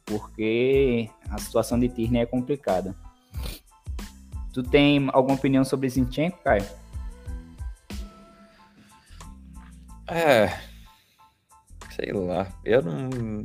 porque 0.04 1.08
a 1.30 1.38
situação 1.38 1.78
de 1.78 1.88
Tierney 1.88 2.22
é 2.22 2.26
complicada. 2.26 2.94
Tu 4.52 4.64
tem 4.64 5.08
alguma 5.12 5.36
opinião 5.36 5.64
sobre 5.64 5.88
Zinchenko, 5.88 6.42
Caio? 6.42 6.79
É. 10.10 10.58
Sei 11.94 12.12
lá. 12.12 12.48
Eu 12.64 12.82
não. 12.82 13.44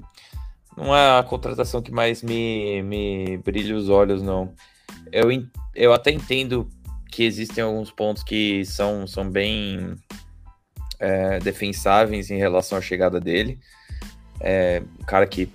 Não 0.75 0.93
é 0.93 1.19
a 1.19 1.23
contratação 1.23 1.81
que 1.81 1.91
mais 1.91 2.21
me, 2.21 2.81
me 2.81 3.37
brilha 3.37 3.77
os 3.77 3.87
olhos, 3.87 4.21
não. 4.21 4.53
Eu, 5.09 5.29
eu 5.73 5.93
até 5.93 6.11
entendo 6.11 6.67
que 7.09 7.23
existem 7.23 7.63
alguns 7.63 7.91
pontos 7.91 8.23
que 8.23 8.65
são, 8.65 9.07
são 9.07 9.29
bem 9.29 9.95
é, 10.99 11.39
defensáveis 11.39 12.29
em 12.29 12.37
relação 12.37 12.77
à 12.77 12.81
chegada 12.81 13.21
dele. 13.21 13.57
É, 14.41 14.81
um 14.99 15.05
cara 15.05 15.25
que 15.25 15.49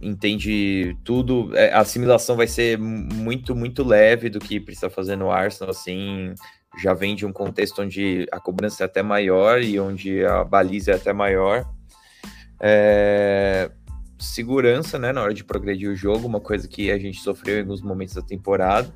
entende 0.00 0.96
tudo. 1.02 1.56
É, 1.56 1.72
a 1.72 1.80
assimilação 1.80 2.36
vai 2.36 2.46
ser 2.46 2.78
muito, 2.78 3.56
muito 3.56 3.82
leve 3.82 4.30
do 4.30 4.38
que 4.38 4.60
precisa 4.60 4.88
fazer 4.88 5.16
no 5.16 5.32
Arsenal, 5.32 5.70
assim 5.70 6.34
já 6.78 6.94
vem 6.94 7.14
de 7.14 7.26
um 7.26 7.32
contexto 7.32 7.82
onde 7.82 8.26
a 8.32 8.40
cobrança 8.40 8.84
é 8.84 8.86
até 8.86 9.02
maior 9.02 9.62
e 9.62 9.78
onde 9.78 10.24
a 10.24 10.42
baliza 10.44 10.92
é 10.92 10.94
até 10.94 11.12
maior. 11.12 11.68
É... 12.60 13.70
Segurança, 14.18 14.98
né, 14.98 15.12
na 15.12 15.20
hora 15.22 15.34
de 15.34 15.42
progredir 15.42 15.90
o 15.90 15.96
jogo, 15.96 16.26
uma 16.26 16.40
coisa 16.40 16.68
que 16.68 16.90
a 16.90 16.98
gente 16.98 17.20
sofreu 17.20 17.56
em 17.56 17.60
alguns 17.60 17.82
momentos 17.82 18.14
da 18.14 18.22
temporada, 18.22 18.92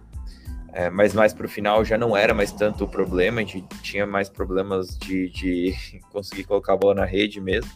é, 0.73 0.89
mas 0.89 1.13
mais 1.15 1.33
para 1.33 1.47
o 1.47 1.49
final 1.49 1.85
já 1.85 1.99
não 1.99 2.17
era 2.17 2.33
mais 2.33 2.53
tanto 2.53 2.85
o 2.85 2.89
problema, 2.89 3.41
a 3.41 3.45
gente 3.45 3.67
tinha 3.83 4.07
mais 4.07 4.29
problemas 4.29 4.97
de, 4.97 5.31
de 5.31 5.75
conseguir 6.13 6.45
colocar 6.45 6.75
a 6.75 6.77
bola 6.77 6.95
na 6.95 7.05
rede 7.05 7.41
mesmo. 7.41 7.71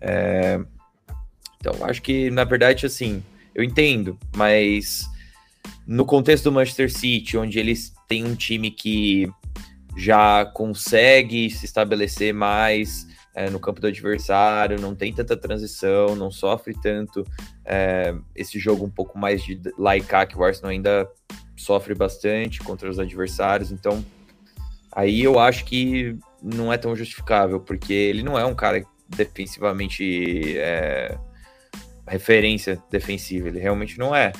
É... 0.00 0.60
Então, 1.58 1.84
acho 1.84 2.02
que, 2.02 2.30
na 2.30 2.44
verdade, 2.44 2.84
assim, 2.84 3.22
eu 3.54 3.64
entendo, 3.64 4.18
mas 4.36 5.08
no 5.86 6.04
contexto 6.04 6.44
do 6.44 6.52
Manchester 6.52 6.92
City, 6.92 7.38
onde 7.38 7.58
eles 7.58 7.95
têm 8.08 8.24
um 8.24 8.34
time 8.34 8.70
que 8.70 9.28
já 9.96 10.44
consegue 10.44 11.50
se 11.50 11.64
estabelecer 11.64 12.34
mais 12.34 13.06
é, 13.34 13.50
no 13.50 13.60
campo 13.60 13.80
do 13.80 13.86
adversário, 13.86 14.80
não 14.80 14.94
tem 14.94 15.12
tanta 15.12 15.36
transição, 15.36 16.16
não 16.16 16.30
sofre 16.30 16.74
tanto 16.80 17.24
é, 17.64 18.14
esse 18.34 18.58
jogo 18.58 18.84
um 18.84 18.90
pouco 18.90 19.18
mais 19.18 19.42
de 19.42 19.60
laicar 19.78 20.26
que 20.26 20.36
o 20.36 20.42
Arsenal 20.42 20.70
ainda 20.70 21.08
sofre 21.56 21.94
bastante 21.94 22.60
contra 22.60 22.88
os 22.88 22.98
adversários. 22.98 23.70
Então, 23.70 24.04
aí 24.92 25.22
eu 25.22 25.38
acho 25.38 25.64
que 25.64 26.16
não 26.42 26.72
é 26.72 26.78
tão 26.78 26.94
justificável, 26.94 27.60
porque 27.60 27.92
ele 27.92 28.22
não 28.22 28.38
é 28.38 28.44
um 28.44 28.54
cara 28.54 28.84
defensivamente 29.08 30.56
é, 30.58 31.18
referência 32.06 32.82
defensiva, 32.90 33.48
ele 33.48 33.58
realmente 33.58 33.98
não 33.98 34.14
é. 34.14 34.32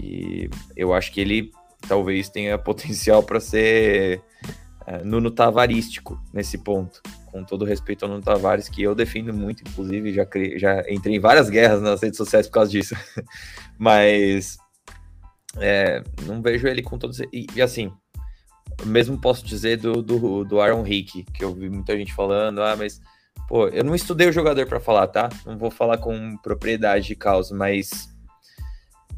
E 0.00 0.48
eu 0.76 0.94
acho 0.94 1.12
que 1.12 1.20
ele 1.20 1.50
talvez 1.88 2.28
tenha 2.28 2.56
potencial 2.58 3.22
para 3.22 3.40
ser 3.40 4.22
é, 4.86 5.02
Nuno 5.02 5.30
Tavarístico 5.30 6.20
nesse 6.32 6.58
ponto. 6.58 7.02
Com 7.30 7.42
todo 7.42 7.64
respeito 7.64 8.04
ao 8.04 8.10
Nuno 8.10 8.22
Tavares, 8.22 8.68
que 8.68 8.82
eu 8.82 8.94
defendo 8.94 9.32
muito, 9.34 9.62
inclusive, 9.66 10.12
já, 10.12 10.26
já 10.56 10.84
entrei 10.88 11.16
em 11.16 11.20
várias 11.20 11.50
guerras 11.50 11.82
nas 11.82 12.00
redes 12.00 12.16
sociais 12.16 12.46
por 12.46 12.54
causa 12.54 12.70
disso. 12.70 12.94
Mas 13.76 14.56
é, 15.56 16.02
não 16.22 16.40
vejo 16.40 16.66
ele 16.66 16.82
com 16.82 16.98
todos. 16.98 17.20
E, 17.32 17.46
e, 17.54 17.62
assim, 17.62 17.92
mesmo 18.84 19.18
posso 19.18 19.44
dizer 19.44 19.78
do, 19.78 20.02
do, 20.02 20.44
do 20.44 20.60
Aaron 20.60 20.86
Hick, 20.86 21.24
que 21.24 21.44
eu 21.44 21.54
vi 21.54 21.68
muita 21.68 21.96
gente 21.96 22.14
falando, 22.14 22.62
ah, 22.62 22.76
mas 22.76 23.00
pô, 23.48 23.68
eu 23.68 23.84
não 23.84 23.94
estudei 23.94 24.28
o 24.28 24.32
jogador 24.32 24.66
para 24.66 24.80
falar, 24.80 25.06
tá? 25.08 25.28
Não 25.46 25.56
vou 25.56 25.70
falar 25.70 25.98
com 25.98 26.36
propriedade 26.38 27.06
de 27.06 27.14
causa, 27.14 27.54
mas 27.54 28.08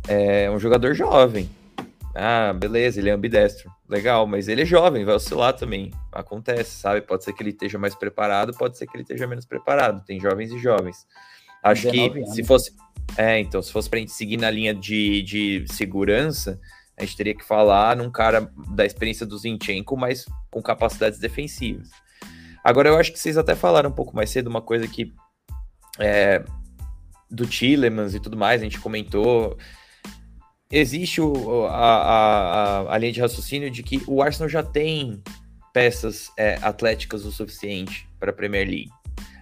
é 0.08 0.50
um 0.50 0.58
jogador 0.58 0.94
jovem. 0.94 1.48
Ah, 2.18 2.52
beleza, 2.54 2.98
ele 2.98 3.10
é 3.10 3.12
ambidestro. 3.12 3.70
Legal, 3.86 4.26
mas 4.26 4.48
ele 4.48 4.62
é 4.62 4.64
jovem, 4.64 5.04
vai 5.04 5.14
oscilar 5.14 5.52
também. 5.52 5.92
Acontece, 6.10 6.70
sabe? 6.70 7.02
Pode 7.02 7.24
ser 7.24 7.34
que 7.34 7.42
ele 7.42 7.50
esteja 7.50 7.78
mais 7.78 7.94
preparado, 7.94 8.56
pode 8.56 8.78
ser 8.78 8.86
que 8.86 8.96
ele 8.96 9.02
esteja 9.02 9.26
menos 9.26 9.44
preparado. 9.44 10.02
Tem 10.04 10.18
jovens 10.18 10.50
e 10.50 10.58
jovens. 10.58 11.06
Acho 11.62 11.90
que 11.90 12.08
anos. 12.08 12.34
se 12.34 12.42
fosse. 12.42 12.72
É, 13.18 13.38
então, 13.38 13.60
se 13.60 13.70
fosse 13.70 13.90
pra 13.90 13.98
gente 13.98 14.12
seguir 14.12 14.38
na 14.38 14.50
linha 14.50 14.74
de, 14.74 15.22
de 15.22 15.66
segurança, 15.68 16.58
a 16.96 17.04
gente 17.04 17.16
teria 17.16 17.34
que 17.34 17.44
falar 17.44 17.96
num 17.96 18.10
cara 18.10 18.50
da 18.74 18.86
experiência 18.86 19.26
do 19.26 19.36
Zinchenko, 19.36 19.96
mas 19.96 20.24
com 20.50 20.62
capacidades 20.62 21.18
defensivas. 21.18 21.90
Agora, 22.64 22.88
eu 22.88 22.96
acho 22.96 23.12
que 23.12 23.18
vocês 23.18 23.36
até 23.36 23.54
falaram 23.54 23.90
um 23.90 23.94
pouco 23.94 24.16
mais 24.16 24.30
cedo 24.30 24.48
uma 24.48 24.62
coisa 24.62 24.88
que 24.88 25.12
é, 25.98 26.42
do 27.30 27.46
Tillemans 27.46 28.14
e 28.14 28.20
tudo 28.20 28.36
mais, 28.36 28.60
a 28.60 28.64
gente 28.64 28.80
comentou. 28.80 29.56
Existe 30.70 31.20
o, 31.20 31.66
a, 31.66 31.76
a, 31.76 32.94
a, 32.94 32.98
linha 32.98 33.12
de 33.12 33.20
raciocínio 33.20 33.70
de 33.70 33.82
que 33.82 34.02
o 34.06 34.20
Arsenal 34.20 34.48
já 34.48 34.62
tem 34.62 35.22
peças 35.72 36.32
é, 36.36 36.58
atléticas 36.60 37.24
o 37.24 37.30
suficiente 37.30 38.08
para 38.18 38.30
a 38.30 38.34
Premier 38.34 38.66
League. 38.66 38.90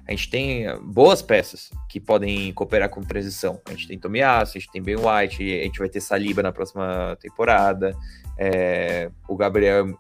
A 0.07 0.11
gente 0.11 0.29
tem 0.29 0.67
boas 0.83 1.23
peças 1.23 1.71
que 1.89 1.99
podem 1.99 2.53
cooperar 2.53 2.91
com 2.91 3.01
transição. 3.01 3.59
A 3.67 3.71
gente 3.71 3.89
tem 3.89 3.99
Tomiasso, 3.99 4.59
a 4.59 4.61
gente 4.61 4.71
tem 4.71 4.83
Ben 4.83 4.97
White, 4.97 5.43
a 5.43 5.65
gente 5.65 5.79
vai 5.79 5.89
ter 5.89 6.01
Saliba 6.01 6.43
na 6.43 6.53
próxima 6.53 7.17
temporada. 7.19 7.97
É, 8.37 9.11
o 9.27 9.35
Gabriel, 9.35 9.99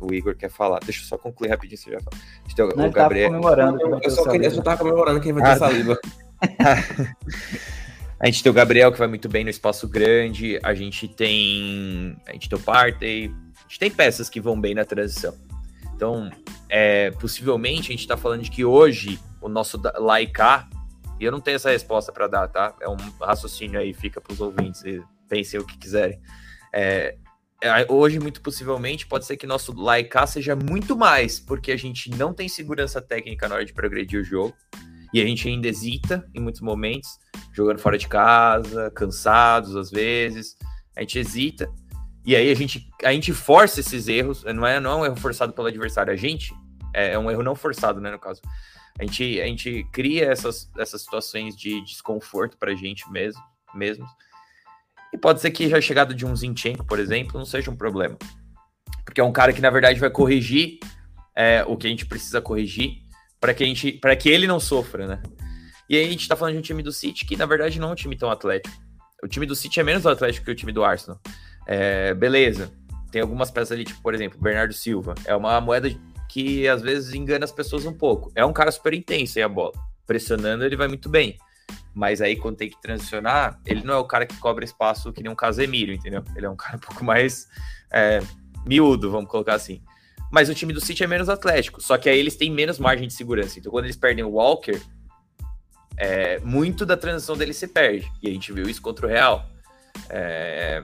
o 0.00 0.14
Igor 0.14 0.34
quer 0.36 0.48
falar. 0.48 0.80
Deixa 0.80 1.02
eu 1.02 1.06
só 1.06 1.18
concluir 1.18 1.50
rapidinho, 1.50 1.76
você 1.76 1.90
já 1.90 2.00
fala. 2.00 2.16
Tem, 2.74 2.86
o 2.86 2.90
Gabriel. 2.90 3.28
comemorando. 3.28 4.00
Eu, 4.02 4.10
só 4.10 4.26
queria, 4.30 4.46
eu 4.46 4.52
só 4.52 4.62
tava 4.62 4.78
comemorando 4.78 5.20
quem 5.20 5.34
vai 5.34 5.42
ter 5.42 5.62
ah. 5.62 6.76
A 8.18 8.26
gente 8.26 8.42
tem 8.42 8.50
o 8.50 8.54
Gabriel 8.54 8.90
que 8.90 8.98
vai 8.98 9.08
muito 9.08 9.28
bem 9.28 9.44
no 9.44 9.50
espaço 9.50 9.86
grande. 9.86 10.58
A 10.62 10.74
gente 10.74 11.06
tem. 11.06 12.16
A 12.26 12.32
gente 12.32 12.48
tem 12.48 12.58
o 12.58 12.62
Partey. 12.62 13.26
A 13.56 13.68
gente 13.68 13.78
tem 13.78 13.90
peças 13.90 14.30
que 14.30 14.40
vão 14.40 14.58
bem 14.58 14.74
na 14.74 14.84
transição. 14.84 15.36
Então, 15.94 16.30
é, 16.68 17.10
possivelmente 17.12 17.88
a 17.88 17.92
gente 17.92 18.00
está 18.00 18.16
falando 18.16 18.42
de 18.42 18.50
que 18.50 18.64
hoje 18.64 19.18
o 19.40 19.48
nosso 19.48 19.80
Laika, 19.98 20.68
e 21.18 21.24
eu 21.24 21.32
não 21.32 21.40
tenho 21.40 21.56
essa 21.56 21.70
resposta 21.70 22.12
para 22.12 22.26
dar, 22.26 22.48
tá? 22.48 22.74
É 22.80 22.88
um 22.88 22.96
raciocínio 23.20 23.80
aí, 23.80 23.94
fica 23.94 24.20
para 24.20 24.32
os 24.32 24.40
ouvintes, 24.40 24.82
pensem 25.28 25.58
o 25.58 25.64
que 25.64 25.78
quiserem. 25.78 26.20
É, 26.72 27.16
é, 27.62 27.86
hoje, 27.90 28.20
muito 28.20 28.42
possivelmente, 28.42 29.06
pode 29.06 29.24
ser 29.24 29.36
que 29.36 29.46
nosso 29.46 29.74
Laika 29.74 30.26
seja 30.26 30.54
muito 30.54 30.96
mais, 30.96 31.40
porque 31.40 31.72
a 31.72 31.76
gente 31.76 32.10
não 32.10 32.34
tem 32.34 32.48
segurança 32.48 33.00
técnica 33.00 33.48
na 33.48 33.56
hora 33.56 33.64
de 33.64 33.72
progredir 33.72 34.20
o 34.20 34.24
jogo, 34.24 34.54
e 35.16 35.22
a 35.22 35.24
gente 35.24 35.48
ainda 35.48 35.66
hesita 35.66 36.28
em 36.34 36.40
muitos 36.40 36.60
momentos, 36.60 37.18
jogando 37.54 37.78
fora 37.78 37.96
de 37.96 38.06
casa, 38.06 38.90
cansados 38.90 39.74
às 39.74 39.90
vezes, 39.90 40.58
a 40.94 41.00
gente 41.00 41.18
hesita, 41.18 41.72
e 42.22 42.36
aí 42.36 42.50
a 42.50 42.54
gente, 42.54 42.86
a 43.02 43.10
gente 43.14 43.32
força 43.32 43.80
esses 43.80 44.08
erros, 44.08 44.44
não 44.44 44.66
é, 44.66 44.78
não 44.78 44.90
é 44.90 44.96
um 44.96 45.04
erro 45.06 45.16
forçado 45.16 45.54
pelo 45.54 45.68
adversário, 45.68 46.12
a 46.12 46.16
gente, 46.16 46.52
é, 46.92 47.12
é 47.12 47.18
um 47.18 47.30
erro 47.30 47.42
não 47.42 47.54
forçado, 47.54 47.98
né, 47.98 48.10
no 48.10 48.18
caso. 48.18 48.42
A 48.98 49.04
gente, 49.04 49.40
a 49.40 49.46
gente 49.46 49.86
cria 49.90 50.26
essas, 50.26 50.70
essas 50.76 51.00
situações 51.00 51.56
de 51.56 51.82
desconforto 51.82 52.58
pra 52.58 52.74
gente 52.74 53.10
mesmo, 53.10 53.40
mesmos. 53.74 54.10
E 55.14 55.16
pode 55.16 55.40
ser 55.40 55.50
que 55.50 55.72
a 55.72 55.80
chegada 55.80 56.12
de 56.12 56.26
um 56.26 56.36
Zinchenko, 56.36 56.84
por 56.84 56.98
exemplo, 56.98 57.38
não 57.38 57.46
seja 57.46 57.70
um 57.70 57.76
problema. 57.76 58.18
Porque 59.02 59.22
é 59.22 59.24
um 59.24 59.32
cara 59.32 59.54
que, 59.54 59.62
na 59.62 59.70
verdade, 59.70 59.98
vai 59.98 60.10
corrigir 60.10 60.78
é, 61.34 61.64
o 61.66 61.74
que 61.74 61.86
a 61.86 61.90
gente 61.90 62.04
precisa 62.04 62.42
corrigir 62.42 63.05
para 63.40 63.54
que, 63.54 63.64
a 63.64 63.66
gente, 63.66 64.00
que 64.20 64.28
ele 64.28 64.46
não 64.46 64.58
sofra, 64.58 65.06
né? 65.06 65.22
E 65.88 65.96
aí 65.96 66.06
a 66.06 66.10
gente 66.10 66.26
tá 66.26 66.34
falando 66.34 66.54
de 66.54 66.58
um 66.58 66.62
time 66.62 66.82
do 66.82 66.92
City 66.92 67.24
que, 67.24 67.36
na 67.36 67.46
verdade, 67.46 67.78
não 67.78 67.90
é 67.90 67.92
um 67.92 67.94
time 67.94 68.16
tão 68.16 68.30
atlético. 68.30 68.74
O 69.22 69.28
time 69.28 69.46
do 69.46 69.54
City 69.54 69.80
é 69.80 69.82
menos 69.82 70.06
atlético 70.06 70.46
que 70.46 70.52
o 70.52 70.54
time 70.54 70.72
do 70.72 70.84
Arsenal. 70.84 71.20
É, 71.66 72.12
beleza. 72.14 72.70
Tem 73.10 73.22
algumas 73.22 73.50
peças 73.50 73.72
ali, 73.72 73.84
tipo, 73.84 74.02
por 74.02 74.14
exemplo, 74.14 74.38
Bernardo 74.40 74.74
Silva. 74.74 75.14
É 75.24 75.34
uma 75.34 75.60
moeda 75.60 75.88
que 76.28 76.66
às 76.68 76.82
vezes 76.82 77.14
engana 77.14 77.44
as 77.44 77.52
pessoas 77.52 77.86
um 77.86 77.92
pouco. 77.92 78.32
É 78.34 78.44
um 78.44 78.52
cara 78.52 78.70
super 78.70 78.92
intenso 78.92 79.38
aí 79.38 79.42
a 79.42 79.48
bola. 79.48 79.72
Pressionando, 80.06 80.64
ele 80.64 80.76
vai 80.76 80.88
muito 80.88 81.08
bem. 81.08 81.38
Mas 81.94 82.20
aí, 82.20 82.36
quando 82.36 82.56
tem 82.56 82.68
que 82.68 82.80
transicionar, 82.80 83.58
ele 83.64 83.82
não 83.82 83.94
é 83.94 83.96
o 83.96 84.04
cara 84.04 84.26
que 84.26 84.36
cobra 84.36 84.64
espaço 84.64 85.12
que 85.12 85.22
nem 85.22 85.32
um 85.32 85.34
Casemiro, 85.34 85.92
entendeu? 85.92 86.22
Ele 86.36 86.46
é 86.46 86.50
um 86.50 86.56
cara 86.56 86.76
um 86.76 86.80
pouco 86.80 87.04
mais 87.04 87.48
é, 87.90 88.20
miúdo, 88.66 89.10
vamos 89.10 89.30
colocar 89.30 89.54
assim. 89.54 89.82
Mas 90.36 90.50
o 90.50 90.54
time 90.54 90.74
do 90.74 90.82
City 90.82 91.02
é 91.02 91.06
menos 91.06 91.30
atlético. 91.30 91.80
Só 91.80 91.96
que 91.96 92.10
aí 92.10 92.18
eles 92.18 92.36
têm 92.36 92.50
menos 92.50 92.78
margem 92.78 93.08
de 93.08 93.14
segurança. 93.14 93.58
Então, 93.58 93.72
quando 93.72 93.86
eles 93.86 93.96
perdem 93.96 94.22
o 94.22 94.32
Walker, 94.32 94.78
é, 95.96 96.38
muito 96.40 96.84
da 96.84 96.94
transição 96.94 97.34
dele 97.38 97.54
se 97.54 97.66
perde. 97.66 98.06
E 98.22 98.28
a 98.28 98.30
gente 98.30 98.52
viu 98.52 98.68
isso 98.68 98.82
contra 98.82 99.06
o 99.06 99.08
Real. 99.08 99.48
É, 100.10 100.82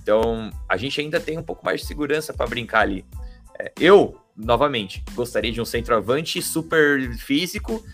então, 0.00 0.50
a 0.66 0.78
gente 0.78 0.98
ainda 0.98 1.20
tem 1.20 1.36
um 1.36 1.42
pouco 1.42 1.62
mais 1.62 1.82
de 1.82 1.86
segurança 1.86 2.32
para 2.32 2.46
brincar 2.46 2.80
ali. 2.80 3.04
É, 3.60 3.70
eu, 3.78 4.18
novamente, 4.34 5.04
gostaria 5.14 5.52
de 5.52 5.60
um 5.60 5.66
centroavante 5.66 6.40
super 6.40 6.98
físico 7.18 7.84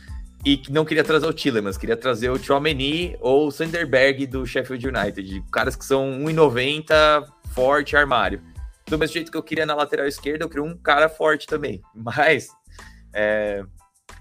e 0.45 0.57
que 0.57 0.71
não 0.71 0.85
queria 0.85 1.03
trazer 1.03 1.27
o 1.27 1.33
Tillemans, 1.33 1.77
queria 1.77 1.97
trazer 1.97 2.31
o 2.31 2.39
Chouameni 2.39 3.17
ou 3.19 3.49
o 3.49 3.51
Sanderberg 3.51 4.25
do 4.29 4.47
Sheffield 4.47 4.87
United, 4.87 5.43
caras 5.51 5.75
que 5.75 5.85
são 5.85 6.13
1,90, 6.21 7.27
forte, 7.53 7.97
armário. 7.97 8.41
Do 8.93 8.99
mesmo 8.99 9.15
jeito 9.15 9.33
que 9.33 9.39
eu 9.39 9.43
queria 9.43 9.65
na 9.65 9.75
lateral 9.75 10.07
esquerda, 10.07 10.45
eu 10.45 10.51
queria 10.51 10.63
um 10.63 10.77
cara 10.77 11.09
forte 11.09 11.47
também. 11.47 11.81
Mas 11.97 12.49
é, 13.15 13.65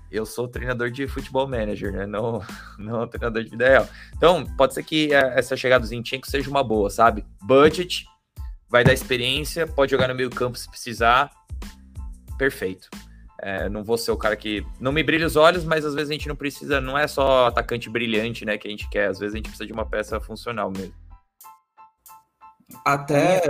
eu 0.10 0.26
sou 0.26 0.48
treinador 0.48 0.90
de 0.90 1.10
futebol 1.10 1.46
manager, 1.46 1.92
né? 1.92 2.06
Não, 2.06 2.42
não 2.80 3.06
treinador 3.06 3.44
de 3.44 3.50
vida 3.50 3.68
real. 3.68 3.90
Então, 4.16 4.46
pode 4.56 4.74
ser 4.74 4.84
que 4.84 5.14
é, 5.14 5.38
essa 5.38 5.58
chegada 5.58 5.82
do 5.82 5.88
Zinchenko 5.88 6.26
seja 6.26 6.50
uma 6.50 6.64
boa, 6.64 6.90
sabe? 6.90 7.26
Budget, 7.42 8.06
vai 8.70 8.82
dar 8.82 8.94
experiência, 8.94 9.68
pode 9.68 9.92
jogar 9.92 10.08
no 10.08 10.16
meio 10.16 10.30
campo 10.30 10.58
se 10.58 10.70
precisar. 10.70 11.30
Perfeito. 12.38 12.90
É, 13.42 13.68
não 13.68 13.84
vou 13.84 13.98
ser 13.98 14.12
o 14.12 14.18
cara 14.18 14.38
que 14.38 14.66
não 14.80 14.94
me 14.94 15.04
brilha 15.04 15.28
os 15.28 15.36
olhos, 15.36 15.66
mas 15.66 15.84
às 15.84 15.94
vezes 15.94 16.10
a 16.12 16.14
gente 16.14 16.30
não 16.30 16.36
precisa, 16.38 16.80
não 16.80 16.98
é 16.98 17.10
só 17.10 17.48
atacante 17.48 17.90
brilhante, 17.90 18.46
né, 18.46 18.58
que 18.58 18.70
a 18.70 18.72
gente 18.72 18.90
quer. 18.90 19.10
Às 19.10 19.20
vezes 19.20 19.34
a 19.34 19.38
gente 19.38 19.50
precisa 19.50 19.68
de 19.68 19.74
uma 19.74 19.86
peça 19.86 20.18
funcional 20.22 20.72
mesmo. 20.72 20.94
Até 22.86 23.42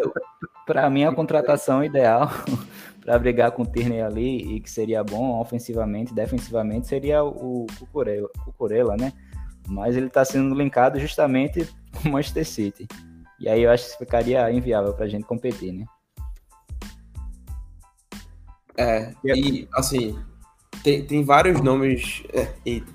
para 0.65 0.89
mim 0.89 1.03
a 1.03 1.13
contratação 1.13 1.83
ideal 1.83 2.29
para 3.01 3.17
brigar 3.17 3.51
com 3.51 3.63
o 3.63 3.65
Tierney 3.65 4.01
ali 4.01 4.55
e 4.55 4.59
que 4.59 4.69
seria 4.69 5.03
bom 5.03 5.39
ofensivamente, 5.39 6.13
defensivamente, 6.13 6.87
seria 6.87 7.23
o 7.23 7.65
Cucurella, 7.79 8.29
Cucurella 8.45 8.97
né? 8.97 9.11
Mas 9.67 9.95
ele 9.95 10.07
está 10.07 10.23
sendo 10.23 10.55
linkado 10.55 10.99
justamente 10.99 11.67
com 11.93 12.09
o 12.09 12.11
Manchester 12.11 12.45
City. 12.45 12.87
E 13.39 13.49
aí 13.49 13.63
eu 13.63 13.71
acho 13.71 13.91
que 13.91 13.97
ficaria 13.97 14.51
inviável 14.51 14.93
para 14.93 15.05
a 15.05 15.09
gente 15.09 15.25
competir, 15.25 15.73
né? 15.73 15.85
É, 18.77 19.13
e 19.23 19.67
assim, 19.73 20.17
tem, 20.83 21.05
tem 21.05 21.23
vários 21.23 21.61
nomes. 21.61 22.23
É, 22.33 22.47
eita, 22.65 22.91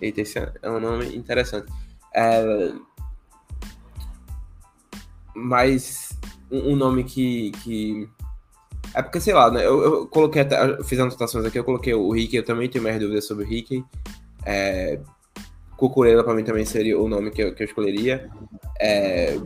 eita, 0.00 0.20
esse 0.20 0.38
é 0.38 0.70
um 0.70 0.80
nome 0.80 1.16
interessante. 1.16 1.72
É, 2.14 2.72
mas 5.38 6.18
um, 6.50 6.76
nome 6.76 7.04
que, 7.04 7.52
que 7.62 8.08
é 8.94 9.02
porque, 9.02 9.20
sei 9.20 9.34
lá, 9.34 9.50
né? 9.50 9.64
Eu, 9.64 9.82
eu 9.82 10.06
coloquei 10.06 10.42
até. 10.42 10.62
Eu 10.62 10.84
fiz 10.84 10.98
anotações 10.98 11.44
aqui, 11.44 11.58
eu 11.58 11.64
coloquei 11.64 11.94
o 11.94 12.10
Rick, 12.10 12.36
eu 12.36 12.44
também 12.44 12.68
tenho 12.68 12.84
mais 12.84 12.98
dúvidas 12.98 13.26
sobre 13.26 13.44
o 13.44 13.46
Rick. 13.46 13.84
É, 14.44 14.98
Cucurella 15.76 16.24
pra 16.24 16.34
mim 16.34 16.42
também 16.42 16.64
seria 16.64 16.98
o 16.98 17.08
nome 17.08 17.30
que 17.30 17.42
eu, 17.42 17.54
que 17.54 17.62
eu 17.62 17.66
escolheria. 17.66 18.28
É, 18.80 19.38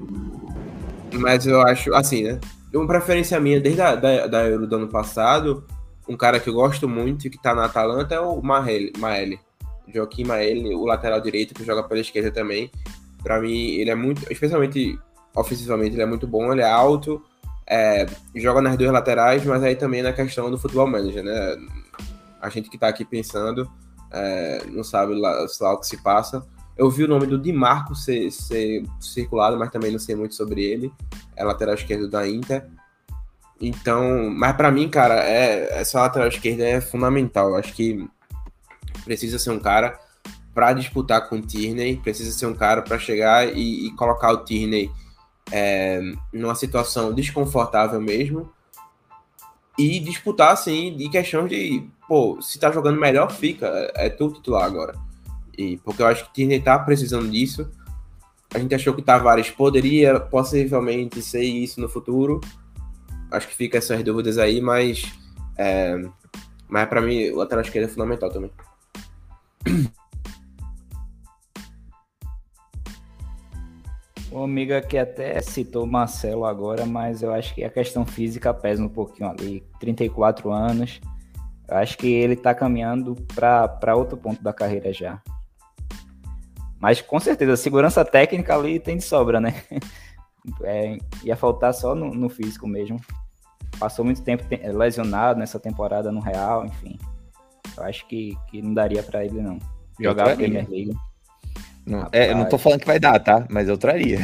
mas 1.12 1.46
eu 1.46 1.60
acho, 1.60 1.94
assim, 1.94 2.22
né? 2.22 2.40
Uma 2.72 2.86
preferência 2.86 3.38
minha 3.38 3.60
desde 3.60 3.82
a 3.82 3.94
da, 3.94 4.26
da 4.26 4.48
Euro 4.48 4.66
do 4.66 4.76
ano 4.76 4.88
passado, 4.88 5.66
um 6.08 6.16
cara 6.16 6.40
que 6.40 6.48
eu 6.48 6.54
gosto 6.54 6.88
muito 6.88 7.26
e 7.26 7.30
que 7.30 7.40
tá 7.40 7.54
na 7.54 7.66
Atalanta 7.66 8.14
é 8.14 8.20
o 8.20 8.40
Maele. 8.40 8.92
Maele. 8.98 9.38
Joaquim 9.92 10.24
Maele, 10.24 10.74
o 10.74 10.86
lateral 10.86 11.20
direito, 11.20 11.52
que 11.52 11.64
joga 11.64 11.82
pela 11.82 12.00
esquerda 12.00 12.30
também. 12.30 12.70
Pra 13.22 13.40
mim, 13.40 13.72
ele 13.72 13.90
é 13.90 13.94
muito, 13.94 14.22
especialmente 14.32 14.98
ofensivamente, 15.34 15.94
ele 15.94 16.02
é 16.02 16.06
muito 16.06 16.26
bom, 16.26 16.52
ele 16.52 16.62
é 16.62 16.70
alto, 16.70 17.22
é, 17.66 18.06
joga 18.34 18.60
nas 18.60 18.76
duas 18.76 18.92
laterais, 18.92 19.44
mas 19.44 19.62
aí 19.62 19.76
também 19.76 20.02
na 20.02 20.12
questão 20.12 20.50
do 20.50 20.58
futebol 20.58 20.86
manager, 20.86 21.22
né? 21.22 21.56
A 22.40 22.48
gente 22.48 22.68
que 22.68 22.78
tá 22.78 22.88
aqui 22.88 23.04
pensando 23.04 23.70
é, 24.12 24.64
não 24.66 24.84
sabe 24.84 25.14
lá, 25.14 25.46
lá, 25.60 25.72
o 25.72 25.78
que 25.78 25.86
se 25.86 25.96
passa. 26.02 26.46
Eu 26.76 26.90
vi 26.90 27.04
o 27.04 27.08
nome 27.08 27.26
do 27.26 27.38
Di 27.38 27.52
Marco 27.52 27.94
ser, 27.94 28.30
ser 28.30 28.84
circulado, 29.00 29.58
mas 29.58 29.70
também 29.70 29.90
não 29.90 29.98
sei 29.98 30.14
muito 30.14 30.34
sobre 30.34 30.62
ele. 30.62 30.92
É 31.36 31.44
lateral 31.44 31.74
esquerdo 31.74 32.08
da 32.08 32.28
Inter. 32.28 32.66
Então, 33.60 34.28
mas 34.30 34.56
para 34.56 34.70
mim, 34.70 34.88
cara, 34.88 35.22
é, 35.22 35.80
essa 35.80 36.00
lateral 36.00 36.28
esquerda 36.28 36.64
é 36.64 36.80
fundamental. 36.80 37.56
Acho 37.56 37.72
que 37.72 38.06
precisa 39.04 39.38
ser 39.38 39.50
um 39.50 39.58
cara 39.58 39.98
para 40.54 40.72
disputar 40.72 41.28
com 41.28 41.36
o 41.36 41.42
Tierney, 41.42 41.96
precisa 41.96 42.30
ser 42.32 42.46
um 42.46 42.54
cara 42.54 42.82
para 42.82 42.98
chegar 42.98 43.48
e, 43.48 43.86
e, 43.86 43.96
colocar 43.96 44.32
o 44.32 44.44
Tierney 44.44 44.90
é, 45.50 46.00
numa 46.32 46.54
situação 46.54 47.12
desconfortável 47.12 48.00
mesmo 48.00 48.50
e 49.78 49.98
disputar 49.98 50.52
assim 50.52 50.96
de 50.96 51.08
questão 51.08 51.46
de, 51.46 51.88
pô, 52.06 52.40
se 52.40 52.58
tá 52.58 52.70
jogando 52.70 53.00
melhor, 53.00 53.30
fica, 53.30 53.66
é, 53.94 54.08
tu 54.08 54.30
titular 54.30 54.64
agora. 54.64 54.94
E 55.56 55.78
porque 55.78 56.02
eu 56.02 56.06
acho 56.06 56.26
que 56.26 56.32
Tierney 56.32 56.60
tá 56.60 56.78
precisando 56.78 57.30
disso. 57.30 57.70
A 58.54 58.58
gente 58.58 58.74
achou 58.74 58.94
que 58.94 59.02
Tavares 59.02 59.50
poderia 59.50 60.20
possivelmente 60.20 61.22
ser 61.22 61.42
isso 61.42 61.80
no 61.80 61.88
futuro. 61.88 62.40
Acho 63.30 63.48
que 63.48 63.54
fica 63.54 63.78
essas 63.78 64.02
dúvidas 64.04 64.36
aí, 64.36 64.60
mas 64.60 65.10
é, 65.56 66.02
mas 66.68 66.88
para 66.88 67.00
mim 67.00 67.30
o 67.30 67.36
lateral 67.36 67.62
esquerdo 67.62 67.86
é 67.86 67.88
fundamental 67.88 68.30
também. 68.30 68.50
O 74.32 74.42
amiga 74.42 74.80
que 74.80 74.96
até 74.96 75.40
citou 75.42 75.86
Marcelo 75.86 76.46
agora, 76.46 76.86
mas 76.86 77.22
eu 77.22 77.34
acho 77.34 77.54
que 77.54 77.62
a 77.62 77.68
questão 77.68 78.06
física 78.06 78.54
pesa 78.54 78.82
um 78.82 78.88
pouquinho 78.88 79.28
ali. 79.28 79.62
34 79.78 80.50
anos. 80.50 81.00
Eu 81.68 81.76
acho 81.76 81.98
que 81.98 82.10
ele 82.10 82.34
tá 82.34 82.54
caminhando 82.54 83.14
para 83.34 83.94
outro 83.94 84.16
ponto 84.16 84.42
da 84.42 84.52
carreira 84.52 84.90
já. 84.92 85.20
Mas 86.80 87.02
com 87.02 87.20
certeza, 87.20 87.56
segurança 87.56 88.04
técnica 88.04 88.56
ali 88.56 88.80
tem 88.80 88.96
de 88.96 89.04
sobra, 89.04 89.40
né? 89.40 89.54
É, 90.64 90.98
ia 91.22 91.36
faltar 91.36 91.72
só 91.72 91.94
no, 91.94 92.12
no, 92.12 92.28
físico 92.28 92.66
mesmo. 92.66 93.00
Passou 93.78 94.04
muito 94.04 94.24
tempo 94.24 94.42
lesionado 94.76 95.38
nessa 95.38 95.56
temporada 95.60 96.10
no 96.10 96.18
Real, 96.18 96.66
enfim. 96.66 96.98
Eu 97.76 97.84
acho 97.84 98.04
que, 98.08 98.36
que 98.50 98.60
não 98.60 98.74
daria 98.74 99.04
para 99.04 99.24
ele, 99.24 99.40
não. 99.40 99.60
Jogar 100.00 100.32
a 100.32 100.34
Premier 100.34 100.68
League. 100.68 100.96
Não, 101.84 102.08
é, 102.12 102.34
não 102.34 102.48
tô 102.48 102.58
falando 102.58 102.80
que 102.80 102.86
vai 102.86 103.00
dar, 103.00 103.18
tá? 103.18 103.44
Mas 103.50 103.68
eu 103.68 103.76
traria. 103.76 104.20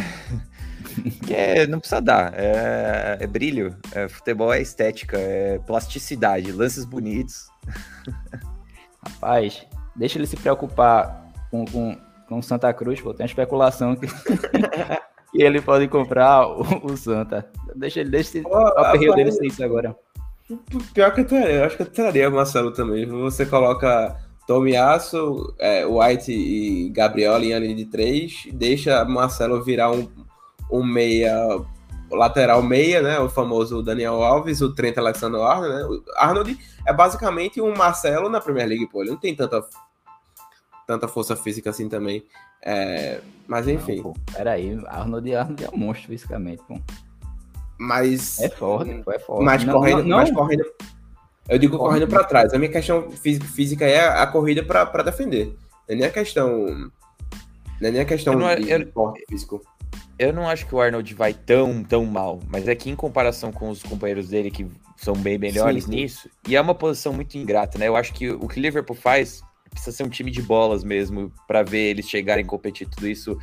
é, 1.29 1.67
não 1.67 1.81
precisa 1.81 2.01
dar. 2.01 2.33
É, 2.35 3.19
é 3.21 3.27
brilho. 3.27 3.77
É, 3.93 4.09
futebol 4.09 4.53
é 4.53 4.61
estética, 4.61 5.19
é 5.19 5.59
plasticidade, 5.59 6.53
lances 6.53 6.85
bonitos. 6.85 7.49
Rapaz, 9.05 9.67
deixa 9.95 10.19
ele 10.19 10.27
se 10.27 10.37
preocupar 10.37 11.33
com, 11.51 11.65
com, 11.65 11.97
com 12.29 12.43
Santa 12.43 12.73
Cruz, 12.73 13.01
pô. 13.01 13.13
Tem 13.13 13.25
uma 13.25 13.29
especulação 13.29 13.97
que, 13.97 14.07
que 15.33 15.43
ele 15.43 15.61
pode 15.61 15.89
comprar 15.89 16.47
o, 16.47 16.87
o 16.87 16.97
Santa. 16.97 17.49
Deixa 17.75 18.01
ele, 18.01 18.11
deixa 18.11 18.41
oh, 18.45 18.49
o 18.49 18.79
aperreio 18.79 19.15
dele 19.15 19.33
ser 19.33 19.47
isso 19.47 19.65
agora. 19.65 19.97
Pior 20.95 21.13
que 21.13 21.21
eu 21.21 21.27
traria, 21.27 21.55
eu 21.57 21.65
acho 21.65 21.77
que 21.77 21.83
eu 21.83 21.91
traria 21.91 22.31
Marcelo 22.31 22.73
também. 22.73 23.07
Você 23.07 23.45
coloca 23.45 24.17
Tomiasso, 24.49 25.55
é, 25.59 25.85
White 25.85 26.33
e 26.33 26.89
Gabriel 26.89 27.37
em 27.37 27.59
linha 27.59 27.77
de 27.77 27.85
três, 27.85 28.49
deixa 28.51 29.05
Marcelo 29.05 29.63
virar 29.63 29.93
um, 29.93 30.09
um 30.73 30.83
meia, 30.83 31.37
lateral 32.11 32.63
meia, 32.63 33.03
né? 33.03 33.21
O 33.21 33.29
famoso 33.29 33.83
Daniel 33.83 34.23
Alves, 34.23 34.63
o 34.63 34.75
Trent 34.75 34.97
Alexander-Arnold, 34.97 35.75
né? 35.75 35.85
O 35.85 36.03
Arnold 36.17 36.59
é 36.87 36.93
basicamente 36.95 37.61
um 37.61 37.77
Marcelo 37.77 38.31
na 38.31 38.41
Premier 38.41 38.67
League, 38.67 38.89
pô. 38.89 39.03
Ele 39.03 39.11
não 39.11 39.19
tem 39.19 39.37
tanta, 39.37 39.63
tanta 40.87 41.07
força 41.07 41.37
física 41.37 41.69
assim 41.69 41.87
também. 41.87 42.25
É, 42.65 43.21
mas 43.47 43.69
enfim. 43.69 43.97
Não, 43.97 44.15
pô, 44.15 44.15
peraí, 44.33 44.83
Arnold, 44.87 45.35
Arnold 45.35 45.65
é 45.65 45.69
um 45.75 45.77
monstro 45.77 46.09
fisicamente, 46.09 46.63
pô. 46.67 46.81
Mas. 47.79 48.41
É 48.41 48.49
forte, 48.49 48.95
pô, 49.05 49.13
é 49.13 49.19
forte. 49.19 49.45
Mas 49.45 49.63
não, 49.63 49.75
correndo, 49.75 50.05
não, 50.05 50.17
mas 50.17 50.33
correndo, 50.33 50.65
eu 51.49 51.59
digo 51.59 51.79
correndo 51.79 52.07
para 52.07 52.25
trás. 52.25 52.53
A 52.53 52.59
minha 52.59 52.71
questão 52.71 53.11
física 53.11 53.85
é 53.87 54.07
a 54.07 54.27
corrida 54.27 54.63
para 54.63 55.03
defender. 55.03 55.47
Não 55.47 55.55
é 55.89 55.95
nem 55.95 56.07
a 56.07 56.11
questão. 56.11 56.91
Não 57.81 57.89
é 57.89 57.91
nem 57.91 58.01
a 58.01 58.05
questão 58.05 58.35
eu 58.35 58.39
não, 58.39 58.55
de, 58.55 58.71
eu, 58.71 59.15
físico. 59.29 59.63
Eu 60.19 60.33
não 60.33 60.49
acho 60.49 60.67
que 60.67 60.75
o 60.75 60.81
Arnold 60.81 61.15
vai 61.15 61.33
tão, 61.33 61.83
tão 61.83 62.05
mal, 62.05 62.41
mas 62.49 62.67
é 62.69 62.75
que 62.75 62.91
em 62.91 62.97
comparação 62.97 63.53
com 63.53 63.71
os 63.71 63.83
companheiros 63.83 64.29
dele 64.29 64.51
que 64.51 64.67
são 64.97 65.15
bem 65.15 65.39
melhores 65.39 65.85
sim, 65.85 65.91
sim. 65.91 65.97
nisso, 65.97 66.31
e 66.47 66.57
é 66.57 66.61
uma 66.61 66.75
posição 66.75 67.13
muito 67.13 67.39
ingrata, 67.39 67.79
né? 67.79 67.87
Eu 67.87 67.97
acho 67.97 68.13
que 68.13 68.29
o 68.29 68.49
que 68.49 68.59
o 68.59 68.63
Liverpool 68.63 68.97
faz 68.97 69.43
precisa 69.71 69.97
ser 69.97 70.03
um 70.03 70.09
time 70.09 70.31
de 70.31 70.43
bolas 70.43 70.83
mesmo 70.83 71.33
para 71.47 71.63
ver 71.63 71.91
eles 71.91 72.09
chegarem 72.09 72.45
a 72.45 72.47
competir 72.47 72.89
tudo 72.89 73.07
isso 73.07 73.39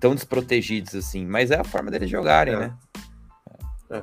tão 0.00 0.14
desprotegidos 0.14 0.94
assim, 0.94 1.26
mas 1.26 1.50
é 1.50 1.60
a 1.60 1.64
forma 1.64 1.90
deles 1.90 2.08
jogarem, 2.08 2.54
é. 2.54 2.58
né? 2.58 2.74
É. 3.90 4.02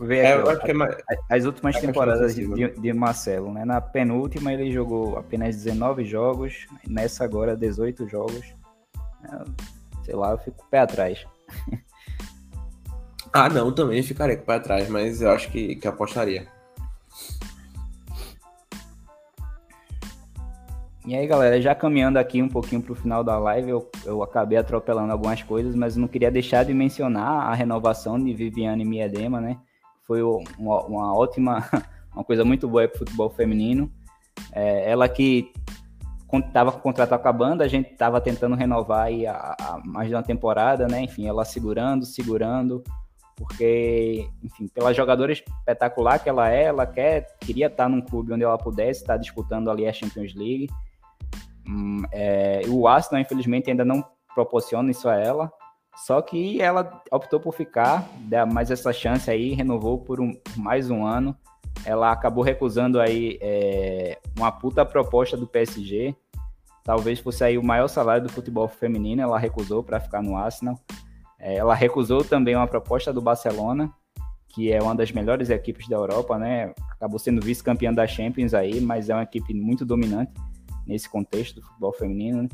Ver 0.00 0.24
é, 0.24 0.32
aqui, 0.34 0.70
é, 0.70 0.74
mais... 0.74 0.96
as 1.30 1.44
últimas 1.44 1.78
temporadas 1.80 2.34
de, 2.34 2.68
de, 2.80 2.92
Marcelo, 2.92 3.52
né? 3.52 3.64
Na 3.64 3.80
penúltima 3.80 4.52
ele 4.52 4.70
jogou 4.70 5.16
apenas 5.16 5.56
19 5.56 6.04
jogos, 6.04 6.66
nessa 6.86 7.24
agora 7.24 7.56
18 7.56 8.08
jogos. 8.08 8.54
É, 9.24 9.44
sei 10.04 10.14
lá, 10.14 10.32
eu 10.32 10.38
fico 10.38 10.64
pé 10.70 10.80
atrás. 10.80 11.24
ah, 13.32 13.48
não, 13.48 13.72
também 13.72 14.02
ficaria 14.02 14.36
com 14.36 14.42
o 14.42 14.46
pé 14.46 14.54
atrás, 14.54 14.88
mas 14.88 15.22
eu 15.22 15.30
acho 15.30 15.50
que, 15.50 15.76
que 15.76 15.88
apostaria. 15.88 16.46
E 21.06 21.14
aí, 21.14 21.26
galera, 21.26 21.60
já 21.60 21.74
caminhando 21.74 22.18
aqui 22.18 22.40
um 22.40 22.48
pouquinho 22.48 22.80
para 22.80 22.92
o 22.92 22.96
final 22.96 23.22
da 23.22 23.38
live, 23.38 23.68
eu, 23.68 23.90
eu 24.06 24.22
acabei 24.22 24.56
atropelando 24.56 25.12
algumas 25.12 25.42
coisas, 25.42 25.74
mas 25.74 25.96
não 25.96 26.08
queria 26.08 26.30
deixar 26.30 26.64
de 26.64 26.72
mencionar 26.72 27.46
a 27.46 27.54
renovação 27.54 28.18
de 28.18 28.32
Viviane 28.32 28.86
Miedema, 28.86 29.38
né? 29.38 29.58
Foi 30.06 30.22
uma, 30.22 30.82
uma 30.84 31.14
ótima, 31.14 31.62
uma 32.14 32.24
coisa 32.24 32.42
muito 32.42 32.66
boa 32.66 32.88
para 32.88 32.96
o 32.96 32.98
futebol 33.00 33.28
feminino. 33.28 33.92
É, 34.50 34.90
ela 34.90 35.06
que 35.06 35.52
estava 36.32 36.72
com 36.72 36.78
o 36.78 36.82
contrato 36.82 37.12
acabando, 37.12 37.60
a 37.60 37.68
gente 37.68 37.92
estava 37.92 38.18
tentando 38.18 38.56
renovar 38.56 39.06
aí 39.06 39.26
a, 39.26 39.54
a, 39.60 39.82
mais 39.84 40.08
de 40.08 40.14
uma 40.14 40.22
temporada, 40.22 40.88
né? 40.88 41.02
Enfim, 41.02 41.26
ela 41.26 41.44
segurando, 41.44 42.06
segurando, 42.06 42.82
porque, 43.36 44.26
enfim, 44.42 44.68
pela 44.68 44.94
jogadora 44.94 45.32
espetacular 45.32 46.18
que 46.18 46.30
ela 46.30 46.50
é, 46.50 46.64
ela 46.64 46.86
quer, 46.86 47.36
queria 47.40 47.66
estar 47.66 47.90
num 47.90 48.00
clube 48.00 48.32
onde 48.32 48.42
ela 48.42 48.56
pudesse 48.56 49.02
estar 49.02 49.18
disputando 49.18 49.70
ali 49.70 49.86
a 49.86 49.92
Champions 49.92 50.34
League. 50.34 50.68
Hum, 51.66 52.02
é, 52.12 52.62
o 52.68 52.86
Arsenal, 52.86 53.22
infelizmente, 53.22 53.70
ainda 53.70 53.84
não 53.84 54.04
proporciona 54.34 54.90
isso 54.90 55.08
a 55.08 55.16
ela. 55.16 55.52
Só 55.96 56.20
que 56.20 56.60
ela 56.60 57.02
optou 57.10 57.38
por 57.38 57.54
ficar, 57.54 58.08
dá 58.22 58.44
mais 58.44 58.70
essa 58.70 58.92
chance 58.92 59.30
aí, 59.30 59.54
renovou 59.54 59.98
por, 59.98 60.20
um, 60.20 60.36
mais 60.56 60.90
um 60.90 61.06
ano. 61.06 61.36
Ela 61.84 62.10
acabou 62.10 62.42
recusando 62.42 63.00
aí 63.00 63.38
é, 63.40 64.18
uma 64.36 64.50
puta 64.50 64.84
proposta 64.84 65.36
do 65.36 65.46
PSG. 65.46 66.14
Talvez 66.82 67.20
fosse 67.20 67.44
aí 67.44 67.56
o 67.56 67.62
maior 67.62 67.88
salário 67.88 68.24
do 68.24 68.32
futebol 68.32 68.68
feminino, 68.68 69.22
ela 69.22 69.38
recusou 69.38 69.82
para 69.82 70.00
ficar 70.00 70.22
no 70.22 70.36
Arsenal. 70.36 70.78
É, 71.38 71.56
ela 71.56 71.74
recusou 71.74 72.24
também 72.24 72.56
uma 72.56 72.66
proposta 72.66 73.12
do 73.12 73.20
Barcelona, 73.20 73.90
que 74.48 74.72
é 74.72 74.82
uma 74.82 74.94
das 74.94 75.10
melhores 75.12 75.48
equipes 75.48 75.88
da 75.88 75.96
Europa, 75.96 76.36
né? 76.38 76.74
Acabou 76.90 77.18
sendo 77.18 77.40
vice-campeã 77.40 77.92
da 77.92 78.06
Champions 78.06 78.52
aí, 78.52 78.80
mas 78.80 79.08
é 79.08 79.14
uma 79.14 79.22
equipe 79.22 79.54
muito 79.54 79.84
dominante 79.84 80.32
nesse 80.86 81.08
contexto 81.08 81.56
do 81.56 81.66
futebol 81.66 81.92
feminino. 81.92 82.42
Né? 82.42 82.48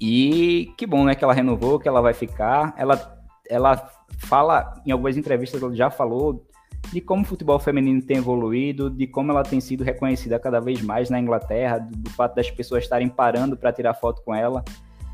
E 0.00 0.72
que 0.76 0.86
bom, 0.86 1.04
né, 1.04 1.14
que 1.14 1.22
ela 1.22 1.32
renovou, 1.32 1.78
que 1.78 1.86
ela 1.86 2.00
vai 2.00 2.12
ficar. 2.12 2.74
Ela, 2.76 3.16
ela 3.48 3.90
fala, 4.18 4.82
em 4.84 4.90
algumas 4.90 5.16
entrevistas, 5.16 5.62
ela 5.62 5.74
já 5.74 5.90
falou 5.90 6.44
de 6.92 7.00
como 7.00 7.22
o 7.22 7.24
futebol 7.24 7.58
feminino 7.58 8.02
tem 8.02 8.16
evoluído, 8.16 8.90
de 8.90 9.06
como 9.06 9.30
ela 9.30 9.44
tem 9.44 9.60
sido 9.60 9.84
reconhecida 9.84 10.38
cada 10.38 10.60
vez 10.60 10.82
mais 10.82 11.08
na 11.08 11.20
Inglaterra, 11.20 11.78
do, 11.78 11.96
do 11.96 12.10
fato 12.10 12.34
das 12.34 12.50
pessoas 12.50 12.82
estarem 12.82 13.08
parando 13.08 13.56
para 13.56 13.72
tirar 13.72 13.94
foto 13.94 14.22
com 14.22 14.34
ela. 14.34 14.64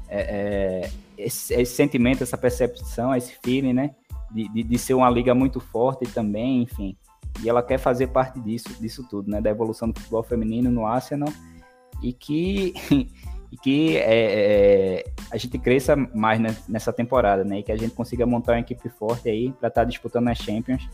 É, 0.08 0.20
é, 0.20 0.90
esse, 1.18 1.52
esse, 1.52 1.74
sentimento, 1.74 2.22
essa 2.22 2.38
percepção, 2.38 3.14
esse 3.14 3.34
feeling, 3.42 3.74
né? 3.74 3.94
De, 4.30 4.48
de, 4.48 4.62
de, 4.62 4.78
ser 4.78 4.94
uma 4.94 5.10
liga 5.10 5.34
muito 5.34 5.60
forte 5.60 6.06
também, 6.06 6.62
enfim. 6.62 6.96
E 7.42 7.48
ela 7.48 7.62
quer 7.62 7.78
fazer 7.78 8.08
parte 8.08 8.40
disso, 8.40 8.68
disso 8.80 9.06
tudo, 9.08 9.30
né? 9.30 9.40
Da 9.40 9.50
evolução 9.50 9.90
do 9.90 9.98
futebol 9.98 10.22
feminino 10.22 10.70
no 10.70 10.86
Arsenal 10.86 11.28
e 12.02 12.12
que, 12.12 12.74
e 13.52 13.56
que 13.56 13.96
é, 13.96 15.00
é, 15.00 15.04
a 15.30 15.36
gente 15.36 15.58
cresça 15.58 15.96
mais 15.96 16.40
nessa 16.68 16.92
temporada, 16.92 17.44
né? 17.44 17.60
E 17.60 17.62
que 17.62 17.72
a 17.72 17.76
gente 17.76 17.94
consiga 17.94 18.26
montar 18.26 18.52
uma 18.52 18.60
equipe 18.60 18.88
forte 18.88 19.28
aí 19.28 19.52
para 19.52 19.68
estar 19.68 19.82
tá 19.82 19.84
disputando 19.84 20.28
as 20.28 20.38
Champions, 20.38 20.88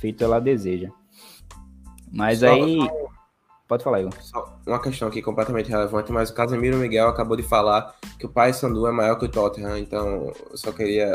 feito 0.00 0.24
ela 0.24 0.40
deseja. 0.40 0.90
Mas 2.12 2.40
só, 2.40 2.52
aí. 2.52 2.78
Pode 3.66 3.84
falar, 3.84 4.00
Igor. 4.00 4.14
Só 4.22 4.58
uma 4.66 4.80
questão 4.80 5.08
aqui 5.08 5.20
completamente 5.20 5.68
relevante, 5.68 6.10
mas 6.10 6.30
o 6.30 6.34
Casemiro 6.34 6.78
Miguel 6.78 7.08
acabou 7.08 7.36
de 7.36 7.42
falar 7.42 7.94
que 8.18 8.24
o 8.24 8.30
Pai 8.30 8.52
Sandu 8.54 8.86
é 8.86 8.92
maior 8.92 9.16
que 9.16 9.26
o 9.26 9.28
Tottenham, 9.28 9.76
então 9.76 10.32
eu 10.50 10.56
só 10.56 10.72
queria 10.72 11.12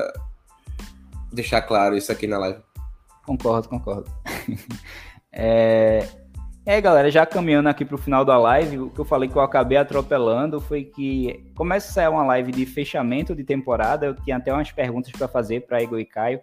deixar 1.31 1.63
claro 1.63 1.97
isso 1.97 2.11
aqui 2.11 2.27
na 2.27 2.37
live. 2.37 2.59
Concordo, 3.25 3.69
concordo. 3.69 4.11
é, 5.33 6.07
Aí, 6.65 6.79
galera, 6.79 7.11
já 7.11 7.25
caminhando 7.25 7.67
aqui 7.67 7.83
para 7.83 7.95
o 7.95 7.97
final 7.97 8.23
da 8.23 8.37
live, 8.37 8.79
o 8.79 8.89
que 8.89 8.99
eu 8.99 9.03
falei 9.03 9.27
que 9.27 9.35
eu 9.35 9.41
acabei 9.41 9.77
atropelando 9.77 10.61
foi 10.61 10.85
que 10.85 11.51
começa 11.55 11.89
a 11.89 11.93
sair 11.93 12.07
uma 12.07 12.23
live 12.23 12.53
de 12.53 12.65
fechamento 12.65 13.35
de 13.35 13.43
temporada. 13.43 14.05
Eu 14.05 14.15
tinha 14.15 14.37
até 14.37 14.53
umas 14.53 14.71
perguntas 14.71 15.11
para 15.11 15.27
fazer 15.27 15.67
para 15.67 15.83
Igor 15.83 15.99
e 15.99 16.05
Caio, 16.05 16.39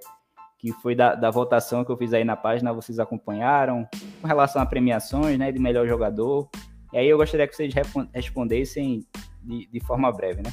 que 0.59 0.73
foi 0.73 0.95
da, 0.95 1.15
da, 1.15 1.31
votação 1.31 1.87
que 1.87 1.91
eu 1.91 1.97
fiz 1.97 2.13
aí 2.13 2.23
na 2.23 2.37
página, 2.37 2.71
vocês 2.71 2.99
acompanharam, 2.99 3.89
com 4.21 4.27
relação 4.29 4.61
a 4.61 4.67
premiações, 4.67 5.39
né, 5.39 5.51
de 5.51 5.59
melhor 5.59 5.89
jogador. 5.89 6.51
E 6.93 6.99
aí 6.99 7.09
eu 7.09 7.17
gostaria 7.17 7.49
que 7.49 7.57
vocês 7.57 7.73
respondessem 8.13 9.07
de, 9.43 9.67
de 9.73 9.81
forma 9.81 10.13
breve, 10.13 10.43
né? 10.43 10.53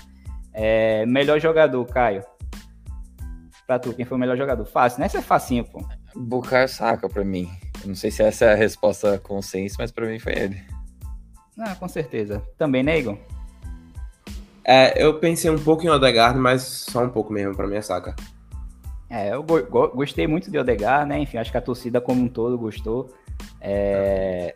É, 0.54 1.06
melhor 1.06 1.42
jogador, 1.42 1.84
Caio. 1.88 2.24
Pra 3.66 3.78
tu, 3.78 3.94
quem 3.94 4.06
foi 4.06 4.16
o 4.16 4.20
melhor 4.20 4.38
jogador? 4.38 4.64
Fácil, 4.64 5.02
né? 5.02 5.08
Isso 5.08 5.18
é 5.18 5.22
facinho, 5.22 5.66
pô. 5.66 5.86
Bucar 6.16 6.70
saca 6.70 7.10
pra 7.10 7.26
mim. 7.26 7.50
Não 7.86 7.96
sei 7.96 8.12
se 8.12 8.24
essa 8.24 8.46
é 8.46 8.54
a 8.54 8.56
resposta 8.56 9.18
consenso, 9.20 9.76
mas 9.80 9.92
pra 9.92 10.08
mim 10.08 10.20
foi 10.20 10.34
ele. 10.34 10.62
Ah, 11.60 11.76
com 11.76 11.88
certeza. 11.88 12.42
Também, 12.58 12.84
né, 12.84 13.00
Igor? 13.00 13.18
É, 14.64 15.02
eu 15.02 15.18
pensei 15.20 15.50
um 15.50 15.58
pouco 15.58 15.86
em 15.86 15.90
Odegaard, 15.90 16.38
mas 16.38 16.62
só 16.62 17.04
um 17.04 17.10
pouco 17.10 17.32
mesmo 17.32 17.56
pra 17.56 17.68
minha 17.68 17.82
saca. 17.82 18.16
É, 19.10 19.34
eu 19.34 19.42
go 19.42 19.62
gostei 19.96 20.28
muito 20.28 20.52
de 20.52 20.58
Odegaard, 20.58 21.08
né? 21.08 21.20
Enfim, 21.20 21.38
acho 21.38 21.52
que 21.52 21.58
a 21.58 21.62
torcida 21.62 22.02
como 22.02 22.22
um 22.22 22.28
todo 22.28 22.58
gostou. 22.58 23.10
É... 23.62 24.56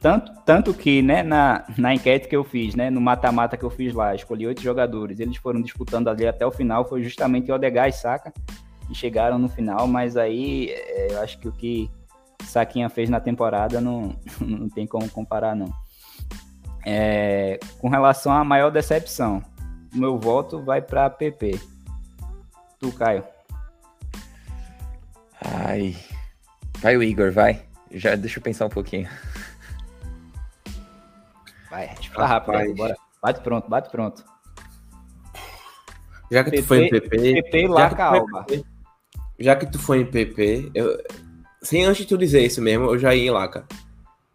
Tanto, 0.00 0.32
tanto 0.44 0.74
que, 0.74 1.00
né, 1.00 1.22
na, 1.22 1.64
na 1.78 1.94
enquete 1.94 2.26
que 2.26 2.34
eu 2.34 2.42
fiz, 2.42 2.74
né, 2.74 2.90
no 2.90 3.00
mata-mata 3.00 3.56
que 3.56 3.64
eu 3.64 3.70
fiz 3.70 3.94
lá, 3.94 4.14
escolhi 4.16 4.48
oito 4.48 4.60
jogadores, 4.60 5.20
eles 5.20 5.36
foram 5.36 5.62
disputando 5.62 6.08
ali 6.08 6.26
até 6.26 6.44
o 6.44 6.50
final, 6.50 6.88
foi 6.88 7.04
justamente 7.04 7.52
Odegaard 7.52 7.94
e 7.94 7.98
Saka, 7.98 8.32
e 8.90 8.94
chegaram 8.96 9.38
no 9.38 9.48
final, 9.48 9.86
mas 9.86 10.16
aí 10.16 10.70
é, 10.70 11.12
eu 11.12 11.20
acho 11.20 11.38
que 11.38 11.46
o 11.46 11.52
que 11.52 11.88
Saquinha 12.44 12.88
fez 12.88 13.08
na 13.08 13.20
temporada 13.20 13.80
não, 13.80 14.14
não 14.40 14.68
tem 14.68 14.86
como 14.86 15.08
comparar, 15.10 15.54
não. 15.54 15.72
É, 16.84 17.60
com 17.78 17.88
relação 17.88 18.32
à 18.32 18.44
maior 18.44 18.70
decepção, 18.70 19.42
o 19.94 19.98
meu 19.98 20.18
voto 20.18 20.64
vai 20.64 20.82
para 20.82 21.08
PP. 21.08 21.60
Tu, 22.80 22.92
Caio. 22.92 23.24
Ai. 25.40 25.96
Vai 26.78 26.96
o 26.96 27.02
Igor, 27.02 27.30
vai. 27.30 27.62
Já 27.92 28.16
deixa 28.16 28.38
eu 28.38 28.42
pensar 28.42 28.66
um 28.66 28.70
pouquinho. 28.70 29.08
Vai, 31.70 31.94
fala 32.12 32.26
rápido, 32.26 32.56
aí, 32.56 32.74
bora. 32.74 32.96
Bate 33.22 33.40
pronto, 33.40 33.68
bate 33.68 33.90
pronto. 33.90 34.24
Já 36.30 36.42
que 36.42 36.50
PP, 36.50 36.62
tu 36.62 36.66
foi 36.66 36.84
em 36.84 36.90
PP. 36.90 37.42
PP 37.42 37.68
lá, 37.68 37.90
calma. 37.94 38.46
Já 39.38 39.56
que 39.56 39.66
tu 39.66 39.78
foi 39.78 40.00
em 40.00 40.06
PP, 40.06 40.70
eu, 40.74 40.98
sem 41.62 41.84
antes 41.84 42.02
de 42.02 42.08
tu 42.08 42.18
dizer 42.18 42.44
isso 42.44 42.60
mesmo, 42.60 42.86
eu 42.86 42.98
já 42.98 43.14
ia 43.14 43.26
em 43.26 43.30
Laca. 43.30 43.64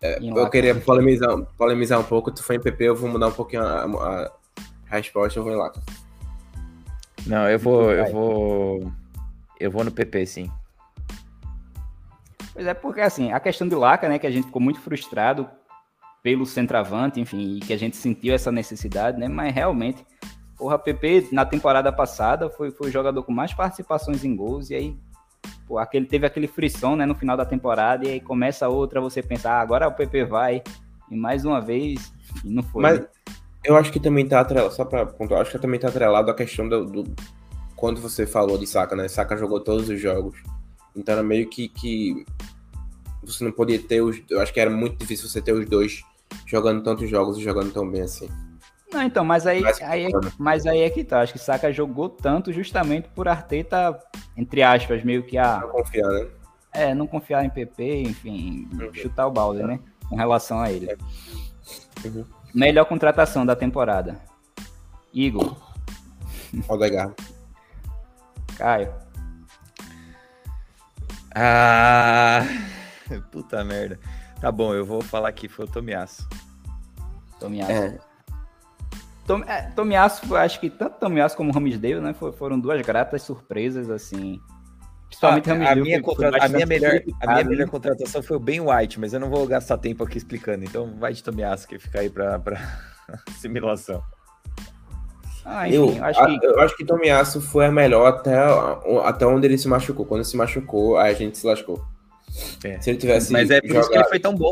É, 0.01 0.19
em 0.19 0.29
eu 0.29 0.35
Laca, 0.35 0.51
queria 0.51 0.75
polemizar, 0.75 1.37
polemizar 1.57 1.99
um 1.99 2.03
pouco. 2.03 2.31
Tu 2.31 2.43
foi 2.43 2.55
em 2.55 2.61
PP, 2.61 2.85
eu 2.85 2.95
vou 2.95 3.09
mudar 3.09 3.27
um 3.27 3.33
pouquinho 3.33 3.63
a, 3.63 3.83
a, 3.83 4.31
a 4.89 4.95
resposta, 4.95 5.37
eu 5.37 5.43
vou 5.43 5.51
em 5.51 5.57
Laca. 5.57 5.81
Não, 7.25 7.49
eu 7.49 7.59
vou, 7.59 7.91
eu 7.91 8.11
vou, 8.11 8.91
eu 9.59 9.69
vou 9.69 9.83
no 9.83 9.91
PP, 9.91 10.25
sim. 10.25 10.51
Pois 12.53 12.65
é, 12.65 12.73
porque 12.73 13.01
assim, 13.01 13.31
a 13.31 13.39
questão 13.39 13.67
de 13.67 13.75
Laca, 13.75 14.07
né, 14.07 14.17
que 14.17 14.25
a 14.25 14.31
gente 14.31 14.45
ficou 14.45 14.61
muito 14.61 14.79
frustrado 14.79 15.47
pelo 16.23 16.45
centroavante, 16.45 17.19
enfim, 17.19 17.57
e 17.57 17.59
que 17.59 17.73
a 17.73 17.77
gente 17.77 17.95
sentiu 17.95 18.33
essa 18.33 18.51
necessidade, 18.51 19.19
né, 19.19 19.27
mas 19.27 19.53
realmente, 19.53 20.05
porra, 20.57 20.79
PP 20.79 21.29
na 21.31 21.45
temporada 21.45 21.91
passada 21.91 22.49
foi, 22.49 22.71
foi 22.71 22.87
o 22.89 22.91
jogador 22.91 23.21
com 23.23 23.31
mais 23.31 23.53
participações 23.53 24.23
em 24.23 24.35
gols, 24.35 24.69
e 24.69 24.75
aí, 24.75 24.97
pô, 25.67 25.77
aquele, 25.77 26.05
teve 26.05 26.25
aquele 26.25 26.47
frição, 26.47 26.95
né, 26.95 27.05
no 27.05 27.15
final 27.15 27.35
da 27.35 27.45
temporada, 27.45 28.07
e 28.07 28.11
aí 28.13 28.19
começa 28.19 28.67
outra, 28.69 29.01
você 29.01 29.21
pensar, 29.21 29.53
ah, 29.53 29.61
agora 29.61 29.87
o 29.87 29.93
PP 29.93 30.25
vai, 30.25 30.63
e 31.11 31.15
mais 31.15 31.45
uma 31.45 31.59
vez, 31.59 32.11
não 32.43 32.63
foi. 32.63 32.81
Mas 32.81 33.05
eu 33.63 33.75
acho 33.75 33.91
que 33.91 33.99
também 33.99 34.27
tá 34.27 34.39
atrelado, 34.39 34.73
só 34.73 34.85
pra 34.85 35.05
pontuar, 35.05 35.41
acho 35.41 35.51
que 35.51 35.59
também 35.59 35.79
tá 35.79 35.89
atrelado 35.89 36.31
a 36.31 36.33
questão 36.33 36.67
do, 36.67 36.85
do 36.85 37.15
quando 37.75 38.01
você 38.01 38.25
falou 38.25 38.57
de 38.57 38.65
Saka, 38.65 38.95
né, 38.95 39.07
Saka 39.07 39.35
jogou 39.35 39.59
todos 39.59 39.89
os 39.89 39.99
jogos, 39.99 40.37
então 40.95 41.13
era 41.13 41.23
meio 41.23 41.47
que, 41.47 41.67
que 41.69 42.25
você 43.23 43.43
não 43.43 43.51
podia 43.51 43.79
ter 43.79 44.01
os. 44.01 44.21
Eu 44.29 44.41
acho 44.41 44.53
que 44.53 44.59
era 44.59 44.69
muito 44.69 44.97
difícil 44.97 45.27
você 45.27 45.41
ter 45.41 45.51
os 45.51 45.65
dois 45.67 46.01
jogando 46.45 46.81
tantos 46.81 47.09
jogos 47.09 47.37
e 47.37 47.43
jogando 47.43 47.71
tão 47.71 47.89
bem 47.89 48.01
assim. 48.01 48.29
Não, 48.91 49.03
então, 49.03 49.25
mas 49.25 49.45
aí, 49.45 49.63
aí, 49.81 50.05
é, 50.05 50.09
mas 50.37 50.65
aí 50.65 50.81
é 50.81 50.89
que 50.89 51.03
tá. 51.03 51.21
Acho 51.21 51.33
que 51.33 51.39
Saka 51.39 51.71
jogou 51.71 52.09
tanto 52.09 52.53
justamente 52.53 53.09
por 53.09 53.27
Arteta, 53.27 53.99
entre 54.35 54.63
aspas, 54.63 55.03
meio 55.03 55.23
que 55.23 55.37
a. 55.37 55.59
Não 55.59 55.69
confiar, 55.69 56.09
né? 56.09 56.27
É, 56.73 56.95
não 56.95 57.07
confiar 57.07 57.43
em 57.43 57.49
PP, 57.49 58.03
enfim, 58.03 58.69
uhum. 58.73 58.93
chutar 58.93 59.27
o 59.27 59.31
balde, 59.31 59.63
né? 59.63 59.79
Com 60.07 60.15
relação 60.15 60.61
a 60.61 60.71
ele. 60.71 60.95
Uhum. 62.05 62.25
Melhor 62.53 62.85
contratação 62.85 63.45
da 63.45 63.55
temporada. 63.55 64.19
Igor. 65.13 65.57
Odegaard. 66.69 67.13
Caio. 68.57 68.93
Ah. 71.35 72.41
Puta 73.31 73.63
merda. 73.63 73.99
Tá 74.39 74.51
bom, 74.51 74.73
eu 74.73 74.85
vou 74.85 75.01
falar 75.01 75.29
aqui, 75.29 75.47
foi 75.47 75.65
o 75.65 75.67
Tomiasso. 75.67 76.27
Tomiasso. 77.39 77.71
É. 77.71 78.06
Tom, 79.27 79.43
é, 79.45 79.63
Tomiasso, 79.75 80.35
acho 80.37 80.59
que 80.59 80.69
tanto 80.69 80.97
Tomiasso 80.99 81.35
como 81.35 81.51
Ramsdale, 81.51 81.99
né, 81.99 82.15
foram 82.37 82.57
duas 82.57 82.81
gratas 82.81 83.21
surpresas, 83.21 83.89
assim. 83.89 84.39
Principalmente 85.07 85.51
ah, 85.51 85.71
a, 85.71 85.75
minha 85.75 86.01
contra... 86.01 86.29
a, 86.43 86.49
minha 86.49 86.65
melhor, 86.65 87.01
a 87.21 87.33
minha 87.33 87.43
melhor 87.43 87.69
contratação 87.69 88.23
foi 88.23 88.37
o 88.37 88.39
Ben 88.39 88.61
White, 88.61 88.99
mas 88.99 89.13
eu 89.13 89.19
não 89.19 89.29
vou 89.29 89.45
gastar 89.45 89.77
tempo 89.77 90.03
aqui 90.03 90.17
explicando, 90.17 90.63
então 90.63 90.97
vai 90.97 91.13
de 91.13 91.23
Tomiasso 91.23 91.67
que 91.67 91.77
fica 91.77 91.99
aí 91.99 92.09
pra, 92.09 92.39
pra 92.39 92.57
simulação. 93.37 94.01
Ah, 95.45 95.67
enfim, 95.67 95.97
eu, 95.97 96.03
acho 96.03 96.25
que... 96.25 96.45
eu 96.45 96.59
acho 96.59 96.77
que 96.77 96.85
Tomiasso 96.85 97.41
foi 97.41 97.65
a 97.65 97.71
melhor 97.71 98.07
até, 98.07 98.35
até 99.03 99.25
onde 99.25 99.47
ele 99.47 99.57
se 99.57 99.67
machucou. 99.67 100.05
Quando 100.05 100.19
ele 100.19 100.29
se 100.29 100.35
machucou, 100.35 100.97
aí 100.97 101.11
a 101.11 101.15
gente 101.15 101.37
se 101.37 101.47
lascou. 101.47 101.85
É. 102.63 102.79
Se 102.81 102.89
ele 102.89 102.97
tivesse. 102.97 103.31
Mas 103.31 103.49
é 103.49 103.61
por 103.61 103.67
jogado... 103.67 103.81
isso 103.81 103.89
que 103.91 103.97
ele 103.97 104.09
foi 104.09 104.19
tão 104.19 104.35
bom. 104.35 104.51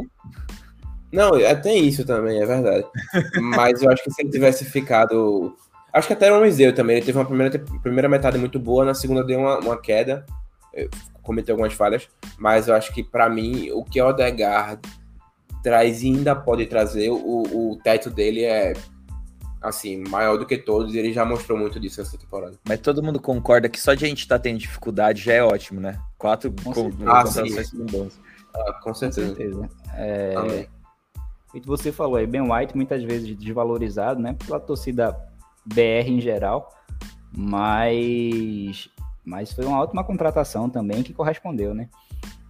Não, 1.16 1.32
tem 1.62 1.88
isso 1.88 2.06
também, 2.06 2.42
é 2.42 2.46
verdade. 2.46 2.86
Mas 3.42 3.82
eu 3.82 3.92
acho 3.92 4.04
que 4.04 4.12
se 4.12 4.22
ele 4.22 4.30
tivesse 4.30 4.66
ficado. 4.66 5.56
Acho 5.94 6.08
que 6.08 6.14
até 6.14 6.32
o 6.32 6.40
Ramsdale 6.40 6.74
também. 6.74 6.98
Ele 6.98 7.06
teve 7.06 7.18
uma 7.18 7.26
primeira, 7.26 7.58
primeira 7.82 8.10
metade 8.10 8.38
muito 8.38 8.60
boa, 8.60 8.86
na 8.86 8.94
segunda 8.94 9.24
deu 9.24 9.40
uma, 9.40 9.60
uma 9.60 9.78
queda. 9.82 10.26
Cometeu 11.22 11.54
algumas 11.54 11.74
falhas. 11.74 12.10
Mas 12.38 12.68
eu 12.68 12.76
acho 12.76 12.94
que, 12.94 13.04
para 13.04 13.30
mim, 13.30 13.72
o 13.72 13.84
que 13.84 14.02
o 14.02 14.08
Odegaard 14.08 14.82
traz 15.64 16.04
e 16.04 16.08
ainda 16.08 16.36
pode 16.36 16.66
trazer, 16.68 17.10
o, 17.10 17.72
o 17.72 17.80
teto 17.84 18.12
dele 18.12 18.44
é 18.44 18.74
assim, 19.68 20.04
maior 20.10 20.38
do 20.38 20.46
que 20.46 20.58
todos, 20.58 20.94
e 20.94 21.00
ele 21.00 21.12
já 21.12 21.26
mostrou 21.26 21.58
muito 21.58 21.80
disso 21.80 22.02
essa 22.02 22.18
temporada. 22.18 22.56
Mas 22.68 22.80
todo 22.80 23.02
mundo 23.02 23.20
concorda 23.20 23.68
que 23.68 23.80
só 23.80 23.94
de 23.94 24.06
a 24.06 24.08
gente 24.08 24.20
estar 24.20 24.38
tá 24.38 24.44
tendo 24.44 24.60
dificuldade 24.60 25.24
já 25.24 25.34
é 25.34 25.44
ótimo, 25.44 25.82
né? 25.82 26.00
Quatro 26.18 26.54
com, 26.64 26.72
com, 26.72 26.82
ah, 26.82 26.92
bons. 26.92 27.08
Ah, 27.08 27.24
com 27.24 27.32
certeza. 27.32 28.12
Com 28.84 28.94
certeza. 28.94 29.70
É... 29.96 30.68
E 31.56 31.62
você 31.62 31.90
falou 31.90 32.18
aí, 32.18 32.28
Ben 32.28 32.42
White 32.42 32.76
muitas 32.76 33.02
vezes 33.02 33.34
desvalorizado, 33.38 34.22
né? 34.22 34.36
Pela 34.46 34.60
torcida 34.60 35.18
BR 35.66 36.10
em 36.10 36.20
geral, 36.20 36.70
mas, 37.32 38.90
mas 39.24 39.54
foi 39.54 39.66
uma 39.66 39.80
ótima 39.80 40.04
contratação 40.04 40.70
também 40.70 41.02
que 41.02 41.14
correspondeu, 41.14 41.74
né? 41.74 41.90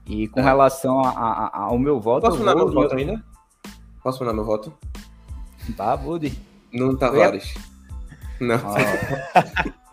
E 0.07 0.27
com 0.27 0.39
é. 0.39 0.43
relação 0.43 1.01
a, 1.01 1.09
a, 1.11 1.59
ao 1.65 1.77
meu 1.77 1.99
voto. 1.99 2.25
Posso 2.25 2.39
mandar 2.39 2.55
meu 2.55 2.71
voto 2.71 2.95
ainda? 2.95 3.23
Posso 4.01 4.19
mandar 4.21 4.33
meu 4.33 4.43
voto? 4.43 4.73
Tá, 5.77 5.95
Budi. 5.95 6.37
Nuno 6.73 6.97
Tavares. 6.97 7.53
Não. 8.39 8.57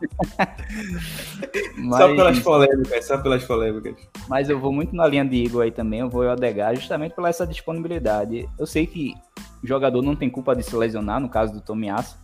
Mas... 1.76 1.98
Só 1.98 2.08
pelas 2.08 2.38
polêmicas, 2.40 3.04
só 3.04 3.18
pelas 3.18 3.44
polêmicas. 3.44 3.94
Mas 4.28 4.48
eu 4.48 4.58
vou 4.58 4.72
muito 4.72 4.94
na 4.94 5.06
linha 5.06 5.24
de 5.24 5.36
Igor 5.36 5.62
aí 5.62 5.70
também, 5.70 6.00
eu 6.00 6.08
vou 6.08 6.24
Odegar 6.24 6.74
justamente 6.74 7.14
pela 7.14 7.28
essa 7.28 7.46
disponibilidade. 7.46 8.48
Eu 8.58 8.66
sei 8.66 8.86
que 8.86 9.14
o 9.62 9.66
jogador 9.66 10.02
não 10.02 10.16
tem 10.16 10.30
culpa 10.30 10.54
de 10.54 10.62
se 10.62 10.74
lesionar, 10.74 11.20
no 11.20 11.28
caso 11.28 11.52
do 11.52 11.60
Tomiasso, 11.60 12.18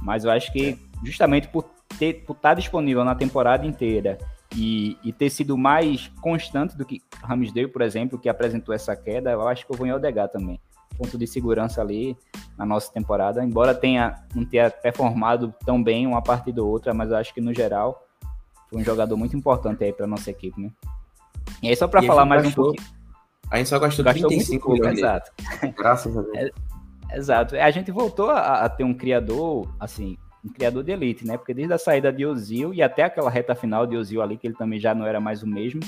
mas 0.00 0.24
eu 0.24 0.30
acho 0.30 0.52
que 0.52 0.78
justamente 1.04 1.48
por 1.48 1.64
ter 1.98 2.24
por 2.24 2.36
estar 2.36 2.50
tá 2.50 2.54
disponível 2.54 3.04
na 3.04 3.14
temporada 3.14 3.66
inteira 3.66 4.18
e, 4.56 4.96
e 5.04 5.12
ter 5.12 5.30
sido 5.30 5.56
mais 5.56 6.10
constante 6.20 6.76
do 6.76 6.84
que 6.84 7.00
Ramsdale, 7.22 7.68
por 7.68 7.82
exemplo, 7.82 8.18
que 8.18 8.28
apresentou 8.28 8.74
essa 8.74 8.94
queda, 8.94 9.30
eu 9.30 9.46
acho 9.46 9.66
que 9.66 9.72
eu 9.72 9.76
vou 9.76 9.86
em 9.86 9.92
Odegar 9.92 10.28
também 10.28 10.60
ponto 10.96 11.18
de 11.18 11.26
segurança 11.26 11.80
ali 11.80 12.16
na 12.56 12.64
nossa 12.64 12.92
temporada, 12.92 13.44
embora 13.44 13.74
tenha 13.74 14.24
não 14.34 14.44
tenha 14.44 14.70
performado 14.70 15.54
tão 15.64 15.82
bem 15.82 16.06
uma 16.06 16.22
partida 16.22 16.62
ou 16.62 16.70
outra, 16.70 16.94
mas 16.94 17.10
eu 17.10 17.16
acho 17.16 17.34
que 17.34 17.40
no 17.40 17.52
geral 17.52 18.06
foi 18.68 18.80
um 18.80 18.84
jogador 18.84 19.16
muito 19.16 19.36
importante 19.36 19.84
aí 19.84 19.92
para 19.92 20.06
nossa 20.06 20.30
equipe, 20.30 20.60
né? 20.60 20.70
E 21.62 21.68
aí 21.68 21.76
só 21.76 21.86
para 21.86 22.02
falar 22.02 22.24
mais 22.24 22.42
gastou, 22.42 22.64
um 22.64 22.66
pouquinho. 22.74 22.88
A 23.50 23.58
gente 23.58 23.68
só 23.68 23.78
gastou, 23.78 24.04
gastou 24.04 24.28
35 24.28 24.72
milhões. 24.72 24.98
Exato. 24.98 25.32
Graças 25.76 26.16
a 26.16 26.22
Deus. 26.22 26.34
É, 26.34 27.16
exato. 27.16 27.56
A 27.56 27.70
gente 27.70 27.90
voltou 27.90 28.30
a, 28.30 28.64
a, 28.64 28.68
ter 28.68 28.84
um 28.84 28.94
criador, 28.94 29.68
assim, 29.78 30.16
um 30.44 30.48
criador 30.48 30.82
de 30.82 30.92
elite, 30.92 31.26
né? 31.26 31.36
Porque 31.36 31.54
desde 31.54 31.72
a 31.72 31.78
saída 31.78 32.12
de 32.12 32.26
Ozil 32.26 32.74
e 32.74 32.82
até 32.82 33.02
aquela 33.02 33.30
reta 33.30 33.54
final 33.54 33.86
de 33.86 33.96
Ozil 33.96 34.22
ali, 34.22 34.36
que 34.36 34.46
ele 34.46 34.54
também 34.54 34.78
já 34.78 34.94
não 34.94 35.06
era 35.06 35.20
mais 35.20 35.42
o 35.42 35.46
mesmo, 35.46 35.80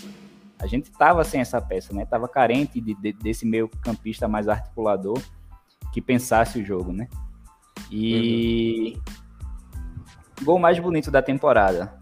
A 0.59 0.67
gente 0.67 0.91
tava 0.91 1.23
sem 1.25 1.41
essa 1.41 1.61
peça, 1.61 1.93
né? 1.93 2.07
Tava 2.07 2.29
carente 2.29 2.81
de, 2.81 2.95
de, 2.95 3.13
desse 3.13 3.45
meio 3.45 3.69
campista 3.69 4.27
mais 4.27 4.49
articulador 4.49 5.21
que 5.93 6.01
pensasse 6.01 6.61
o 6.61 6.65
jogo, 6.65 6.93
né? 6.93 7.09
E 7.91 8.99
uhum. 9.77 10.45
gol 10.45 10.59
mais 10.59 10.79
bonito 10.79 11.11
da 11.11 11.23
temporada. 11.23 11.99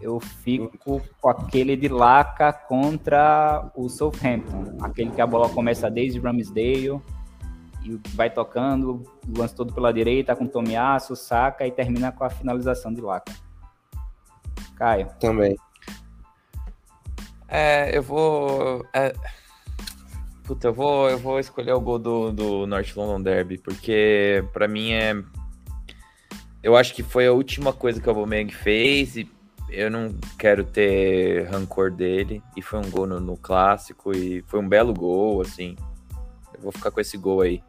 Eu 0.00 0.18
fico 0.18 1.02
com 1.20 1.28
aquele 1.28 1.76
de 1.76 1.88
Laca 1.88 2.52
contra 2.52 3.70
o 3.74 3.88
Southampton, 3.88 4.78
aquele 4.80 5.10
que 5.10 5.20
a 5.20 5.26
bola 5.26 5.48
começa 5.50 5.90
desde 5.90 6.18
Ramsdale 6.18 7.00
e 7.82 8.00
vai 8.14 8.30
tocando, 8.30 9.02
lance 9.36 9.54
todo 9.54 9.74
pela 9.74 9.92
direita 9.92 10.34
com 10.34 10.46
Tomiasso, 10.46 11.14
saca 11.14 11.66
e 11.66 11.70
termina 11.70 12.12
com 12.12 12.24
a 12.24 12.30
finalização 12.30 12.92
de 12.92 13.00
Laca. 13.00 13.32
Caio. 14.76 15.08
Também. 15.18 15.56
É, 17.50 17.96
eu 17.96 18.02
vou. 18.02 18.86
É... 18.92 19.12
Puta, 20.44 20.68
eu 20.68 20.72
vou, 20.72 21.10
eu 21.10 21.18
vou 21.18 21.40
escolher 21.40 21.72
o 21.72 21.80
gol 21.80 21.98
do, 21.98 22.32
do 22.32 22.66
North 22.66 22.94
London 22.96 23.20
Derby, 23.20 23.58
porque 23.58 24.44
para 24.52 24.68
mim 24.68 24.92
é. 24.92 25.20
Eu 26.62 26.76
acho 26.76 26.94
que 26.94 27.02
foi 27.02 27.26
a 27.26 27.32
última 27.32 27.72
coisa 27.72 28.00
que 28.00 28.06
o 28.06 28.10
Aubameyang 28.10 28.52
fez 28.52 29.16
e 29.16 29.28
eu 29.70 29.90
não 29.90 30.14
quero 30.38 30.62
ter 30.64 31.48
rancor 31.48 31.90
dele. 31.90 32.42
E 32.56 32.62
foi 32.62 32.78
um 32.78 32.90
gol 32.90 33.06
no, 33.06 33.18
no 33.18 33.36
clássico 33.36 34.12
e 34.14 34.42
foi 34.42 34.60
um 34.60 34.68
belo 34.68 34.94
gol, 34.94 35.40
assim. 35.40 35.74
Eu 36.54 36.60
vou 36.60 36.72
ficar 36.72 36.90
com 36.90 37.00
esse 37.00 37.16
gol 37.16 37.40
aí. 37.40 37.62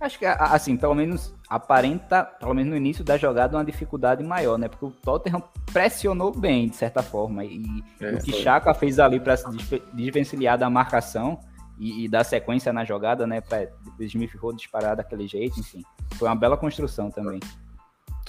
Acho 0.00 0.18
que, 0.18 0.24
assim, 0.24 0.76
pelo 0.78 0.94
menos 0.94 1.34
aparenta, 1.50 2.24
pelo 2.24 2.54
menos 2.54 2.70
no 2.70 2.76
início 2.76 3.02
da 3.02 3.16
jogada, 3.18 3.56
uma 3.56 3.64
dificuldade 3.64 4.22
maior, 4.22 4.56
né? 4.56 4.68
Porque 4.68 4.84
o 4.84 4.90
Tottenham 4.92 5.42
pressionou 5.72 6.30
bem, 6.32 6.68
de 6.68 6.76
certa 6.76 7.02
forma. 7.02 7.44
E 7.44 7.82
é, 8.00 8.12
o 8.12 8.18
que. 8.22 8.32
Chaka 8.32 8.72
fez 8.72 9.00
ali 9.00 9.18
para 9.18 9.36
se 9.36 9.46
desvencilhar 9.92 10.56
da 10.56 10.70
marcação 10.70 11.40
e, 11.76 12.04
e 12.04 12.08
dar 12.08 12.22
sequência 12.22 12.72
na 12.72 12.84
jogada, 12.84 13.26
né? 13.26 13.40
Pra 13.40 13.64
depois 13.84 14.10
Smith 14.10 14.32
Rowe 14.36 14.54
disparar 14.54 14.94
daquele 14.94 15.26
jeito, 15.26 15.58
enfim. 15.58 15.82
Foi 16.14 16.28
uma 16.28 16.36
bela 16.36 16.56
construção 16.56 17.10
também. 17.10 17.40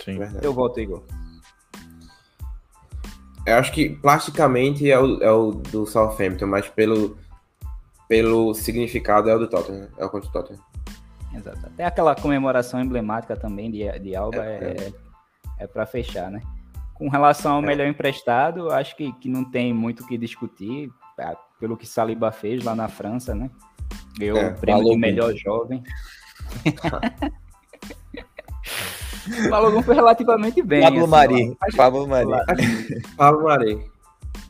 Sim. 0.04 0.18
Eu 0.42 0.52
volto, 0.52 0.80
Igor. 0.80 1.04
Eu 3.46 3.56
acho 3.58 3.72
que 3.72 3.90
plasticamente 3.90 4.90
é 4.90 5.00
o, 5.00 5.22
é 5.22 5.32
o 5.32 5.52
do 5.52 5.86
Southampton, 5.86 6.48
mas 6.48 6.68
pelo, 6.70 7.18
pelo 8.08 8.54
significado 8.56 9.30
é 9.30 9.36
o 9.36 9.40
do 9.40 9.48
Tottenham. 9.48 9.90
É 9.98 10.06
o 10.06 10.10
contra 10.10 10.28
o 10.28 10.32
Tottenham. 10.32 10.71
Exato. 11.34 11.66
Até 11.66 11.86
aquela 11.86 12.16
comemoração 12.16 12.82
emblemática 12.82 13.36
também 13.36 13.72
de, 13.72 14.00
de 14.00 14.16
Alba 14.16 14.46
é, 14.46 14.50
é, 14.50 14.88
é, 14.88 14.94
é 15.60 15.68
para 15.68 15.86
fechar, 15.86 16.30
né? 16.30 16.42
Com 16.94 17.10
relação 17.10 17.56
ao 17.56 17.64
é. 17.64 17.66
melhor 17.66 17.88
emprestado, 17.88 18.72
acho 18.72 18.96
que, 18.96 19.12
que 19.14 19.30
não 19.30 19.44
tem 19.44 19.74
muito 19.74 20.04
o 20.04 20.08
que 20.08 20.18
discutir, 20.18 20.92
é, 21.18 21.36
pelo 21.60 21.78
que 21.78 21.88
Saliba 21.88 22.32
fez 22.32 22.64
lá 22.64 22.76
na 22.76 22.88
França, 22.88 23.34
né? 23.34 23.50
Ganhou 24.18 24.38
é, 24.38 24.50
o 24.50 24.56
prêmio 24.56 24.84
de 24.84 24.98
melhor 24.98 25.34
jovem. 25.36 25.84
o 29.46 29.50
Balogun 29.50 29.84
foi 29.84 29.96
relativamente 29.96 30.62
bem. 30.62 30.82
Pablo 30.82 31.02
assim, 31.02 31.10
Mari. 31.10 31.58
Pablo 31.76 32.08
Mari. 32.08 32.28
Pablo 33.16 33.44
Mari. 33.44 33.92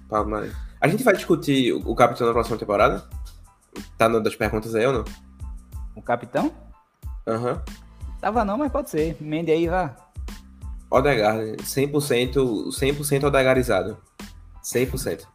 Pablo 0.10 0.32
Mari. 0.32 0.52
A 0.80 0.88
gente 0.88 1.04
vai 1.04 1.14
discutir 1.14 1.74
o 1.74 1.96
capitão 1.96 2.26
da 2.26 2.34
próxima 2.34 2.58
temporada? 2.58 3.08
Tá 3.98 4.10
no 4.10 4.22
das 4.22 4.36
perguntas 4.36 4.76
aí 4.76 4.86
ou 4.86 4.94
não? 4.94 5.06
O 5.96 6.02
capitão? 6.02 6.52
Aham. 7.32 7.54
Uhum. 7.54 7.60
Tava 8.20 8.46
não, 8.46 8.58
mas 8.58 8.72
pode 8.72 8.90
ser. 8.90 9.18
Mende 9.20 9.52
aí, 9.52 9.68
vá. 9.68 9.96
Odegaard, 10.90 11.58
100%, 11.64 12.70
100% 12.70 13.24
odegarizado. 13.24 13.98
100%. 14.64 15.26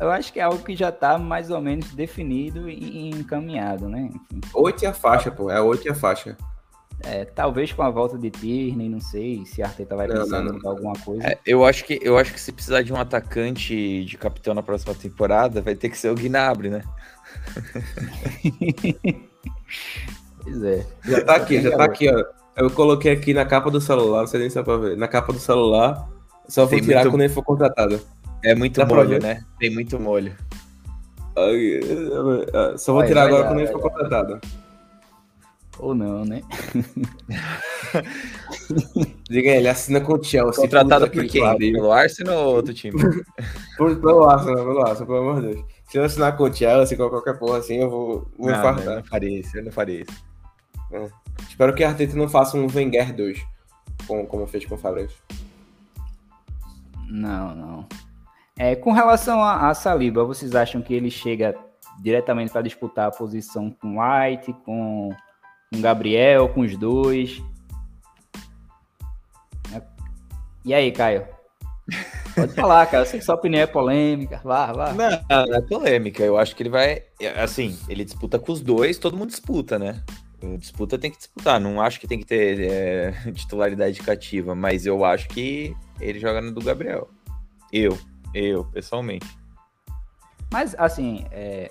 Eu 0.00 0.10
acho 0.10 0.32
que 0.32 0.40
é 0.40 0.42
algo 0.42 0.64
que 0.64 0.74
já 0.74 0.90
tá 0.90 1.18
mais 1.18 1.50
ou 1.50 1.60
menos 1.60 1.92
definido 1.92 2.70
e 2.70 3.10
encaminhado, 3.10 3.88
né? 3.88 4.10
Enfim. 4.14 4.40
8 4.54 4.84
e 4.84 4.86
a 4.86 4.94
faixa, 4.94 5.30
pô. 5.30 5.50
É 5.50 5.60
8 5.60 5.86
e 5.86 5.90
a 5.90 5.94
faixa. 5.94 6.36
É, 7.04 7.24
talvez 7.24 7.72
com 7.72 7.82
a 7.82 7.90
volta 7.90 8.16
de 8.16 8.30
Tierney, 8.30 8.88
não 8.88 9.00
sei 9.00 9.44
se 9.44 9.60
a 9.60 9.66
Arteta 9.66 9.96
vai 9.96 10.06
pensar 10.06 10.44
em 10.44 10.60
alguma 10.64 10.94
coisa. 11.04 11.26
É, 11.26 11.38
eu, 11.44 11.64
acho 11.64 11.84
que, 11.84 11.98
eu 12.00 12.16
acho 12.16 12.32
que 12.32 12.40
se 12.40 12.52
precisar 12.52 12.82
de 12.82 12.92
um 12.92 12.96
atacante 12.96 14.04
de 14.04 14.16
capitão 14.16 14.54
na 14.54 14.62
próxima 14.62 14.94
temporada, 14.94 15.60
vai 15.60 15.74
ter 15.74 15.90
que 15.90 15.98
ser 15.98 16.10
o 16.10 16.14
Gnabry, 16.14 16.70
né? 16.70 16.82
Pois 20.42 20.62
é. 20.62 20.86
Já 21.04 21.24
tá 21.24 21.36
aqui, 21.36 21.60
já 21.60 21.76
tá 21.76 21.84
aqui, 21.84 22.10
ó. 22.10 22.24
Eu 22.56 22.70
coloquei 22.70 23.12
aqui 23.12 23.32
na 23.32 23.46
capa 23.46 23.70
do 23.70 23.80
celular, 23.80 24.20
não 24.20 24.26
sei 24.26 24.40
nem 24.40 24.50
se 24.50 24.56
dá 24.56 24.62
pra 24.62 24.76
ver. 24.76 24.96
Na 24.96 25.08
capa 25.08 25.32
do 25.32 25.38
celular, 25.38 26.06
só 26.48 26.62
vou 26.62 26.70
Tem 26.70 26.82
tirar 26.82 27.00
muito... 27.00 27.12
quando 27.12 27.22
ele 27.22 27.32
for 27.32 27.42
contratado. 27.42 28.00
É 28.44 28.54
muito 28.54 28.78
dá 28.78 28.86
molho, 28.86 29.22
né? 29.22 29.42
Tem 29.58 29.70
muito 29.70 29.98
molho. 29.98 30.34
Só 32.76 32.92
vou 32.92 33.00
vai, 33.00 33.08
tirar 33.08 33.22
vai, 33.22 33.28
agora 33.28 33.44
vai, 33.44 33.52
quando 33.52 33.60
ele 33.60 33.72
for 33.72 33.80
contratado. 33.80 34.40
Ou 35.78 35.94
não, 35.94 36.24
né? 36.24 36.42
Diga 39.30 39.50
aí, 39.50 39.56
ele 39.56 39.68
assina 39.68 40.00
com 40.00 40.14
o 40.14 40.22
Chelsea. 40.22 40.62
Contratado 40.62 41.10
por 41.10 41.24
quem? 41.24 41.72
Pelo 41.72 41.90
Arsenal 41.90 42.48
ou 42.48 42.56
outro 42.56 42.74
time? 42.74 43.00
pelo 43.78 44.28
Arsenal, 44.28 44.64
pelo 44.64 44.80
Arsenal, 44.80 45.06
pelo 45.06 45.18
amor 45.18 45.40
de 45.40 45.54
Deus. 45.54 45.64
Se 45.88 45.98
eu 45.98 46.04
assinar 46.04 46.36
com 46.36 46.44
o 46.44 46.52
Chelsea, 46.52 46.96
com 46.96 47.08
qualquer 47.08 47.38
porra 47.38 47.58
assim, 47.58 47.76
eu 47.76 47.88
vou, 47.88 48.28
vou 48.38 48.50
não, 48.50 48.58
infartar. 48.58 48.84
Eu 48.84 48.96
não 48.96 49.04
faria 49.04 49.40
isso, 49.40 49.56
eu 49.56 49.64
não 49.64 49.72
faria 49.72 50.02
isso. 50.02 50.31
É. 50.92 51.08
Espero 51.48 51.74
que 51.74 51.84
a 51.84 51.88
Arteta 51.88 52.16
não 52.16 52.28
faça 52.28 52.56
um 52.56 52.66
Wenger 52.66 53.14
2, 53.14 53.44
como, 54.06 54.26
como 54.26 54.46
fez 54.46 54.64
com 54.66 54.74
o 54.74 54.78
Fabrício. 54.78 55.16
Não, 57.08 57.54
não. 57.54 57.86
É, 58.56 58.74
com 58.76 58.92
relação 58.92 59.42
a, 59.42 59.68
a, 59.68 59.74
Saliba, 59.74 60.24
vocês 60.24 60.54
acham 60.54 60.80
que 60.80 60.94
ele 60.94 61.10
chega 61.10 61.54
diretamente 62.00 62.52
para 62.52 62.62
disputar 62.62 63.08
a 63.08 63.10
posição 63.10 63.70
com 63.70 63.98
White, 63.98 64.52
com, 64.64 65.10
com 65.72 65.80
Gabriel, 65.80 66.48
com 66.48 66.60
os 66.60 66.76
dois? 66.76 67.42
É. 69.74 69.82
E 70.64 70.74
aí, 70.74 70.92
Caio? 70.92 71.26
Pode 72.34 72.54
falar, 72.54 72.86
cara. 72.86 73.02
Eu 73.02 73.06
sei 73.06 73.18
que 73.18 73.24
sua 73.24 73.34
opinião 73.34 73.62
é 73.62 73.66
polêmica. 73.66 74.40
Vá, 74.42 74.72
vá. 74.72 74.92
Não, 74.92 75.46
não 75.46 75.54
é 75.54 75.60
polêmica. 75.60 76.22
Eu 76.22 76.38
acho 76.38 76.56
que 76.56 76.62
ele 76.62 76.70
vai. 76.70 77.02
Assim, 77.36 77.78
ele 77.88 78.04
disputa 78.04 78.38
com 78.38 78.52
os 78.52 78.60
dois, 78.60 78.96
todo 78.96 79.16
mundo 79.16 79.28
disputa, 79.28 79.78
né? 79.78 80.02
Disputa 80.58 80.98
tem 80.98 81.10
que 81.10 81.18
disputar. 81.18 81.60
Não 81.60 81.80
acho 81.80 82.00
que 82.00 82.06
tem 82.06 82.18
que 82.18 82.26
ter 82.26 82.60
é, 82.60 83.12
titularidade 83.32 84.00
cativa, 84.00 84.54
mas 84.54 84.86
eu 84.86 85.04
acho 85.04 85.28
que 85.28 85.74
ele 86.00 86.18
joga 86.18 86.40
no 86.40 86.52
do 86.52 86.60
Gabriel. 86.60 87.08
Eu, 87.72 87.98
eu, 88.34 88.64
pessoalmente. 88.64 89.26
Mas, 90.52 90.74
assim, 90.78 91.24
é, 91.30 91.70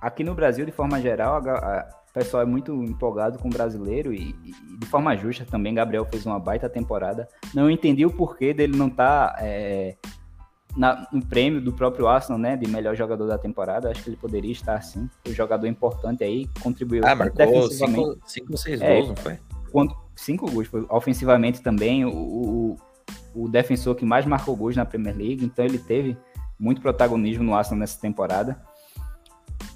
aqui 0.00 0.22
no 0.22 0.34
Brasil, 0.34 0.64
de 0.64 0.70
forma 0.70 1.00
geral, 1.00 1.40
o 1.40 2.12
pessoal 2.12 2.42
é 2.42 2.46
muito 2.46 2.72
empolgado 2.84 3.38
com 3.38 3.48
o 3.48 3.52
brasileiro 3.52 4.12
e, 4.12 4.36
e, 4.44 4.78
de 4.78 4.86
forma 4.86 5.16
justa 5.16 5.44
também. 5.44 5.74
Gabriel 5.74 6.04
fez 6.04 6.24
uma 6.26 6.38
baita 6.38 6.68
temporada. 6.68 7.28
Não 7.52 7.70
entendi 7.70 8.06
o 8.06 8.10
porquê 8.10 8.54
dele 8.54 8.76
não 8.76 8.88
estar 8.88 9.34
tá, 9.34 9.38
é, 9.40 9.96
no 11.12 11.24
prêmio 11.24 11.60
do 11.60 11.72
próprio 11.72 12.08
Arsenal, 12.08 12.38
né? 12.38 12.56
De 12.56 12.66
melhor 12.66 12.96
jogador 12.96 13.26
da 13.26 13.36
temporada. 13.36 13.90
Acho 13.90 14.02
que 14.02 14.10
ele 14.10 14.16
poderia 14.16 14.50
estar 14.50 14.76
assim. 14.76 15.08
Um 15.28 15.32
jogador 15.32 15.66
importante 15.66 16.24
aí, 16.24 16.48
contribuiu. 16.62 17.02
Ah, 17.04 17.14
marcou 17.14 17.70
cinco, 17.70 18.18
cinco 18.24 18.56
seis 18.56 18.80
é, 18.80 18.94
gols, 18.94 19.08
não 19.08 19.16
foi? 19.16 19.38
Quando, 19.70 19.94
cinco 20.16 20.50
gols. 20.50 20.68
Foi, 20.68 20.86
ofensivamente 20.88 21.60
também, 21.60 22.04
o, 22.04 22.10
o, 22.10 22.76
o 23.34 23.48
defensor 23.48 23.94
que 23.94 24.04
mais 24.04 24.24
marcou 24.24 24.56
gols 24.56 24.74
na 24.74 24.86
Premier 24.86 25.14
League. 25.14 25.44
Então 25.44 25.64
ele 25.64 25.78
teve 25.78 26.16
muito 26.58 26.80
protagonismo 26.80 27.44
no 27.44 27.54
Arsenal 27.54 27.80
nessa 27.80 28.00
temporada. 28.00 28.58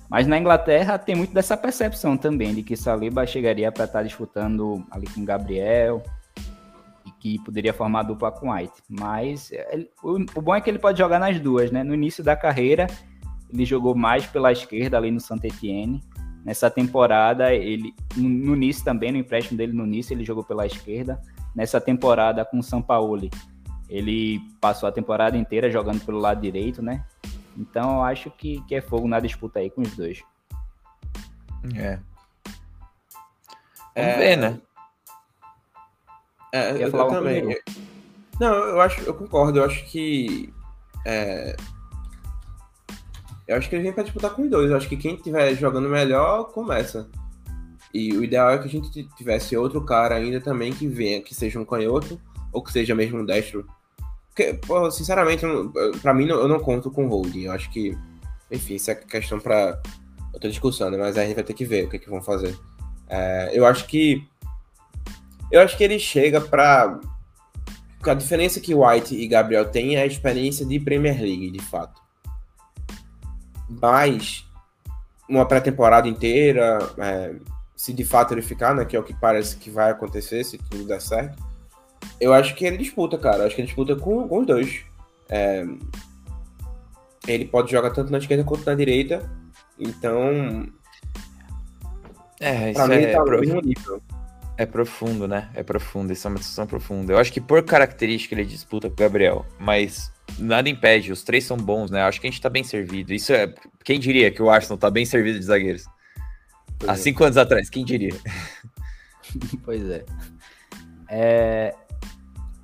Mas 0.09 0.27
na 0.27 0.39
Inglaterra 0.39 0.99
tem 0.99 1.15
muito 1.15 1.35
dessa 1.35 1.57
percepção 1.57 2.17
também 2.17 2.55
de 2.55 2.63
que 2.63 2.77
Saliba 2.77 3.27
chegaria 3.27 3.71
para 3.73 3.85
estar 3.85 3.99
tá 3.99 4.03
disputando 4.05 4.85
ali 4.91 5.07
com 5.09 5.25
Gabriel 5.25 6.03
que 7.25 7.39
poderia 7.39 7.73
formar 7.73 8.03
dupla 8.03 8.31
com 8.31 8.53
White. 8.53 8.83
Mas 8.87 9.51
ele, 9.51 9.91
o, 10.03 10.17
o, 10.35 10.43
bom 10.43 10.55
é 10.55 10.61
que 10.61 10.69
ele 10.69 10.79
pode 10.79 10.99
jogar 10.99 11.19
nas 11.19 11.41
duas, 11.41 11.71
né? 11.71 11.83
No 11.83 11.95
início 11.95 12.23
da 12.23 12.37
carreira 12.37 12.87
ele 13.51 13.65
jogou 13.65 13.95
mais 13.95 14.27
pela 14.27 14.53
esquerda 14.53 14.99
ali 14.99 15.11
no 15.11 15.19
Saint 15.19 15.43
Etienne. 15.43 16.03
Nessa 16.45 16.69
temporada 16.69 17.55
ele 17.55 17.95
no, 18.15 18.29
no 18.29 18.55
Nice 18.55 18.85
também, 18.85 19.11
no 19.11 19.17
empréstimo 19.17 19.57
dele 19.57 19.73
no 19.73 19.87
Nice 19.87 20.13
ele 20.13 20.23
jogou 20.23 20.45
pela 20.45 20.67
esquerda. 20.67 21.19
Nessa 21.57 21.81
temporada 21.81 22.45
com 22.45 22.59
o 22.59 22.63
São 22.63 22.83
Paulo 22.83 23.31
ele 23.89 24.39
passou 24.61 24.87
a 24.87 24.93
temporada 24.93 25.39
inteira 25.39 25.71
jogando 25.71 26.05
pelo 26.05 26.19
lado 26.19 26.43
direito, 26.43 26.83
né? 26.83 27.07
Então 27.57 27.95
eu 27.95 28.03
acho 28.03 28.31
que, 28.33 28.61
que 28.69 28.75
é 28.75 28.83
fogo 28.83 29.09
na 29.09 29.19
disputa 29.19 29.61
aí 29.61 29.71
com 29.71 29.81
os 29.81 29.97
dois. 29.97 30.23
É. 31.75 31.99
Vamos 33.97 34.11
é... 34.11 34.19
ver, 34.19 34.37
né? 34.37 34.61
É, 36.55 36.71
eu, 36.71 36.87
eu 36.87 37.09
também. 37.09 37.61
Não, 38.39 38.55
eu 38.55 38.81
acho, 38.81 39.01
eu 39.01 39.13
concordo. 39.13 39.59
Eu 39.59 39.65
acho 39.65 39.85
que. 39.87 40.55
É... 41.05 41.57
Eu 43.49 43.57
acho 43.57 43.69
que 43.69 43.75
ele 43.75 43.83
vem 43.83 43.93
para 43.93 44.05
disputar 44.05 44.31
com 44.31 44.43
os 44.43 44.51
dois. 44.51 44.71
Eu 44.71 44.77
acho 44.77 44.89
que 44.89 44.97
quem 44.97 45.17
estiver 45.17 45.53
jogando 45.57 45.89
melhor 45.89 46.45
começa. 46.53 47.11
E 47.93 48.17
o 48.17 48.23
ideal 48.23 48.51
é 48.51 48.59
que 48.59 48.69
a 48.69 48.71
gente 48.71 49.05
tivesse 49.17 49.57
outro 49.57 49.85
cara 49.85 50.15
ainda 50.15 50.41
também 50.41 50.73
que 50.73 50.87
venha, 50.87 51.21
que 51.21 51.35
seja 51.35 51.59
um 51.59 51.65
canhoto 51.65 52.21
ou 52.53 52.63
que 52.63 52.73
seja 52.73 52.95
mesmo 52.95 53.19
um 53.19 53.25
destro 53.25 53.67
Porque, 54.29 54.55
pô, 54.55 54.91
sinceramente, 54.91 55.45
para 56.01 56.15
mim, 56.15 56.29
eu 56.29 56.47
não 56.47 56.61
conto 56.61 56.89
com 56.89 57.09
holding. 57.09 57.43
Eu 57.43 57.53
acho 57.53 57.69
que, 57.71 57.99
enfim, 58.49 58.77
isso 58.77 58.93
é 58.93 58.95
questão 58.95 59.41
para 59.41 59.83
outra 60.33 60.49
discussão, 60.49 60.89
né? 60.89 60.97
Mas 60.97 61.19
a 61.19 61.25
gente 61.25 61.35
vai 61.35 61.45
ter 61.45 61.55
que 61.55 61.65
ver 61.65 61.87
o 61.87 61.91
que, 61.91 61.97
é 61.97 61.99
que 61.99 62.09
vão 62.09 62.23
fazer. 62.23 62.57
É, 63.09 63.51
eu 63.53 63.67
acho 63.67 63.87
que. 63.87 64.25
Eu 65.55 65.61
acho 65.61 65.77
que 65.77 65.85
ele 65.85 66.01
chega 66.01 66.41
para 66.41 66.99
a 68.05 68.15
diferença 68.15 68.59
que 68.59 68.75
White 68.75 69.15
e 69.15 69.29
Gabriel 69.29 69.71
têm 69.71 69.95
é 69.95 70.03
a 70.03 70.07
experiência 70.07 70.67
de 70.67 70.81
Premier 70.81 71.17
League, 71.21 71.53
de 71.53 71.63
fato. 71.63 72.03
Mas 73.71 74.45
uma 75.29 75.47
pré-temporada 75.47 76.09
inteira, 76.09 76.79
é, 76.99 77.37
se 77.77 77.93
de 77.93 78.05
fato 78.05 78.35
ele 78.35 78.43
ficar, 78.43 78.75
né, 78.75 78.85
que 78.85 78.97
é 78.97 78.99
o 78.99 79.05
que 79.05 79.15
parece 79.15 79.57
que 79.57 79.71
vai 79.71 79.93
acontecer, 79.93 80.43
se 80.43 80.59
tudo 80.59 80.89
der 80.89 81.01
certo, 81.01 81.41
eu 82.21 82.33
acho 82.33 82.57
que 82.57 82.65
ele 82.65 82.77
disputa, 82.77 83.17
cara. 83.17 83.45
Eu 83.45 83.47
acho 83.47 83.55
que 83.55 83.61
ele 83.61 83.69
disputa 83.69 83.95
com, 83.95 84.27
com 84.27 84.41
os 84.41 84.47
dois. 84.49 84.81
É, 85.29 85.65
ele 87.29 87.45
pode 87.45 87.71
jogar 87.71 87.91
tanto 87.91 88.11
na 88.11 88.19
esquerda 88.19 88.43
quanto 88.43 88.67
na 88.67 88.75
direita. 88.75 89.31
Então. 89.79 90.69
É, 92.41 92.73
isso 92.73 92.89
mim, 92.89 92.95
é, 92.97 93.13
tá 93.13 93.23
pro... 93.23 93.41
nível. 93.41 94.03
É 94.57 94.67
profundo, 94.67 95.27
né? 95.27 95.51
É 95.55 95.63
profundo. 95.63 96.13
Isso 96.13 96.27
é 96.27 96.31
uma 96.31 96.39
discussão 96.39 96.67
profunda. 96.67 97.13
Eu 97.13 97.19
acho 97.19 97.33
que 97.33 97.41
por 97.41 97.63
característica 97.63 98.35
ele 98.35 98.45
disputa 98.45 98.89
com 98.89 98.95
o 98.95 98.97
Gabriel, 98.97 99.45
mas 99.59 100.13
nada 100.39 100.69
impede. 100.69 101.13
Os 101.13 101.23
três 101.23 101.45
são 101.45 101.57
bons, 101.57 101.91
né? 101.91 102.03
Eu 102.03 102.07
acho 102.07 102.21
que 102.21 102.27
a 102.27 102.31
gente 102.31 102.41
tá 102.41 102.49
bem 102.49 102.63
servido. 102.63 103.13
Isso 103.13 103.33
é. 103.33 103.53
Quem 103.85 103.99
diria 103.99 104.31
que 104.31 104.43
o 104.43 104.51
Arsenal 104.51 104.79
tá 104.79 104.91
bem 104.91 105.05
servido 105.05 105.39
de 105.39 105.45
zagueiros? 105.45 105.85
Pois 106.79 106.91
Há 106.91 106.93
é. 106.95 106.97
cinco 106.97 107.25
anos 107.25 107.37
atrás, 107.37 107.69
quem 107.69 107.85
diria? 107.85 108.15
pois 109.65 109.89
é. 109.91 110.05
é. 111.09 111.75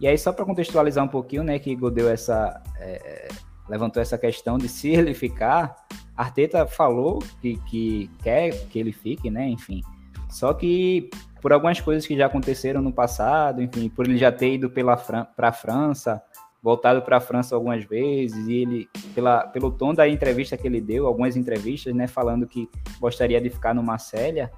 E 0.01 0.07
aí, 0.07 0.17
só 0.17 0.33
para 0.33 0.45
contextualizar 0.45 1.05
um 1.05 1.09
pouquinho, 1.09 1.43
né, 1.43 1.59
que 1.59 1.77
Godeu 1.77 2.09
essa, 2.09 2.63
é, 2.79 3.29
levantou 3.69 4.01
essa 4.01 4.17
questão 4.17 4.57
de 4.57 4.67
se 4.67 4.89
ele 4.89 5.13
ficar, 5.13 5.77
Arteta 6.17 6.67
falou 6.67 7.19
que, 7.43 7.59
que 7.69 8.11
quer 8.23 8.51
que 8.69 8.79
ele 8.79 8.93
fique, 8.93 9.31
né, 9.31 9.47
enfim. 9.47 9.83
Só 10.31 10.55
que 10.55 11.11
por 11.41 11.53
algumas 11.53 11.81
coisas 11.81 12.07
que 12.07 12.17
já 12.17 12.27
aconteceram 12.27 12.83
no 12.83 12.93
passado, 12.93 13.63
enfim, 13.63 13.89
por 13.89 14.07
ele 14.07 14.19
já 14.19 14.31
ter 14.31 14.55
ido 14.55 14.71
para 14.71 14.97
Fran 14.97 15.27
a 15.37 15.53
França, 15.53 16.23
voltado 16.63 17.03
para 17.03 17.17
a 17.17 17.21
França 17.21 17.55
algumas 17.55 17.85
vezes, 17.85 18.47
e 18.47 18.55
ele, 18.55 18.89
pela, 19.15 19.47
pelo 19.47 19.71
tom 19.71 19.95
da 19.95 20.09
entrevista 20.09 20.57
que 20.57 20.67
ele 20.67 20.81
deu, 20.81 21.07
algumas 21.07 21.37
entrevistas, 21.37 21.95
né, 21.95 22.07
falando 22.07 22.47
que 22.47 22.69
gostaria 23.01 23.41
de 23.41 23.49
ficar 23.49 23.75
no 23.75 23.83
Marselha, 23.83 24.51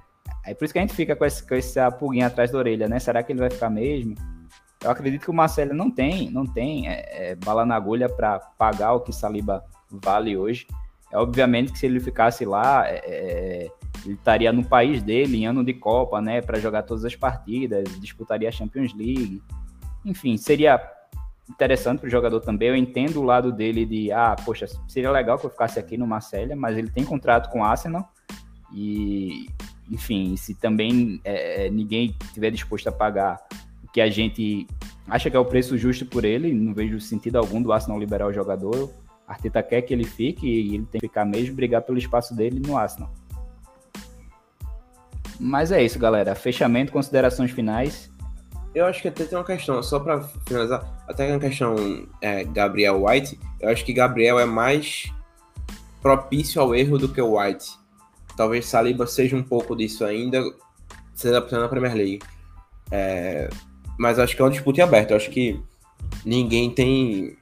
é 0.45 0.53
por 0.53 0.65
isso 0.65 0.73
que 0.73 0.79
a 0.79 0.81
gente 0.81 0.93
fica 0.93 1.15
com, 1.15 1.25
esse, 1.25 1.47
com 1.47 1.55
essa 1.55 1.89
pulguinha 1.89 2.27
atrás 2.27 2.51
da 2.51 2.57
orelha, 2.57 2.87
né? 2.87 2.99
Será 2.99 3.23
que 3.23 3.31
ele 3.31 3.39
vai 3.39 3.49
ficar 3.49 3.69
mesmo? 3.69 4.15
Eu 4.83 4.91
acredito 4.91 5.21
que 5.21 5.31
o 5.31 5.33
Marcelo 5.33 5.73
não 5.73 5.89
tem, 5.89 6.29
não 6.29 6.45
tem 6.45 6.89
é, 6.89 7.31
é, 7.31 7.35
bala 7.35 7.65
na 7.65 7.75
agulha 7.75 8.09
para 8.09 8.39
pagar 8.39 8.93
o 8.93 8.99
que 8.99 9.13
Saliba 9.13 9.63
vale 9.89 10.35
hoje. 10.35 10.67
É 11.13 11.17
obviamente 11.17 11.71
que 11.71 11.77
se 11.77 11.85
ele 11.85 11.99
ficasse 11.99 12.43
lá, 12.43 12.87
é, 12.87 12.95
é, 13.05 13.71
ele 14.03 14.15
estaria 14.15 14.51
no 14.51 14.65
país 14.65 15.03
dele 15.03 15.37
em 15.37 15.45
ano 15.45 15.63
de 15.63 15.73
Copa, 15.73 16.19
né, 16.19 16.41
para 16.41 16.59
jogar 16.59 16.81
todas 16.81 17.05
as 17.05 17.15
partidas, 17.15 17.83
disputaria 17.99 18.49
a 18.49 18.51
Champions 18.51 18.93
League. 18.95 19.41
Enfim, 20.03 20.35
seria 20.37 20.81
interessante 21.47 21.99
para 21.99 22.07
o 22.07 22.09
jogador 22.09 22.39
também. 22.39 22.69
Eu 22.69 22.75
entendo 22.75 23.21
o 23.21 23.23
lado 23.23 23.51
dele 23.51 23.85
de, 23.85 24.11
ah, 24.11 24.35
poxa, 24.43 24.65
seria 24.87 25.11
legal 25.11 25.37
que 25.37 25.45
eu 25.45 25.51
ficasse 25.51 25.77
aqui 25.77 25.97
no 25.97 26.07
Marcelo, 26.07 26.57
mas 26.57 26.75
ele 26.77 26.89
tem 26.89 27.05
contrato 27.05 27.51
com 27.51 27.59
o 27.59 27.63
Arsenal 27.63 28.11
e, 28.73 29.45
enfim, 29.91 30.35
se 30.35 30.55
também 30.55 31.21
é, 31.23 31.69
ninguém 31.69 32.17
tiver 32.33 32.49
disposto 32.49 32.87
a 32.87 32.91
pagar 32.91 33.39
que 33.93 34.01
a 34.01 34.09
gente 34.09 34.67
acha 35.07 35.29
que 35.29 35.37
é 35.37 35.39
o 35.39 35.45
preço 35.45 35.77
justo 35.77 36.05
por 36.07 36.25
ele, 36.25 36.51
não 36.51 36.73
vejo 36.73 36.99
sentido 36.99 37.37
algum 37.37 37.61
do 37.61 37.71
Arsenal 37.71 37.99
liberar 37.99 38.25
o 38.25 38.33
jogador. 38.33 38.91
Arteta 39.27 39.63
quer 39.63 39.81
que 39.81 39.93
ele 39.93 40.03
fique 40.03 40.47
e 40.47 40.75
ele 40.75 40.85
tem 40.85 40.99
que 40.99 41.07
ficar 41.07 41.25
mesmo, 41.25 41.55
brigar 41.55 41.81
pelo 41.81 41.97
espaço 41.97 42.35
dele 42.35 42.59
no 42.59 42.77
Arsenal. 42.77 43.11
Mas 45.39 45.71
é 45.71 45.83
isso, 45.83 45.97
galera. 45.97 46.35
Fechamento, 46.35 46.91
considerações 46.91 47.51
finais. 47.51 48.11
Eu 48.73 48.85
acho 48.85 49.01
que 49.01 49.07
até 49.07 49.25
tem 49.25 49.37
uma 49.37 49.43
questão, 49.43 49.81
só 49.83 49.99
para 49.99 50.21
finalizar, 50.47 51.03
até 51.07 51.29
uma 51.29 51.39
questão 51.39 51.75
é, 52.21 52.43
Gabriel 52.43 53.05
White, 53.05 53.39
eu 53.59 53.69
acho 53.69 53.85
que 53.85 53.93
Gabriel 53.93 54.39
é 54.39 54.45
mais 54.45 55.11
propício 56.01 56.59
ao 56.59 56.73
erro 56.73 56.97
do 56.97 57.07
que 57.07 57.21
o 57.21 57.39
White. 57.39 57.77
Talvez 58.35 58.65
Saliba 58.65 59.05
seja 59.05 59.35
um 59.35 59.43
pouco 59.43 59.75
disso 59.75 60.03
ainda, 60.03 60.43
se 61.13 61.27
adaptando 61.27 61.61
na 61.61 61.69
Premier 61.69 61.93
League. 61.93 62.19
É, 62.91 63.47
mas 63.97 64.17
acho 64.17 64.35
que 64.35 64.41
é 64.41 64.45
uma 64.45 64.51
disputa 64.51 64.83
aberta. 64.83 65.13
Eu 65.13 65.17
acho 65.17 65.29
que 65.29 65.61
ninguém 66.25 66.69
tem. 66.71 67.37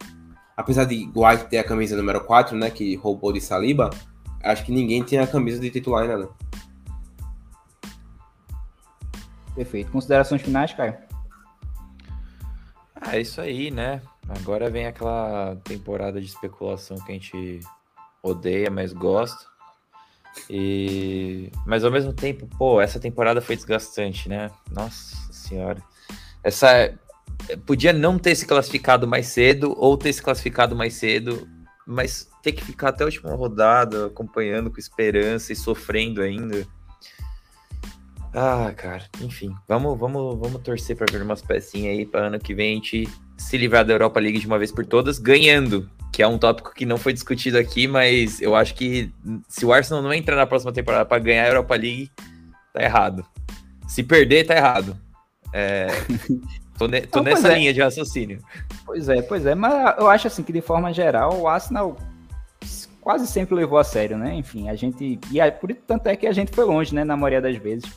Apesar 0.56 0.86
de 0.86 1.10
White 1.16 1.46
ter 1.50 1.58
a 1.58 1.64
camisa 1.64 1.96
número 1.96 2.22
4, 2.22 2.56
né? 2.58 2.70
Que 2.70 2.96
roubou 2.96 3.32
de 3.34 3.42
Saliba, 3.42 3.90
acho 4.44 4.66
que 4.66 4.72
ninguém 4.72 5.04
tem 5.04 5.20
a 5.20 5.28
camisa 5.28 5.60
de 5.60 5.70
titular 5.70 6.04
ainda, 6.04 6.18
né? 6.18 6.28
Perfeito. 9.56 9.92
Considerações 9.92 10.42
finais, 10.42 10.74
Caio? 10.74 10.98
Ah, 12.96 13.18
é 13.18 13.22
isso 13.22 13.42
aí, 13.42 13.72
né? 13.72 14.02
Agora 14.30 14.70
vem 14.70 14.86
aquela 14.86 15.58
temporada 15.64 16.22
de 16.22 16.28
especulação 16.28 16.98
que 16.98 17.12
a 17.12 17.16
gente 17.16 17.60
odeia, 18.24 18.70
mas 18.70 18.94
gosta. 18.94 19.46
E 20.50 21.52
mas 21.66 21.84
ao 21.84 21.92
mesmo 21.92 22.14
tempo, 22.14 22.48
pô, 22.58 22.80
essa 22.80 23.00
temporada 23.00 23.42
foi 23.42 23.56
desgastante, 23.56 24.30
né? 24.30 24.50
Nossa 24.72 25.34
senhora. 25.34 25.82
Essa 26.44 26.94
podia 27.66 27.94
não 27.94 28.18
ter 28.18 28.36
se 28.36 28.46
classificado 28.46 29.08
mais 29.08 29.28
cedo 29.28 29.74
ou 29.78 29.98
ter 29.98 30.14
se 30.14 30.22
classificado 30.22 30.76
mais 30.76 30.94
cedo, 30.94 31.48
mas 31.86 32.30
ter 32.42 32.52
que 32.52 32.64
ficar 32.64 32.90
até 32.90 33.04
a 33.04 33.08
última 33.08 33.34
rodada 33.34 34.08
acompanhando 34.08 34.72
com 34.72 34.80
esperança 34.80 35.54
e 35.54 35.56
sofrendo 35.56 36.22
ainda. 36.22 36.66
Ah, 38.34 38.72
cara, 38.76 39.04
enfim, 39.22 39.54
vamos, 39.68 40.00
vamos, 40.00 40.40
vamos 40.40 40.62
torcer 40.62 40.96
para 40.96 41.12
ver 41.12 41.22
umas 41.22 41.42
pecinhas 41.42 41.98
aí 41.98 42.06
para 42.06 42.28
ano 42.28 42.40
que 42.40 42.54
vem 42.54 42.72
a 42.72 42.76
gente 42.76 43.10
se 43.38 43.58
livrar 43.58 43.84
da 43.84 43.94
Europa 43.94 44.20
League 44.20 44.40
de 44.40 44.48
uma 44.48 44.58
vez 44.58 44.72
por 44.72 44.86
todas, 44.86 45.20
ganhando, 45.20 45.90
que 46.14 46.24
é 46.24 46.28
um 46.28 46.38
tópico 46.38 46.74
que 46.74 46.86
não 46.86 46.98
foi 46.98 47.12
discutido 47.12 47.58
aqui, 47.58 47.88
mas 47.88 48.42
eu 48.42 48.56
acho 48.56 48.74
que 48.76 49.12
se 49.50 49.66
o 49.66 49.74
Arsenal 49.74 50.02
não 50.02 50.14
entrar 50.14 50.38
na 50.38 50.48
próxima 50.48 50.72
temporada 50.72 51.06
para 51.06 51.20
ganhar 51.20 51.44
a 51.44 51.48
Europa 51.48 51.76
League, 51.76 52.10
tá 52.74 52.82
errado. 52.82 53.26
Se 53.88 54.02
perder, 54.02 54.46
tá 54.46 54.56
errado. 54.56 54.98
É, 55.54 55.88
tô, 56.82 56.88
ne, 56.88 57.02
tô 57.02 57.22
nessa 57.22 57.52
é. 57.52 57.58
linha 57.58 57.74
de 57.74 57.82
raciocínio. 57.82 58.40
Pois 58.86 59.08
é, 59.08 59.22
pois 59.22 59.46
é, 59.46 59.54
mas 59.54 59.98
eu 60.00 60.10
acho 60.10 60.28
assim 60.28 60.42
que 60.42 60.52
de 60.52 60.62
forma 60.62 60.92
geral 60.92 61.40
o 61.40 61.48
Arsenal 61.48 61.96
quase 63.00 63.28
sempre 63.28 63.56
levou 63.56 63.78
a 63.78 63.84
sério, 63.84 64.18
né? 64.18 64.34
Enfim, 64.34 64.70
a 64.70 64.76
gente. 64.76 65.20
E 65.32 65.40
aí, 65.40 65.52
por 65.52 65.74
tanto 65.74 66.08
é 66.08 66.16
que 66.16 66.26
a 66.26 66.32
gente 66.32 66.52
foi 66.52 66.66
longe, 66.66 66.94
né? 66.94 67.04
Na 67.04 67.16
maioria 67.16 67.42
das 67.42 67.58
vezes. 67.58 67.92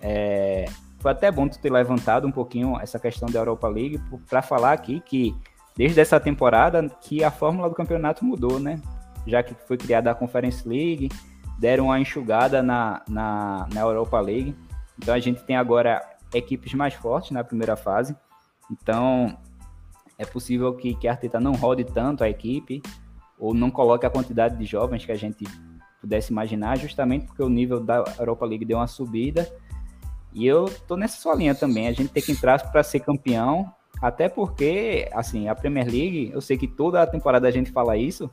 É, 0.00 0.66
foi 0.98 1.12
até 1.12 1.30
bom 1.30 1.48
tu 1.48 1.58
ter 1.58 1.70
levantado 1.70 2.26
um 2.26 2.32
pouquinho 2.32 2.78
essa 2.80 2.98
questão 2.98 3.28
da 3.28 3.38
Europa 3.38 3.68
League 3.68 4.00
para 4.28 4.42
falar 4.42 4.72
aqui 4.72 5.00
que 5.00 5.34
desde 5.76 6.00
essa 6.00 6.18
temporada 6.18 6.88
que 7.00 7.22
a 7.22 7.30
fórmula 7.30 7.68
do 7.68 7.74
campeonato 7.74 8.24
mudou, 8.24 8.58
né? 8.58 8.80
Já 9.26 9.42
que 9.42 9.54
foi 9.66 9.76
criada 9.76 10.10
a 10.10 10.14
Conference 10.14 10.66
League, 10.68 11.08
deram 11.58 11.86
uma 11.86 11.98
enxugada 11.98 12.62
na, 12.62 13.02
na, 13.08 13.66
na 13.72 13.80
Europa 13.80 14.20
League. 14.20 14.54
Então 14.98 15.14
a 15.14 15.18
gente 15.18 15.42
tem 15.42 15.56
agora 15.56 16.02
equipes 16.32 16.74
mais 16.74 16.94
fortes 16.94 17.30
na 17.30 17.44
primeira 17.44 17.76
fase. 17.76 18.14
Então, 18.70 19.36
é 20.18 20.24
possível 20.24 20.74
que, 20.74 20.94
que 20.94 21.08
a 21.08 21.12
Arteta 21.12 21.40
não 21.40 21.52
rode 21.52 21.84
tanto 21.84 22.24
a 22.24 22.28
equipe 22.28 22.82
ou 23.38 23.52
não 23.52 23.70
coloque 23.70 24.06
a 24.06 24.10
quantidade 24.10 24.56
de 24.56 24.64
jovens 24.64 25.04
que 25.04 25.12
a 25.12 25.16
gente 25.16 25.44
pudesse 26.00 26.32
imaginar, 26.32 26.78
justamente 26.78 27.26
porque 27.26 27.42
o 27.42 27.48
nível 27.48 27.80
da 27.80 28.04
Europa 28.18 28.44
League 28.44 28.64
deu 28.64 28.78
uma 28.78 28.86
subida. 28.86 29.50
E 30.32 30.46
eu 30.46 30.66
tô 30.86 30.96
nessa 30.96 31.20
sua 31.20 31.34
linha 31.34 31.54
também. 31.54 31.88
A 31.88 31.92
gente 31.92 32.10
tem 32.10 32.22
que 32.22 32.32
entrar 32.32 32.70
para 32.70 32.82
ser 32.82 33.00
campeão, 33.00 33.72
até 34.00 34.28
porque, 34.28 35.08
assim, 35.12 35.48
a 35.48 35.54
Premier 35.54 35.86
League, 35.86 36.30
eu 36.32 36.40
sei 36.40 36.58
que 36.58 36.68
toda 36.68 37.02
a 37.02 37.06
temporada 37.06 37.48
a 37.48 37.50
gente 37.50 37.72
fala 37.72 37.96
isso, 37.96 38.30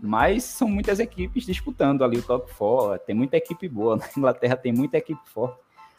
mas 0.00 0.44
são 0.44 0.68
muitas 0.68 1.00
equipes 1.00 1.44
disputando 1.44 2.04
ali 2.04 2.18
o 2.18 2.22
top 2.22 2.52
4. 2.54 3.06
Tem 3.06 3.14
muita 3.14 3.36
equipe 3.36 3.68
boa. 3.68 3.96
Na 3.98 4.06
Inglaterra 4.16 4.56
tem 4.56 4.72
muita 4.72 4.98
equipe 4.98 5.20
forte. 5.26 5.58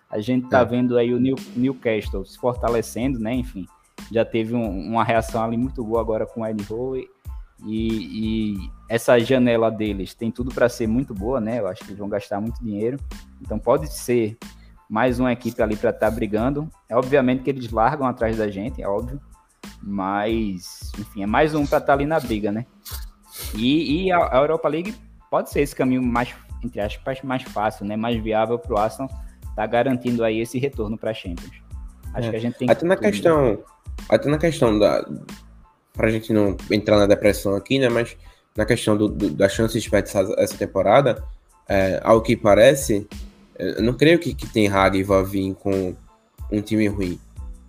A 0.10 0.20
gente 0.20 0.46
está 0.46 0.60
é. 0.62 0.66
vendo 0.66 0.98
aí 0.98 1.14
o 1.14 1.20
New, 1.20 1.36
Newcastle 1.56 2.26
se 2.26 2.38
fortalecendo, 2.38 3.20
né? 3.20 3.34
Enfim, 3.34 3.68
já 4.12 4.26
teve 4.26 4.56
um, 4.56 4.88
uma 4.88 5.04
reação 5.04 5.44
ali 5.44 5.56
muito 5.56 5.84
boa 5.84 6.02
agora 6.02 6.26
com 6.26 6.42
o 6.42 6.48
Ed 6.48 6.66
Howe. 6.70 7.08
E, 7.66 8.56
e, 8.56 8.72
essa 8.88 9.20
janela 9.20 9.70
deles 9.70 10.14
tem 10.14 10.32
tudo 10.32 10.52
para 10.54 10.70
ser 10.70 10.88
muito 10.88 11.14
boa, 11.14 11.40
né? 11.40 11.60
Eu 11.60 11.68
acho 11.68 11.82
que 11.82 11.90
eles 11.90 12.00
vão 12.00 12.10
gastar 12.10 12.42
muito 12.42 12.64
dinheiro. 12.64 12.98
Então 13.42 13.60
pode 13.60 13.92
ser 13.94 14.38
mais 14.90 15.20
uma 15.20 15.32
equipe 15.32 15.62
ali 15.62 15.76
para 15.76 15.92
estar 15.92 16.10
tá 16.10 16.16
brigando. 16.16 16.68
É 16.88 16.96
obviamente 16.96 17.44
que 17.44 17.50
eles 17.50 17.70
largam 17.72 18.08
atrás 18.08 18.38
da 18.38 18.50
gente, 18.50 18.82
é 18.82 18.88
óbvio. 18.88 19.22
Mas, 19.82 20.92
enfim, 20.98 21.24
é 21.24 21.28
mais 21.28 21.54
um 21.54 21.66
para 21.66 21.78
estar 21.78 21.88
tá 21.88 21.94
ali 21.94 22.06
na 22.06 22.20
briga, 22.20 22.52
né? 22.52 22.66
E, 23.54 24.06
e 24.06 24.12
a, 24.12 24.38
a 24.38 24.38
Europa 24.38 24.68
League 24.68 24.96
pode 25.30 25.52
ser 25.52 25.62
esse 25.62 25.76
caminho 25.76 26.02
mais, 26.02 26.34
entre 26.64 26.82
aspas, 26.82 27.22
mais 27.22 27.44
fácil, 27.44 27.86
né? 27.86 27.96
Mais 27.96 28.22
viável 28.22 28.58
para 28.58 28.74
o 28.74 28.78
Arsenal 28.78 29.10
tá 29.60 29.66
garantindo 29.66 30.24
aí 30.24 30.40
esse 30.40 30.58
retorno 30.58 30.98
para 30.98 31.12
a 31.12 31.14
Champions. 31.14 31.62
Acho 32.14 32.30
é. 32.30 32.32
que 32.32 32.38
a 32.38 32.40
gente 32.40 32.58
tem 32.58 32.72
até 32.72 32.86
na 32.86 32.96
questão, 32.96 33.62
até 34.08 34.30
na 34.30 34.38
questão 34.38 34.80
da 34.80 35.06
pra 35.92 36.10
gente 36.10 36.32
não 36.32 36.56
entrar 36.72 36.98
na 36.98 37.06
depressão 37.06 37.56
aqui, 37.56 37.78
né? 37.78 37.90
Mas 37.90 38.16
na 38.56 38.66
questão 38.66 38.96
do, 38.96 39.10
do, 39.10 39.30
da 39.32 39.50
chance 39.50 39.74
de 39.74 39.82
desperdiçar 39.82 40.26
essa 40.38 40.58
temporada, 40.58 41.22
é, 41.68 42.00
ao 42.06 42.22
que 42.22 42.38
parece, 42.38 43.06
eu 43.58 43.84
não 43.84 43.94
creio 43.94 44.18
que, 44.18 44.34
que 44.34 44.48
Ten 44.48 44.70
Hag 44.70 45.04
vá 45.04 45.22
vir 45.22 45.54
com 45.56 45.94
um 46.50 46.62
time 46.62 46.88
ruim. 46.88 47.20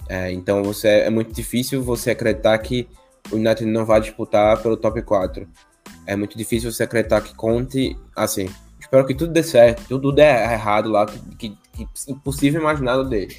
É, 0.09 0.31
então 0.31 0.63
você 0.63 0.87
é 0.89 1.11
muito 1.11 1.33
difícil 1.33 1.83
você 1.83 2.13
acreditar 2.13 2.57
que 2.59 2.89
o 3.33 3.35
United 3.35 3.67
não 3.67 3.85
vai 3.85 4.01
disputar 4.01 4.63
pelo 4.63 4.77
top 4.77 5.03
4. 5.03 5.45
É 6.07 6.15
muito 6.15 6.39
difícil 6.39 6.71
você 6.71 6.85
acreditar 6.85 7.21
que 7.21 7.35
Conte, 7.35 7.97
assim, 8.15 8.49
espero 8.91 9.07
que 9.07 9.15
tudo 9.15 9.33
dê 9.33 9.43
certo, 9.45 9.85
tudo 9.89 10.11
dê 10.11 10.23
errado 10.23 10.91
lá, 10.91 11.07
que, 11.07 11.57
que, 11.73 11.89
impossível 12.09 12.61
imaginar 12.61 13.01
dele. 13.05 13.37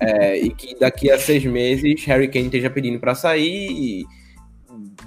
É, 0.00 0.36
e 0.36 0.50
que 0.50 0.76
daqui 0.76 1.08
a 1.08 1.18
seis 1.18 1.44
meses 1.44 2.04
Harry 2.04 2.26
Kane 2.26 2.46
esteja 2.46 2.68
pedindo 2.68 2.98
para 2.98 3.14
sair, 3.14 4.04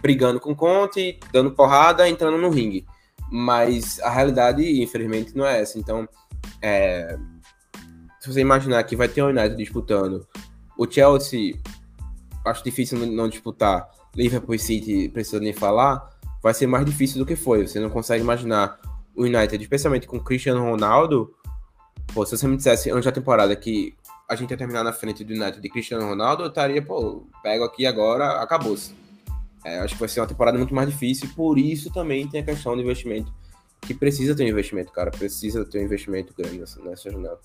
brigando 0.01 0.39
com 0.39 0.55
Conte, 0.55 1.19
dando 1.33 1.51
porrada, 1.51 2.07
entrando 2.07 2.37
no 2.37 2.49
ringue. 2.49 2.85
Mas 3.29 3.99
a 3.99 4.09
realidade, 4.09 4.81
infelizmente, 4.81 5.35
não 5.35 5.45
é 5.45 5.59
essa. 5.59 5.77
Então, 5.77 6.07
é, 6.61 7.17
se 8.21 8.31
você 8.31 8.39
imaginar 8.39 8.81
que 8.83 8.95
vai 8.95 9.09
ter 9.09 9.21
o 9.21 9.27
United 9.27 9.57
disputando, 9.57 10.25
o 10.77 10.89
Chelsea, 10.89 11.55
acho 12.45 12.63
difícil 12.63 12.97
não 13.07 13.27
disputar, 13.27 13.89
Liverpool 14.15 14.57
City, 14.57 15.09
precisa 15.09 15.39
nem 15.41 15.51
falar, 15.51 16.09
vai 16.41 16.53
ser 16.53 16.65
mais 16.65 16.85
difícil 16.85 17.19
do 17.19 17.25
que 17.25 17.35
foi. 17.35 17.67
Você 17.67 17.77
não 17.77 17.89
consegue 17.89 18.23
imaginar 18.23 18.79
o 19.15 19.23
United, 19.23 19.61
especialmente 19.61 20.07
com 20.07 20.19
Cristiano 20.19 20.63
Ronaldo. 20.63 21.33
Pô, 22.13 22.25
se 22.25 22.37
você 22.37 22.47
me 22.47 22.57
dissesse 22.57 22.89
antes 22.89 23.05
da 23.05 23.11
temporada 23.11 23.55
que 23.55 23.95
a 24.29 24.35
gente 24.35 24.51
ia 24.51 24.57
terminar 24.57 24.83
na 24.83 24.93
frente 24.93 25.23
do 25.23 25.33
United 25.33 25.61
de 25.61 25.69
Cristiano 25.69 26.07
Ronaldo, 26.07 26.43
eu 26.43 26.47
estaria, 26.47 26.81
pô, 26.81 27.27
pego 27.43 27.63
aqui 27.63 27.85
agora, 27.85 28.41
acabou-se. 28.41 28.93
É, 29.63 29.79
acho 29.79 29.93
que 29.93 29.99
vai 29.99 30.09
ser 30.09 30.21
uma 30.21 30.27
temporada 30.27 30.57
muito 30.57 30.73
mais 30.73 30.89
difícil, 30.89 31.29
por 31.35 31.57
isso 31.57 31.91
também 31.91 32.27
tem 32.27 32.41
a 32.41 32.43
questão 32.43 32.75
do 32.75 32.81
investimento, 32.81 33.31
que 33.81 33.93
precisa 33.93 34.33
ter 34.33 34.43
um 34.45 34.47
investimento, 34.47 34.91
cara, 34.91 35.11
precisa 35.11 35.63
ter 35.65 35.79
um 35.79 35.83
investimento 35.83 36.33
grande 36.35 36.59
nessa, 36.59 36.81
nessa 36.81 37.11
janela. 37.11 37.39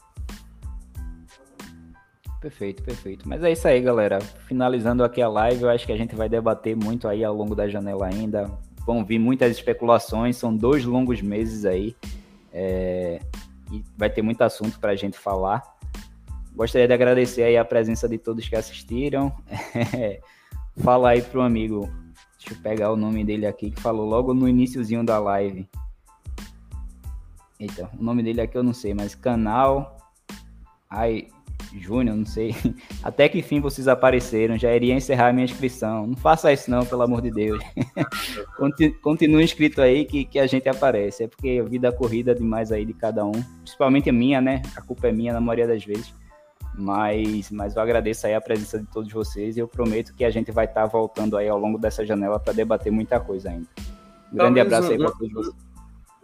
Perfeito, 2.41 2.83
perfeito. 2.83 3.29
Mas 3.29 3.43
é 3.43 3.51
isso 3.51 3.67
aí, 3.67 3.81
galera. 3.81 4.21
Finalizando 4.21 5.03
aqui 5.03 5.21
a 5.21 5.29
live, 5.29 5.65
eu 5.65 5.71
acho 5.71 5.85
que 5.85 5.93
a 5.93 5.97
gente 5.97 6.15
vai 6.15 6.29
debater 6.29 6.77
muito 6.77 7.09
aí 7.09 7.25
ao 7.25 7.35
longo 7.35 7.55
da 7.55 7.67
janela 7.67 8.07
ainda. 8.07 8.49
Vão 8.87 9.05
vir 9.05 9.19
muitas 9.19 9.51
especulações, 9.51 10.37
são 10.37 10.57
dois 10.57 10.85
longos 10.85 11.21
meses 11.21 11.65
aí. 11.65 11.97
É... 12.53 13.21
E 13.73 13.85
vai 13.97 14.09
ter 14.09 14.23
muito 14.23 14.41
assunto 14.43 14.79
para 14.79 14.93
a 14.93 14.97
gente 14.97 15.19
falar. 15.19 15.63
Gostaria 16.55 16.87
de 16.87 16.95
agradecer 16.95 17.43
aí 17.43 17.57
a 17.57 17.65
presença 17.65 18.09
de 18.09 18.17
todos 18.17 18.49
que 18.49 18.55
assistiram. 18.55 19.35
Fala 20.79 21.11
aí 21.11 21.23
pro 21.23 21.41
amigo 21.43 21.91
Deixa 22.47 22.61
eu 22.61 22.63
pegar 22.63 22.93
o 22.93 22.97
nome 22.97 23.25
dele 23.25 23.45
aqui, 23.45 23.73
que 23.73 23.81
falou 23.81 24.07
logo 24.07 24.33
no 24.33 24.49
iníciozinho 24.49 25.05
da 25.05 25.19
live. 25.19 25.69
Eita, 27.59 27.91
o 27.99 28.05
nome 28.05 28.23
dele 28.23 28.41
aqui 28.41 28.57
eu 28.57 28.63
não 28.63 28.73
sei, 28.73 28.95
mas 28.95 29.17
canal. 29.17 29.97
Ai, 30.89 31.27
Júnior, 31.79 32.17
não 32.17 32.27
sei. 32.27 32.55
Até 33.03 33.29
que 33.29 33.39
enfim 33.39 33.61
vocês 33.61 33.89
apareceram, 33.89 34.59
já 34.59 34.75
iria 34.75 34.95
encerrar 34.95 35.29
a 35.29 35.33
minha 35.33 35.45
inscrição. 35.45 36.07
Não 36.07 36.17
faça 36.17 36.53
isso 36.53 36.71
não, 36.71 36.85
pelo 36.85 37.03
amor 37.03 37.21
de 37.21 37.31
Deus. 37.31 37.63
Continue 39.03 39.45
inscrito 39.45 39.81
aí 39.81 40.05
que, 40.05 40.25
que 40.25 40.39
a 40.39 40.47
gente 40.47 40.69
aparece. 40.69 41.25
É 41.25 41.29
porque 41.29 41.61
a 41.65 41.69
vida 41.69 41.93
corrida 41.93 42.35
demais 42.35 42.73
aí 42.73 42.85
de 42.85 42.95
cada 42.95 43.25
um. 43.25 43.33
Principalmente 43.63 44.11
a 44.11 44.13
minha, 44.13 44.41
né? 44.41 44.63
A 44.75 44.83
culpa 44.83 45.09
é 45.09 45.13
minha 45.13 45.33
na 45.33 45.41
maioria 45.41 45.67
das 45.67 45.85
vezes. 45.85 46.15
Mas, 46.79 47.51
mas 47.51 47.75
eu 47.75 47.81
agradeço 47.81 48.27
aí 48.27 48.35
a 48.35 48.41
presença 48.41 48.79
de 48.79 48.87
todos 48.87 49.11
vocês 49.11 49.57
e 49.57 49.61
eu 49.61 49.69
prometo 49.69 50.15
que 50.15 50.25
a 50.25 50.31
gente 50.31 50.53
vai 50.53 50.67
estar 50.67 50.83
tá 50.83 50.87
voltando 50.87 51.37
aí 51.37 51.49
ao 51.49 51.59
longo 51.59 51.79
dessa 51.79 52.05
janela 52.05 52.39
para 52.39 52.53
debater 52.53 52.93
muita 52.93 53.19
coisa 53.19 53.51
ainda. 53.51 53.67
Um 54.33 54.37
grande 54.37 54.61
abraço 54.61 54.91
aí 54.91 54.99
para 54.99 55.11
todos 55.11 55.33
vocês. 55.33 55.66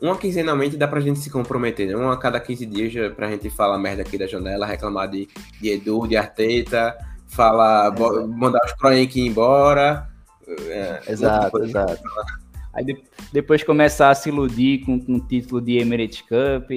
Uma 0.03 0.19
quinzenalmente 0.19 0.77
dá 0.77 0.89
pra 0.89 0.99
gente 0.99 1.21
se 1.21 1.31
comprometer, 1.31 1.87
né? 1.87 1.95
Uma 1.95 2.15
a 2.15 2.17
cada 2.17 2.41
15 2.41 2.67
dias 2.67 3.15
pra 3.15 3.31
gente 3.31 3.49
falar 3.49 3.79
merda 3.79 4.03
aqui 4.03 4.19
da 4.19 4.27
janela, 4.27 4.67
reclamar 4.67 5.09
de, 5.09 5.29
de 5.61 5.71
Edu, 5.71 6.09
de 6.09 6.17
Arteta, 6.17 6.99
falar, 7.29 7.95
é, 7.97 8.27
mandar 8.27 8.59
os 8.67 8.73
Kroenke 8.73 9.21
embora. 9.21 10.09
É, 10.67 11.03
exato, 11.07 11.63
exato. 11.63 12.03
Aí 12.75 12.85
de, 12.85 13.01
depois 13.33 13.63
começar 13.63 14.11
a 14.11 14.15
se 14.17 14.29
iludir 14.29 14.85
com, 14.85 14.99
com 14.99 15.15
o 15.15 15.21
título 15.21 15.61
de 15.61 15.79
Emirates 15.79 16.23
Cup. 16.23 16.69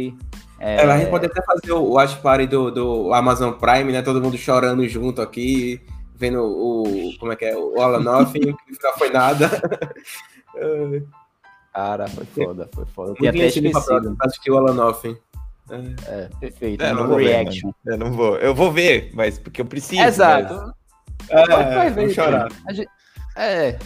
É... 0.59 0.75
é... 0.75 0.83
a 0.83 0.97
gente 0.99 1.09
pode 1.09 1.25
até 1.25 1.41
fazer 1.43 1.71
o 1.71 1.93
watch 1.93 2.17
party 2.17 2.45
do, 2.45 2.69
do 2.69 3.11
Amazon 3.11 3.53
Prime, 3.53 3.91
né? 3.91 4.03
Todo 4.03 4.21
mundo 4.21 4.37
chorando 4.37 4.87
junto 4.87 5.19
aqui, 5.19 5.81
vendo 6.13 6.43
o. 6.43 7.11
Como 7.19 7.31
é 7.31 7.35
que 7.35 7.45
é? 7.45 7.57
O 7.57 7.81
Alan 7.81 8.01
Nothing, 8.01 8.53
que 8.53 8.83
não 8.83 8.93
foi 8.99 9.09
nada. 9.09 9.49
Cara, 11.75 12.07
foi 12.07 12.25
foda, 12.25 12.69
foi 12.73 12.85
foda. 12.85 13.11
Eu 13.11 13.15
tinha 13.15 13.29
até 13.31 13.47
esquecido. 13.47 14.15
Assistir 14.21 14.49
o 14.49 14.57
Alan 14.57 14.73
Nothing. 14.73 15.17
É, 16.07 16.29
perfeito. 16.39 16.81
É, 16.81 16.93
não 16.93 17.07
vou 17.07 17.17
reaction. 17.17 17.71
Ver, 17.83 17.93
eu 17.93 17.97
não 17.97 18.13
vou. 18.13 18.37
Eu 18.37 18.55
vou 18.55 18.71
ver, 18.71 19.11
mas 19.13 19.37
porque 19.37 19.59
eu 19.59 19.65
preciso. 19.65 20.01
Exato. 20.01 20.73
Mas... 21.29 21.49
É, 21.49 21.75
vai 21.75 21.89
ver, 21.89 22.09
chorar. 22.11 22.49
Gente... 22.71 22.89
É. 23.35 23.77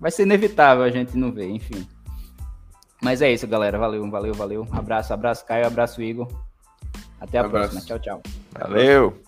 Vai 0.00 0.10
ser 0.10 0.24
inevitável 0.24 0.82
a 0.82 0.90
gente 0.90 1.16
não 1.16 1.30
ver, 1.30 1.48
enfim. 1.48 1.86
Mas 3.00 3.22
é 3.22 3.32
isso, 3.32 3.46
galera. 3.46 3.78
Valeu, 3.78 4.10
valeu, 4.10 4.34
valeu. 4.34 4.66
Abraço, 4.72 5.14
abraço, 5.14 5.46
Caio, 5.46 5.66
abraço, 5.66 6.02
Igor. 6.02 6.26
Até 7.20 7.38
a 7.38 7.44
abraço. 7.44 7.70
próxima. 7.70 7.98
Tchau, 7.98 7.98
tchau. 8.00 8.22
Valeu. 8.58 9.25